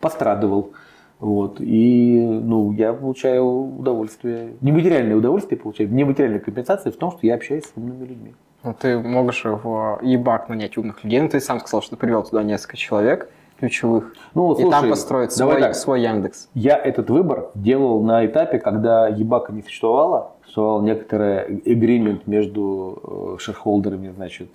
пострадывал. 0.01 0.73
Вот. 1.19 1.61
И 1.61 2.21
ну, 2.21 2.73
я 2.73 2.93
получаю 2.93 3.45
удовольствие, 3.45 4.55
нематериальное 4.61 5.17
удовольствие 5.17 5.59
получаю, 5.59 5.93
нематериальная 5.93 6.41
компенсация 6.41 6.93
в 6.93 6.97
том, 6.97 7.11
что 7.11 7.21
я 7.23 7.35
общаюсь 7.35 7.65
с 7.65 7.73
умными 7.77 8.07
людьми. 8.07 8.35
Ну, 8.63 8.75
ты 8.75 8.99
можешь 8.99 9.45
в 9.45 10.01
ебак 10.03 10.49
нанять 10.49 10.77
умных 10.79 11.05
людей, 11.05 11.21
но 11.21 11.29
ты 11.29 11.41
сам 11.41 11.61
сказал, 11.61 11.83
что 11.83 11.93
ты 11.93 11.97
привел 11.97 12.23
туда 12.23 12.43
несколько 12.43 12.77
человек 12.77 13.31
ключевых, 13.61 14.15
ну, 14.35 14.55
слушай, 14.55 14.69
и 14.69 14.71
там 14.71 14.89
построить 14.89 15.33
свой, 15.33 15.75
свой 15.75 16.03
Яндекс. 16.03 16.49
Я 16.55 16.77
этот 16.77 17.11
выбор 17.11 17.51
делал 17.55 18.03
на 18.03 18.25
этапе, 18.27 18.59
когда 18.59 19.07
ебака 19.07 19.53
не 19.53 19.63
существовало, 19.63 20.33
существовал 20.43 20.83
некоторый 20.83 21.59
agreement 21.59 22.23
между 22.27 23.37
э, 23.37 23.41
шерхолдерами, 23.41 24.13
значит, 24.17 24.49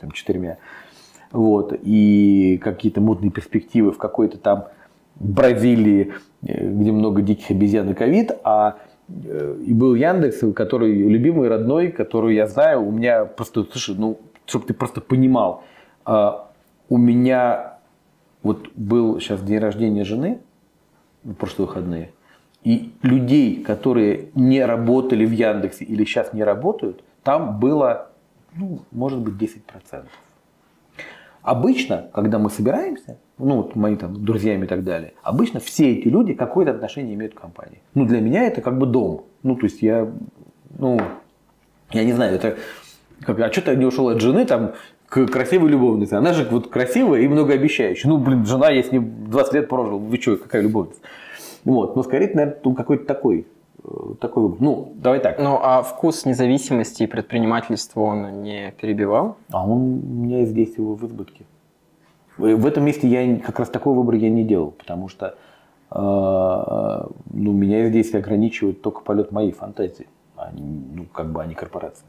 там, 0.00 0.12
четырьмя. 0.12 0.58
Вот, 1.32 1.74
и 1.82 2.60
какие-то 2.62 3.00
мутные 3.00 3.30
перспективы 3.30 3.90
в 3.90 3.98
какой-то 3.98 4.38
там 4.38 4.66
Бразилии, 5.16 6.14
э, 6.46 6.68
где 6.68 6.92
много 6.92 7.22
диких 7.22 7.50
обезьян 7.50 7.90
и 7.90 7.94
ковид, 7.94 8.32
а 8.44 8.76
э, 9.08 9.56
и 9.66 9.74
был 9.74 9.94
Яндекс, 9.94 10.54
который 10.54 10.92
любимый, 10.92 11.48
родной, 11.48 11.88
который 11.88 12.36
я 12.36 12.46
знаю, 12.46 12.86
у 12.86 12.92
меня 12.92 13.24
просто, 13.24 13.64
слушай, 13.64 13.94
ну, 13.98 14.18
чтобы 14.46 14.66
ты 14.66 14.74
просто 14.74 15.00
понимал, 15.00 15.64
а, 16.04 16.50
у 16.88 16.98
меня 16.98 17.73
вот 18.44 18.68
был 18.76 19.18
сейчас 19.18 19.42
день 19.42 19.58
рождения 19.58 20.04
жены, 20.04 20.38
в 21.24 21.32
прошлые 21.34 21.66
выходные, 21.66 22.10
и 22.62 22.92
людей, 23.02 23.62
которые 23.62 24.28
не 24.34 24.64
работали 24.64 25.24
в 25.24 25.32
Яндексе 25.32 25.84
или 25.84 26.04
сейчас 26.04 26.32
не 26.32 26.44
работают, 26.44 27.02
там 27.24 27.58
было, 27.58 28.10
ну, 28.54 28.80
может 28.92 29.18
быть, 29.18 29.34
10%. 29.34 30.04
Обычно, 31.42 32.08
когда 32.14 32.38
мы 32.38 32.48
собираемся, 32.50 33.18
ну, 33.38 33.56
вот 33.56 33.76
мои 33.76 33.96
там 33.96 34.24
друзьями 34.24 34.64
и 34.64 34.68
так 34.68 34.84
далее, 34.84 35.14
обычно 35.22 35.60
все 35.60 35.92
эти 35.92 36.08
люди 36.08 36.34
какое-то 36.34 36.70
отношение 36.72 37.14
имеют 37.14 37.34
к 37.34 37.40
компании. 37.40 37.82
Ну, 37.94 38.06
для 38.06 38.20
меня 38.20 38.44
это 38.44 38.60
как 38.60 38.78
бы 38.78 38.86
дом. 38.86 39.24
Ну, 39.42 39.56
то 39.56 39.64
есть 39.64 39.82
я, 39.82 40.10
ну, 40.78 40.98
я 41.92 42.04
не 42.04 42.12
знаю, 42.12 42.34
это 42.34 42.56
как, 43.20 43.38
а 43.40 43.52
что 43.52 43.62
ты 43.62 43.76
не 43.76 43.84
ушел 43.84 44.08
от 44.08 44.20
жены, 44.20 44.44
там, 44.44 44.72
к 45.14 45.26
красивой 45.28 45.70
любовнице. 45.70 46.14
Она 46.14 46.32
же 46.32 46.44
вот 46.50 46.66
красивая 46.66 47.20
и 47.20 47.28
многообещающая. 47.28 48.10
Ну, 48.10 48.18
блин, 48.18 48.44
жена, 48.44 48.70
я 48.70 48.82
с 48.82 48.90
ней 48.90 48.98
20 48.98 49.54
лет 49.54 49.68
прожил. 49.68 50.00
Вы 50.00 50.16
что, 50.16 50.36
какая 50.36 50.62
любовница? 50.62 50.98
Вот. 51.64 51.94
Но 51.94 52.02
скорее, 52.02 52.34
наверное, 52.34 52.74
какой-то 52.74 53.04
такой 53.04 53.46
э, 53.84 53.88
такой 54.20 54.42
выбор. 54.42 54.58
Ну, 54.60 54.92
давай 54.96 55.20
так. 55.20 55.38
Ну, 55.38 55.60
а 55.62 55.82
вкус 55.82 56.24
независимости 56.24 57.04
и 57.04 57.06
предпринимательства 57.06 58.00
он 58.00 58.42
не 58.42 58.72
перебивал? 58.72 59.36
А 59.52 59.64
он 59.64 60.02
у 60.02 60.24
меня 60.24 60.46
здесь 60.46 60.76
его 60.76 60.96
в 60.96 61.06
избытке. 61.06 61.44
В 62.36 62.66
этом 62.66 62.84
месте 62.84 63.06
я 63.06 63.38
как 63.38 63.60
раз 63.60 63.68
такой 63.68 63.94
выбор 63.94 64.16
я 64.16 64.30
не 64.30 64.42
делал, 64.42 64.72
потому 64.72 65.08
что 65.08 65.36
э, 65.92 65.94
ну, 65.94 67.52
меня 67.52 67.88
здесь 67.88 68.12
ограничивает 68.14 68.82
только 68.82 69.02
полет 69.02 69.30
моей 69.30 69.52
фантазии, 69.52 70.08
а 70.34 70.50
не, 70.50 70.82
ну, 70.92 71.04
как 71.04 71.30
бы, 71.30 71.40
а 71.40 71.46
не 71.46 71.54
корпорация. 71.54 72.08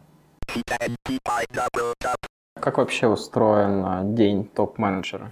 Как 2.58 2.78
вообще 2.78 3.08
устроен 3.08 4.16
день 4.16 4.46
топ-менеджера? 4.46 5.32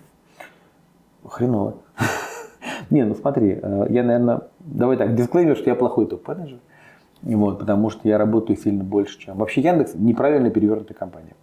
Хреново. 1.26 1.78
Не, 2.90 3.06
ну 3.06 3.16
смотри, 3.16 3.58
э, 3.62 3.86
я, 3.90 4.04
наверное, 4.04 4.42
давай 4.60 4.98
так, 4.98 5.16
дисклеймер, 5.16 5.56
что 5.56 5.70
я 5.70 5.76
плохой 5.76 6.06
топ-менеджер, 6.06 6.60
вот, 7.22 7.60
потому 7.60 7.90
что 7.90 8.08
я 8.10 8.18
работаю 8.18 8.58
сильно 8.58 8.84
больше, 8.84 9.18
чем... 9.20 9.38
Вообще 9.38 9.62
Яндекс 9.62 9.94
неправильно 9.96 10.50
перевернутая 10.50 10.98
компания. 10.98 11.34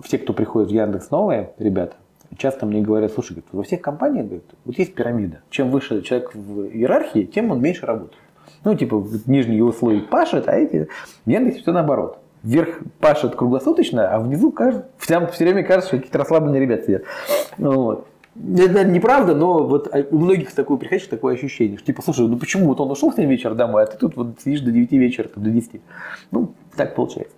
Все, 0.00 0.18
кто 0.18 0.32
приходит 0.32 0.70
в 0.70 0.72
Яндекс 0.72 1.10
новые, 1.10 1.52
ребята, 1.58 1.96
часто 2.36 2.64
мне 2.64 2.80
говорят, 2.80 3.12
слушай, 3.12 3.32
говорит, 3.32 3.48
во 3.50 3.64
всех 3.64 3.80
компаниях 3.82 4.26
говорит, 4.26 4.48
вот 4.64 4.78
есть 4.78 4.94
пирамида. 4.94 5.40
Чем 5.50 5.72
выше 5.72 6.00
человек 6.02 6.32
в 6.32 6.68
иерархии, 6.68 7.24
тем 7.24 7.50
он 7.50 7.60
меньше 7.60 7.86
работает. 7.86 8.22
Ну, 8.62 8.74
типа, 8.76 9.04
нижний 9.26 9.56
его 9.56 9.72
слой 9.72 10.00
пашет, 10.00 10.48
а 10.48 10.54
эти... 10.54 10.88
В 11.26 11.28
Яндексе 11.28 11.62
все 11.62 11.72
наоборот. 11.72 12.20
Вверх 12.48 12.78
пашет 12.98 13.36
круглосуточно, 13.36 14.08
а 14.08 14.18
внизу 14.18 14.50
кажется, 14.50 14.88
всем 14.96 15.26
все 15.26 15.44
время 15.44 15.64
кажется, 15.64 15.88
что 15.88 15.96
какие-то 15.98 16.16
расслабленные 16.16 16.62
ребята 16.62 16.86
сидят. 16.86 17.02
Вот. 17.58 18.06
Это 18.34 18.84
неправда, 18.84 19.34
но 19.34 19.66
вот 19.66 19.94
у 20.10 20.18
многих 20.18 20.54
такое 20.54 20.78
приходишь, 20.78 21.06
такое 21.08 21.34
ощущение, 21.34 21.76
что 21.76 21.86
типа, 21.88 22.00
слушай, 22.00 22.26
ну 22.26 22.38
почему 22.38 22.64
вот 22.68 22.80
он 22.80 22.90
ушел 22.90 23.10
в 23.10 23.16
7 23.16 23.28
вечера 23.28 23.52
домой, 23.52 23.82
а 23.82 23.86
ты 23.86 23.98
тут 23.98 24.16
вот 24.16 24.40
сидишь 24.42 24.62
до 24.62 24.70
9 24.70 24.90
вечера, 24.92 25.28
там, 25.28 25.44
до 25.44 25.50
10. 25.50 25.82
Ну, 26.30 26.54
так 26.74 26.94
получается. 26.94 27.34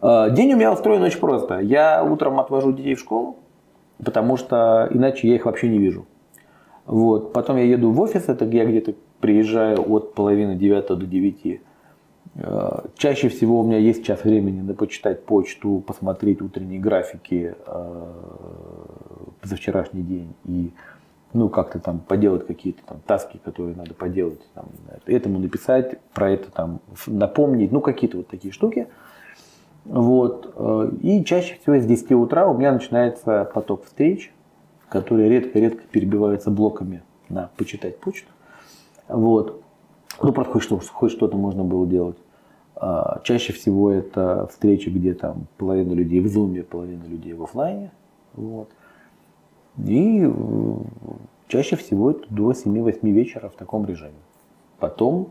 А, 0.00 0.28
день 0.30 0.52
у 0.54 0.56
меня 0.56 0.72
устроен 0.72 1.02
очень 1.02 1.20
просто. 1.20 1.60
Я 1.60 2.02
утром 2.02 2.40
отвожу 2.40 2.72
детей 2.72 2.96
в 2.96 2.98
школу, 2.98 3.36
потому 4.04 4.36
что 4.36 4.88
иначе 4.90 5.28
я 5.28 5.36
их 5.36 5.44
вообще 5.46 5.68
не 5.68 5.78
вижу. 5.78 6.04
Вот. 6.84 7.32
Потом 7.32 7.58
я 7.58 7.64
еду 7.64 7.92
в 7.92 8.00
офис, 8.00 8.24
это 8.26 8.44
я 8.44 8.64
где-то 8.64 8.94
приезжаю 9.20 9.88
от 9.88 10.14
половины 10.14 10.56
девятого 10.56 10.98
до 10.98 11.06
девяти. 11.06 11.60
А, 12.36 12.84
чаще 12.96 13.28
всего 13.28 13.60
у 13.60 13.64
меня 13.64 13.78
есть 13.78 14.04
час 14.04 14.24
времени 14.24 14.60
на 14.60 14.74
почитать 14.74 15.24
почту, 15.24 15.82
посмотреть 15.86 16.42
утренние 16.42 16.80
графики 16.80 17.54
а, 17.66 18.12
за 19.42 19.56
вчерашний 19.56 20.02
день 20.02 20.34
и 20.44 20.72
ну, 21.32 21.48
как-то 21.48 21.78
там 21.78 21.98
поделать 21.98 22.46
какие-то 22.46 22.82
там 22.86 23.00
таски, 23.06 23.38
которые 23.38 23.76
надо 23.76 23.94
поделать, 23.94 24.40
там, 24.54 24.66
этому 25.06 25.38
написать, 25.38 26.00
про 26.14 26.30
это 26.30 26.50
там 26.50 26.80
напомнить, 27.06 27.70
ну, 27.70 27.80
какие-то 27.80 28.18
вот 28.18 28.28
такие 28.28 28.52
штуки. 28.52 28.88
Вот. 29.84 30.52
Э, 30.56 30.90
и 31.02 31.24
чаще 31.24 31.58
всего 31.60 31.78
с 31.78 31.84
10 31.84 32.12
утра 32.12 32.46
у 32.46 32.56
меня 32.56 32.72
начинается 32.72 33.50
поток 33.52 33.84
встреч, 33.84 34.32
которые 34.88 35.28
редко-редко 35.28 35.82
перебиваются 35.90 36.50
блоками 36.50 37.02
на 37.28 37.50
почитать 37.56 37.98
почту. 37.98 38.28
Вот. 39.08 39.62
Ну, 40.20 40.32
просто 40.32 40.52
хоть, 40.52 40.62
что, 40.62 40.78
хоть 40.78 41.12
что-то 41.12 41.36
можно 41.36 41.64
было 41.64 41.86
делать. 41.86 42.16
А, 42.76 43.20
чаще 43.24 43.52
всего 43.52 43.90
это 43.90 44.46
встречи, 44.48 44.88
где 44.88 45.14
там 45.14 45.46
половина 45.56 45.92
людей 45.92 46.20
в 46.20 46.26
Zoom, 46.26 46.62
половина 46.62 47.04
людей 47.04 47.32
в 47.32 47.42
офлайне. 47.42 47.90
Вот. 48.34 48.68
И 49.84 50.22
э, 50.24 50.32
чаще 51.48 51.76
всего 51.76 52.10
это 52.10 52.24
до 52.30 52.52
7-8 52.52 52.98
вечера 53.10 53.48
в 53.48 53.54
таком 53.54 53.86
режиме. 53.86 54.12
Потом 54.78 55.28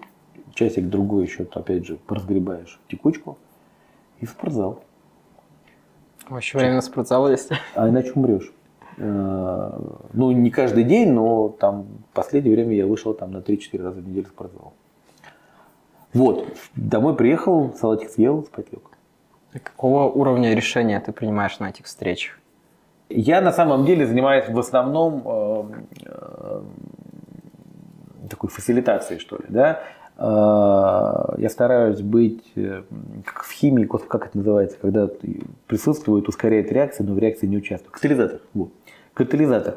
часик-другой 0.54 1.24
еще, 1.24 1.48
опять 1.54 1.86
же, 1.86 2.00
разгребаешь 2.08 2.80
текучку 2.90 3.38
и 4.20 4.26
в 4.26 4.30
спортзал. 4.30 4.84
Вообще 6.30 6.58
время 6.58 6.76
на 6.76 6.82
спортзал 6.82 7.30
есть? 7.30 7.50
А 7.76 7.88
иначе 7.88 8.12
умрешь. 8.14 8.52
Э, 8.98 9.80
ну, 10.14 10.32
не 10.32 10.50
каждый 10.50 10.84
день, 10.84 11.12
но 11.12 11.50
там 11.50 11.86
в 12.12 12.16
последнее 12.16 12.56
время 12.56 12.76
я 12.76 12.86
вышел 12.86 13.14
там 13.14 13.32
на 13.32 13.38
3-4 13.38 13.84
раза 13.84 14.02
в 14.02 14.08
неделю 14.08 14.26
в 14.26 14.30
спортзал. 14.30 14.74
Вот, 16.14 16.48
домой 16.76 17.16
приехал, 17.16 17.74
салатик 17.80 18.10
съел, 18.10 18.44
спать 18.44 18.72
лег. 18.72 18.82
Какого 19.64 20.06
уровня 20.06 20.54
решения 20.56 21.00
ты 21.00 21.12
принимаешь 21.12 21.60
на 21.60 21.70
этих 21.70 21.86
встречах? 21.86 22.40
Я 23.10 23.42
на 23.42 23.52
самом 23.52 23.86
деле 23.86 24.06
занимаюсь 24.06 24.50
в 24.50 24.60
основном 24.60 25.22
э, 25.26 25.64
э, 26.06 26.62
такой 28.30 28.50
фасилитацией, 28.50 29.20
что 29.20 29.38
ли, 29.38 29.46
да. 29.48 29.84
Э, 30.18 31.36
я 31.38 31.50
стараюсь 31.50 32.02
быть 32.02 32.44
э, 32.56 32.84
как 33.24 33.44
в 33.44 33.52
химии, 33.52 33.86
как 33.86 34.28
это 34.28 34.38
называется, 34.38 34.78
когда 34.82 35.10
присутствует, 35.68 36.28
ускоряет 36.28 36.72
реакции, 36.72 37.04
но 37.04 37.14
в 37.14 37.20
реакции 37.20 37.48
не 37.48 37.58
участвует. 37.58 37.94
Катализатор. 37.94 38.40
Вот. 38.54 38.72
Катализатор. 39.14 39.76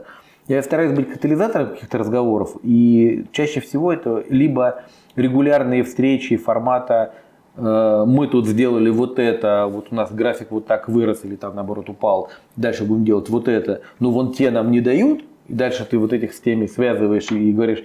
Я 0.48 0.62
стараюсь 0.62 0.92
быть 0.92 1.12
катализатором 1.12 1.70
каких-то 1.70 1.98
разговоров, 1.98 2.56
и 2.62 3.24
чаще 3.30 3.60
всего 3.60 3.92
это 3.92 4.24
либо 4.28 4.82
регулярные 5.14 5.84
встречи 5.84 6.36
формата 6.36 7.14
Э, 7.56 8.04
мы 8.06 8.26
тут 8.28 8.46
сделали 8.46 8.90
вот 8.90 9.18
это, 9.18 9.66
вот 9.70 9.88
у 9.90 9.94
нас 9.94 10.12
график 10.12 10.50
вот 10.50 10.66
так 10.66 10.88
вырос 10.88 11.24
или 11.24 11.36
там 11.36 11.54
наоборот 11.54 11.88
упал, 11.88 12.30
дальше 12.56 12.84
будем 12.84 13.04
делать 13.04 13.28
вот 13.28 13.48
это, 13.48 13.82
но 13.98 14.10
вон 14.10 14.32
те 14.32 14.50
нам 14.50 14.70
не 14.70 14.80
дают, 14.80 15.24
и 15.48 15.54
дальше 15.54 15.86
ты 15.88 15.98
вот 15.98 16.12
этих 16.12 16.32
с 16.32 16.40
теми 16.40 16.66
связываешь 16.66 17.30
и 17.30 17.52
говоришь, 17.52 17.82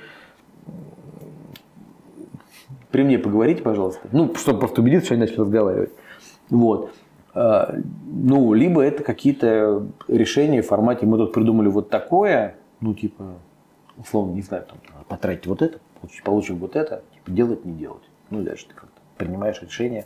при 2.91 3.03
мне 3.03 3.19
поговорите, 3.19 3.61
пожалуйста, 3.61 4.07
ну, 4.11 4.33
чтобы 4.35 4.59
просто 4.59 4.81
убедиться, 4.81 5.05
что 5.05 5.13
они 5.15 5.21
начали 5.21 5.41
разговаривать. 5.41 5.91
Вот. 6.49 6.91
Э, 7.33 7.79
ну, 8.05 8.53
либо 8.53 8.81
это 8.81 9.03
какие-то 9.03 9.87
решения 10.07 10.61
в 10.61 10.67
формате, 10.67 11.05
мы 11.05 11.17
тут 11.17 11.33
придумали 11.33 11.67
вот 11.67 11.89
такое, 11.89 12.55
ну, 12.79 12.93
типа, 12.93 13.23
условно, 13.97 14.33
не 14.33 14.41
знаю, 14.41 14.65
там, 14.67 14.77
потратить 15.07 15.47
вот 15.47 15.61
это, 15.61 15.79
получим 16.23 16.57
вот 16.57 16.75
это, 16.75 17.03
типа, 17.13 17.31
делать, 17.31 17.65
не 17.65 17.73
делать. 17.73 18.03
Ну, 18.29 18.41
дальше 18.41 18.67
ты 18.67 18.73
как 18.73 18.89
принимаешь 19.17 19.61
решение 19.61 20.05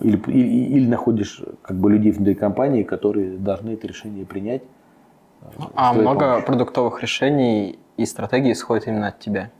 или, 0.00 0.20
или, 0.26 0.76
или 0.76 0.86
находишь 0.88 1.42
как 1.62 1.76
бы 1.76 1.90
людей 1.90 2.12
внутри 2.12 2.34
компании, 2.34 2.82
которые 2.82 3.36
должны 3.36 3.70
это 3.70 3.86
решение 3.86 4.26
принять. 4.26 4.62
А 5.74 5.92
много 5.92 6.42
продуктовых 6.42 7.02
решений 7.02 7.78
и 7.96 8.04
стратегий 8.04 8.52
исходит 8.52 8.88
именно 8.88 9.08
от 9.08 9.18
тебя? 9.18 9.50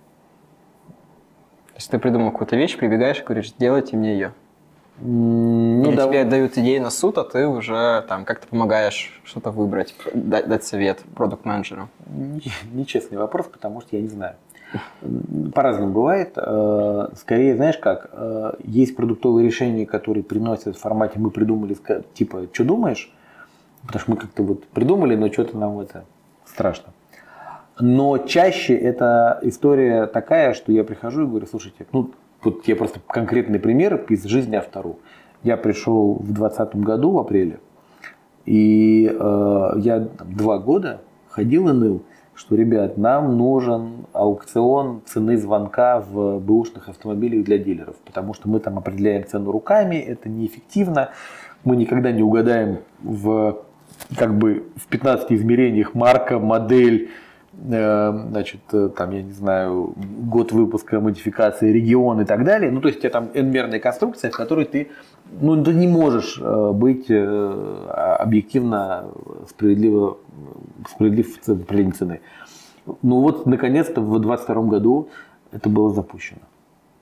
Есть 1.81 1.91
ты 1.91 1.99
придумал 1.99 2.31
какую-то 2.31 2.57
вещь, 2.57 2.77
прибегаешь 2.77 3.21
и 3.21 3.23
говоришь, 3.23 3.53
сделайте 3.53 3.97
мне 3.97 4.13
ее. 4.13 4.35
Ну, 5.01 5.89
Или 5.89 5.97
да. 5.97 6.09
тебе 6.09 6.25
дают 6.25 6.59
идеи 6.59 6.77
на 6.77 6.91
суд, 6.91 7.17
а 7.17 7.25
ты 7.25 7.47
уже 7.47 8.05
там 8.07 8.27
как-то 8.27 8.47
помогаешь 8.49 9.19
что-то 9.25 9.51
выбрать, 9.51 9.95
дать, 10.13 10.47
дать 10.47 10.63
совет 10.63 10.99
продукт-менеджеру. 11.15 11.89
Нечестный 12.71 13.17
вопрос, 13.17 13.47
потому 13.47 13.81
что 13.81 13.97
я 13.97 14.03
не 14.03 14.09
знаю. 14.09 14.35
По-разному 15.55 15.91
бывает. 15.91 16.35
Э, 16.37 17.09
скорее, 17.17 17.57
знаешь 17.57 17.79
как, 17.79 18.11
э, 18.13 18.53
есть 18.63 18.95
продуктовые 18.95 19.47
решения, 19.47 19.87
которые 19.87 20.23
приносят 20.23 20.77
в 20.77 20.81
формате 20.81 21.15
«мы 21.19 21.31
придумали», 21.31 21.79
типа 22.13 22.43
«что 22.53 22.65
думаешь?», 22.65 23.11
потому 23.87 24.01
что 24.01 24.11
мы 24.11 24.17
как-то 24.19 24.43
вот 24.43 24.67
придумали, 24.67 25.17
но 25.17 25.33
что-то 25.33 25.57
нам 25.57 25.81
это 25.81 26.05
страшно. 26.45 26.93
Но 27.81 28.19
чаще 28.19 28.75
эта 28.75 29.39
история 29.43 30.07
такая, 30.07 30.55
что 30.55 30.73
я 30.73 30.85
прихожу 30.85 31.25
и 31.25 31.27
говорю, 31.27 31.47
слушайте, 31.47 31.87
ну, 31.93 32.11
вот 32.43 32.67
я 32.67 32.77
просто 32.77 33.01
конкретный 33.07 33.59
пример 33.59 34.05
из 34.09 34.25
жизни 34.25 34.57
автору. 34.57 34.99
Я 35.43 35.57
пришел 35.57 36.15
в 36.15 36.33
2020 36.33 36.77
году, 36.77 37.13
в 37.13 37.19
апреле, 37.19 37.61
и 38.45 39.11
э, 39.11 39.71
я 39.77 40.01
там, 40.01 40.35
два 40.35 40.59
года 40.59 41.01
ходил 41.29 41.69
и 41.69 41.73
ныл 41.73 42.03
что, 42.41 42.57
ребят, 42.57 42.97
нам 42.97 43.37
нужен 43.37 44.07
аукцион 44.15 45.03
цены 45.05 45.37
звонка 45.37 46.01
в 46.01 46.39
бэушных 46.39 46.89
автомобилях 46.89 47.45
для 47.45 47.59
дилеров, 47.59 47.97
потому 48.07 48.33
что 48.33 48.49
мы 48.49 48.61
там 48.61 48.79
определяем 48.79 49.27
цену 49.27 49.53
руками, 49.53 49.97
это 49.97 50.31
неэффективно, 50.31 51.11
мы 51.65 51.77
никогда 51.77 52.13
не 52.13 52.23
угадаем 52.23 52.79
в, 53.03 53.59
как 54.17 54.39
бы, 54.39 54.65
в 54.77 54.87
15 54.87 55.31
измерениях 55.33 55.95
марка, 55.95 56.39
модель, 56.39 57.11
значит, 57.63 58.61
э, 58.73 58.89
там, 58.97 59.11
я 59.11 59.23
не 59.23 59.33
знаю, 59.33 59.95
год 59.97 60.53
выпуска, 60.53 61.01
модификации, 61.01 61.73
регион 61.73 62.21
и 62.21 62.25
так 62.25 62.45
далее. 62.45 62.71
Ну, 62.71 62.81
то 62.81 62.89
есть, 62.89 62.99
у 62.99 63.03
тебя 63.03 63.11
там 63.11 63.29
n-мерная 63.35 63.81
конструкция, 63.81 64.31
в 64.31 64.37
которой 64.37 64.65
ты, 64.65 64.89
ну, 65.41 65.63
ты 65.63 65.75
не 65.75 65.87
можешь 65.87 66.39
э, 66.41 66.73
быть 66.73 67.11
объективно 67.11 69.05
справедливо 69.49 70.19
справедлив 70.89 71.39
в 71.43 71.49
определении 71.49 71.93
цены. 71.93 72.21
Ну 73.03 73.21
вот, 73.21 73.47
наконец-то 73.47 74.01
в 74.01 74.21
2022 74.21 74.63
году 74.63 75.09
это 75.53 75.69
было 75.69 75.91
запущено. 75.91 76.41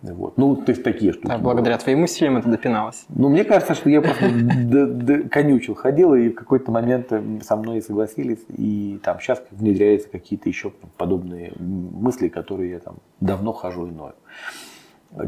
Вот. 0.02 0.38
Ну, 0.38 0.54
то 0.54 0.70
есть 0.70 0.84
такие 0.84 1.12
штуки. 1.12 1.26
Да, 1.26 1.38
благодаря 1.38 1.74
бывают. 1.74 1.82
твоим 1.82 2.02
усилиям 2.04 2.36
это 2.36 2.48
допиналось. 2.48 3.04
Ну, 3.08 3.28
мне 3.28 3.42
кажется, 3.44 3.74
что 3.74 3.90
я 3.90 4.00
просто 4.00 4.28
конючил, 5.30 5.74
ходил, 5.74 6.14
и 6.14 6.28
в 6.28 6.34
какой-то 6.34 6.70
момент 6.70 7.12
со 7.42 7.56
мной 7.56 7.82
согласились, 7.82 8.44
и 8.48 9.00
там 9.02 9.18
сейчас 9.18 9.42
внедряются 9.50 10.08
какие-то 10.08 10.48
еще 10.48 10.72
подобные 10.96 11.52
мысли, 11.58 12.28
которые 12.28 12.70
я 12.70 12.78
там 12.78 12.98
давно 13.20 13.52
хожу 13.52 13.88
и 13.88 13.90
ною. 13.90 14.14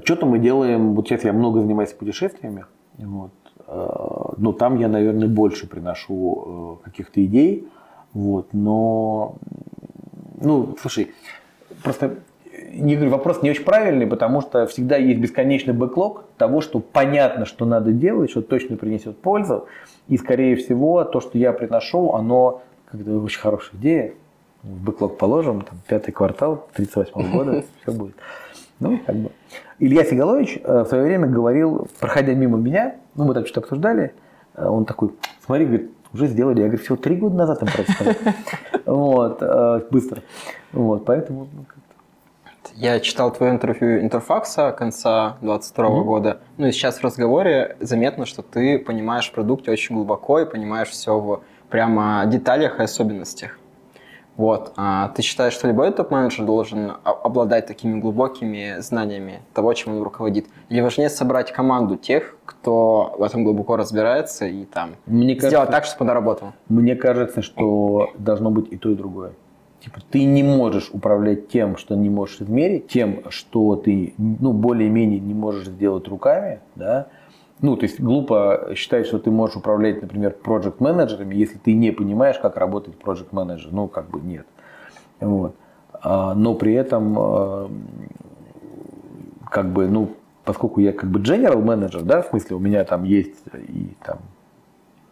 Что-то 0.04 0.26
мы 0.26 0.38
делаем, 0.38 0.94
вот 0.94 1.08
сейчас 1.08 1.24
я 1.24 1.32
много 1.32 1.60
занимаюсь 1.60 1.92
путешествиями, 1.92 2.66
вот, 2.98 3.32
э, 3.66 4.32
ну, 4.36 4.52
там 4.52 4.78
я, 4.78 4.88
наверное, 4.88 5.26
больше 5.26 5.66
приношу 5.66 6.78
э, 6.82 6.84
каких-то 6.84 7.24
идей, 7.24 7.66
вот, 8.12 8.48
но, 8.52 9.36
ну, 10.38 10.76
слушай, 10.80 11.12
просто 11.82 12.18
не 12.72 12.94
говорю, 12.94 13.10
вопрос 13.10 13.42
не 13.42 13.50
очень 13.50 13.64
правильный, 13.64 14.06
потому 14.06 14.40
что 14.40 14.66
всегда 14.66 14.96
есть 14.96 15.20
бесконечный 15.20 15.74
бэклог 15.74 16.24
того, 16.38 16.60
что 16.60 16.78
понятно, 16.78 17.44
что 17.44 17.64
надо 17.64 17.92
делать, 17.92 18.30
что 18.30 18.42
точно 18.42 18.76
принесет 18.76 19.18
пользу. 19.18 19.66
И, 20.08 20.16
скорее 20.16 20.56
всего, 20.56 21.04
то, 21.04 21.20
что 21.20 21.36
я 21.36 21.52
приношу, 21.52 22.12
оно 22.12 22.62
как-то 22.90 23.18
очень 23.18 23.40
хорошая 23.40 23.72
идея. 23.80 24.12
В 24.62 24.84
бэклог 24.84 25.18
положим, 25.18 25.62
там, 25.62 25.78
пятый 25.86 26.12
квартал 26.12 26.68
38 26.74 27.32
года, 27.32 27.64
все 27.82 27.92
будет. 27.92 28.14
Ну, 28.78 28.98
как 29.04 29.16
бы. 29.16 29.30
Илья 29.78 30.04
Сигалович 30.04 30.58
э, 30.62 30.82
в 30.82 30.86
свое 30.86 31.04
время 31.04 31.26
говорил, 31.26 31.88
проходя 31.98 32.34
мимо 32.34 32.58
меня, 32.58 32.96
ну, 33.14 33.24
мы 33.24 33.34
там 33.34 33.46
что-то 33.46 33.60
обсуждали, 33.60 34.14
э, 34.54 34.66
он 34.66 34.84
такой, 34.84 35.10
смотри, 35.44 35.64
говорит, 35.64 35.90
уже 36.12 36.26
сделали. 36.26 36.60
Я 36.60 36.66
говорю, 36.66 36.82
всего 36.82 36.96
три 36.96 37.16
года 37.16 37.36
назад 37.36 37.60
там 37.60 37.68
прочитал. 37.68 38.34
Вот, 38.86 39.38
э, 39.40 39.82
быстро. 39.90 40.22
Вот, 40.72 41.04
поэтому 41.04 41.46
ну, 41.52 41.64
я 42.74 43.00
читал 43.00 43.32
твое 43.32 43.52
интервью 43.52 44.00
Интерфакса 44.00 44.72
конца 44.72 45.36
22 45.40 45.86
mm-hmm. 45.86 46.04
года. 46.04 46.40
Ну 46.56 46.66
и 46.66 46.72
сейчас 46.72 46.98
в 46.98 47.04
разговоре 47.04 47.76
заметно, 47.80 48.26
что 48.26 48.42
ты 48.42 48.78
понимаешь 48.78 49.28
в 49.28 49.32
продукте 49.32 49.70
очень 49.70 49.94
глубоко 49.94 50.40
и 50.40 50.44
понимаешь 50.44 50.88
все 50.88 51.18
в 51.18 51.42
прямо 51.68 52.24
деталях 52.26 52.80
и 52.80 52.82
особенностях. 52.82 53.58
Вот. 54.36 54.72
А 54.76 55.08
ты 55.08 55.20
считаешь, 55.20 55.52
что 55.52 55.68
любой 55.68 55.92
топ-менеджер 55.92 56.46
должен 56.46 56.92
обладать 57.04 57.66
такими 57.66 58.00
глубокими 58.00 58.76
знаниями 58.78 59.42
того, 59.52 59.74
чем 59.74 59.96
он 59.96 60.02
руководит? 60.02 60.46
Или 60.70 60.80
важнее 60.80 61.10
собрать 61.10 61.52
команду 61.52 61.96
тех, 61.96 62.36
кто 62.46 63.14
в 63.18 63.22
этом 63.22 63.44
глубоко 63.44 63.76
разбирается 63.76 64.46
и 64.46 64.64
там 64.64 64.96
Мне 65.04 65.34
сделать 65.34 65.52
кажется, 65.52 65.72
так, 65.72 65.84
чтобы 65.84 66.04
она 66.04 66.14
работала? 66.14 66.54
Мне 66.68 66.96
кажется, 66.96 67.42
что 67.42 68.12
должно 68.16 68.50
быть 68.50 68.72
и 68.72 68.78
то, 68.78 68.90
и 68.90 68.94
другое. 68.94 69.32
Типа, 69.80 70.00
ты 70.10 70.24
не 70.24 70.42
можешь 70.42 70.90
управлять 70.92 71.48
тем, 71.48 71.76
что 71.76 71.94
не 71.94 72.10
можешь 72.10 72.42
измерить, 72.42 72.88
тем, 72.88 73.22
что 73.30 73.76
ты, 73.76 74.12
ну, 74.18 74.52
более-менее 74.52 75.20
не 75.20 75.32
можешь 75.32 75.68
сделать 75.68 76.06
руками, 76.06 76.60
да, 76.74 77.06
ну, 77.62 77.76
то 77.76 77.84
есть 77.84 78.00
глупо 78.00 78.70
считать, 78.74 79.06
что 79.06 79.18
ты 79.18 79.30
можешь 79.30 79.56
управлять, 79.56 80.00
например, 80.00 80.32
проект 80.32 80.80
менеджерами 80.80 81.34
если 81.34 81.58
ты 81.58 81.74
не 81.74 81.92
понимаешь, 81.92 82.38
как 82.38 82.56
работает 82.56 82.98
проект 82.98 83.32
менеджер 83.32 83.70
Ну, 83.72 83.86
как 83.88 84.08
бы 84.08 84.20
нет. 84.20 84.46
Вот. 85.20 85.54
А, 85.92 86.34
но 86.34 86.54
при 86.54 86.72
этом, 86.72 87.16
а, 87.18 87.70
как 89.50 89.72
бы, 89.72 89.88
ну, 89.88 90.10
поскольку 90.44 90.80
я 90.80 90.92
как 90.92 91.10
бы 91.10 91.20
general 91.20 91.60
менеджер, 91.62 92.02
да, 92.02 92.22
в 92.22 92.28
смысле 92.28 92.56
у 92.56 92.60
меня 92.60 92.84
там 92.84 93.04
есть 93.04 93.44
и 93.54 93.94
там 94.04 94.18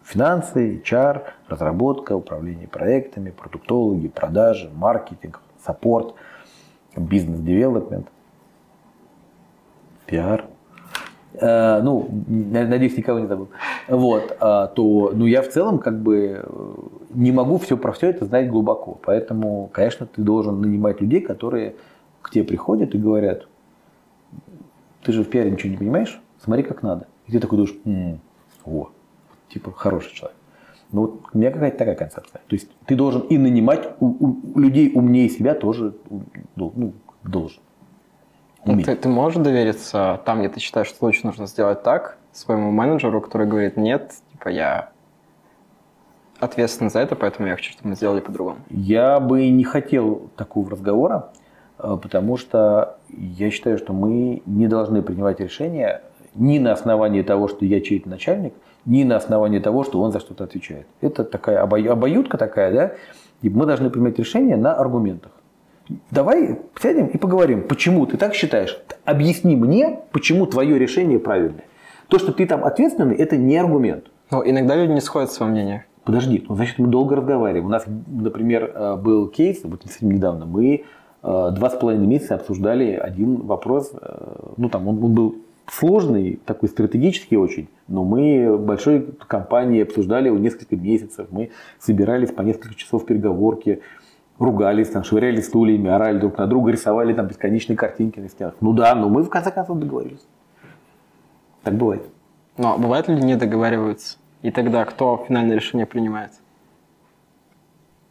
Финансы, 0.08 0.80
HR, 0.82 1.24
разработка, 1.48 2.16
управление 2.16 2.66
проектами, 2.66 3.28
продуктологи, 3.28 4.08
продажи, 4.08 4.70
маркетинг, 4.74 5.42
саппорт, 5.62 6.14
бизнес-девелопмент, 6.96 8.06
пиар. 10.06 10.46
Э, 11.34 11.82
ну, 11.82 12.08
надеюсь, 12.26 12.96
никого 12.96 13.18
не 13.18 13.26
забыл. 13.26 13.50
Вот, 13.86 14.34
э, 14.40 14.68
то, 14.74 15.12
ну, 15.12 15.26
я 15.26 15.42
в 15.42 15.48
целом 15.48 15.78
как 15.78 16.00
бы 16.00 16.42
э, 16.42 16.74
не 17.10 17.30
могу 17.30 17.58
все 17.58 17.76
про 17.76 17.92
все 17.92 18.08
это 18.08 18.24
знать 18.24 18.48
глубоко. 18.48 18.98
Поэтому, 19.04 19.68
конечно, 19.74 20.06
ты 20.06 20.22
должен 20.22 20.62
нанимать 20.62 21.02
людей, 21.02 21.20
которые 21.20 21.74
к 22.22 22.30
тебе 22.30 22.44
приходят 22.44 22.94
и 22.94 22.98
говорят, 22.98 23.46
ты 25.02 25.12
же 25.12 25.22
в 25.22 25.28
пиаре 25.28 25.50
ничего 25.50 25.70
не 25.70 25.76
понимаешь, 25.76 26.18
смотри, 26.42 26.62
как 26.62 26.82
надо. 26.82 27.06
И 27.26 27.32
ты 27.32 27.40
такой 27.40 27.58
думаешь, 27.58 27.76
м-м, 27.84 28.20
о, 28.64 28.88
типа 29.48 29.72
хороший 29.72 30.14
человек. 30.14 30.36
Ну 30.92 31.02
вот 31.02 31.20
у 31.32 31.38
меня 31.38 31.50
какая-то 31.50 31.78
такая 31.78 31.94
концепция. 31.94 32.40
То 32.46 32.54
есть 32.54 32.68
ты 32.86 32.96
должен 32.96 33.22
и 33.22 33.36
нанимать 33.36 33.90
у, 34.00 34.34
у 34.54 34.58
людей 34.58 34.90
умнее 34.94 35.28
себя 35.28 35.54
тоже 35.54 35.94
ну, 36.56 36.94
должен. 37.22 37.60
Уметь. 38.64 38.86
Ты, 38.86 38.96
ты 38.96 39.08
можешь 39.08 39.42
довериться 39.42 40.20
там, 40.24 40.40
где 40.40 40.48
ты 40.48 40.60
считаешь, 40.60 40.88
что 40.88 40.98
точно 41.00 41.30
нужно 41.30 41.46
сделать 41.46 41.82
так, 41.82 42.18
своему 42.32 42.70
менеджеру, 42.70 43.20
который 43.20 43.46
говорит, 43.46 43.76
нет, 43.76 44.14
типа 44.32 44.48
я 44.48 44.90
ответственен 46.40 46.90
за 46.90 47.00
это, 47.00 47.16
поэтому 47.16 47.48
я 47.48 47.56
хочу, 47.56 47.72
чтобы 47.72 47.90
мы 47.90 47.94
сделали 47.96 48.20
по-другому. 48.20 48.58
Я 48.70 49.20
бы 49.20 49.48
не 49.48 49.64
хотел 49.64 50.30
такого 50.36 50.70
разговора, 50.70 51.30
э, 51.78 51.98
потому 52.00 52.36
что 52.36 52.98
я 53.08 53.50
считаю, 53.50 53.78
что 53.78 53.92
мы 53.92 54.42
не 54.46 54.68
должны 54.68 55.02
принимать 55.02 55.40
решения 55.40 56.02
ни 56.34 56.58
на 56.58 56.72
основании 56.72 57.22
того, 57.22 57.48
что 57.48 57.64
я 57.64 57.80
чей-то 57.80 58.08
начальник, 58.08 58.54
ни 58.88 59.04
на 59.04 59.16
основании 59.16 59.58
того, 59.58 59.84
что 59.84 60.00
он 60.00 60.12
за 60.12 60.18
что-то 60.18 60.44
отвечает. 60.44 60.86
Это 61.00 61.22
такая 61.24 61.62
обоюдка 61.62 62.38
такая, 62.38 62.72
да? 62.72 62.92
И 63.42 63.50
мы 63.50 63.66
должны 63.66 63.90
принимать 63.90 64.18
решение 64.18 64.56
на 64.56 64.74
аргументах. 64.74 65.32
Давай 66.10 66.58
сядем 66.80 67.06
и 67.06 67.18
поговорим, 67.18 67.68
почему 67.68 68.06
ты 68.06 68.16
так 68.16 68.34
считаешь. 68.34 68.78
Объясни 69.04 69.56
мне, 69.56 70.00
почему 70.10 70.46
твое 70.46 70.78
решение 70.78 71.18
правильное. 71.18 71.64
То, 72.08 72.18
что 72.18 72.32
ты 72.32 72.46
там 72.46 72.64
ответственный, 72.64 73.16
это 73.16 73.36
не 73.36 73.56
аргумент. 73.56 74.06
Но 74.30 74.42
иногда 74.44 74.74
люди 74.74 74.92
не 74.92 75.00
сходятся 75.00 75.44
во 75.44 75.50
мнениях. 75.50 75.82
Подожди, 76.04 76.44
ну, 76.48 76.54
значит, 76.56 76.78
мы 76.78 76.88
долго 76.88 77.16
разговариваем. 77.16 77.66
У 77.66 77.68
нас, 77.68 77.84
например, 78.06 78.72
э, 78.74 78.96
был 78.96 79.28
кейс, 79.28 79.60
вот 79.64 79.82
недавно, 80.00 80.46
мы 80.46 80.84
э, 81.22 81.50
два 81.52 81.70
с 81.70 81.74
половиной 81.74 82.06
месяца 82.06 82.36
обсуждали 82.36 82.92
один 82.92 83.36
вопрос, 83.42 83.92
э, 83.92 84.52
ну, 84.56 84.70
там 84.70 84.88
он, 84.88 85.04
он 85.04 85.12
был 85.12 85.36
сложный, 85.70 86.40
такой 86.44 86.68
стратегический 86.68 87.36
очень, 87.36 87.68
но 87.86 88.04
мы 88.04 88.56
большой 88.58 89.14
компанией 89.26 89.82
обсуждали 89.82 90.26
его 90.26 90.38
несколько 90.38 90.76
месяцев, 90.76 91.28
мы 91.30 91.50
собирались 91.78 92.30
по 92.30 92.42
несколько 92.42 92.74
часов 92.74 93.06
переговорки, 93.06 93.82
ругались, 94.38 94.88
там, 94.88 95.04
швыряли 95.04 95.40
стульями, 95.40 95.90
орали 95.90 96.18
друг 96.18 96.38
на 96.38 96.46
друга, 96.46 96.70
рисовали 96.70 97.12
там 97.12 97.26
бесконечные 97.26 97.76
картинки 97.76 98.20
на 98.20 98.28
стенах. 98.28 98.54
Ну 98.60 98.72
да, 98.72 98.94
но 98.94 99.08
мы 99.08 99.22
в 99.22 99.28
конце 99.28 99.50
концов 99.50 99.78
договорились. 99.78 100.26
Так 101.62 101.74
бывает. 101.74 102.02
Но 102.56 102.78
бывает 102.78 103.08
люди 103.08 103.24
не 103.24 103.36
договариваются, 103.36 104.18
и 104.42 104.50
тогда 104.50 104.84
кто 104.84 105.24
финальное 105.26 105.56
решение 105.56 105.86
принимает? 105.86 106.32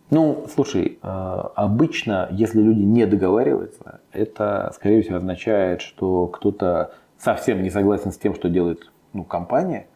Ну, 0.09 0.45
слушай, 0.53 0.99
э, 1.01 1.07
обычно, 1.55 2.29
если 2.31 2.61
люди 2.61 2.79
не 2.79 3.05
договариваются, 3.05 3.99
это, 4.13 4.71
скорее 4.73 5.01
всего, 5.01 5.17
означает, 5.17 5.81
что 5.81 6.27
кто-то 6.27 6.93
совсем 7.19 7.64
не 7.64 7.69
согласен 7.69 8.11
с 8.11 8.18
тем, 8.18 8.35
что 8.35 8.49
делает 8.49 8.91
ну, 9.14 9.23
компания, 9.23 9.88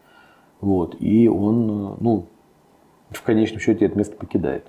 вот, 0.59 0.95
и 0.99 1.27
он, 1.27 1.97
ну, 1.99 2.27
в 3.09 3.21
конечном 3.23 3.59
счете 3.59 3.85
это 3.85 3.97
место 3.97 4.15
покидает. 4.15 4.67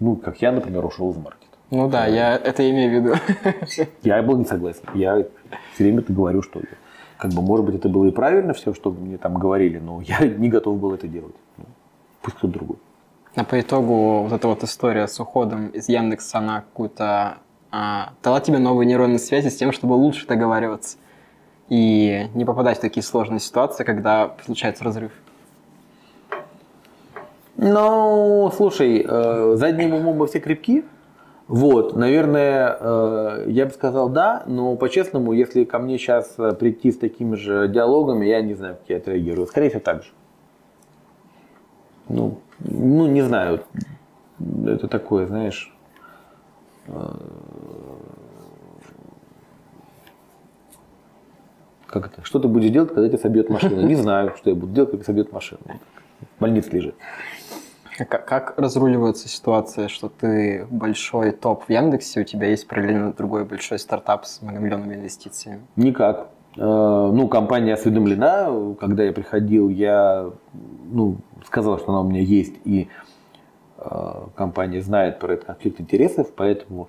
Ну, 0.00 0.16
как 0.16 0.40
я, 0.42 0.52
например, 0.52 0.84
ушел 0.84 1.10
из 1.12 1.16
маркета. 1.16 1.46
Ну 1.70 1.88
да, 1.88 2.06
я 2.06 2.34
это 2.36 2.68
имею 2.68 2.90
в 2.90 3.04
виду. 3.04 3.90
Я 4.02 4.22
был 4.22 4.38
не 4.38 4.46
согласен. 4.46 4.82
Я 4.94 5.26
все 5.74 5.84
время 5.84 6.00
это 6.00 6.14
говорю, 6.14 6.40
что 6.40 6.62
как 7.18 7.32
бы, 7.32 7.42
может 7.42 7.66
быть, 7.66 7.74
это 7.74 7.90
было 7.90 8.06
и 8.06 8.10
правильно 8.10 8.54
все, 8.54 8.72
что 8.72 8.90
мне 8.90 9.18
там 9.18 9.34
говорили, 9.34 9.78
но 9.78 10.00
я 10.00 10.18
не 10.26 10.48
готов 10.48 10.78
был 10.78 10.94
это 10.94 11.06
делать. 11.06 11.34
Ну, 11.58 11.64
пусть 12.22 12.38
кто-то 12.38 12.54
другой. 12.54 12.76
А 13.34 13.44
по 13.44 13.60
итогу 13.60 14.22
вот 14.22 14.32
эта 14.32 14.48
вот 14.48 14.64
история 14.64 15.06
с 15.06 15.20
уходом 15.20 15.68
из 15.68 15.88
Яндекса 15.88 16.40
на 16.40 16.62
какую-то 16.62 17.38
а, 17.70 18.12
дала 18.22 18.40
тебе 18.40 18.58
новые 18.58 18.86
нейронные 18.86 19.18
связи 19.18 19.48
с 19.48 19.56
тем, 19.56 19.72
чтобы 19.72 19.92
лучше 19.92 20.26
договариваться 20.26 20.96
и 21.68 22.28
не 22.34 22.44
попадать 22.44 22.78
в 22.78 22.80
такие 22.80 23.02
сложные 23.02 23.40
ситуации, 23.40 23.84
когда 23.84 24.34
случается 24.44 24.84
разрыв? 24.84 25.12
Ну, 27.56 28.52
слушай, 28.56 29.04
э, 29.06 29.56
задним 29.56 29.94
умом 29.94 30.16
мы 30.18 30.26
все 30.28 30.38
крепки. 30.38 30.84
Вот, 31.48 31.96
наверное, 31.96 32.76
э, 32.78 33.44
я 33.48 33.66
бы 33.66 33.72
сказал 33.72 34.08
да, 34.10 34.44
но 34.46 34.76
по-честному, 34.76 35.32
если 35.32 35.64
ко 35.64 35.78
мне 35.78 35.98
сейчас 35.98 36.36
прийти 36.60 36.92
с 36.92 36.98
такими 36.98 37.34
же 37.34 37.68
диалогами, 37.68 38.26
я 38.26 38.42
не 38.42 38.54
знаю, 38.54 38.76
как 38.76 38.88
я 38.88 38.96
отреагирую. 38.98 39.46
Скорее 39.46 39.70
всего, 39.70 39.80
так 39.80 40.04
же. 40.04 40.10
Ну, 42.08 42.38
ну 42.60 43.06
не 43.06 43.22
знаю. 43.22 43.62
Это 44.66 44.86
такое, 44.86 45.26
знаешь, 45.26 45.74
э, 46.86 46.92
Как 51.88 52.06
это? 52.06 52.24
Что 52.24 52.38
ты 52.38 52.48
будешь 52.48 52.70
делать, 52.70 52.92
когда 52.92 53.08
тебя 53.08 53.18
собьет 53.18 53.48
машина? 53.48 53.80
Не 53.80 53.94
знаю, 54.04 54.34
что 54.36 54.50
я 54.50 54.56
буду 54.56 54.72
делать, 54.72 54.90
когда 54.90 55.04
собьет 55.04 55.32
машина. 55.32 55.60
В 56.36 56.40
больнице 56.40 56.70
лежит. 56.72 56.94
Как, 57.96 58.26
как 58.26 58.54
разруливается 58.58 59.28
ситуация, 59.28 59.88
что 59.88 60.08
ты 60.08 60.66
большой 60.70 61.32
топ 61.32 61.64
в 61.64 61.70
Яндексе, 61.70 62.20
у 62.20 62.24
тебя 62.24 62.46
есть 62.48 62.68
параллельно 62.68 63.12
другой 63.12 63.44
большой 63.44 63.78
стартап 63.78 64.24
с 64.24 64.40
многомиллионными 64.40 64.94
инвестициями? 64.94 65.62
Никак. 65.76 66.28
Э, 66.56 66.60
Ну, 66.60 67.26
компания 67.28 67.74
осведомлена. 67.74 68.74
Когда 68.78 69.02
я 69.02 69.12
приходил, 69.12 69.68
я 69.68 70.30
ну, 70.92 71.16
сказал, 71.44 71.78
что 71.78 71.90
она 71.90 72.02
у 72.02 72.08
меня 72.08 72.20
есть, 72.20 72.54
и 72.64 72.88
э, 73.78 74.14
компания 74.36 74.80
знает 74.80 75.18
про 75.18 75.32
этот 75.32 75.46
конфликт 75.46 75.80
интересов, 75.80 76.32
поэтому 76.36 76.88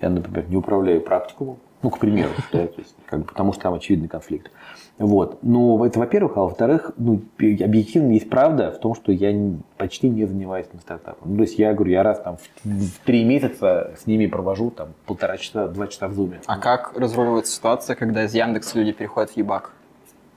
я, 0.00 0.10
например, 0.10 0.48
не 0.48 0.56
управляю 0.56 1.00
практикумом. 1.00 1.58
Ну, 1.82 1.90
к 1.90 1.98
примеру, 1.98 2.30
да, 2.52 2.66
то 2.66 2.80
есть, 2.80 2.94
как 3.06 3.20
бы, 3.20 3.24
потому 3.26 3.52
что 3.52 3.62
там 3.62 3.74
очевидный 3.74 4.08
конфликт. 4.08 4.50
Вот. 4.98 5.38
Ну, 5.42 5.84
это 5.84 5.98
во-первых, 5.98 6.36
а 6.36 6.40
во-вторых, 6.40 6.92
ну, 6.96 7.20
объективно 7.38 8.12
есть 8.12 8.30
правда 8.30 8.72
в 8.72 8.78
том, 8.80 8.94
что 8.94 9.12
я 9.12 9.34
почти 9.76 10.08
не 10.08 10.24
занимаюсь 10.24 10.66
на 10.72 10.80
стартапом. 10.80 11.32
Ну, 11.32 11.36
то 11.36 11.42
есть 11.42 11.58
я 11.58 11.74
говорю, 11.74 11.92
я 11.92 12.02
раз 12.02 12.20
там 12.20 12.38
в, 12.64 12.98
три 13.04 13.24
месяца 13.24 13.94
с 13.98 14.06
ними 14.06 14.26
провожу 14.26 14.70
там 14.70 14.94
полтора 15.04 15.36
часа, 15.36 15.68
два 15.68 15.86
часа 15.86 16.08
в 16.08 16.14
зуме. 16.14 16.40
А 16.46 16.58
как 16.58 16.96
разруливается 16.96 17.52
ситуация, 17.52 17.94
когда 17.94 18.24
из 18.24 18.34
Яндекса 18.34 18.78
люди 18.78 18.92
переходят 18.92 19.30
в 19.30 19.36
Ебак? 19.36 19.72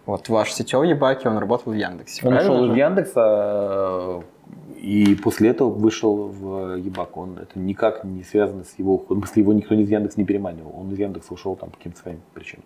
Вот 0.06 0.28
ваш 0.28 0.52
сетевой 0.52 0.90
Ебаки, 0.90 1.28
он 1.28 1.38
работал 1.38 1.72
в 1.72 1.76
Яндексе. 1.76 2.28
Он 2.28 2.34
ушел 2.34 2.66
из 2.66 2.76
Яндекса 2.76 4.24
и 4.82 5.16
после 5.16 5.50
этого 5.50 5.70
вышел 5.70 6.28
в 6.28 6.76
Ебак. 6.78 7.18
Он 7.18 7.38
это 7.38 7.60
никак 7.60 8.04
не 8.04 8.24
связано 8.24 8.64
с 8.64 8.78
его 8.80 8.96
уходом. 8.96 9.24
Смысле, 9.24 9.42
его 9.42 9.54
никто 9.54 9.76
из 9.76 9.90
Яндекса 9.90 10.20
не 10.20 10.26
переманивал. 10.26 10.74
Он 10.78 10.92
из 10.92 10.98
Яндекса 11.00 11.34
ушел 11.34 11.56
там 11.56 11.70
по 11.70 11.78
каким-то 11.78 12.00
своим 12.00 12.22
причинам. 12.34 12.64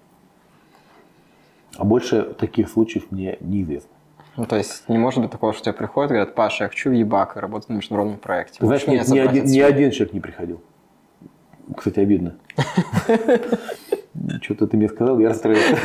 А 1.77 1.85
больше 1.85 2.21
таких 2.37 2.69
случаев 2.69 3.07
мне 3.09 3.37
неизвестно. 3.41 3.89
Ну, 4.37 4.45
то 4.45 4.57
есть 4.57 4.87
не 4.89 4.97
может 4.97 5.21
быть 5.21 5.31
такого, 5.31 5.53
что 5.53 5.63
тебе 5.63 5.73
приходят 5.73 6.11
и 6.11 6.13
говорят, 6.13 6.35
Паша, 6.35 6.65
я 6.65 6.69
хочу 6.69 6.89
в 6.91 6.93
Ебак 6.93 7.35
и 7.35 7.39
работать 7.39 7.69
на 7.69 7.73
международном 7.73 8.17
проекте. 8.17 8.59
Ты 8.59 8.65
знаешь, 8.65 8.85
Можешь 8.85 9.07
ни, 9.07 9.17
один, 9.19 9.43
ни 9.45 9.59
отсюда?» 9.59 9.65
один 9.67 9.91
человек 9.91 10.13
не 10.13 10.19
приходил. 10.19 10.61
Кстати, 11.75 11.99
обидно. 11.99 12.35
Что-то 14.41 14.67
ты 14.67 14.77
мне 14.77 14.89
сказал, 14.89 15.19
я 15.19 15.29
расстроился. 15.29 15.77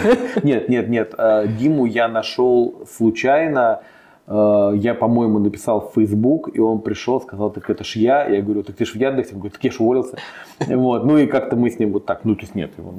Нет, 0.42 0.68
нет, 0.68 0.88
нет. 0.88 1.14
э, 1.16 1.46
Диму 1.58 1.86
я 1.86 2.08
нашел 2.08 2.86
случайно. 2.86 3.80
Э, 4.28 4.72
Я, 4.76 4.94
по-моему, 4.94 5.38
написал 5.38 5.80
в 5.80 5.94
Facebook, 5.94 6.50
и 6.54 6.60
он 6.60 6.80
пришел, 6.80 7.20
сказал, 7.20 7.50
так 7.50 7.68
это 7.70 7.82
ж 7.82 7.96
я. 7.96 8.26
Я 8.26 8.42
говорю, 8.42 8.62
так 8.62 8.76
ты 8.76 8.84
ж 8.84 8.92
в 8.92 8.96
Яндексе. 8.96 9.32
Он 9.32 9.38
говорит, 9.40 9.54
так 9.54 9.64
я 9.64 9.70
ж 9.70 9.80
уволился. 9.80 10.18
Вот. 10.66 11.04
Ну 11.04 11.16
и 11.18 11.26
как-то 11.26 11.56
мы 11.56 11.70
с 11.70 11.78
ним 11.78 11.92
вот 11.92 12.04
так, 12.06 12.24
ну 12.24 12.34
то 12.34 12.42
есть 12.42 12.54
нет, 12.54 12.70
его 12.78 12.92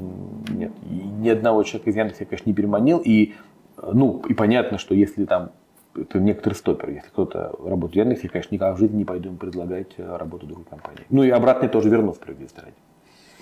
нет. 0.49 0.71
И 0.89 0.93
ни 0.95 1.29
одного 1.29 1.63
человека 1.63 1.89
из 1.89 1.95
Яндекса 1.95 2.23
я, 2.23 2.25
конечно, 2.25 2.49
не 2.49 2.55
переманил. 2.55 3.01
И, 3.05 3.33
э, 3.77 3.91
ну, 3.93 4.21
и 4.27 4.33
понятно, 4.33 4.77
что 4.77 4.95
если 4.95 5.25
там 5.25 5.51
это 5.95 6.19
некоторый 6.19 6.53
стопер. 6.53 6.89
Если 6.89 7.09
кто-то 7.09 7.55
работает 7.63 7.93
в 7.93 7.95
Яндексе, 7.97 8.23
я, 8.23 8.29
конечно, 8.29 8.55
никогда 8.55 8.73
в 8.73 8.79
жизни 8.79 8.97
не 8.97 9.05
пойду 9.05 9.29
им 9.29 9.37
предлагать 9.37 9.93
э, 9.97 10.17
работу 10.17 10.47
другой 10.47 10.65
компании. 10.65 11.03
Ну 11.09 11.23
и 11.23 11.29
обратно 11.29 11.65
я 11.65 11.69
тоже 11.69 11.89
верну 11.89 12.13
справедливости 12.13 12.59
ради. 12.59 12.75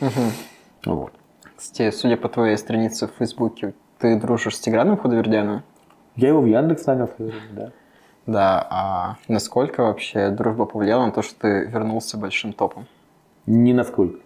Мгм. 0.01 0.31
Вот. 0.85 1.13
Кстати, 1.55 1.95
судя 1.95 2.17
по 2.17 2.29
твоей 2.29 2.57
странице 2.57 3.07
в 3.07 3.11
Фейсбуке, 3.17 3.73
ты 3.99 4.19
дружишь 4.19 4.55
с 4.55 4.59
Тиграном 4.59 4.97
Худовердяном? 4.97 5.63
Я 6.17 6.29
его 6.29 6.41
в 6.41 6.45
Яндекс 6.45 6.85
нанял 6.85 7.07
в 7.07 7.11
свое 7.15 7.31
время, 7.31 7.47
да. 7.51 7.71
Да, 8.25 8.67
а 8.69 9.15
насколько 9.29 9.83
вообще 9.83 10.29
дружба 10.31 10.65
повлияла 10.65 11.05
на 11.05 11.11
то, 11.11 11.21
что 11.21 11.39
ты 11.39 11.65
вернулся 11.67 12.17
большим 12.17 12.51
топом? 12.53 12.85
Ни 13.45 13.71
насколько. 13.71 14.19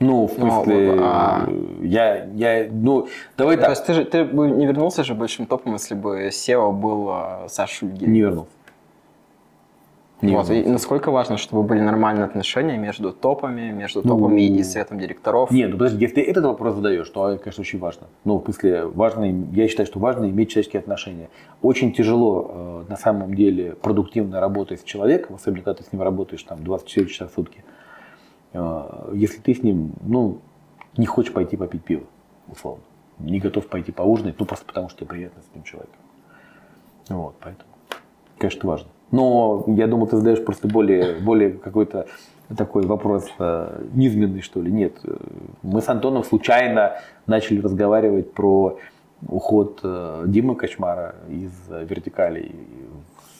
Ну, 0.00 0.26
в 0.26 0.38
Ну, 0.38 0.50
смысле, 0.50 0.96
а- 0.98 1.46
я, 1.82 2.24
я, 2.24 2.66
ну, 2.70 3.06
давай 3.36 3.56
То 3.56 3.62
так, 3.62 3.70
есть 3.70 3.84
ты 3.86 3.92
же 3.92 4.04
ты 4.06 4.24
бы 4.24 4.50
не 4.50 4.66
вернулся 4.66 5.04
же 5.04 5.14
большим 5.14 5.44
топом, 5.46 5.74
если 5.74 5.94
бы 5.94 6.28
SEO 6.28 6.72
был 6.72 7.08
а, 7.10 7.46
Саша 7.48 7.74
Шульгин. 7.80 8.10
не 8.10 8.20
вернулся. 8.22 8.50
Не 10.22 10.34
Вот, 10.34 10.50
и 10.50 10.62
насколько 10.64 11.10
важно, 11.10 11.38
чтобы 11.38 11.62
были 11.62 11.80
нормальные 11.80 12.24
отношения 12.24 12.76
между 12.76 13.12
топами, 13.12 13.70
между 13.70 14.02
топами 14.02 14.48
Ну, 14.48 14.58
и 14.58 14.62
советом 14.62 14.98
директоров? 14.98 15.50
Нет, 15.50 15.70
ну 15.70 15.78
подожди, 15.78 16.02
если 16.02 16.16
ты 16.16 16.22
этот 16.22 16.44
вопрос 16.44 16.74
задаешь, 16.74 17.08
то, 17.08 17.28
это, 17.28 17.42
конечно, 17.42 17.62
очень 17.62 17.78
важно. 17.78 18.06
Ну, 18.24 18.38
в 18.38 18.44
смысле, 18.44 18.86
важно, 18.86 19.24
я 19.52 19.68
считаю, 19.68 19.86
что 19.86 19.98
важно 19.98 20.28
иметь 20.28 20.50
человеческие 20.50 20.80
отношения. 20.80 21.30
Очень 21.62 21.92
тяжело, 21.92 22.84
э, 22.86 22.90
на 22.90 22.96
самом 22.96 23.34
деле, 23.34 23.72
продуктивно 23.72 24.40
работать 24.40 24.80
с 24.80 24.84
человеком, 24.84 25.36
особенно 25.36 25.62
когда 25.62 25.82
ты 25.82 25.88
с 25.88 25.92
ним 25.92 26.02
работаешь 26.02 26.42
там 26.42 26.62
24 26.62 27.06
часа 27.06 27.26
в 27.26 27.32
сутки, 27.32 27.64
Э, 28.52 29.10
если 29.14 29.38
ты 29.38 29.54
с 29.54 29.62
ним, 29.62 29.92
ну, 30.02 30.40
не 30.96 31.06
хочешь 31.06 31.32
пойти 31.32 31.56
попить 31.56 31.84
пиво, 31.84 32.04
условно, 32.48 32.82
не 33.18 33.38
готов 33.38 33.66
пойти 33.68 33.92
поужинать, 33.92 34.38
ну, 34.38 34.46
просто 34.46 34.66
потому 34.66 34.88
что 34.88 35.06
приятно 35.06 35.42
с 35.42 35.50
этим 35.52 35.62
человеком. 35.62 35.96
Вот, 37.08 37.34
поэтому, 37.40 37.70
конечно, 38.38 38.68
важно. 38.68 38.88
Но 39.10 39.64
я 39.66 39.86
думал, 39.86 40.06
ты 40.06 40.16
задаешь 40.16 40.44
просто 40.44 40.68
более, 40.68 41.16
более 41.20 41.50
какой-то 41.50 42.06
такой 42.56 42.84
вопрос 42.86 43.28
э, 43.38 43.84
низменный, 43.92 44.40
что 44.40 44.60
ли. 44.60 44.70
Нет, 44.70 44.94
э, 45.04 45.16
мы 45.62 45.80
с 45.80 45.88
Антоном 45.88 46.24
случайно 46.24 46.96
начали 47.26 47.60
разговаривать 47.60 48.32
про 48.32 48.78
уход 49.28 49.80
э, 49.82 50.24
Димы 50.26 50.56
Кочмара 50.56 51.16
из 51.28 51.52
э, 51.68 51.84
вертикали 51.84 52.54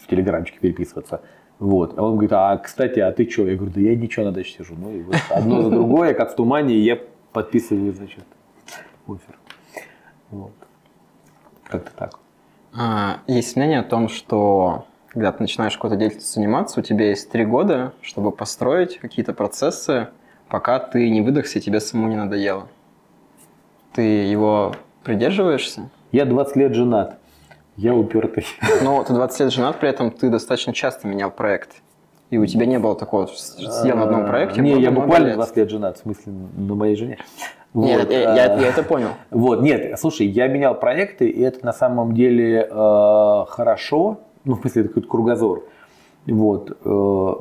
в 0.02 0.08
телеграмчике 0.08 0.58
переписываться. 0.60 1.22
Вот. 1.58 1.98
А 1.98 2.02
он 2.02 2.12
говорит, 2.12 2.32
а, 2.32 2.56
кстати, 2.56 3.00
а 3.00 3.12
ты 3.12 3.28
что? 3.28 3.46
Я 3.46 3.56
говорю, 3.56 3.72
да 3.74 3.80
я 3.80 3.94
ничего 3.94 4.24
на 4.24 4.32
даче 4.32 4.58
сижу. 4.58 4.74
Ну 4.78 4.92
и 4.92 5.02
вот 5.02 5.16
одно 5.30 5.62
за 5.62 5.70
другое, 5.70 6.14
как 6.14 6.32
в 6.32 6.36
тумане, 6.36 6.78
я 6.78 6.98
подписываю, 7.32 7.92
значит, 7.92 8.24
офер. 9.06 9.38
Вот. 10.30 10.52
Как-то 11.64 11.90
так. 11.96 12.18
А, 12.76 13.18
Есть 13.26 13.56
мнение 13.56 13.80
о 13.80 13.84
том, 13.84 14.08
что 14.08 14.86
когда 15.10 15.32
ты 15.32 15.42
начинаешь 15.42 15.74
какой-то 15.74 15.96
деятельностью 15.96 16.34
заниматься, 16.34 16.80
у 16.80 16.82
тебя 16.82 17.08
есть 17.08 17.30
три 17.30 17.44
года, 17.44 17.92
чтобы 18.00 18.30
построить 18.30 18.98
какие-то 18.98 19.32
процессы, 19.32 20.08
пока 20.48 20.78
ты 20.78 21.10
не 21.10 21.20
выдохся 21.20 21.58
и 21.58 21.62
тебе 21.62 21.80
самому 21.80 22.08
не 22.08 22.16
надоело. 22.16 22.68
Ты 23.92 24.02
его 24.02 24.72
придерживаешься? 25.02 25.90
Я 26.12 26.24
20 26.26 26.56
лет 26.56 26.74
женат. 26.74 27.18
Я 27.76 27.94
упертый. 27.94 28.46
Но 28.82 29.02
ты 29.02 29.12
20 29.12 29.40
лет 29.40 29.52
женат, 29.52 29.80
при 29.80 29.88
этом 29.88 30.12
ты 30.12 30.30
достаточно 30.30 30.72
часто 30.72 31.08
менял 31.08 31.30
проект. 31.30 31.82
И 32.30 32.38
у 32.38 32.46
тебя 32.46 32.64
не 32.66 32.78
было 32.78 32.94
такого, 32.94 33.26
сидел 33.26 33.96
на 33.96 34.04
одном 34.04 34.26
проекте. 34.26 34.60
Не, 34.60 34.80
я 34.80 34.92
буквально 34.92 35.26
лет. 35.28 35.34
20 35.34 35.56
лет 35.56 35.70
женат, 35.70 35.96
в 35.98 36.02
смысле, 36.02 36.32
на 36.56 36.74
моей 36.76 36.94
жене. 36.94 37.18
Нет, 37.74 38.00
Вот, 38.04 38.12
я, 38.12 38.20
я- 38.20 38.54
а, 38.54 38.60
я 38.60 38.68
это 38.68 38.84
понял. 38.84 39.08
Вот, 39.30 39.62
нет, 39.62 39.98
слушай, 39.98 40.26
я 40.28 40.46
менял 40.46 40.78
проекты, 40.78 41.28
и 41.28 41.40
это 41.42 41.64
на 41.66 41.72
самом 41.72 42.14
деле 42.14 42.68
э, 42.70 43.44
хорошо, 43.48 44.20
ну, 44.44 44.56
в 44.56 44.60
смысле, 44.60 44.82
это 44.82 44.88
какой-то 44.88 45.08
кругозор. 45.08 45.64
Вот. 46.26 46.76
э, 46.84 47.32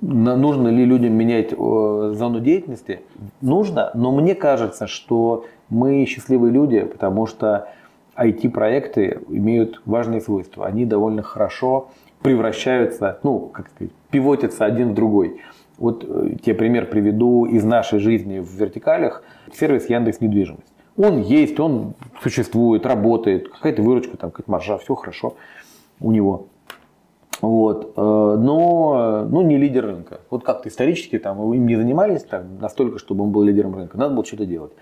нужно 0.00 0.68
ли 0.68 0.84
людям 0.84 1.14
менять 1.14 1.52
э, 1.52 1.56
зону 1.56 2.40
деятельности? 2.40 3.00
Нужно, 3.40 3.90
но 3.94 4.12
мне 4.12 4.34
кажется, 4.34 4.86
что 4.86 5.46
мы 5.68 6.04
счастливые 6.06 6.52
люди, 6.52 6.80
потому 6.80 7.26
что 7.26 7.68
IT-проекты 8.16 9.20
имеют 9.28 9.82
важные 9.86 10.20
свойства. 10.20 10.66
Они 10.66 10.84
довольно 10.84 11.22
хорошо 11.22 11.88
превращаются, 12.22 13.18
ну, 13.22 13.50
как 13.52 13.68
сказать, 13.68 13.92
пивотятся 14.10 14.64
один 14.64 14.92
в 14.92 14.94
другой. 14.94 15.40
Вот 15.78 16.04
э, 16.08 16.36
тебе 16.42 16.54
пример 16.54 16.86
приведу 16.86 17.44
из 17.44 17.64
нашей 17.64 17.98
жизни 17.98 18.38
в 18.38 18.50
вертикалях. 18.54 19.22
Сервис 19.52 19.88
Яндекс 19.88 20.20
Недвижимость. 20.20 20.72
Он 20.96 21.20
есть, 21.20 21.58
он 21.58 21.94
существует, 22.22 22.86
работает, 22.86 23.48
какая-то 23.48 23.82
выручка, 23.82 24.16
там, 24.16 24.30
какая-то 24.30 24.50
маржа, 24.50 24.78
все 24.78 24.94
хорошо 24.94 25.34
у 26.00 26.12
него. 26.12 26.46
Вот. 27.40 27.92
э, 27.96 28.00
Но 28.00 29.26
ну, 29.30 29.42
не 29.42 29.56
лидер 29.56 29.86
рынка. 29.86 30.20
Вот 30.30 30.44
как-то 30.44 30.68
исторически 30.68 31.18
там, 31.18 31.52
им 31.52 31.66
не 31.66 31.76
занимались 31.76 32.22
так, 32.22 32.44
настолько, 32.60 32.98
чтобы 32.98 33.24
он 33.24 33.30
был 33.30 33.42
лидером 33.42 33.74
рынка. 33.74 33.98
Надо 33.98 34.14
было 34.14 34.24
что-то 34.24 34.46
делать. 34.46 34.72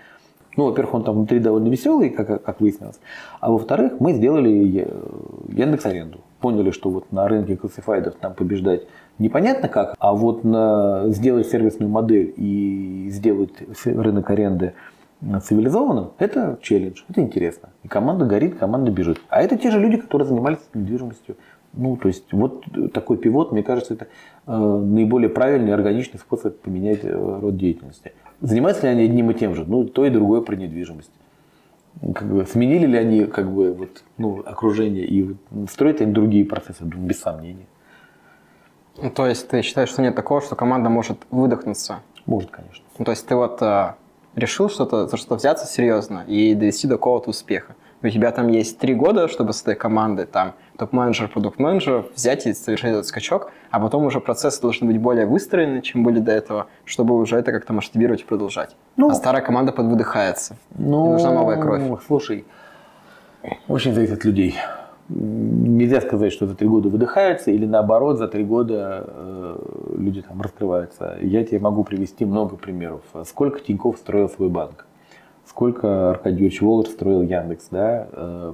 Ну, 0.55 0.65
во-первых, 0.65 0.93
он 0.93 1.03
там 1.03 1.15
внутри 1.15 1.39
довольно 1.39 1.67
веселый, 1.67 2.09
как, 2.11 2.43
как 2.43 2.61
выяснилось. 2.61 2.99
А 3.39 3.51
во-вторых, 3.51 3.93
мы 3.99 4.13
сделали 4.13 4.87
Яндекс 5.49 5.85
Аренду. 5.87 6.19
Поняли, 6.41 6.71
что 6.71 6.89
вот 6.89 7.11
на 7.11 7.27
рынке 7.27 7.57
классифайдов 7.57 8.15
нам 8.21 8.33
побеждать 8.33 8.83
непонятно 9.17 9.67
как, 9.67 9.95
а 9.99 10.13
вот 10.13 10.43
на, 10.43 11.05
сделать 11.07 11.47
сервисную 11.47 11.89
модель 11.89 12.33
и 12.35 13.07
сделать 13.09 13.53
рынок 13.85 14.29
аренды 14.29 14.73
цивилизованным, 15.43 16.11
это 16.17 16.57
челлендж, 16.61 17.03
это 17.09 17.21
интересно. 17.21 17.69
И 17.83 17.87
команда 17.87 18.25
горит, 18.25 18.57
команда 18.57 18.91
бежит. 18.91 19.21
А 19.29 19.41
это 19.41 19.57
те 19.57 19.71
же 19.71 19.79
люди, 19.79 19.97
которые 19.97 20.27
занимались 20.27 20.59
недвижимостью. 20.73 21.37
Ну, 21.73 21.97
то 21.97 22.07
есть, 22.07 22.31
вот 22.31 22.65
такой 22.93 23.17
пивот, 23.17 23.51
мне 23.51 23.63
кажется, 23.63 23.95
это 23.95 24.07
э, 24.45 24.51
наиболее 24.55 25.29
правильный 25.29 25.69
и 25.69 25.73
органичный 25.73 26.19
способ 26.19 26.59
поменять 26.59 26.99
э, 27.03 27.39
род 27.41 27.57
деятельности. 27.57 28.13
Занимаются 28.41 28.83
ли 28.83 28.89
они 28.89 29.03
одним 29.03 29.31
и 29.31 29.33
тем 29.33 29.55
же? 29.55 29.65
Ну, 29.65 29.85
то 29.85 30.05
и 30.05 30.11
другое 30.11 30.41
про 30.41 30.55
недвижимость. 30.55 31.11
Как 32.13 32.27
бы, 32.27 32.45
сменили 32.45 32.85
ли 32.85 32.97
они 32.97 33.25
как 33.25 33.51
бы, 33.51 33.73
вот, 33.73 34.03
ну, 34.17 34.43
окружение 34.45 35.05
и 35.05 35.23
вот, 35.23 35.37
строят 35.69 36.01
они 36.01 36.11
другие 36.11 36.45
процессы? 36.45 36.83
Думаю, 36.83 37.07
без 37.07 37.19
сомнения. 37.19 37.65
Ну, 39.01 39.09
то 39.09 39.25
есть 39.25 39.47
ты 39.47 39.61
считаешь, 39.63 39.89
что 39.89 40.01
нет 40.03 40.15
такого, 40.15 40.41
что 40.41 40.55
команда 40.55 40.89
может 40.89 41.17
выдохнуться? 41.31 42.01
Может, 42.25 42.51
конечно. 42.51 42.85
Ну, 42.99 43.05
то 43.05 43.11
есть 43.11 43.25
ты 43.25 43.35
вот 43.35 43.61
а, 43.61 43.95
решил 44.35 44.69
что-то, 44.69 45.07
за 45.07 45.17
что 45.17 45.35
взяться 45.35 45.65
серьезно 45.65 46.23
и 46.27 46.53
довести 46.53 46.87
до 46.87 46.95
какого-то 46.95 47.29
успеха. 47.29 47.75
у 48.01 48.09
тебя 48.09 48.31
там 48.31 48.47
есть 48.49 48.79
три 48.79 48.93
года, 48.93 49.27
чтобы 49.27 49.53
с 49.53 49.61
этой 49.61 49.75
командой, 49.75 50.25
там, 50.25 50.53
топ-менеджер, 50.77 51.29
продукт-менеджер, 51.29 52.05
взять 52.15 52.45
и 52.47 52.53
совершить 52.53 52.91
этот 52.91 53.05
скачок, 53.05 53.51
а 53.71 53.79
потом 53.79 54.05
уже 54.05 54.19
процессы 54.19 54.61
должны 54.61 54.87
быть 54.87 54.99
более 54.99 55.25
выстроены, 55.25 55.81
чем 55.81 56.03
были 56.03 56.19
до 56.19 56.31
этого, 56.31 56.67
чтобы 56.85 57.15
уже 57.15 57.37
это 57.37 57.51
как-то 57.51 57.73
масштабировать 57.73 58.21
и 58.21 58.25
продолжать. 58.25 58.75
Ну, 58.97 59.09
а 59.09 59.13
старая 59.13 59.41
команда 59.41 59.71
подвыдыхается. 59.71 60.57
Ну, 60.75 61.13
нужна 61.13 61.31
новая 61.31 61.61
кровь. 61.61 61.81
Слушай, 62.05 62.45
очень 63.67 63.93
зависит 63.93 64.17
от 64.17 64.25
людей. 64.25 64.55
Нельзя 65.15 66.01
сказать, 66.01 66.31
что 66.31 66.47
за 66.47 66.55
три 66.55 66.67
года 66.67 66.89
выдыхаются, 66.89 67.51
или 67.51 67.65
наоборот, 67.65 68.17
за 68.17 68.27
три 68.27 68.43
года 68.43 69.05
э, 69.07 69.57
люди 69.97 70.21
там 70.21 70.41
раскрываются. 70.41 71.17
Я 71.21 71.43
тебе 71.45 71.59
могу 71.59 71.83
привести 71.83 72.25
много 72.25 72.55
примеров. 72.55 73.01
Сколько 73.25 73.59
Тиньков 73.59 73.97
строил 73.97 74.29
свой 74.29 74.49
банк? 74.49 74.85
сколько 75.45 76.11
Аркадий 76.11 76.37
Юрьевич 76.37 76.61
Волод 76.61 76.87
строил 76.87 77.21
Яндекс, 77.21 77.67
да, 77.69 78.07
э, 78.11 78.53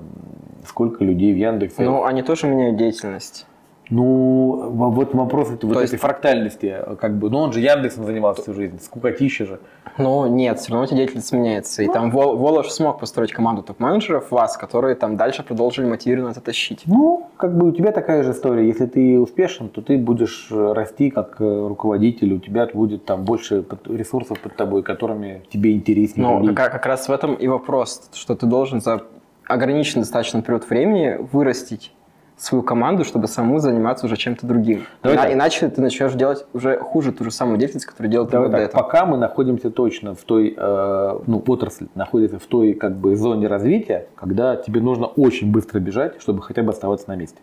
сколько 0.68 1.04
людей 1.04 1.34
в 1.34 1.38
Яндексе. 1.38 1.84
Ну, 1.84 2.04
они 2.04 2.24
тоже 2.24 2.48
меняют 2.48 2.78
деятельность. 2.78 3.46
Ну, 3.90 4.70
вот 4.70 5.14
вопрос 5.14 5.52
это, 5.52 5.66
вот 5.66 5.80
есть... 5.80 5.94
этой 5.94 6.00
фрактальности, 6.00 6.76
как 7.00 7.18
бы, 7.18 7.30
ну 7.30 7.40
он 7.40 7.54
же 7.54 7.60
Яндексом 7.60 8.06
занимался 8.06 8.44
всю 8.44 8.54
жизнь, 8.54 8.80
скукотища 8.80 9.46
же. 9.46 9.60
Ну, 9.98 10.28
нет, 10.28 10.60
все 10.60 10.72
равно 10.72 10.86
эта 10.86 10.96
деятельность 10.96 11.32
меняется. 11.32 11.82
И 11.82 11.88
ну. 11.88 11.94
там 11.94 12.12
Волош 12.12 12.70
смог 12.70 13.00
построить 13.00 13.32
команду 13.32 13.64
топ-менеджеров, 13.64 14.32
вас, 14.32 14.58
которые 14.58 14.96
там 14.96 15.18
дальше 15.18 15.44
продолжили 15.44 15.88
мотивированно 15.88 16.32
это 16.32 16.42
тащить. 16.42 16.84
Ну, 16.86 17.28
как 17.38 17.58
бы 17.58 17.68
у 17.68 17.72
тебя 17.72 17.92
такая 17.92 18.24
же 18.24 18.32
история. 18.32 18.68
Если 18.68 18.86
ты 18.86 19.20
успешен, 19.20 19.70
то 19.70 19.82
ты 19.82 19.98
будешь 19.98 20.48
расти 20.52 21.10
как 21.10 21.42
э, 21.42 21.68
руководитель, 21.68 22.34
у 22.34 22.40
тебя 22.40 22.68
будет 22.74 23.06
там 23.06 23.24
больше 23.24 23.66
ресурсов 23.86 24.40
под 24.40 24.56
тобой, 24.56 24.84
которыми 24.84 25.42
тебе 25.52 25.74
интереснее. 25.74 26.40
Ну, 26.40 26.56
как, 26.56 26.72
как 26.72 26.86
раз 26.86 27.10
в 27.10 27.12
этом 27.12 27.34
и 27.34 27.48
вопрос, 27.48 28.10
что 28.14 28.36
ты 28.36 28.46
должен 28.46 28.82
за 28.82 29.04
ограниченный 29.46 30.04
достаточно 30.04 30.42
период 30.42 30.70
времени 30.70 31.18
вырастить 31.32 31.92
свою 32.40 32.64
команду, 32.64 33.04
чтобы 33.04 33.28
самому 33.28 33.60
заниматься 33.60 34.06
уже 34.06 34.16
чем-то 34.16 34.48
другим. 34.48 34.86
Давай 35.04 35.18
Ина- 35.18 35.34
иначе 35.34 35.68
ты 35.70 35.82
начнешь 35.82 36.14
делать 36.14 36.46
уже 36.54 36.78
хуже 36.80 37.12
ту 37.12 37.24
же 37.24 37.32
самую 37.32 37.58
деятельность, 37.58 37.86
которую 37.86 38.12
делал 38.12 38.28
Давай 38.28 38.50
до 38.50 38.58
так, 38.58 38.70
этого. 38.70 38.82
Пока 38.84 39.06
мы 39.06 39.18
находимся 39.18 39.70
точно 39.70 40.16
в 40.16 40.24
той, 40.24 40.56
э, 40.58 41.20
ну, 41.28 41.44
отрасль 41.46 41.88
находится 41.96 42.40
в 42.40 42.46
той 42.46 42.74
как 42.74 42.98
бы 42.98 43.16
зоне 43.16 43.48
развития, 43.48 44.08
когда 44.16 44.56
тебе 44.56 44.82
нужно 44.82 45.06
очень 45.06 45.52
быстро 45.52 45.80
бежать, 45.80 46.22
чтобы 46.22 46.42
хотя 46.42 46.64
бы 46.64 46.72
оставаться 46.72 47.10
на 47.10 47.16
месте. 47.16 47.40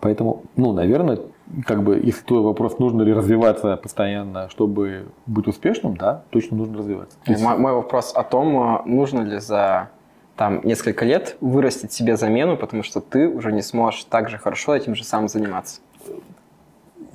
Поэтому, 0.00 0.42
ну, 0.56 0.72
наверное, 0.72 1.18
как 1.66 1.82
бы, 1.82 1.98
если 2.02 2.24
твой 2.24 2.42
вопрос, 2.42 2.78
нужно 2.78 3.02
ли 3.02 3.12
развиваться 3.14 3.76
постоянно, 3.76 4.50
чтобы 4.50 5.06
быть 5.24 5.46
успешным, 5.46 5.96
да, 5.96 6.24
точно 6.30 6.58
нужно 6.58 6.78
развиваться. 6.78 7.16
Мой, 7.26 7.56
мой 7.56 7.72
вопрос 7.72 8.12
о 8.14 8.22
том, 8.22 8.80
э, 8.80 8.82
нужно 8.84 9.20
ли 9.20 9.38
за 9.38 9.88
там 10.36 10.60
несколько 10.64 11.04
лет 11.04 11.36
вырастить 11.40 11.92
себе 11.92 12.16
замену, 12.16 12.56
потому 12.56 12.82
что 12.82 13.00
ты 13.00 13.28
уже 13.28 13.52
не 13.52 13.62
сможешь 13.62 14.04
так 14.04 14.28
же 14.28 14.38
хорошо 14.38 14.74
этим 14.74 14.94
же 14.94 15.04
самым 15.04 15.28
заниматься. 15.28 15.80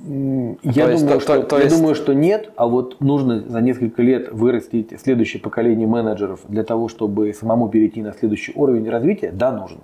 Я, 0.02 0.56
то 0.62 0.62
думаю, 0.62 0.92
есть, 0.92 1.04
что, 1.04 1.18
то, 1.18 1.42
то 1.42 1.56
я 1.58 1.64
есть... 1.64 1.76
думаю, 1.76 1.94
что 1.94 2.14
нет, 2.14 2.52
а 2.56 2.66
вот 2.66 3.00
нужно 3.00 3.46
за 3.46 3.60
несколько 3.60 4.00
лет 4.00 4.32
вырастить 4.32 4.98
следующее 4.98 5.42
поколение 5.42 5.86
менеджеров 5.86 6.40
для 6.48 6.64
того, 6.64 6.88
чтобы 6.88 7.34
самому 7.34 7.68
перейти 7.68 8.00
на 8.00 8.14
следующий 8.14 8.52
уровень 8.54 8.88
развития, 8.88 9.30
да, 9.30 9.52
нужно. 9.52 9.80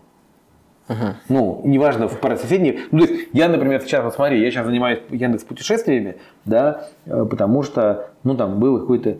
Uh-huh. 0.88 1.14
Ну, 1.28 1.62
неважно, 1.64 2.06
в 2.06 2.20
соседней. 2.36 2.80
Ну, 2.92 3.00
то 3.04 3.12
есть, 3.12 3.28
я, 3.32 3.48
например, 3.48 3.80
сейчас, 3.80 4.04
вот 4.04 4.14
смотри, 4.14 4.40
я 4.40 4.50
сейчас 4.50 4.66
занимаюсь 4.66 5.00
Яндекс 5.10 5.42
путешествиями, 5.42 6.16
да, 6.44 6.88
э, 7.06 7.24
потому 7.28 7.64
что, 7.64 8.10
ну, 8.22 8.36
там 8.36 8.60
было 8.60 8.78
какое-то 8.78 9.10
э, 9.10 9.16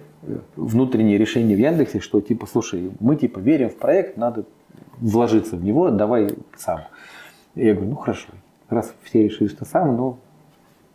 внутреннее 0.54 1.18
решение 1.18 1.56
в 1.56 1.60
Яндексе, 1.60 1.98
что, 1.98 2.20
типа, 2.20 2.46
слушай, 2.46 2.92
мы, 3.00 3.16
типа, 3.16 3.40
верим 3.40 3.70
в 3.70 3.76
проект, 3.76 4.16
надо 4.16 4.44
вложиться 4.98 5.56
в 5.56 5.64
него, 5.64 5.90
давай 5.90 6.36
сам. 6.56 6.82
И 7.56 7.66
я 7.66 7.74
говорю, 7.74 7.90
ну, 7.90 7.96
хорошо, 7.96 8.28
раз 8.68 8.94
все 9.02 9.24
решили, 9.24 9.48
что 9.48 9.64
сам, 9.64 9.96
ну, 9.96 10.18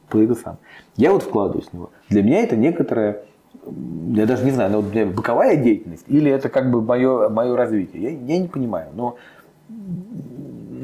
пойду 0.07 0.35
сам. 0.35 0.57
Я 0.95 1.11
вот 1.11 1.23
вкладываюсь 1.23 1.68
в 1.68 1.73
него. 1.73 1.89
Для 2.10 2.23
меня 2.23 2.43
это 2.43 2.56
некоторая 2.56 3.23
я 4.14 4.26
даже 4.26 4.43
не 4.43 4.52
знаю, 4.52 4.72
ну, 4.72 5.11
боковая 5.11 5.56
деятельность 5.56 6.06
или 6.07 6.31
это 6.31 6.49
как 6.49 6.72
бы 6.72 6.81
мое, 6.81 7.30
мое 7.30 7.56
развитие. 7.56 8.02
Я, 8.02 8.10
я 8.10 8.39
не 8.39 8.48
понимаю. 8.48 8.89
Но 8.93 9.18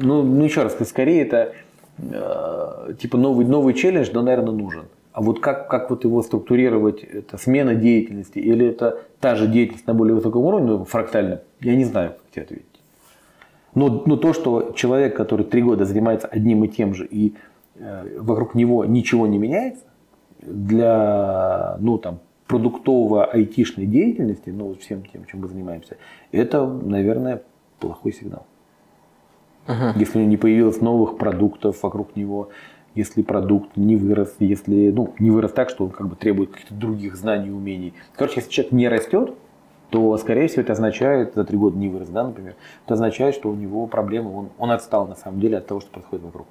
ну, 0.00 0.22
ну 0.22 0.44
еще 0.44 0.62
раз, 0.62 0.76
скорее 0.88 1.22
это 1.22 1.54
э, 1.98 2.94
типа 3.00 3.16
новый, 3.18 3.46
новый 3.46 3.74
челлендж, 3.74 4.10
но, 4.12 4.22
наверное, 4.22 4.52
нужен. 4.52 4.84
А 5.12 5.20
вот 5.20 5.40
как, 5.40 5.68
как 5.68 5.90
вот 5.90 6.04
его 6.04 6.22
структурировать, 6.22 7.02
это 7.02 7.38
смена 7.38 7.74
деятельности 7.74 8.38
или 8.38 8.66
это 8.66 9.00
та 9.20 9.34
же 9.34 9.48
деятельность 9.48 9.86
на 9.86 9.94
более 9.94 10.14
высоком 10.14 10.42
уровне, 10.42 10.68
ну, 10.68 10.84
фрактально, 10.84 11.40
я 11.60 11.74
не 11.74 11.84
знаю, 11.84 12.10
как 12.10 12.30
тебе 12.30 12.42
ответить. 12.42 12.66
Но, 13.74 14.02
но 14.06 14.16
то, 14.16 14.32
что 14.32 14.72
человек, 14.76 15.16
который 15.16 15.44
три 15.44 15.62
года 15.62 15.84
занимается 15.84 16.28
одним 16.28 16.64
и 16.64 16.68
тем 16.68 16.94
же, 16.94 17.06
и 17.06 17.34
э, 17.76 18.18
вокруг 18.18 18.54
него 18.54 18.84
ничего 18.84 19.26
не 19.26 19.38
меняется, 19.38 19.84
для 20.40 21.76
ну, 21.80 21.98
там, 21.98 22.20
продуктово-айтишной 22.46 23.86
деятельности, 23.86 24.50
ну, 24.50 24.74
всем 24.74 25.02
тем, 25.04 25.24
чем 25.26 25.40
мы 25.40 25.48
занимаемся, 25.48 25.96
это, 26.32 26.66
наверное, 26.66 27.42
плохой 27.78 28.12
сигнал. 28.12 28.46
Ага. 29.68 29.92
Если 29.96 30.24
не 30.24 30.38
появилось 30.38 30.80
новых 30.80 31.18
продуктов 31.18 31.82
вокруг 31.82 32.16
него, 32.16 32.48
если 32.94 33.22
продукт 33.22 33.76
не 33.76 33.96
вырос, 33.96 34.34
если 34.40 34.90
ну, 34.90 35.14
не 35.18 35.30
вырос 35.30 35.52
так, 35.52 35.68
что 35.68 35.84
он 35.84 35.90
как 35.90 36.08
бы 36.08 36.16
требует 36.16 36.50
каких-то 36.50 36.74
других 36.74 37.16
знаний 37.16 37.48
и 37.48 37.52
умений. 37.52 37.94
Короче, 38.16 38.36
если 38.36 38.50
человек 38.50 38.72
не 38.72 38.88
растет, 38.88 39.34
то, 39.90 40.16
скорее 40.16 40.48
всего, 40.48 40.62
это 40.62 40.72
означает, 40.72 41.34
за 41.34 41.44
три 41.44 41.56
года 41.56 41.76
не 41.76 41.88
вырос, 41.88 42.08
да, 42.08 42.24
например, 42.24 42.56
это 42.84 42.94
означает, 42.94 43.34
что 43.34 43.50
у 43.50 43.54
него 43.54 43.86
проблемы, 43.86 44.36
он, 44.36 44.48
он 44.58 44.70
отстал 44.70 45.06
на 45.06 45.14
самом 45.14 45.38
деле 45.40 45.58
от 45.58 45.66
того, 45.66 45.80
что 45.80 45.90
происходит 45.90 46.24
вокруг. 46.24 46.46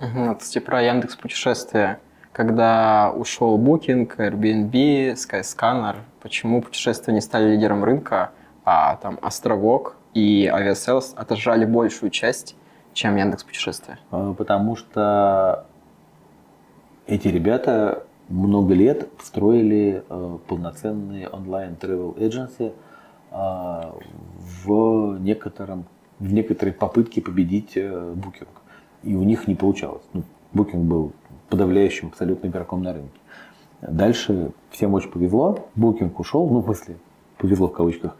Угу, 0.00 0.36
кстати, 0.36 0.64
про 0.64 0.82
Яндекс 0.82 1.16
путешествия. 1.16 1.98
Когда 2.32 3.12
ушел 3.14 3.58
Booking, 3.58 4.16
Airbnb, 4.16 5.14
Skyscanner, 5.14 5.96
почему 6.22 6.62
путешествия 6.62 7.12
не 7.12 7.20
стали 7.20 7.50
лидером 7.50 7.84
рынка, 7.84 8.30
а 8.64 8.96
там 8.96 9.18
Островок 9.20 9.96
и 10.14 10.50
Aviasales 10.52 11.14
отожрали 11.14 11.64
большую 11.64 12.10
часть, 12.10 12.56
чем 12.92 13.16
Яндекс 13.16 13.44
Путешествия? 13.44 13.98
А, 14.10 14.34
потому 14.34 14.76
что 14.76 15.66
эти 17.06 17.28
ребята 17.28 18.04
много 18.28 18.74
лет 18.74 19.08
строили 19.20 20.04
э, 20.08 20.38
полноценные 20.46 21.28
онлайн 21.28 21.76
travel 21.80 22.16
agency 22.16 22.72
э, 23.32 23.92
в 24.64 25.18
некотором 25.18 25.84
в 26.20 26.32
некоторой 26.32 26.72
попытке 26.72 27.22
победить 27.22 27.76
э, 27.76 28.14
Booking. 28.14 28.48
И 29.02 29.16
у 29.16 29.22
них 29.24 29.48
не 29.48 29.54
получалось. 29.54 30.02
Ну, 30.12 30.22
Booking 30.54 30.84
был 30.84 31.12
подавляющим 31.48 32.08
абсолютно 32.08 32.46
игроком 32.48 32.82
на 32.82 32.92
рынке. 32.92 33.18
Дальше 33.80 34.52
всем 34.70 34.94
очень 34.94 35.10
повезло. 35.10 35.66
Booking 35.76 36.12
ушел, 36.16 36.48
ну, 36.48 36.60
в 36.60 36.64
смысле, 36.64 36.96
повезло 37.38 37.68
в 37.68 37.72
кавычках. 37.72 38.16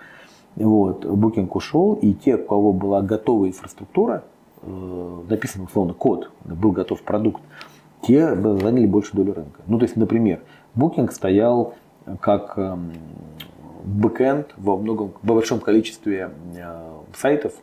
Вот, 0.60 1.06
Booking 1.06 1.48
ушел, 1.52 1.94
и 1.94 2.12
те, 2.12 2.36
у 2.36 2.44
кого 2.44 2.72
была 2.74 3.00
готовая 3.00 3.48
инфраструктура, 3.48 4.24
э, 4.60 5.22
написан 5.28 5.62
условно 5.62 5.94
код, 5.94 6.30
был 6.44 6.72
готов 6.72 7.02
продукт, 7.02 7.42
те 8.02 8.34
заняли 8.34 8.86
большую 8.86 9.24
долю 9.24 9.34
рынка. 9.34 9.62
Ну, 9.66 9.78
то 9.78 9.84
есть, 9.84 9.96
например, 9.96 10.40
Booking 10.76 11.10
стоял 11.12 11.74
как 12.20 12.58
эм, 12.58 12.92
бэкэнд 13.84 14.54
во 14.58 14.76
многом, 14.76 15.12
во 15.22 15.34
большом 15.34 15.60
количестве 15.60 16.30
э, 16.54 16.90
сайтов 17.16 17.54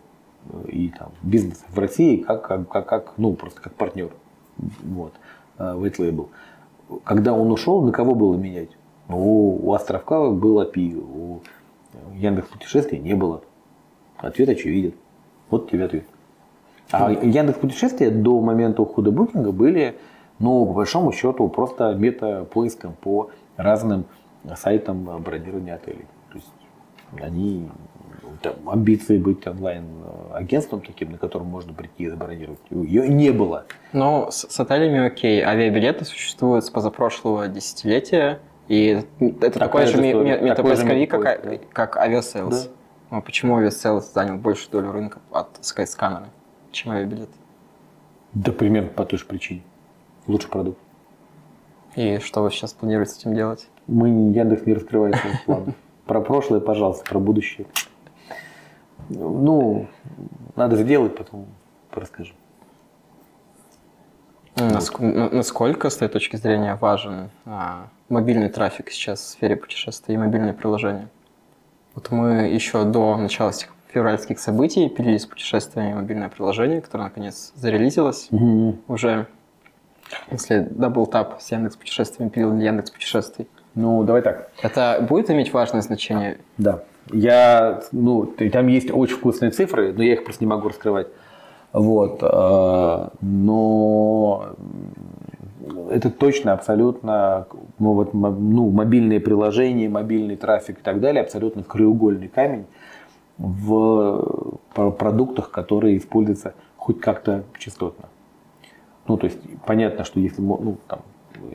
э, 0.50 0.70
и 0.70 0.90
там, 0.90 1.12
бизнесов 1.22 1.66
в 1.70 1.78
России, 1.78 2.18
как, 2.18 2.48
как, 2.48 2.68
как, 2.68 2.86
как, 2.88 3.14
ну, 3.18 3.34
просто 3.34 3.62
как 3.62 3.74
партнер. 3.74 4.10
Вот, 4.84 5.14
white 5.60 5.98
label. 5.98 6.30
Когда 7.04 7.34
он 7.34 7.52
ушел, 7.52 7.84
на 7.84 7.92
кого 7.92 8.16
было 8.16 8.36
менять? 8.36 8.70
Ну, 9.08 9.60
у 9.64 9.74
Островка 9.74 10.32
был 10.32 10.62
API, 10.62 10.96
у 10.98 11.42
Яндекс 12.16 12.50
путешествий 12.50 13.00
не 13.00 13.14
было. 13.14 13.42
Ответ 14.18 14.50
очевиден. 14.50 14.94
Вот 15.50 15.70
тебе 15.70 15.86
ответ. 15.86 16.06
А 16.92 17.12
Яндекс 17.12 17.60
путешествия 17.60 18.10
до 18.10 18.40
момента 18.42 18.82
ухода 18.82 19.12
букинга 19.12 19.52
были, 19.52 19.98
ну, 20.40 20.66
по 20.66 20.74
большому 20.74 21.12
счету, 21.12 21.48
просто 21.50 21.94
мета-поиском 21.94 22.94
по 22.94 23.32
разным 23.58 24.06
сайтам 24.56 25.06
бронирования 25.22 25.76
отелей. 25.76 26.06
То 26.32 26.38
есть 26.38 26.54
они 27.22 27.70
там, 28.42 28.54
амбиции 28.70 29.18
быть 29.18 29.46
онлайн-агентством 29.48 30.82
таким, 30.82 31.12
на 31.12 31.18
котором 31.18 31.48
можно 31.48 31.74
прийти 31.74 32.04
и 32.04 32.10
забронировать, 32.10 32.60
ее 32.70 33.08
не 33.08 33.32
было. 33.32 33.66
Ну, 33.94 34.28
с, 34.30 34.48
с 34.50 34.60
отелями 34.60 35.06
окей. 35.06 35.44
Авиабилеты 35.44 36.06
существуют 36.06 36.66
с 36.66 36.70
позапрошлого 36.70 37.48
десятилетия. 37.48 38.40
И 38.68 39.04
это 39.20 39.60
такой 39.60 39.86
же 39.86 39.98
метапоисковик, 40.02 41.12
как, 41.12 41.22
да. 41.22 41.58
как 41.72 41.98
Aviasales. 41.98 42.50
Да. 42.50 42.58
Но 43.12 43.22
почему 43.22 43.60
Aviasales 43.60 44.12
занял 44.14 44.38
большую 44.38 44.72
долю 44.72 44.92
рынка 44.92 45.20
от 45.32 45.60
Skyscanner, 45.62 46.26
чем 46.72 46.92
авиабилет? 46.92 47.30
Да 48.34 48.52
примерно 48.52 48.90
по 48.90 49.06
той 49.06 49.20
же 49.20 49.26
причине. 49.26 49.64
Лучший 50.28 50.50
продукт. 50.50 50.80
И 51.96 52.20
что 52.20 52.44
вы 52.44 52.52
сейчас 52.52 52.74
планируете 52.74 53.14
с 53.14 53.18
этим 53.20 53.34
делать? 53.34 53.68
Мы 53.88 54.10
Яндекс 54.10 54.66
не 54.66 54.74
раскрывает 54.74 55.16
своих 55.16 55.46
планов. 55.46 55.76
Про 56.06 56.22
прошлое, 56.22 56.60
пожалуйста, 56.60 57.06
про 57.06 57.20
будущее. 57.20 57.68
Ну, 59.10 59.88
надо 60.56 60.76
сделать, 60.76 61.16
потом 61.16 61.48
расскажем. 61.92 62.36
Насколько, 64.60 65.90
с 65.90 65.98
твоей 65.98 66.12
точки 66.12 66.36
зрения, 66.36 66.76
важен 66.76 67.30
а, 67.46 67.88
мобильный 68.10 68.50
трафик 68.50 68.90
сейчас 68.90 69.20
в 69.20 69.28
сфере 69.28 69.56
путешествий 69.56 70.16
и 70.16 70.18
мобильные 70.18 70.54
приложения? 70.54 71.10
Вот 71.94 72.12
мы 72.12 72.48
еще 72.48 72.84
до 72.84 73.18
начала 73.18 73.52
этих 73.52 73.74
февральских 73.90 74.40
событий 74.40 74.90
пилили 74.90 75.18
с 75.18 75.26
путешествиями 75.26 75.94
мобильное 75.94 76.30
приложение, 76.30 76.82
которое 76.82 77.06
наконец 77.06 77.52
зарелизилось 77.56 78.28
угу. 78.32 78.78
уже. 78.88 79.28
Если 80.32 80.62
Tap 80.62 81.40
с 81.40 81.52
Яндекс 81.52 81.76
путешествиями 81.76 82.30
пилил 82.30 82.52
для 82.52 82.68
Яндекс 82.68 82.92
путешествий. 82.92 83.48
Ну, 83.76 84.04
давай 84.04 84.22
так. 84.22 84.50
Это 84.62 85.06
будет 85.08 85.30
иметь 85.30 85.54
важное 85.54 85.82
значение? 85.82 86.40
Да. 86.58 86.84
Я, 87.12 87.82
ну, 87.92 88.26
там 88.26 88.68
есть 88.68 88.90
очень 88.92 89.16
вкусные 89.16 89.52
цифры, 89.52 89.94
но 89.94 90.04
я 90.04 90.14
их 90.14 90.24
просто 90.24 90.44
не 90.44 90.50
могу 90.50 90.70
раскрывать. 90.70 91.08
Вот. 91.78 92.24
Э, 92.24 93.10
но 93.22 94.56
это 95.92 96.10
точно, 96.10 96.54
абсолютно, 96.54 97.48
ну, 97.78 97.94
вот, 97.94 98.14
ну, 98.16 98.72
мобильные 98.72 99.20
приложения, 99.20 99.88
мобильный 99.88 100.38
трафик 100.38 100.80
и 100.80 100.82
так 100.82 101.00
далее, 101.00 101.22
абсолютно 101.22 101.64
краеугольный 101.64 102.30
камень 102.30 102.66
в 103.38 104.58
продуктах, 104.74 105.52
которые 105.52 105.98
используются 105.98 106.56
хоть 106.78 107.00
как-то 107.00 107.44
частотно. 107.60 108.10
Ну, 109.08 109.18
то 109.18 109.28
есть, 109.28 109.38
понятно, 109.66 110.04
что 110.04 110.20
если, 110.20 110.42
ну, 110.42 110.78
там, 110.88 111.02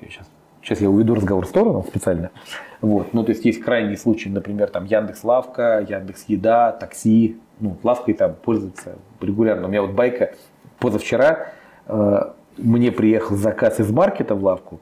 сейчас, 0.03 0.31
сейчас 0.63 0.81
я 0.81 0.89
уведу 0.89 1.15
разговор 1.15 1.45
в 1.45 1.49
сторону 1.49 1.85
специально, 1.87 2.31
вот, 2.81 3.13
ну, 3.13 3.25
то 3.25 3.31
есть, 3.31 3.45
есть 3.45 3.61
крайний 3.61 3.97
случай, 3.97 4.29
например, 4.29 4.69
там, 4.69 4.85
Яндекс 4.85 5.25
Лавка, 5.25 5.85
Яндекс 5.89 6.25
Еда, 6.29 6.73
такси, 6.73 7.39
ну, 7.61 7.77
лавкой 7.83 8.15
там 8.15 8.35
пользуются 8.35 8.97
регулярно. 9.21 9.67
У 9.67 9.71
меня 9.71 9.83
вот 9.83 9.93
байка 9.93 10.35
позавчера 10.81 11.53
э, 11.87 12.21
мне 12.59 12.91
приехал 12.91 13.37
заказ 13.37 13.79
из 13.79 13.91
маркета 13.91 14.35
в 14.35 14.43
лавку, 14.43 14.81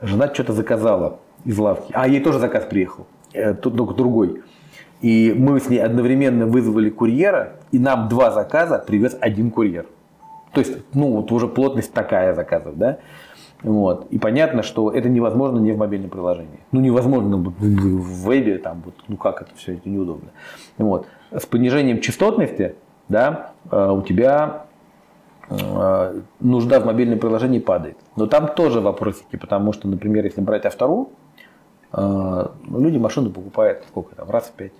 жена 0.00 0.32
что-то 0.32 0.52
заказала 0.52 1.20
из 1.44 1.58
лавки, 1.58 1.90
а 1.94 2.06
ей 2.06 2.20
тоже 2.20 2.38
заказ 2.38 2.64
приехал, 2.64 3.06
э, 3.32 3.54
только 3.54 3.94
другой. 3.94 4.42
И 5.00 5.34
мы 5.36 5.58
с 5.58 5.68
ней 5.68 5.78
одновременно 5.78 6.46
вызвали 6.46 6.88
курьера, 6.88 7.54
и 7.72 7.78
нам 7.78 8.08
два 8.08 8.30
заказа 8.30 8.78
привез 8.78 9.16
один 9.20 9.50
курьер. 9.50 9.86
То 10.52 10.60
есть, 10.60 10.76
ну, 10.94 11.12
вот 11.12 11.32
уже 11.32 11.48
плотность 11.48 11.92
такая 11.92 12.34
заказов, 12.34 12.76
да. 12.76 12.98
Вот. 13.62 14.06
И 14.10 14.18
понятно, 14.18 14.62
что 14.62 14.90
это 14.90 15.08
невозможно 15.08 15.58
не 15.58 15.72
в 15.72 15.78
мобильном 15.78 16.10
приложении. 16.10 16.60
Ну, 16.72 16.80
невозможно 16.80 17.36
в 17.36 18.24
вебе, 18.26 18.58
там, 18.58 18.82
вот, 18.84 18.94
ну 19.08 19.16
как 19.16 19.42
это 19.42 19.54
все, 19.54 19.74
это 19.74 19.88
неудобно. 19.88 20.30
Вот. 20.78 21.06
С 21.30 21.46
понижением 21.46 22.00
частотности, 22.00 22.74
да, 23.08 23.52
э, 23.70 23.90
у 23.90 24.02
тебя 24.02 24.66
э, 25.48 26.20
нужда 26.40 26.80
в 26.80 26.86
мобильном 26.86 27.20
приложении 27.20 27.60
падает. 27.60 27.96
Но 28.16 28.26
там 28.26 28.48
тоже 28.48 28.80
вопросики, 28.80 29.36
потому 29.36 29.72
что, 29.72 29.86
например, 29.86 30.24
если 30.24 30.40
брать 30.40 30.66
автору, 30.66 31.10
э, 31.92 32.46
люди 32.68 32.98
машину 32.98 33.30
покупают 33.30 33.84
сколько 33.88 34.16
там, 34.16 34.28
раз 34.28 34.52
в 34.56 34.60
5-6 34.60 34.70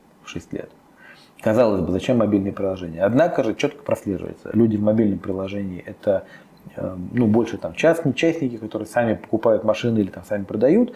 лет. 0.52 0.70
Казалось 1.40 1.82
бы, 1.82 1.92
зачем 1.92 2.18
мобильные 2.18 2.52
приложения? 2.52 3.02
Однако 3.04 3.42
же 3.42 3.54
четко 3.54 3.82
прослеживается. 3.82 4.50
Люди 4.52 4.76
в 4.76 4.82
мобильном 4.82 5.18
приложении 5.18 5.82
это 5.84 6.24
ну, 6.76 7.26
больше 7.26 7.58
там 7.58 7.74
частные 7.74 8.14
частники, 8.14 8.56
которые 8.56 8.86
сами 8.86 9.14
покупают 9.14 9.64
машины 9.64 9.98
или 9.98 10.10
там 10.10 10.24
сами 10.24 10.44
продают, 10.44 10.94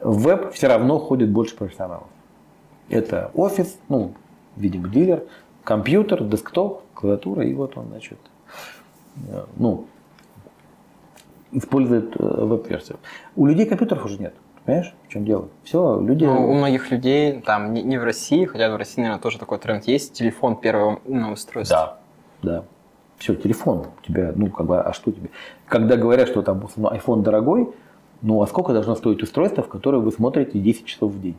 в 0.00 0.22
веб 0.22 0.52
все 0.52 0.68
равно 0.68 0.98
ходит 0.98 1.30
больше 1.30 1.56
профессионалов. 1.56 2.06
Это 2.88 3.30
офис, 3.34 3.78
ну, 3.88 4.14
видимо, 4.56 4.88
дилер, 4.88 5.24
компьютер, 5.64 6.24
десктоп, 6.24 6.82
клавиатура, 6.94 7.44
и 7.44 7.52
вот 7.52 7.76
он, 7.76 7.88
значит, 7.88 8.18
э, 9.28 9.44
ну, 9.56 9.86
использует 11.52 12.16
э, 12.18 12.22
веб-версию. 12.22 12.98
У 13.36 13.46
людей 13.46 13.66
компьютеров 13.66 14.04
уже 14.04 14.18
нет. 14.18 14.34
Понимаешь, 14.64 14.94
в 15.06 15.12
чем 15.12 15.24
дело? 15.24 15.48
Все, 15.64 16.00
люди... 16.00 16.24
Ну, 16.24 16.50
у 16.50 16.54
многих 16.54 16.90
людей, 16.90 17.40
там, 17.40 17.72
не, 17.72 17.82
не 17.82 17.98
в 17.98 18.04
России, 18.04 18.44
хотя 18.44 18.70
в 18.70 18.76
России, 18.76 19.00
наверное, 19.00 19.20
тоже 19.20 19.38
такой 19.38 19.58
тренд 19.58 19.84
есть, 19.86 20.12
телефон 20.12 20.56
первого 20.56 21.00
умного 21.06 21.32
устройства. 21.32 21.98
Да, 22.42 22.52
да. 22.52 22.64
Все, 23.18 23.34
телефон 23.34 23.86
у 24.00 24.06
тебя, 24.06 24.32
ну, 24.34 24.48
как 24.48 24.66
бы, 24.66 24.80
а 24.80 24.92
что 24.92 25.10
тебе? 25.10 25.30
Когда 25.66 25.96
говорят, 25.96 26.28
что 26.28 26.42
там 26.42 26.64
ну, 26.76 26.88
iPhone 26.88 27.22
дорогой, 27.22 27.68
ну, 28.22 28.40
а 28.42 28.46
сколько 28.46 28.72
должно 28.72 28.94
стоить 28.94 29.22
устройство, 29.22 29.62
в 29.62 29.68
которое 29.68 29.98
вы 29.98 30.12
смотрите 30.12 30.58
10 30.58 30.86
часов 30.86 31.12
в 31.12 31.20
день? 31.20 31.36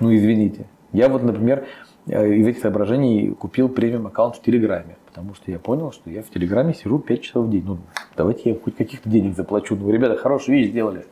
Ну, 0.00 0.14
извините. 0.14 0.66
Я 0.92 1.08
вот, 1.08 1.22
например, 1.22 1.66
э, 2.06 2.34
из 2.34 2.46
этих 2.46 2.60
соображений 2.60 3.30
купил 3.30 3.68
премиум 3.68 4.06
аккаунт 4.06 4.36
в 4.36 4.42
Телеграме, 4.42 4.96
потому 5.06 5.34
что 5.34 5.50
я 5.50 5.58
понял, 5.58 5.92
что 5.92 6.08
я 6.08 6.22
в 6.22 6.30
Телеграме 6.30 6.72
сижу 6.74 6.98
5 6.98 7.22
часов 7.22 7.46
в 7.46 7.50
день. 7.50 7.64
Ну, 7.66 7.78
давайте 8.16 8.50
я 8.50 8.56
хоть 8.56 8.76
каких-то 8.76 9.08
денег 9.08 9.36
заплачу. 9.36 9.76
Ну, 9.76 9.90
ребята, 9.90 10.16
хорошую 10.16 10.58
вещь 10.58 10.68
сделали. 10.68 11.04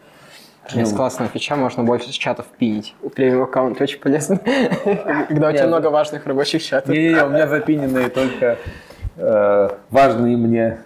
Есть 0.74 0.92
ну, 0.92 0.96
классная 0.96 1.28
фича, 1.28 1.54
можно 1.54 1.84
больше 1.84 2.10
чатов 2.10 2.46
пинить. 2.58 2.94
У 3.02 3.08
премиум 3.08 3.44
аккаунт 3.44 3.80
очень 3.80 4.00
полезно, 4.00 4.38
когда 5.28 5.50
у 5.50 5.52
тебя 5.52 5.66
много 5.68 5.90
важных 5.90 6.26
рабочих 6.26 6.62
чатов. 6.62 6.90
Не-не-не, 6.90 7.24
у 7.24 7.28
меня 7.28 7.46
запиненные 7.46 8.08
только 8.08 8.58
важные 9.16 10.36
мне 10.36 10.78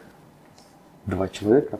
два 1.07 1.28
человека. 1.28 1.78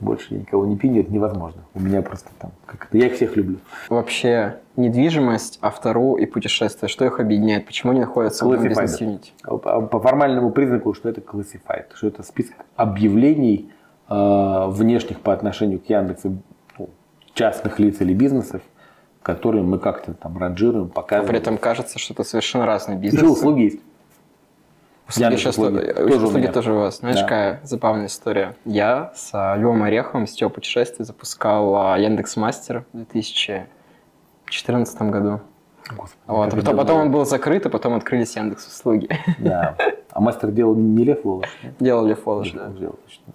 Больше 0.00 0.34
я 0.34 0.40
никого 0.40 0.66
не 0.66 0.76
пиню, 0.76 1.02
это 1.02 1.12
невозможно. 1.12 1.62
У 1.74 1.80
меня 1.80 2.02
просто 2.02 2.30
там, 2.40 2.50
как 2.66 2.86
это, 2.86 2.98
я 2.98 3.06
их 3.06 3.14
всех 3.14 3.36
люблю. 3.36 3.58
Вообще, 3.88 4.56
недвижимость, 4.76 5.60
автору 5.62 6.16
и 6.16 6.26
путешествия, 6.26 6.88
что 6.88 7.04
их 7.04 7.20
объединяет? 7.20 7.66
Почему 7.66 7.92
они 7.92 8.00
находятся 8.00 8.44
в 8.44 8.50
бизнес-юнити? 8.50 9.32
По 9.44 10.00
формальному 10.00 10.50
признаку, 10.50 10.92
что 10.94 11.08
это 11.08 11.20
classified, 11.20 11.84
что 11.94 12.08
это 12.08 12.24
список 12.24 12.56
объявлений 12.74 13.70
э, 14.08 14.64
внешних 14.68 15.20
по 15.20 15.32
отношению 15.32 15.78
к 15.78 15.88
Яндексу 15.88 16.42
ну, 16.78 16.90
частных 17.34 17.78
лиц 17.78 18.00
или 18.00 18.12
бизнесов, 18.12 18.62
которые 19.22 19.62
мы 19.62 19.78
как-то 19.78 20.14
там 20.14 20.36
ранжируем, 20.36 20.88
показываем. 20.88 21.28
А 21.28 21.28
при 21.28 21.38
этом 21.38 21.58
кажется, 21.58 22.00
что 22.00 22.12
это 22.12 22.24
совершенно 22.24 22.66
разные 22.66 22.98
бизнесы. 22.98 23.24
Еще 23.24 23.32
услуги 23.32 23.60
есть. 23.60 23.80
Услуги 25.12 25.36
сейчас 25.36 25.58
услуги, 25.58 25.92
тоже, 25.92 26.26
услуги 26.26 26.46
у 26.46 26.52
тоже 26.52 26.72
у 26.72 26.76
вас. 26.76 26.98
Знаешь, 26.98 27.16
да. 27.16 27.22
какая 27.22 27.60
забавная 27.64 28.06
история. 28.06 28.54
Я 28.64 29.12
с 29.14 29.30
а, 29.32 29.56
Львом 29.56 29.82
Ореховым 29.82 30.26
с 30.26 30.32
Тего 30.32 30.48
путешествий 30.48 31.04
запускал 31.04 31.76
а, 31.76 31.98
Яндекс 31.98 32.36
Мастер 32.36 32.86
в 32.92 32.96
2014 32.96 35.02
году. 35.02 35.40
Господи, 35.90 36.18
вот, 36.26 36.52
а 36.52 36.56
потом, 36.56 36.76
потом 36.76 37.00
он 37.00 37.10
был 37.10 37.26
закрыт, 37.26 37.66
а 37.66 37.68
потом 37.68 37.94
открылись 37.94 38.36
Яндекс 38.36 38.66
услуги. 38.66 39.08
Да. 39.38 39.76
А 40.10 40.20
мастер 40.20 40.50
делал 40.50 40.74
не 40.74 41.04
Лев 41.04 41.24
Волош? 41.24 41.48
Делал 41.80 42.06
Лев 42.06 42.24
Волош, 42.24 42.52
да. 42.52 42.68
Делал, 42.68 42.98
точно. 43.04 43.34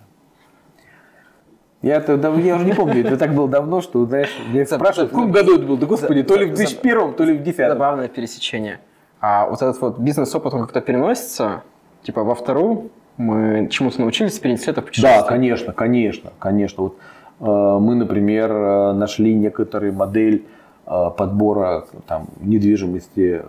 Я, 1.82 1.98
это, 1.98 2.14
я 2.14 2.56
уже 2.56 2.66
не 2.66 2.74
помню, 2.74 3.06
это 3.06 3.18
так 3.18 3.36
было 3.36 3.48
давно, 3.48 3.82
что, 3.82 4.06
знаешь, 4.06 4.36
я 4.52 4.66
спрашиваю, 4.66 5.08
в 5.08 5.12
каком 5.12 5.32
году 5.32 5.56
это 5.56 5.66
было? 5.66 5.78
Да 5.78 5.86
господи, 5.86 6.24
то 6.24 6.36
ли 6.36 6.46
в 6.46 6.56
2001, 6.56 7.14
то 7.14 7.24
ли 7.24 7.34
в 7.34 7.44
2010. 7.44 7.70
Забавное 7.70 8.08
пересечение. 8.08 8.80
А 9.20 9.48
вот 9.48 9.62
этот 9.62 9.80
вот 9.82 10.00
бизнес-опыт, 10.00 10.54
он 10.54 10.62
как-то 10.62 10.82
переносится, 10.82 11.64
типа 12.04 12.24
во 12.24 12.36
вторую 12.36 12.92
мы 13.18 13.68
чему-то 13.72 14.00
научились, 14.02 14.38
перенесли 14.40 14.72
это 14.72 14.82
в 14.82 14.86
путешествие. 14.86 15.22
Да, 15.22 15.28
конечно, 15.28 15.74
конечно, 15.74 16.32
конечно. 16.38 16.84
Вот 16.84 16.98
э, 17.40 17.80
мы, 17.80 17.96
например, 17.96 18.52
э, 18.52 18.94
нашли 18.94 19.34
некоторые 19.34 19.92
модель 19.92 20.46
э, 20.86 21.10
подбора 21.18 21.86
там, 22.06 22.28
недвижимости, 22.40 23.42
э, 23.44 23.46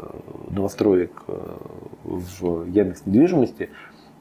новостроек 0.51 1.11
э, 1.28 1.32
в 2.05 2.65
Яндекс 2.66 3.03
недвижимости, 3.05 3.69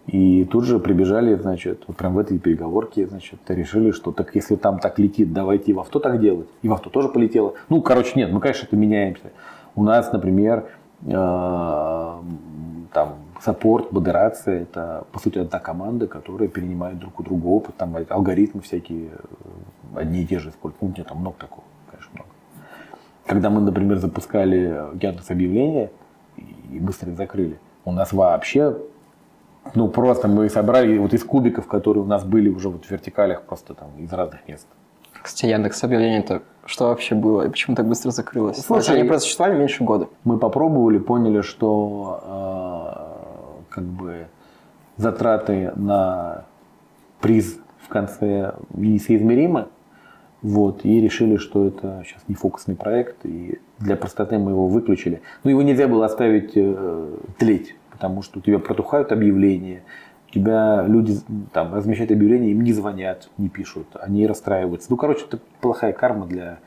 и 0.07 0.45
тут 0.45 0.63
же 0.63 0.79
прибежали, 0.79 1.35
значит, 1.35 1.83
вот 1.87 1.97
прям 1.97 2.13
в 2.13 2.19
этой 2.19 2.39
переговорке, 2.39 3.07
значит, 3.07 3.39
решили, 3.49 3.91
что 3.91 4.11
так 4.11 4.35
если 4.35 4.55
там 4.55 4.79
так 4.79 4.99
летит, 4.99 5.33
давайте 5.33 5.71
и 5.71 5.73
в 5.73 5.79
авто 5.79 5.99
так 5.99 6.19
делать. 6.21 6.47
И 6.61 6.69
в 6.69 6.73
авто 6.73 6.89
тоже 6.89 7.09
полетело. 7.09 7.55
Ну, 7.67 7.81
короче, 7.81 8.13
нет, 8.15 8.31
мы, 8.31 8.39
конечно, 8.39 8.65
это 8.65 8.75
меняемся. 8.77 9.31
У 9.75 9.83
нас, 9.83 10.11
например, 10.11 10.65
там 12.97 13.15
саппорт, 13.41 13.91
модерация, 13.91 14.63
это, 14.63 15.05
по 15.11 15.19
сути, 15.19 15.39
одна 15.39 15.59
команда, 15.59 16.07
которая 16.07 16.49
перенимает 16.49 16.97
друг 16.99 17.19
у 17.19 17.23
друга 17.23 17.45
опыт, 17.45 17.75
там 17.77 17.95
алгоритмы 18.09 18.61
всякие 18.61 19.09
э, 19.11 19.99
одни 19.99 20.23
и 20.23 20.25
те 20.25 20.39
же 20.39 20.49
используют. 20.49 20.97
Ну, 20.97 21.03
там 21.03 21.17
много 21.19 21.37
такого, 21.37 21.63
конечно, 21.91 22.11
много. 22.15 22.29
Когда 23.25 23.49
мы, 23.49 23.61
например, 23.61 23.97
запускали 23.97 24.75
Яндекс 24.99 25.29
объявления 25.29 25.91
и 26.71 26.79
быстро 26.79 27.11
их 27.11 27.17
закрыли, 27.17 27.59
у 27.85 27.91
нас 27.91 28.11
вообще, 28.11 28.77
ну, 29.75 29.87
просто 29.89 30.27
мы 30.27 30.49
собрали 30.49 30.97
вот 30.97 31.13
из 31.13 31.23
кубиков, 31.23 31.67
которые 31.67 32.03
у 32.03 32.07
нас 32.07 32.23
были 32.23 32.49
уже 32.49 32.69
вот 32.69 32.85
в 32.85 32.91
вертикалях, 32.91 33.43
просто 33.43 33.73
там 33.73 33.89
из 33.97 34.11
разных 34.11 34.47
мест. 34.47 34.67
Кстати, 35.21 35.51
Яндекс 35.51 35.83
объявление 35.83 36.19
это 36.19 36.41
что 36.67 36.87
вообще 36.89 37.15
было 37.15 37.47
и 37.47 37.49
почему 37.49 37.75
так 37.75 37.87
быстро 37.87 38.11
закрылось? 38.11 38.63
Слушай, 38.63 38.99
они 38.99 39.07
просто 39.07 39.23
существовали 39.25 39.57
меньше 39.57 39.83
года. 39.83 40.09
Мы 40.23 40.37
попробовали, 40.37 40.99
поняли, 40.99 41.41
что 41.41 42.21
э, 43.67 43.73
как 43.73 43.83
бы 43.85 44.27
затраты 44.97 45.71
на 45.75 46.43
приз 47.21 47.57
в 47.81 47.87
конце 47.87 48.53
несоизмеримы. 48.73 49.67
Вот, 50.43 50.85
и 50.85 51.01
решили, 51.01 51.37
что 51.37 51.65
это 51.65 52.03
сейчас 52.05 52.21
не 52.27 52.35
фокусный 52.35 52.75
проект, 52.75 53.25
и 53.25 53.59
для 53.79 53.95
простоты 53.95 54.37
мы 54.37 54.51
его 54.51 54.67
выключили. 54.67 55.21
Но 55.43 55.49
его 55.49 55.63
нельзя 55.63 55.87
было 55.87 56.05
оставить 56.05 56.51
э, 56.55 57.17
тлеть, 57.39 57.75
потому 57.89 58.21
что 58.21 58.37
у 58.37 58.41
тебя 58.43 58.59
протухают 58.59 59.11
объявления, 59.11 59.81
тебя 60.37 60.85
люди 60.87 61.19
там 61.53 61.73
размещают 61.73 62.11
объявления, 62.11 62.51
им 62.51 62.61
не 62.61 62.73
звонят, 62.73 63.29
не 63.37 63.49
пишут, 63.49 63.87
они 63.99 64.27
расстраиваются. 64.27 64.87
Ну, 64.89 64.97
короче, 64.97 65.25
это 65.25 65.39
плохая 65.61 65.93
карма 65.93 66.25
для 66.25 66.59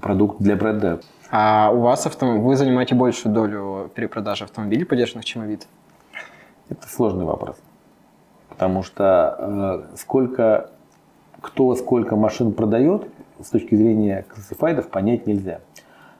продукта, 0.00 0.42
для 0.42 0.56
бренда. 0.56 1.00
А 1.30 1.70
у 1.72 1.80
вас 1.80 2.06
автом... 2.06 2.42
вы 2.42 2.56
занимаете 2.56 2.94
большую 2.94 3.34
долю 3.34 3.90
перепродажи 3.94 4.44
автомобилей, 4.44 4.84
поддержанных, 4.84 5.24
чем 5.24 5.42
Авито? 5.42 5.66
Это 6.68 6.86
сложный 6.88 7.24
вопрос. 7.24 7.56
Потому 8.48 8.82
что 8.82 9.36
э, 9.92 9.96
сколько, 9.96 10.70
кто 11.40 11.74
сколько 11.74 12.16
машин 12.16 12.52
продает, 12.52 13.08
с 13.42 13.48
точки 13.48 13.74
зрения 13.74 14.26
классифайдов 14.28 14.88
понять 14.88 15.26
нельзя. 15.26 15.60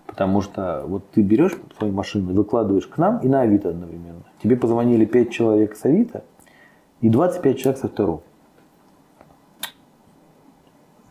Потому 0.06 0.40
что 0.40 0.84
вот 0.86 1.08
ты 1.10 1.22
берешь 1.22 1.56
свою 1.76 1.92
машину, 1.92 2.32
выкладываешь 2.32 2.86
к 2.86 2.96
нам 2.98 3.18
и 3.18 3.28
на 3.28 3.42
Авито 3.42 3.68
одновременно. 3.68 4.22
Тебе 4.42 4.56
позвонили 4.56 5.04
5 5.04 5.30
человек 5.30 5.76
с 5.76 5.84
Авито 5.84 6.24
и 7.00 7.08
25 7.08 7.58
человек 7.58 7.80
со 7.80 7.88
второго. 7.88 8.22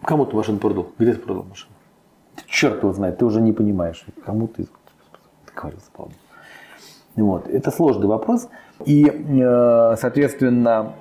Кому 0.04 0.26
ты 0.26 0.36
машину 0.36 0.60
продал? 0.60 0.92
Где 0.98 1.14
ты 1.14 1.20
продал 1.20 1.44
машину? 1.44 1.72
Черт 2.48 2.82
его 2.82 2.94
знает, 2.94 3.18
ты 3.18 3.26
уже 3.26 3.42
не 3.42 3.54
понимаешь, 3.54 4.06
кому 4.26 4.48
ты, 4.48 4.64
ты 4.64 5.54
говорил, 5.54 5.80
вспомнил. 5.80 6.16
Вот. 7.16 7.48
Это 7.48 7.70
сложный 7.70 8.08
вопрос. 8.08 8.50
И, 8.86 9.06
э, 9.06 9.96
соответственно, 10.00 10.94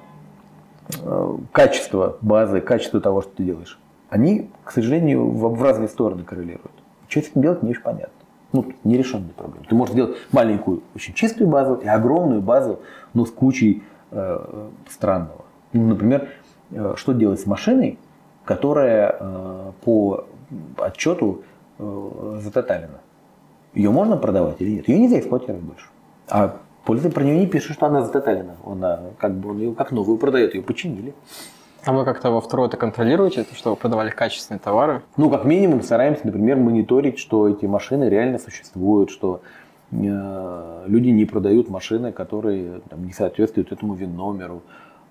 э, 1.01 1.37
качество 1.53 2.19
базы, 2.21 2.61
качество 2.61 3.01
того, 3.01 3.23
что 3.23 3.31
ты 3.37 3.45
делаешь, 3.45 3.79
они, 4.11 4.51
к 4.65 4.73
сожалению, 4.73 5.31
в 5.31 5.63
разные 5.63 5.89
стороны 5.89 6.25
коррелируют. 6.25 6.73
Что 7.09 7.21
с 7.21 7.29
этим 7.29 7.43
делать, 7.43 7.63
не 7.63 7.71
очень 7.71 7.83
понятно. 7.83 8.13
Ну, 8.53 8.73
нерешенная 8.85 9.31
проблема. 9.37 9.67
Ты 9.69 9.75
можешь 9.75 9.93
сделать 9.93 10.17
маленькую, 10.33 10.83
очень 10.95 11.15
чистую 11.15 11.49
базу 11.49 11.75
и 11.75 11.87
огромную 11.87 12.41
базу, 12.41 12.81
но 13.13 13.27
с 13.27 13.31
кучей 13.31 13.83
э, 14.11 14.69
странного. 14.89 15.45
Ну, 15.73 15.89
например, 15.89 16.29
э, 16.71 16.95
что 16.97 17.13
делать 17.13 17.41
с 17.41 17.47
машиной, 17.47 17.99
которая 18.45 19.17
э, 19.19 19.73
по 19.85 20.25
отчету 20.79 21.43
э, 21.79 22.39
затоталена? 22.43 23.01
Ее 23.75 23.91
можно 23.91 24.17
продавать 24.17 24.61
или 24.61 24.77
нет? 24.77 24.89
Ее 24.89 24.99
нельзя 24.99 25.19
эксплуатировать 25.19 25.63
больше. 25.63 25.87
А 26.29 26.57
пользователь 26.85 27.15
про 27.15 27.25
нее 27.25 27.39
не 27.39 27.47
пишет, 27.47 27.73
что 27.73 27.87
она 27.87 28.03
затоталена. 28.03 28.57
Она 28.65 29.01
как 29.19 29.35
бы 29.35 29.51
он 29.51 29.59
ее 29.59 29.75
как 29.75 29.93
новую 29.93 30.19
продает, 30.19 30.55
ее 30.55 30.63
починили. 30.63 31.15
А 31.85 31.93
вы 31.93 32.05
как-то 32.05 32.31
во 32.31 32.41
второе 32.41 32.69
это 32.69 32.77
контролируете, 32.77 33.47
что 33.55 33.71
вы 33.71 33.77
продавали 33.77 34.11
качественные 34.11 34.59
товары? 34.59 35.03
Ну, 35.17 35.31
как 35.31 35.45
минимум, 35.45 35.83
стараемся, 35.83 36.27
например, 36.27 36.57
мониторить, 36.57 37.19
что 37.19 37.49
эти 37.49 37.67
машины 37.67 38.09
реально 38.09 38.39
существуют, 38.39 39.11
что 39.11 39.43
люди 39.91 41.09
не 41.09 41.25
продают 41.25 41.69
машины, 41.71 42.13
которые 42.13 42.81
там, 42.91 43.05
не 43.05 43.13
соответствуют 43.13 43.73
этому 43.73 43.95
ВИН-номеру. 43.95 44.63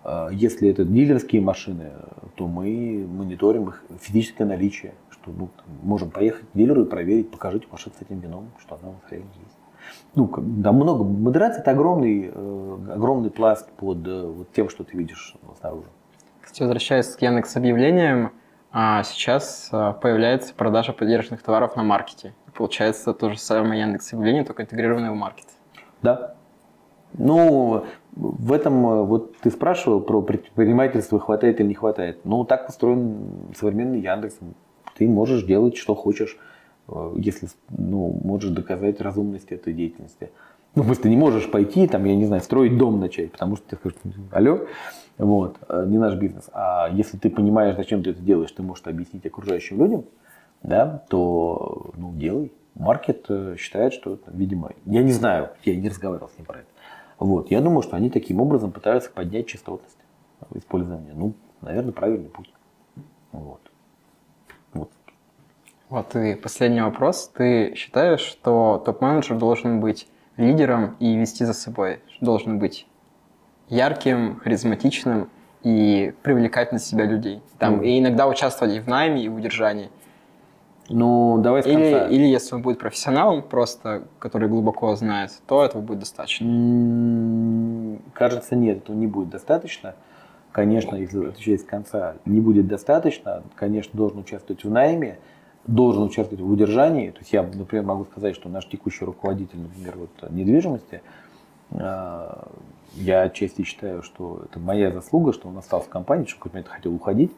Э, 0.07 0.29
если 0.31 0.69
это 0.69 0.85
дилерские 0.85 1.41
машины, 1.41 1.91
то 2.35 2.47
мы 2.47 3.05
мониторим 3.07 3.69
их 3.69 3.83
физическое 3.99 4.45
наличие, 4.45 4.93
что 5.09 5.31
ну, 5.31 5.49
можем 5.83 6.09
поехать 6.09 6.45
к 6.49 6.57
дилеру 6.57 6.83
и 6.83 6.85
проверить, 6.85 7.29
покажите 7.29 7.67
машину 7.71 7.95
с 7.99 8.01
этим 8.01 8.19
вином, 8.19 8.51
что 8.59 8.79
она 8.81 8.93
вас 8.93 9.01
реально 9.11 9.29
есть. 9.43 9.57
Ну, 10.15 10.31
да, 10.37 10.71
много. 10.71 11.03
Модерация– 11.03 11.61
это 11.61 11.71
огромный, 11.71 12.31
э, 12.33 12.77
огромный 12.93 13.29
пласт 13.29 13.69
под 13.71 14.07
э, 14.07 14.25
вот 14.25 14.51
тем, 14.53 14.69
что 14.69 14.83
ты 14.83 14.97
видишь 14.97 15.35
снаружи. 15.59 15.87
Кстати, 16.41 16.61
возвращаясь 16.61 17.07
к 17.07 17.21
Яндекс 17.21 17.57
объявлениям, 17.57 18.31
а 18.71 19.03
сейчас 19.03 19.69
появляется 19.71 20.53
продажа 20.53 20.93
поддержанных 20.93 21.41
товаров 21.41 21.75
на 21.75 21.83
маркете. 21.83 22.33
Получается 22.57 23.13
то 23.13 23.29
же 23.29 23.37
самое 23.37 23.81
Яндекс 23.81 24.13
объявление, 24.13 24.43
только 24.43 24.63
интегрированное 24.63 25.11
в 25.11 25.15
маркет. 25.15 25.45
Да. 26.01 26.33
Ну, 27.13 27.85
в 28.15 28.51
этом, 28.51 29.05
вот 29.05 29.37
ты 29.37 29.51
спрашивал 29.51 30.01
про 30.01 30.23
предпринимательство, 30.23 31.19
хватает 31.19 31.59
или 31.59 31.67
не 31.67 31.73
хватает. 31.75 32.21
Ну, 32.23 32.43
так 32.45 32.67
устроен 32.67 33.53
современный 33.55 33.99
Яндекс. 33.99 34.39
Ты 34.95 35.07
можешь 35.07 35.43
делать, 35.43 35.77
что 35.77 35.93
хочешь, 35.93 36.39
э, 36.87 37.13
если 37.17 37.47
ну, 37.69 38.19
можешь 38.23 38.49
доказать 38.49 39.01
разумность 39.01 39.51
этой 39.51 39.73
деятельности. 39.73 40.31
Ну, 40.73 40.83
просто 40.83 41.03
ты 41.03 41.09
не 41.09 41.17
можешь 41.17 41.51
пойти, 41.51 41.87
там, 41.87 42.05
я 42.05 42.15
не 42.15 42.25
знаю, 42.25 42.41
строить 42.41 42.75
дом 42.75 42.99
начать, 42.99 43.31
потому 43.31 43.55
что 43.55 43.67
ты 43.69 43.75
скажешь, 43.75 43.99
алло, 44.31 44.61
вот, 45.19 45.57
э, 45.69 45.85
не 45.87 45.99
наш 45.99 46.15
бизнес. 46.15 46.49
А 46.53 46.89
если 46.91 47.17
ты 47.17 47.29
понимаешь, 47.29 47.75
зачем 47.75 48.01
ты 48.01 48.09
это 48.09 48.21
делаешь, 48.21 48.51
ты 48.51 48.63
можешь 48.63 48.83
объяснить 48.87 49.27
окружающим 49.27 49.79
людям, 49.79 50.05
да, 50.67 51.03
то 51.09 51.91
ну, 51.95 52.13
делай. 52.13 52.51
Маркет 52.75 53.25
э, 53.29 53.55
считает, 53.57 53.93
что, 53.93 54.19
видимо, 54.27 54.73
я 54.85 55.01
не 55.01 55.11
знаю, 55.11 55.49
я 55.63 55.75
не 55.75 55.89
разговаривал 55.89 56.29
с 56.29 56.37
ним 56.37 56.45
про 56.45 56.59
это. 56.59 56.67
Вот, 57.17 57.49
я 57.49 57.61
думаю, 57.61 57.81
что 57.81 57.95
они 57.95 58.11
таким 58.11 58.39
образом 58.39 58.71
пытаются 58.71 59.09
поднять 59.09 59.47
частотность 59.47 59.97
использования. 60.53 61.13
Ну, 61.15 61.33
наверное, 61.61 61.93
правильный 61.93 62.29
путь. 62.29 62.53
Вот. 63.31 63.61
Вот. 64.73 64.91
Вот 65.89 66.15
и 66.15 66.35
последний 66.35 66.81
вопрос. 66.81 67.31
Ты 67.33 67.73
считаешь, 67.75 68.19
что 68.19 68.83
топ-менеджер 68.85 69.37
должен 69.37 69.79
быть 69.79 70.07
лидером 70.35 70.97
и 70.99 71.15
вести 71.15 71.45
за 71.45 71.53
собой? 71.53 72.01
Должен 72.21 72.59
быть 72.59 72.87
ярким, 73.69 74.39
харизматичным 74.41 75.29
и 75.63 76.13
привлекать 76.21 76.73
на 76.73 76.79
себя 76.79 77.05
людей. 77.05 77.41
Там, 77.57 77.79
mm. 77.79 77.85
И 77.85 77.99
иногда 77.99 78.27
участвовать 78.27 78.75
и 78.75 78.79
в 78.79 78.87
найме, 78.87 79.23
и 79.23 79.29
в 79.29 79.35
удержании. 79.35 79.89
Ну, 80.89 81.37
давай 81.39 81.63
с 81.63 81.65
конца. 81.65 82.07
Или, 82.07 82.15
или 82.15 82.25
если 82.25 82.55
он 82.55 82.61
будет 82.61 82.79
профессионалом, 82.79 83.41
просто, 83.41 84.03
который 84.19 84.47
глубоко 84.47 84.95
знает, 84.95 85.31
то 85.47 85.63
этого 85.63 85.81
будет 85.81 85.99
достаточно. 85.99 86.47
Кажется, 88.13 88.55
нет, 88.55 88.77
этого 88.77 88.95
не 88.95 89.07
будет 89.07 89.29
достаточно. 89.29 89.95
Конечно, 90.51 90.95
если 90.95 91.27
отвечать 91.27 91.61
с 91.61 91.63
конца, 91.63 92.15
не 92.25 92.39
будет 92.39 92.67
достаточно. 92.67 93.43
Конечно, 93.55 93.91
должен 93.95 94.19
участвовать 94.19 94.63
в 94.63 94.71
найме, 94.71 95.19
должен 95.67 96.03
участвовать 96.03 96.43
в 96.43 96.49
удержании. 96.49 97.11
То 97.11 97.19
есть 97.19 97.33
я, 97.33 97.43
например, 97.43 97.85
могу 97.85 98.05
сказать, 98.05 98.35
что 98.35 98.49
наш 98.49 98.65
текущий 98.67 99.05
руководитель, 99.05 99.59
например, 99.59 99.95
вот, 99.97 100.31
недвижимости, 100.31 101.01
а, 101.71 102.47
я 102.95 103.23
отчасти 103.23 103.63
считаю, 103.63 104.01
что 104.01 104.41
это 104.45 104.59
моя 104.59 104.91
заслуга, 104.91 105.33
что 105.33 105.49
он 105.49 105.57
остался 105.57 105.87
в 105.87 105.89
компании, 105.89 106.25
что 106.25 106.35
в 106.35 106.39
какой-то 106.39 106.55
момент 106.55 106.69
хотел 106.69 106.93
уходить. 106.93 107.31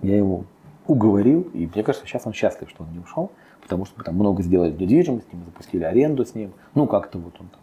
Я 0.00 0.16
его 0.16 0.44
уговорил, 0.88 1.42
и 1.54 1.66
мне 1.72 1.84
кажется, 1.84 2.06
сейчас 2.06 2.26
он 2.26 2.32
счастлив, 2.32 2.68
что 2.68 2.82
он 2.82 2.92
не 2.92 2.98
ушел, 2.98 3.30
потому 3.62 3.84
что 3.84 3.94
мы 3.98 4.04
там 4.04 4.14
много 4.16 4.42
сделали 4.42 4.72
в 4.72 4.80
недвижимости, 4.80 5.28
мы 5.32 5.44
запустили 5.44 5.84
аренду 5.84 6.24
с 6.24 6.34
ним, 6.34 6.52
ну 6.74 6.86
как-то 6.86 7.18
вот 7.18 7.34
он 7.38 7.48
там. 7.48 7.60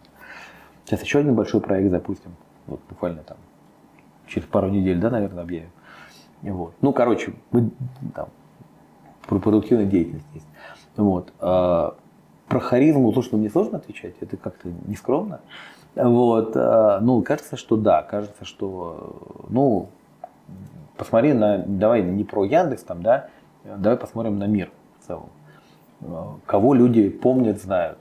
Сейчас 0.84 1.02
еще 1.02 1.18
один 1.18 1.34
большой 1.34 1.60
проект 1.60 1.90
запустим, 1.90 2.36
вот 2.66 2.80
буквально 2.88 3.22
там 3.22 3.36
через 4.28 4.46
пару 4.46 4.68
недель, 4.68 4.98
да, 4.98 5.10
наверное, 5.10 5.42
объявим. 5.42 5.70
Вот. 6.42 6.74
Ну, 6.80 6.92
короче, 6.92 7.34
мы 7.50 7.70
там 8.14 8.28
продуктивная 9.26 9.86
деятельность 9.86 10.26
есть. 10.34 10.46
Вот. 10.96 11.32
А, 11.40 11.96
про 12.48 12.60
харизму, 12.60 13.12
то, 13.12 13.22
что 13.22 13.36
мне 13.36 13.50
сложно 13.50 13.78
отвечать, 13.78 14.14
это 14.20 14.36
как-то 14.36 14.68
нескромно. 14.86 15.40
Вот, 15.96 16.54
э, 16.54 16.98
ну, 17.00 17.22
кажется, 17.22 17.56
что 17.56 17.76
да, 17.76 18.02
кажется, 18.02 18.44
что, 18.44 19.46
ну, 19.48 19.88
посмотри 20.96 21.32
на, 21.32 21.58
давай 21.58 22.02
не 22.02 22.24
про 22.24 22.44
Яндекс 22.44 22.82
там, 22.82 23.02
да, 23.02 23.28
давай 23.64 23.96
посмотрим 23.96 24.38
на 24.38 24.46
мир 24.46 24.70
в 25.00 25.06
целом. 25.06 25.28
Кого 26.46 26.74
люди 26.74 27.08
помнят, 27.08 27.60
знают. 27.60 27.98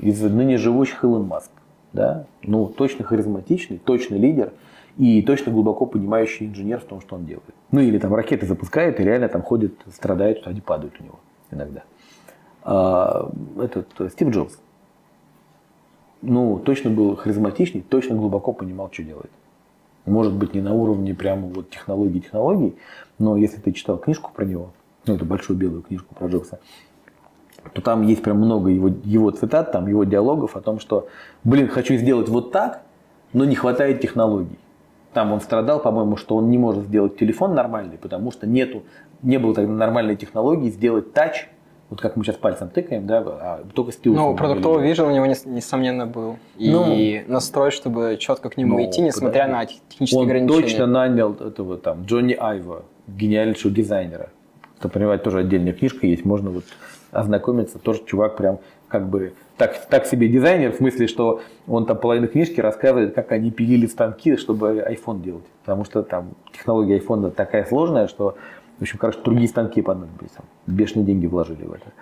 Из 0.00 0.20
ныне 0.20 0.58
живущих 0.58 1.04
Илон 1.04 1.26
Маск, 1.26 1.50
да, 1.92 2.26
ну, 2.42 2.66
точно 2.66 3.04
харизматичный, 3.04 3.78
точно 3.78 4.16
лидер 4.16 4.52
и 4.96 5.22
точно 5.22 5.52
глубоко 5.52 5.86
понимающий 5.86 6.46
инженер 6.46 6.80
в 6.80 6.84
том, 6.84 7.00
что 7.00 7.16
он 7.16 7.24
делает. 7.24 7.54
Ну, 7.70 7.80
или 7.80 7.98
там 7.98 8.14
ракеты 8.14 8.46
запускают 8.46 8.98
и 8.98 9.04
реально 9.04 9.28
там 9.28 9.42
ходят, 9.42 9.72
страдают, 9.94 10.46
они 10.46 10.60
падают 10.60 10.94
у 11.00 11.04
него 11.04 11.20
иногда. 11.50 11.84
А, 12.64 13.30
этот 13.60 14.12
Стив 14.12 14.30
Джобс, 14.30 14.58
ну, 16.22 16.58
точно 16.58 16.90
был 16.90 17.16
харизматичный, 17.16 17.82
точно 17.82 18.16
глубоко 18.16 18.52
понимал, 18.52 18.90
что 18.92 19.02
делает. 19.02 19.30
Может 20.04 20.32
быть, 20.32 20.54
не 20.54 20.60
на 20.60 20.74
уровне 20.74 21.14
прямо 21.14 21.46
вот 21.48 21.70
технологий 21.70 22.20
технологий, 22.20 22.76
но 23.18 23.36
если 23.36 23.60
ты 23.60 23.72
читал 23.72 23.98
книжку 23.98 24.32
про 24.34 24.44
него, 24.44 24.70
ну, 25.06 25.14
эту 25.14 25.24
большую 25.24 25.56
белую 25.56 25.82
книжку 25.82 26.14
про 26.14 26.26
Джобса, 26.26 26.58
то 27.72 27.80
там 27.80 28.02
есть 28.02 28.22
прям 28.22 28.38
много 28.38 28.70
его, 28.70 28.88
его 29.04 29.30
цитат, 29.30 29.70
там 29.70 29.86
его 29.86 30.04
диалогов 30.04 30.56
о 30.56 30.60
том, 30.60 30.80
что, 30.80 31.08
блин, 31.44 31.68
хочу 31.68 31.94
сделать 31.94 32.28
вот 32.28 32.50
так, 32.50 32.82
но 33.32 33.44
не 33.44 33.54
хватает 33.54 34.00
технологий. 34.00 34.58
Там 35.12 35.32
он 35.32 35.40
страдал, 35.40 35.80
по-моему, 35.80 36.16
что 36.16 36.36
он 36.36 36.50
не 36.50 36.58
может 36.58 36.86
сделать 36.86 37.16
телефон 37.16 37.54
нормальный, 37.54 37.98
потому 37.98 38.32
что 38.32 38.46
нету, 38.46 38.82
не 39.22 39.38
было 39.38 39.54
тогда 39.54 39.72
нормальной 39.72 40.16
технологии 40.16 40.70
сделать 40.70 41.12
тач 41.12 41.48
вот 41.92 42.00
как 42.00 42.16
мы 42.16 42.24
сейчас 42.24 42.36
пальцем 42.36 42.70
тыкаем, 42.70 43.06
да, 43.06 43.18
а 43.18 43.64
только 43.74 43.92
стилус. 43.92 44.16
Ну, 44.16 44.34
продуктовый 44.34 44.82
вижен 44.82 45.08
у 45.08 45.10
него, 45.10 45.26
несомненно, 45.26 46.06
был. 46.06 46.38
И 46.56 46.70
ну, 46.70 47.34
настрой, 47.34 47.70
чтобы 47.70 48.16
четко 48.18 48.48
к 48.48 48.56
нему 48.56 48.78
ну, 48.78 48.88
идти, 48.88 49.02
несмотря 49.02 49.46
на 49.46 49.66
технические 49.66 50.20
Он 50.20 50.24
ограничения. 50.24 50.62
точно 50.62 50.86
нанял 50.86 51.34
этого 51.34 51.76
там 51.76 52.06
Джонни 52.06 52.32
Айва, 52.32 52.84
гениальнейшего 53.06 53.70
дизайнера. 53.70 54.30
Это, 54.78 54.88
понимаете, 54.88 55.22
тоже 55.22 55.40
отдельная 55.40 55.74
книжка 55.74 56.06
есть, 56.06 56.24
можно 56.24 56.48
вот 56.48 56.64
ознакомиться. 57.10 57.78
Тоже 57.78 58.00
чувак 58.06 58.38
прям 58.38 58.60
как 58.88 59.10
бы 59.10 59.34
так, 59.58 59.86
так 59.90 60.06
себе 60.06 60.28
дизайнер, 60.28 60.72
в 60.72 60.76
смысле, 60.76 61.08
что 61.08 61.42
он 61.68 61.84
там 61.84 61.98
половину 61.98 62.26
книжки 62.26 62.58
рассказывает, 62.58 63.14
как 63.14 63.32
они 63.32 63.50
пилили 63.50 63.84
станки, 63.84 64.36
чтобы 64.36 64.82
iPhone 64.88 65.22
делать. 65.22 65.44
Потому 65.62 65.84
что 65.84 66.02
там 66.02 66.30
технология 66.54 66.98
iPhone 66.98 67.30
такая 67.32 67.66
сложная, 67.66 68.08
что, 68.08 68.36
в 68.82 68.84
общем, 68.84 68.98
короче, 68.98 69.20
другие 69.24 69.46
станки 69.46 69.80
понадобились. 69.80 70.32
Там, 70.32 70.44
бешеные 70.66 71.06
деньги 71.06 71.26
вложили 71.26 71.64
в 71.64 71.72
это. 71.72 71.92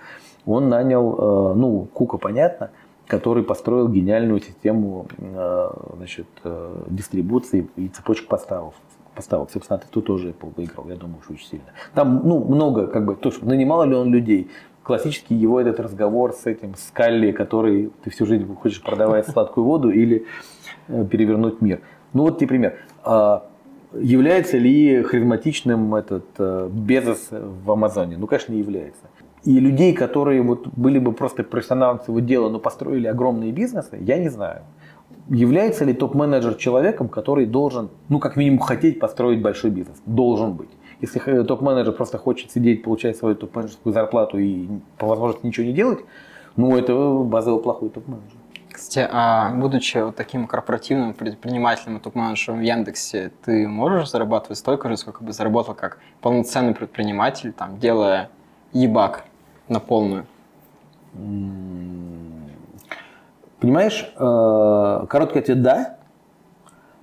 Он 0.47 0.67
нанял, 0.67 1.13
э, 1.13 1.53
ну, 1.53 1.87
Кука, 1.93 2.17
понятно, 2.17 2.71
который 3.05 3.43
построил 3.43 3.87
гениальную 3.87 4.41
систему 4.41 5.05
э, 5.19 5.69
значит, 5.97 6.25
э, 6.43 6.83
дистрибуции 6.89 7.69
и 7.75 7.87
цепочек 7.87 8.27
поставок 8.27 8.73
поставок. 9.13 9.51
Собственно, 9.51 9.79
тут 9.91 10.07
тоже 10.07 10.29
Apple 10.29 10.53
выиграл, 10.57 10.89
я 10.89 10.95
думаю, 10.95 11.21
что 11.21 11.33
очень 11.33 11.45
сильно. 11.45 11.65
Там 11.93 12.21
ну, 12.23 12.43
много, 12.43 12.87
как 12.87 13.05
бы, 13.05 13.15
то, 13.15 13.29
что 13.29 13.45
нанимал 13.45 13.85
ли 13.85 13.93
он 13.93 14.11
людей. 14.11 14.49
Классический 14.81 15.35
его 15.35 15.61
этот 15.61 15.79
разговор 15.79 16.33
с 16.33 16.47
этим 16.47 16.73
Скалли, 16.75 17.31
который 17.31 17.91
ты 18.03 18.09
всю 18.09 18.25
жизнь 18.25 18.51
хочешь 18.55 18.81
продавать 18.81 19.27
сладкую 19.27 19.65
воду 19.65 19.91
или 19.91 20.25
перевернуть 20.87 21.61
мир. 21.61 21.81
Ну 22.13 22.23
вот 22.23 22.39
тебе 22.39 22.47
пример. 22.47 22.73
Является 23.93 24.57
ли 24.57 25.03
харизматичным 25.03 25.95
этот 25.95 26.25
э, 26.37 26.69
Безос 26.71 27.29
в 27.31 27.71
Амазоне? 27.71 28.17
Ну, 28.17 28.27
конечно, 28.27 28.53
не 28.53 28.59
является. 28.59 29.03
И 29.43 29.59
людей, 29.59 29.93
которые 29.93 30.41
вот 30.41 30.67
были 30.67 30.99
бы 30.99 31.13
просто 31.13 31.43
профессионалами 31.43 31.99
своего 32.03 32.19
дела, 32.19 32.49
но 32.49 32.59
построили 32.59 33.07
огромные 33.07 33.51
бизнесы, 33.51 33.97
я 33.99 34.17
не 34.17 34.29
знаю 34.29 34.61
является 35.29 35.85
ли 35.85 35.93
топ-менеджер 35.93 36.55
человеком, 36.55 37.07
который 37.09 37.45
должен, 37.45 37.89
ну, 38.09 38.19
как 38.19 38.35
минимум, 38.35 38.59
хотеть 38.59 38.99
построить 38.99 39.41
большой 39.41 39.71
бизнес? 39.71 40.01
Должен 40.05 40.53
быть. 40.53 40.69
Если 40.99 41.43
топ-менеджер 41.43 41.93
просто 41.93 42.17
хочет 42.17 42.51
сидеть, 42.51 42.83
получать 42.83 43.17
свою 43.17 43.35
топ-менеджерскую 43.35 43.93
зарплату 43.93 44.37
и 44.37 44.67
по 44.97 45.07
возможности 45.07 45.45
ничего 45.45 45.65
не 45.65 45.73
делать, 45.73 45.99
ну, 46.55 46.75
это 46.75 46.93
базово 47.23 47.59
плохой 47.59 47.89
топ-менеджер. 47.89 48.37
Кстати, 48.81 49.07
а 49.11 49.51
будучи 49.51 49.99
вот 49.99 50.15
таким 50.15 50.47
корпоративным 50.47 51.13
предпринимателем 51.13 51.97
и 51.97 51.99
топ-менеджером 51.99 52.61
в 52.61 52.63
Яндексе, 52.63 53.31
ты 53.45 53.67
можешь 53.67 54.09
зарабатывать 54.09 54.57
столько 54.57 54.89
же, 54.89 54.97
сколько 54.97 55.23
бы 55.23 55.33
заработал 55.33 55.75
как 55.75 55.99
полноценный 56.19 56.73
предприниматель, 56.73 57.53
там, 57.53 57.77
делая 57.77 58.31
ебак 58.73 59.25
на 59.67 59.79
полную? 59.79 60.25
Понимаешь, 63.59 64.11
э, 64.15 65.05
короткий 65.07 65.37
ответ 65.37 65.61
«да», 65.61 65.97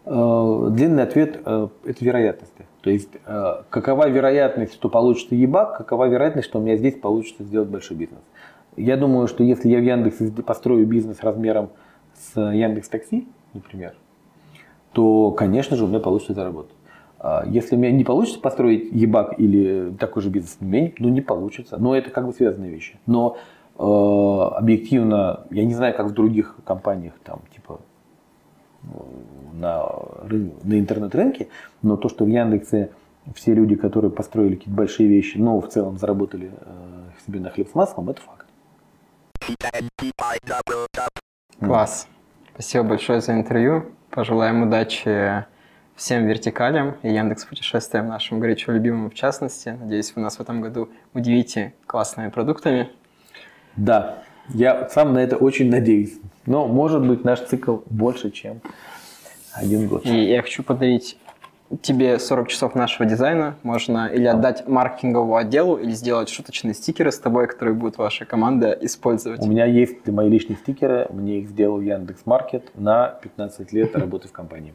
э, 0.04 0.66
длинный 0.70 1.04
ответ 1.04 1.40
э,– 1.44 1.68
это 1.84 2.04
вероятности. 2.04 2.66
То 2.80 2.90
есть, 2.90 3.10
какова 3.70 4.08
вероятность, 4.08 4.72
что 4.74 4.88
получится 4.88 5.36
ебак, 5.36 5.76
какова 5.76 6.06
вероятность, 6.08 6.48
что 6.48 6.58
у 6.58 6.62
меня 6.62 6.76
здесь 6.76 6.98
получится 6.98 7.44
сделать 7.44 7.68
большой 7.68 7.96
бизнес. 7.96 8.20
Я 8.76 8.96
думаю, 8.96 9.26
что 9.28 9.42
если 9.42 9.68
я 9.68 9.78
в 9.78 9.82
Яндексе 9.82 10.30
построю 10.30 10.86
бизнес 10.86 11.20
размером 11.22 11.70
с 12.14 12.40
Яндекс 12.40 12.88
Такси, 12.88 13.26
например, 13.54 13.94
то, 14.92 15.32
конечно 15.32 15.76
же, 15.76 15.84
у 15.84 15.88
меня 15.88 16.00
получится 16.00 16.34
заработать. 16.34 16.74
А 17.18 17.44
если 17.46 17.74
у 17.74 17.78
меня 17.78 17.90
не 17.90 18.04
получится 18.04 18.40
построить 18.40 18.92
ебак 18.92 19.38
или 19.38 19.92
такой 19.98 20.22
же 20.22 20.30
бизнес, 20.30 20.58
ну 20.60 21.08
не 21.08 21.20
получится. 21.20 21.76
Но 21.78 21.96
это 21.96 22.10
как 22.10 22.26
бы 22.26 22.32
связанные 22.32 22.70
вещи. 22.70 22.98
Но 23.06 23.36
Э, 23.78 24.56
объективно, 24.56 25.44
я 25.50 25.64
не 25.64 25.74
знаю, 25.74 25.94
как 25.94 26.06
в 26.08 26.12
других 26.12 26.56
компаниях, 26.64 27.14
там, 27.22 27.40
типа, 27.54 27.80
на, 29.54 29.88
на 30.64 30.78
интернет-рынке, 30.78 31.48
но 31.82 31.96
то, 31.96 32.08
что 32.08 32.24
в 32.24 32.28
Яндексе 32.28 32.90
все 33.34 33.54
люди, 33.54 33.76
которые 33.76 34.10
построили 34.10 34.56
какие-то 34.56 34.76
большие 34.76 35.08
вещи, 35.08 35.38
но 35.38 35.60
в 35.60 35.68
целом 35.68 35.96
заработали 35.98 36.50
э, 36.60 37.24
себе 37.24 37.40
на 37.40 37.50
хлеб 37.50 37.68
с 37.70 37.74
маслом, 37.74 38.10
это 38.10 38.20
факт. 38.20 38.37
Класс. 41.58 42.06
Спасибо 42.52 42.84
большое 42.84 43.20
за 43.20 43.32
интервью. 43.32 43.92
Пожелаем 44.10 44.62
удачи 44.62 45.46
всем 45.96 46.26
вертикалям 46.26 46.96
и 47.02 47.08
Яндекс 47.08 47.44
путешествиям 47.44 48.08
нашим 48.08 48.40
горячо 48.40 48.72
любимым 48.72 49.10
в 49.10 49.14
частности. 49.14 49.70
Надеюсь, 49.80 50.14
вы 50.14 50.22
нас 50.22 50.36
в 50.36 50.40
этом 50.40 50.60
году 50.60 50.90
удивите 51.14 51.74
классными 51.86 52.28
продуктами. 52.28 52.90
Да, 53.76 54.22
я 54.48 54.88
сам 54.88 55.14
на 55.14 55.18
это 55.18 55.36
очень 55.36 55.70
надеюсь. 55.70 56.18
Но, 56.46 56.66
может 56.66 57.06
быть, 57.06 57.24
наш 57.24 57.40
цикл 57.40 57.78
больше, 57.86 58.30
чем 58.30 58.60
один 59.54 59.88
год. 59.88 60.04
И 60.04 60.24
я 60.24 60.42
хочу 60.42 60.62
подарить 60.62 61.18
тебе 61.82 62.18
40 62.18 62.48
часов 62.48 62.74
нашего 62.74 63.06
дизайна. 63.06 63.56
Можно 63.62 64.08
или 64.08 64.24
отдать 64.24 64.66
маркетинговому 64.66 65.36
отделу, 65.36 65.76
или 65.76 65.90
сделать 65.92 66.28
шуточные 66.28 66.74
стикеры 66.74 67.12
с 67.12 67.18
тобой, 67.18 67.46
которые 67.46 67.74
будет 67.74 67.98
ваша 67.98 68.24
команда 68.24 68.72
использовать. 68.80 69.40
У 69.42 69.46
меня 69.46 69.66
есть 69.66 70.06
мои 70.06 70.28
личные 70.28 70.56
стикеры. 70.56 71.06
Мне 71.10 71.40
их 71.40 71.48
сделал 71.48 71.80
Яндекс 71.80 72.22
Маркет 72.24 72.70
на 72.74 73.08
15 73.22 73.72
лет 73.72 73.94
работы 73.96 74.28
в 74.28 74.32
компании. 74.32 74.74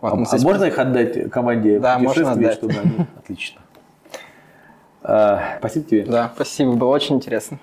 Вот, 0.00 0.12
а, 0.12 0.16
ну, 0.16 0.26
а 0.30 0.38
можно 0.42 0.64
их 0.64 0.78
отдать 0.78 1.30
команде? 1.30 1.78
Да, 1.78 1.98
можно 1.98 2.32
отдать. 2.32 2.54
Чтобы 2.54 2.74
они... 2.74 3.06
Отлично. 3.16 3.60
А, 5.02 5.56
спасибо 5.58 5.86
тебе. 5.86 6.04
Да, 6.04 6.32
спасибо, 6.34 6.72
было 6.72 6.88
очень 6.88 7.16
интересно. 7.16 7.58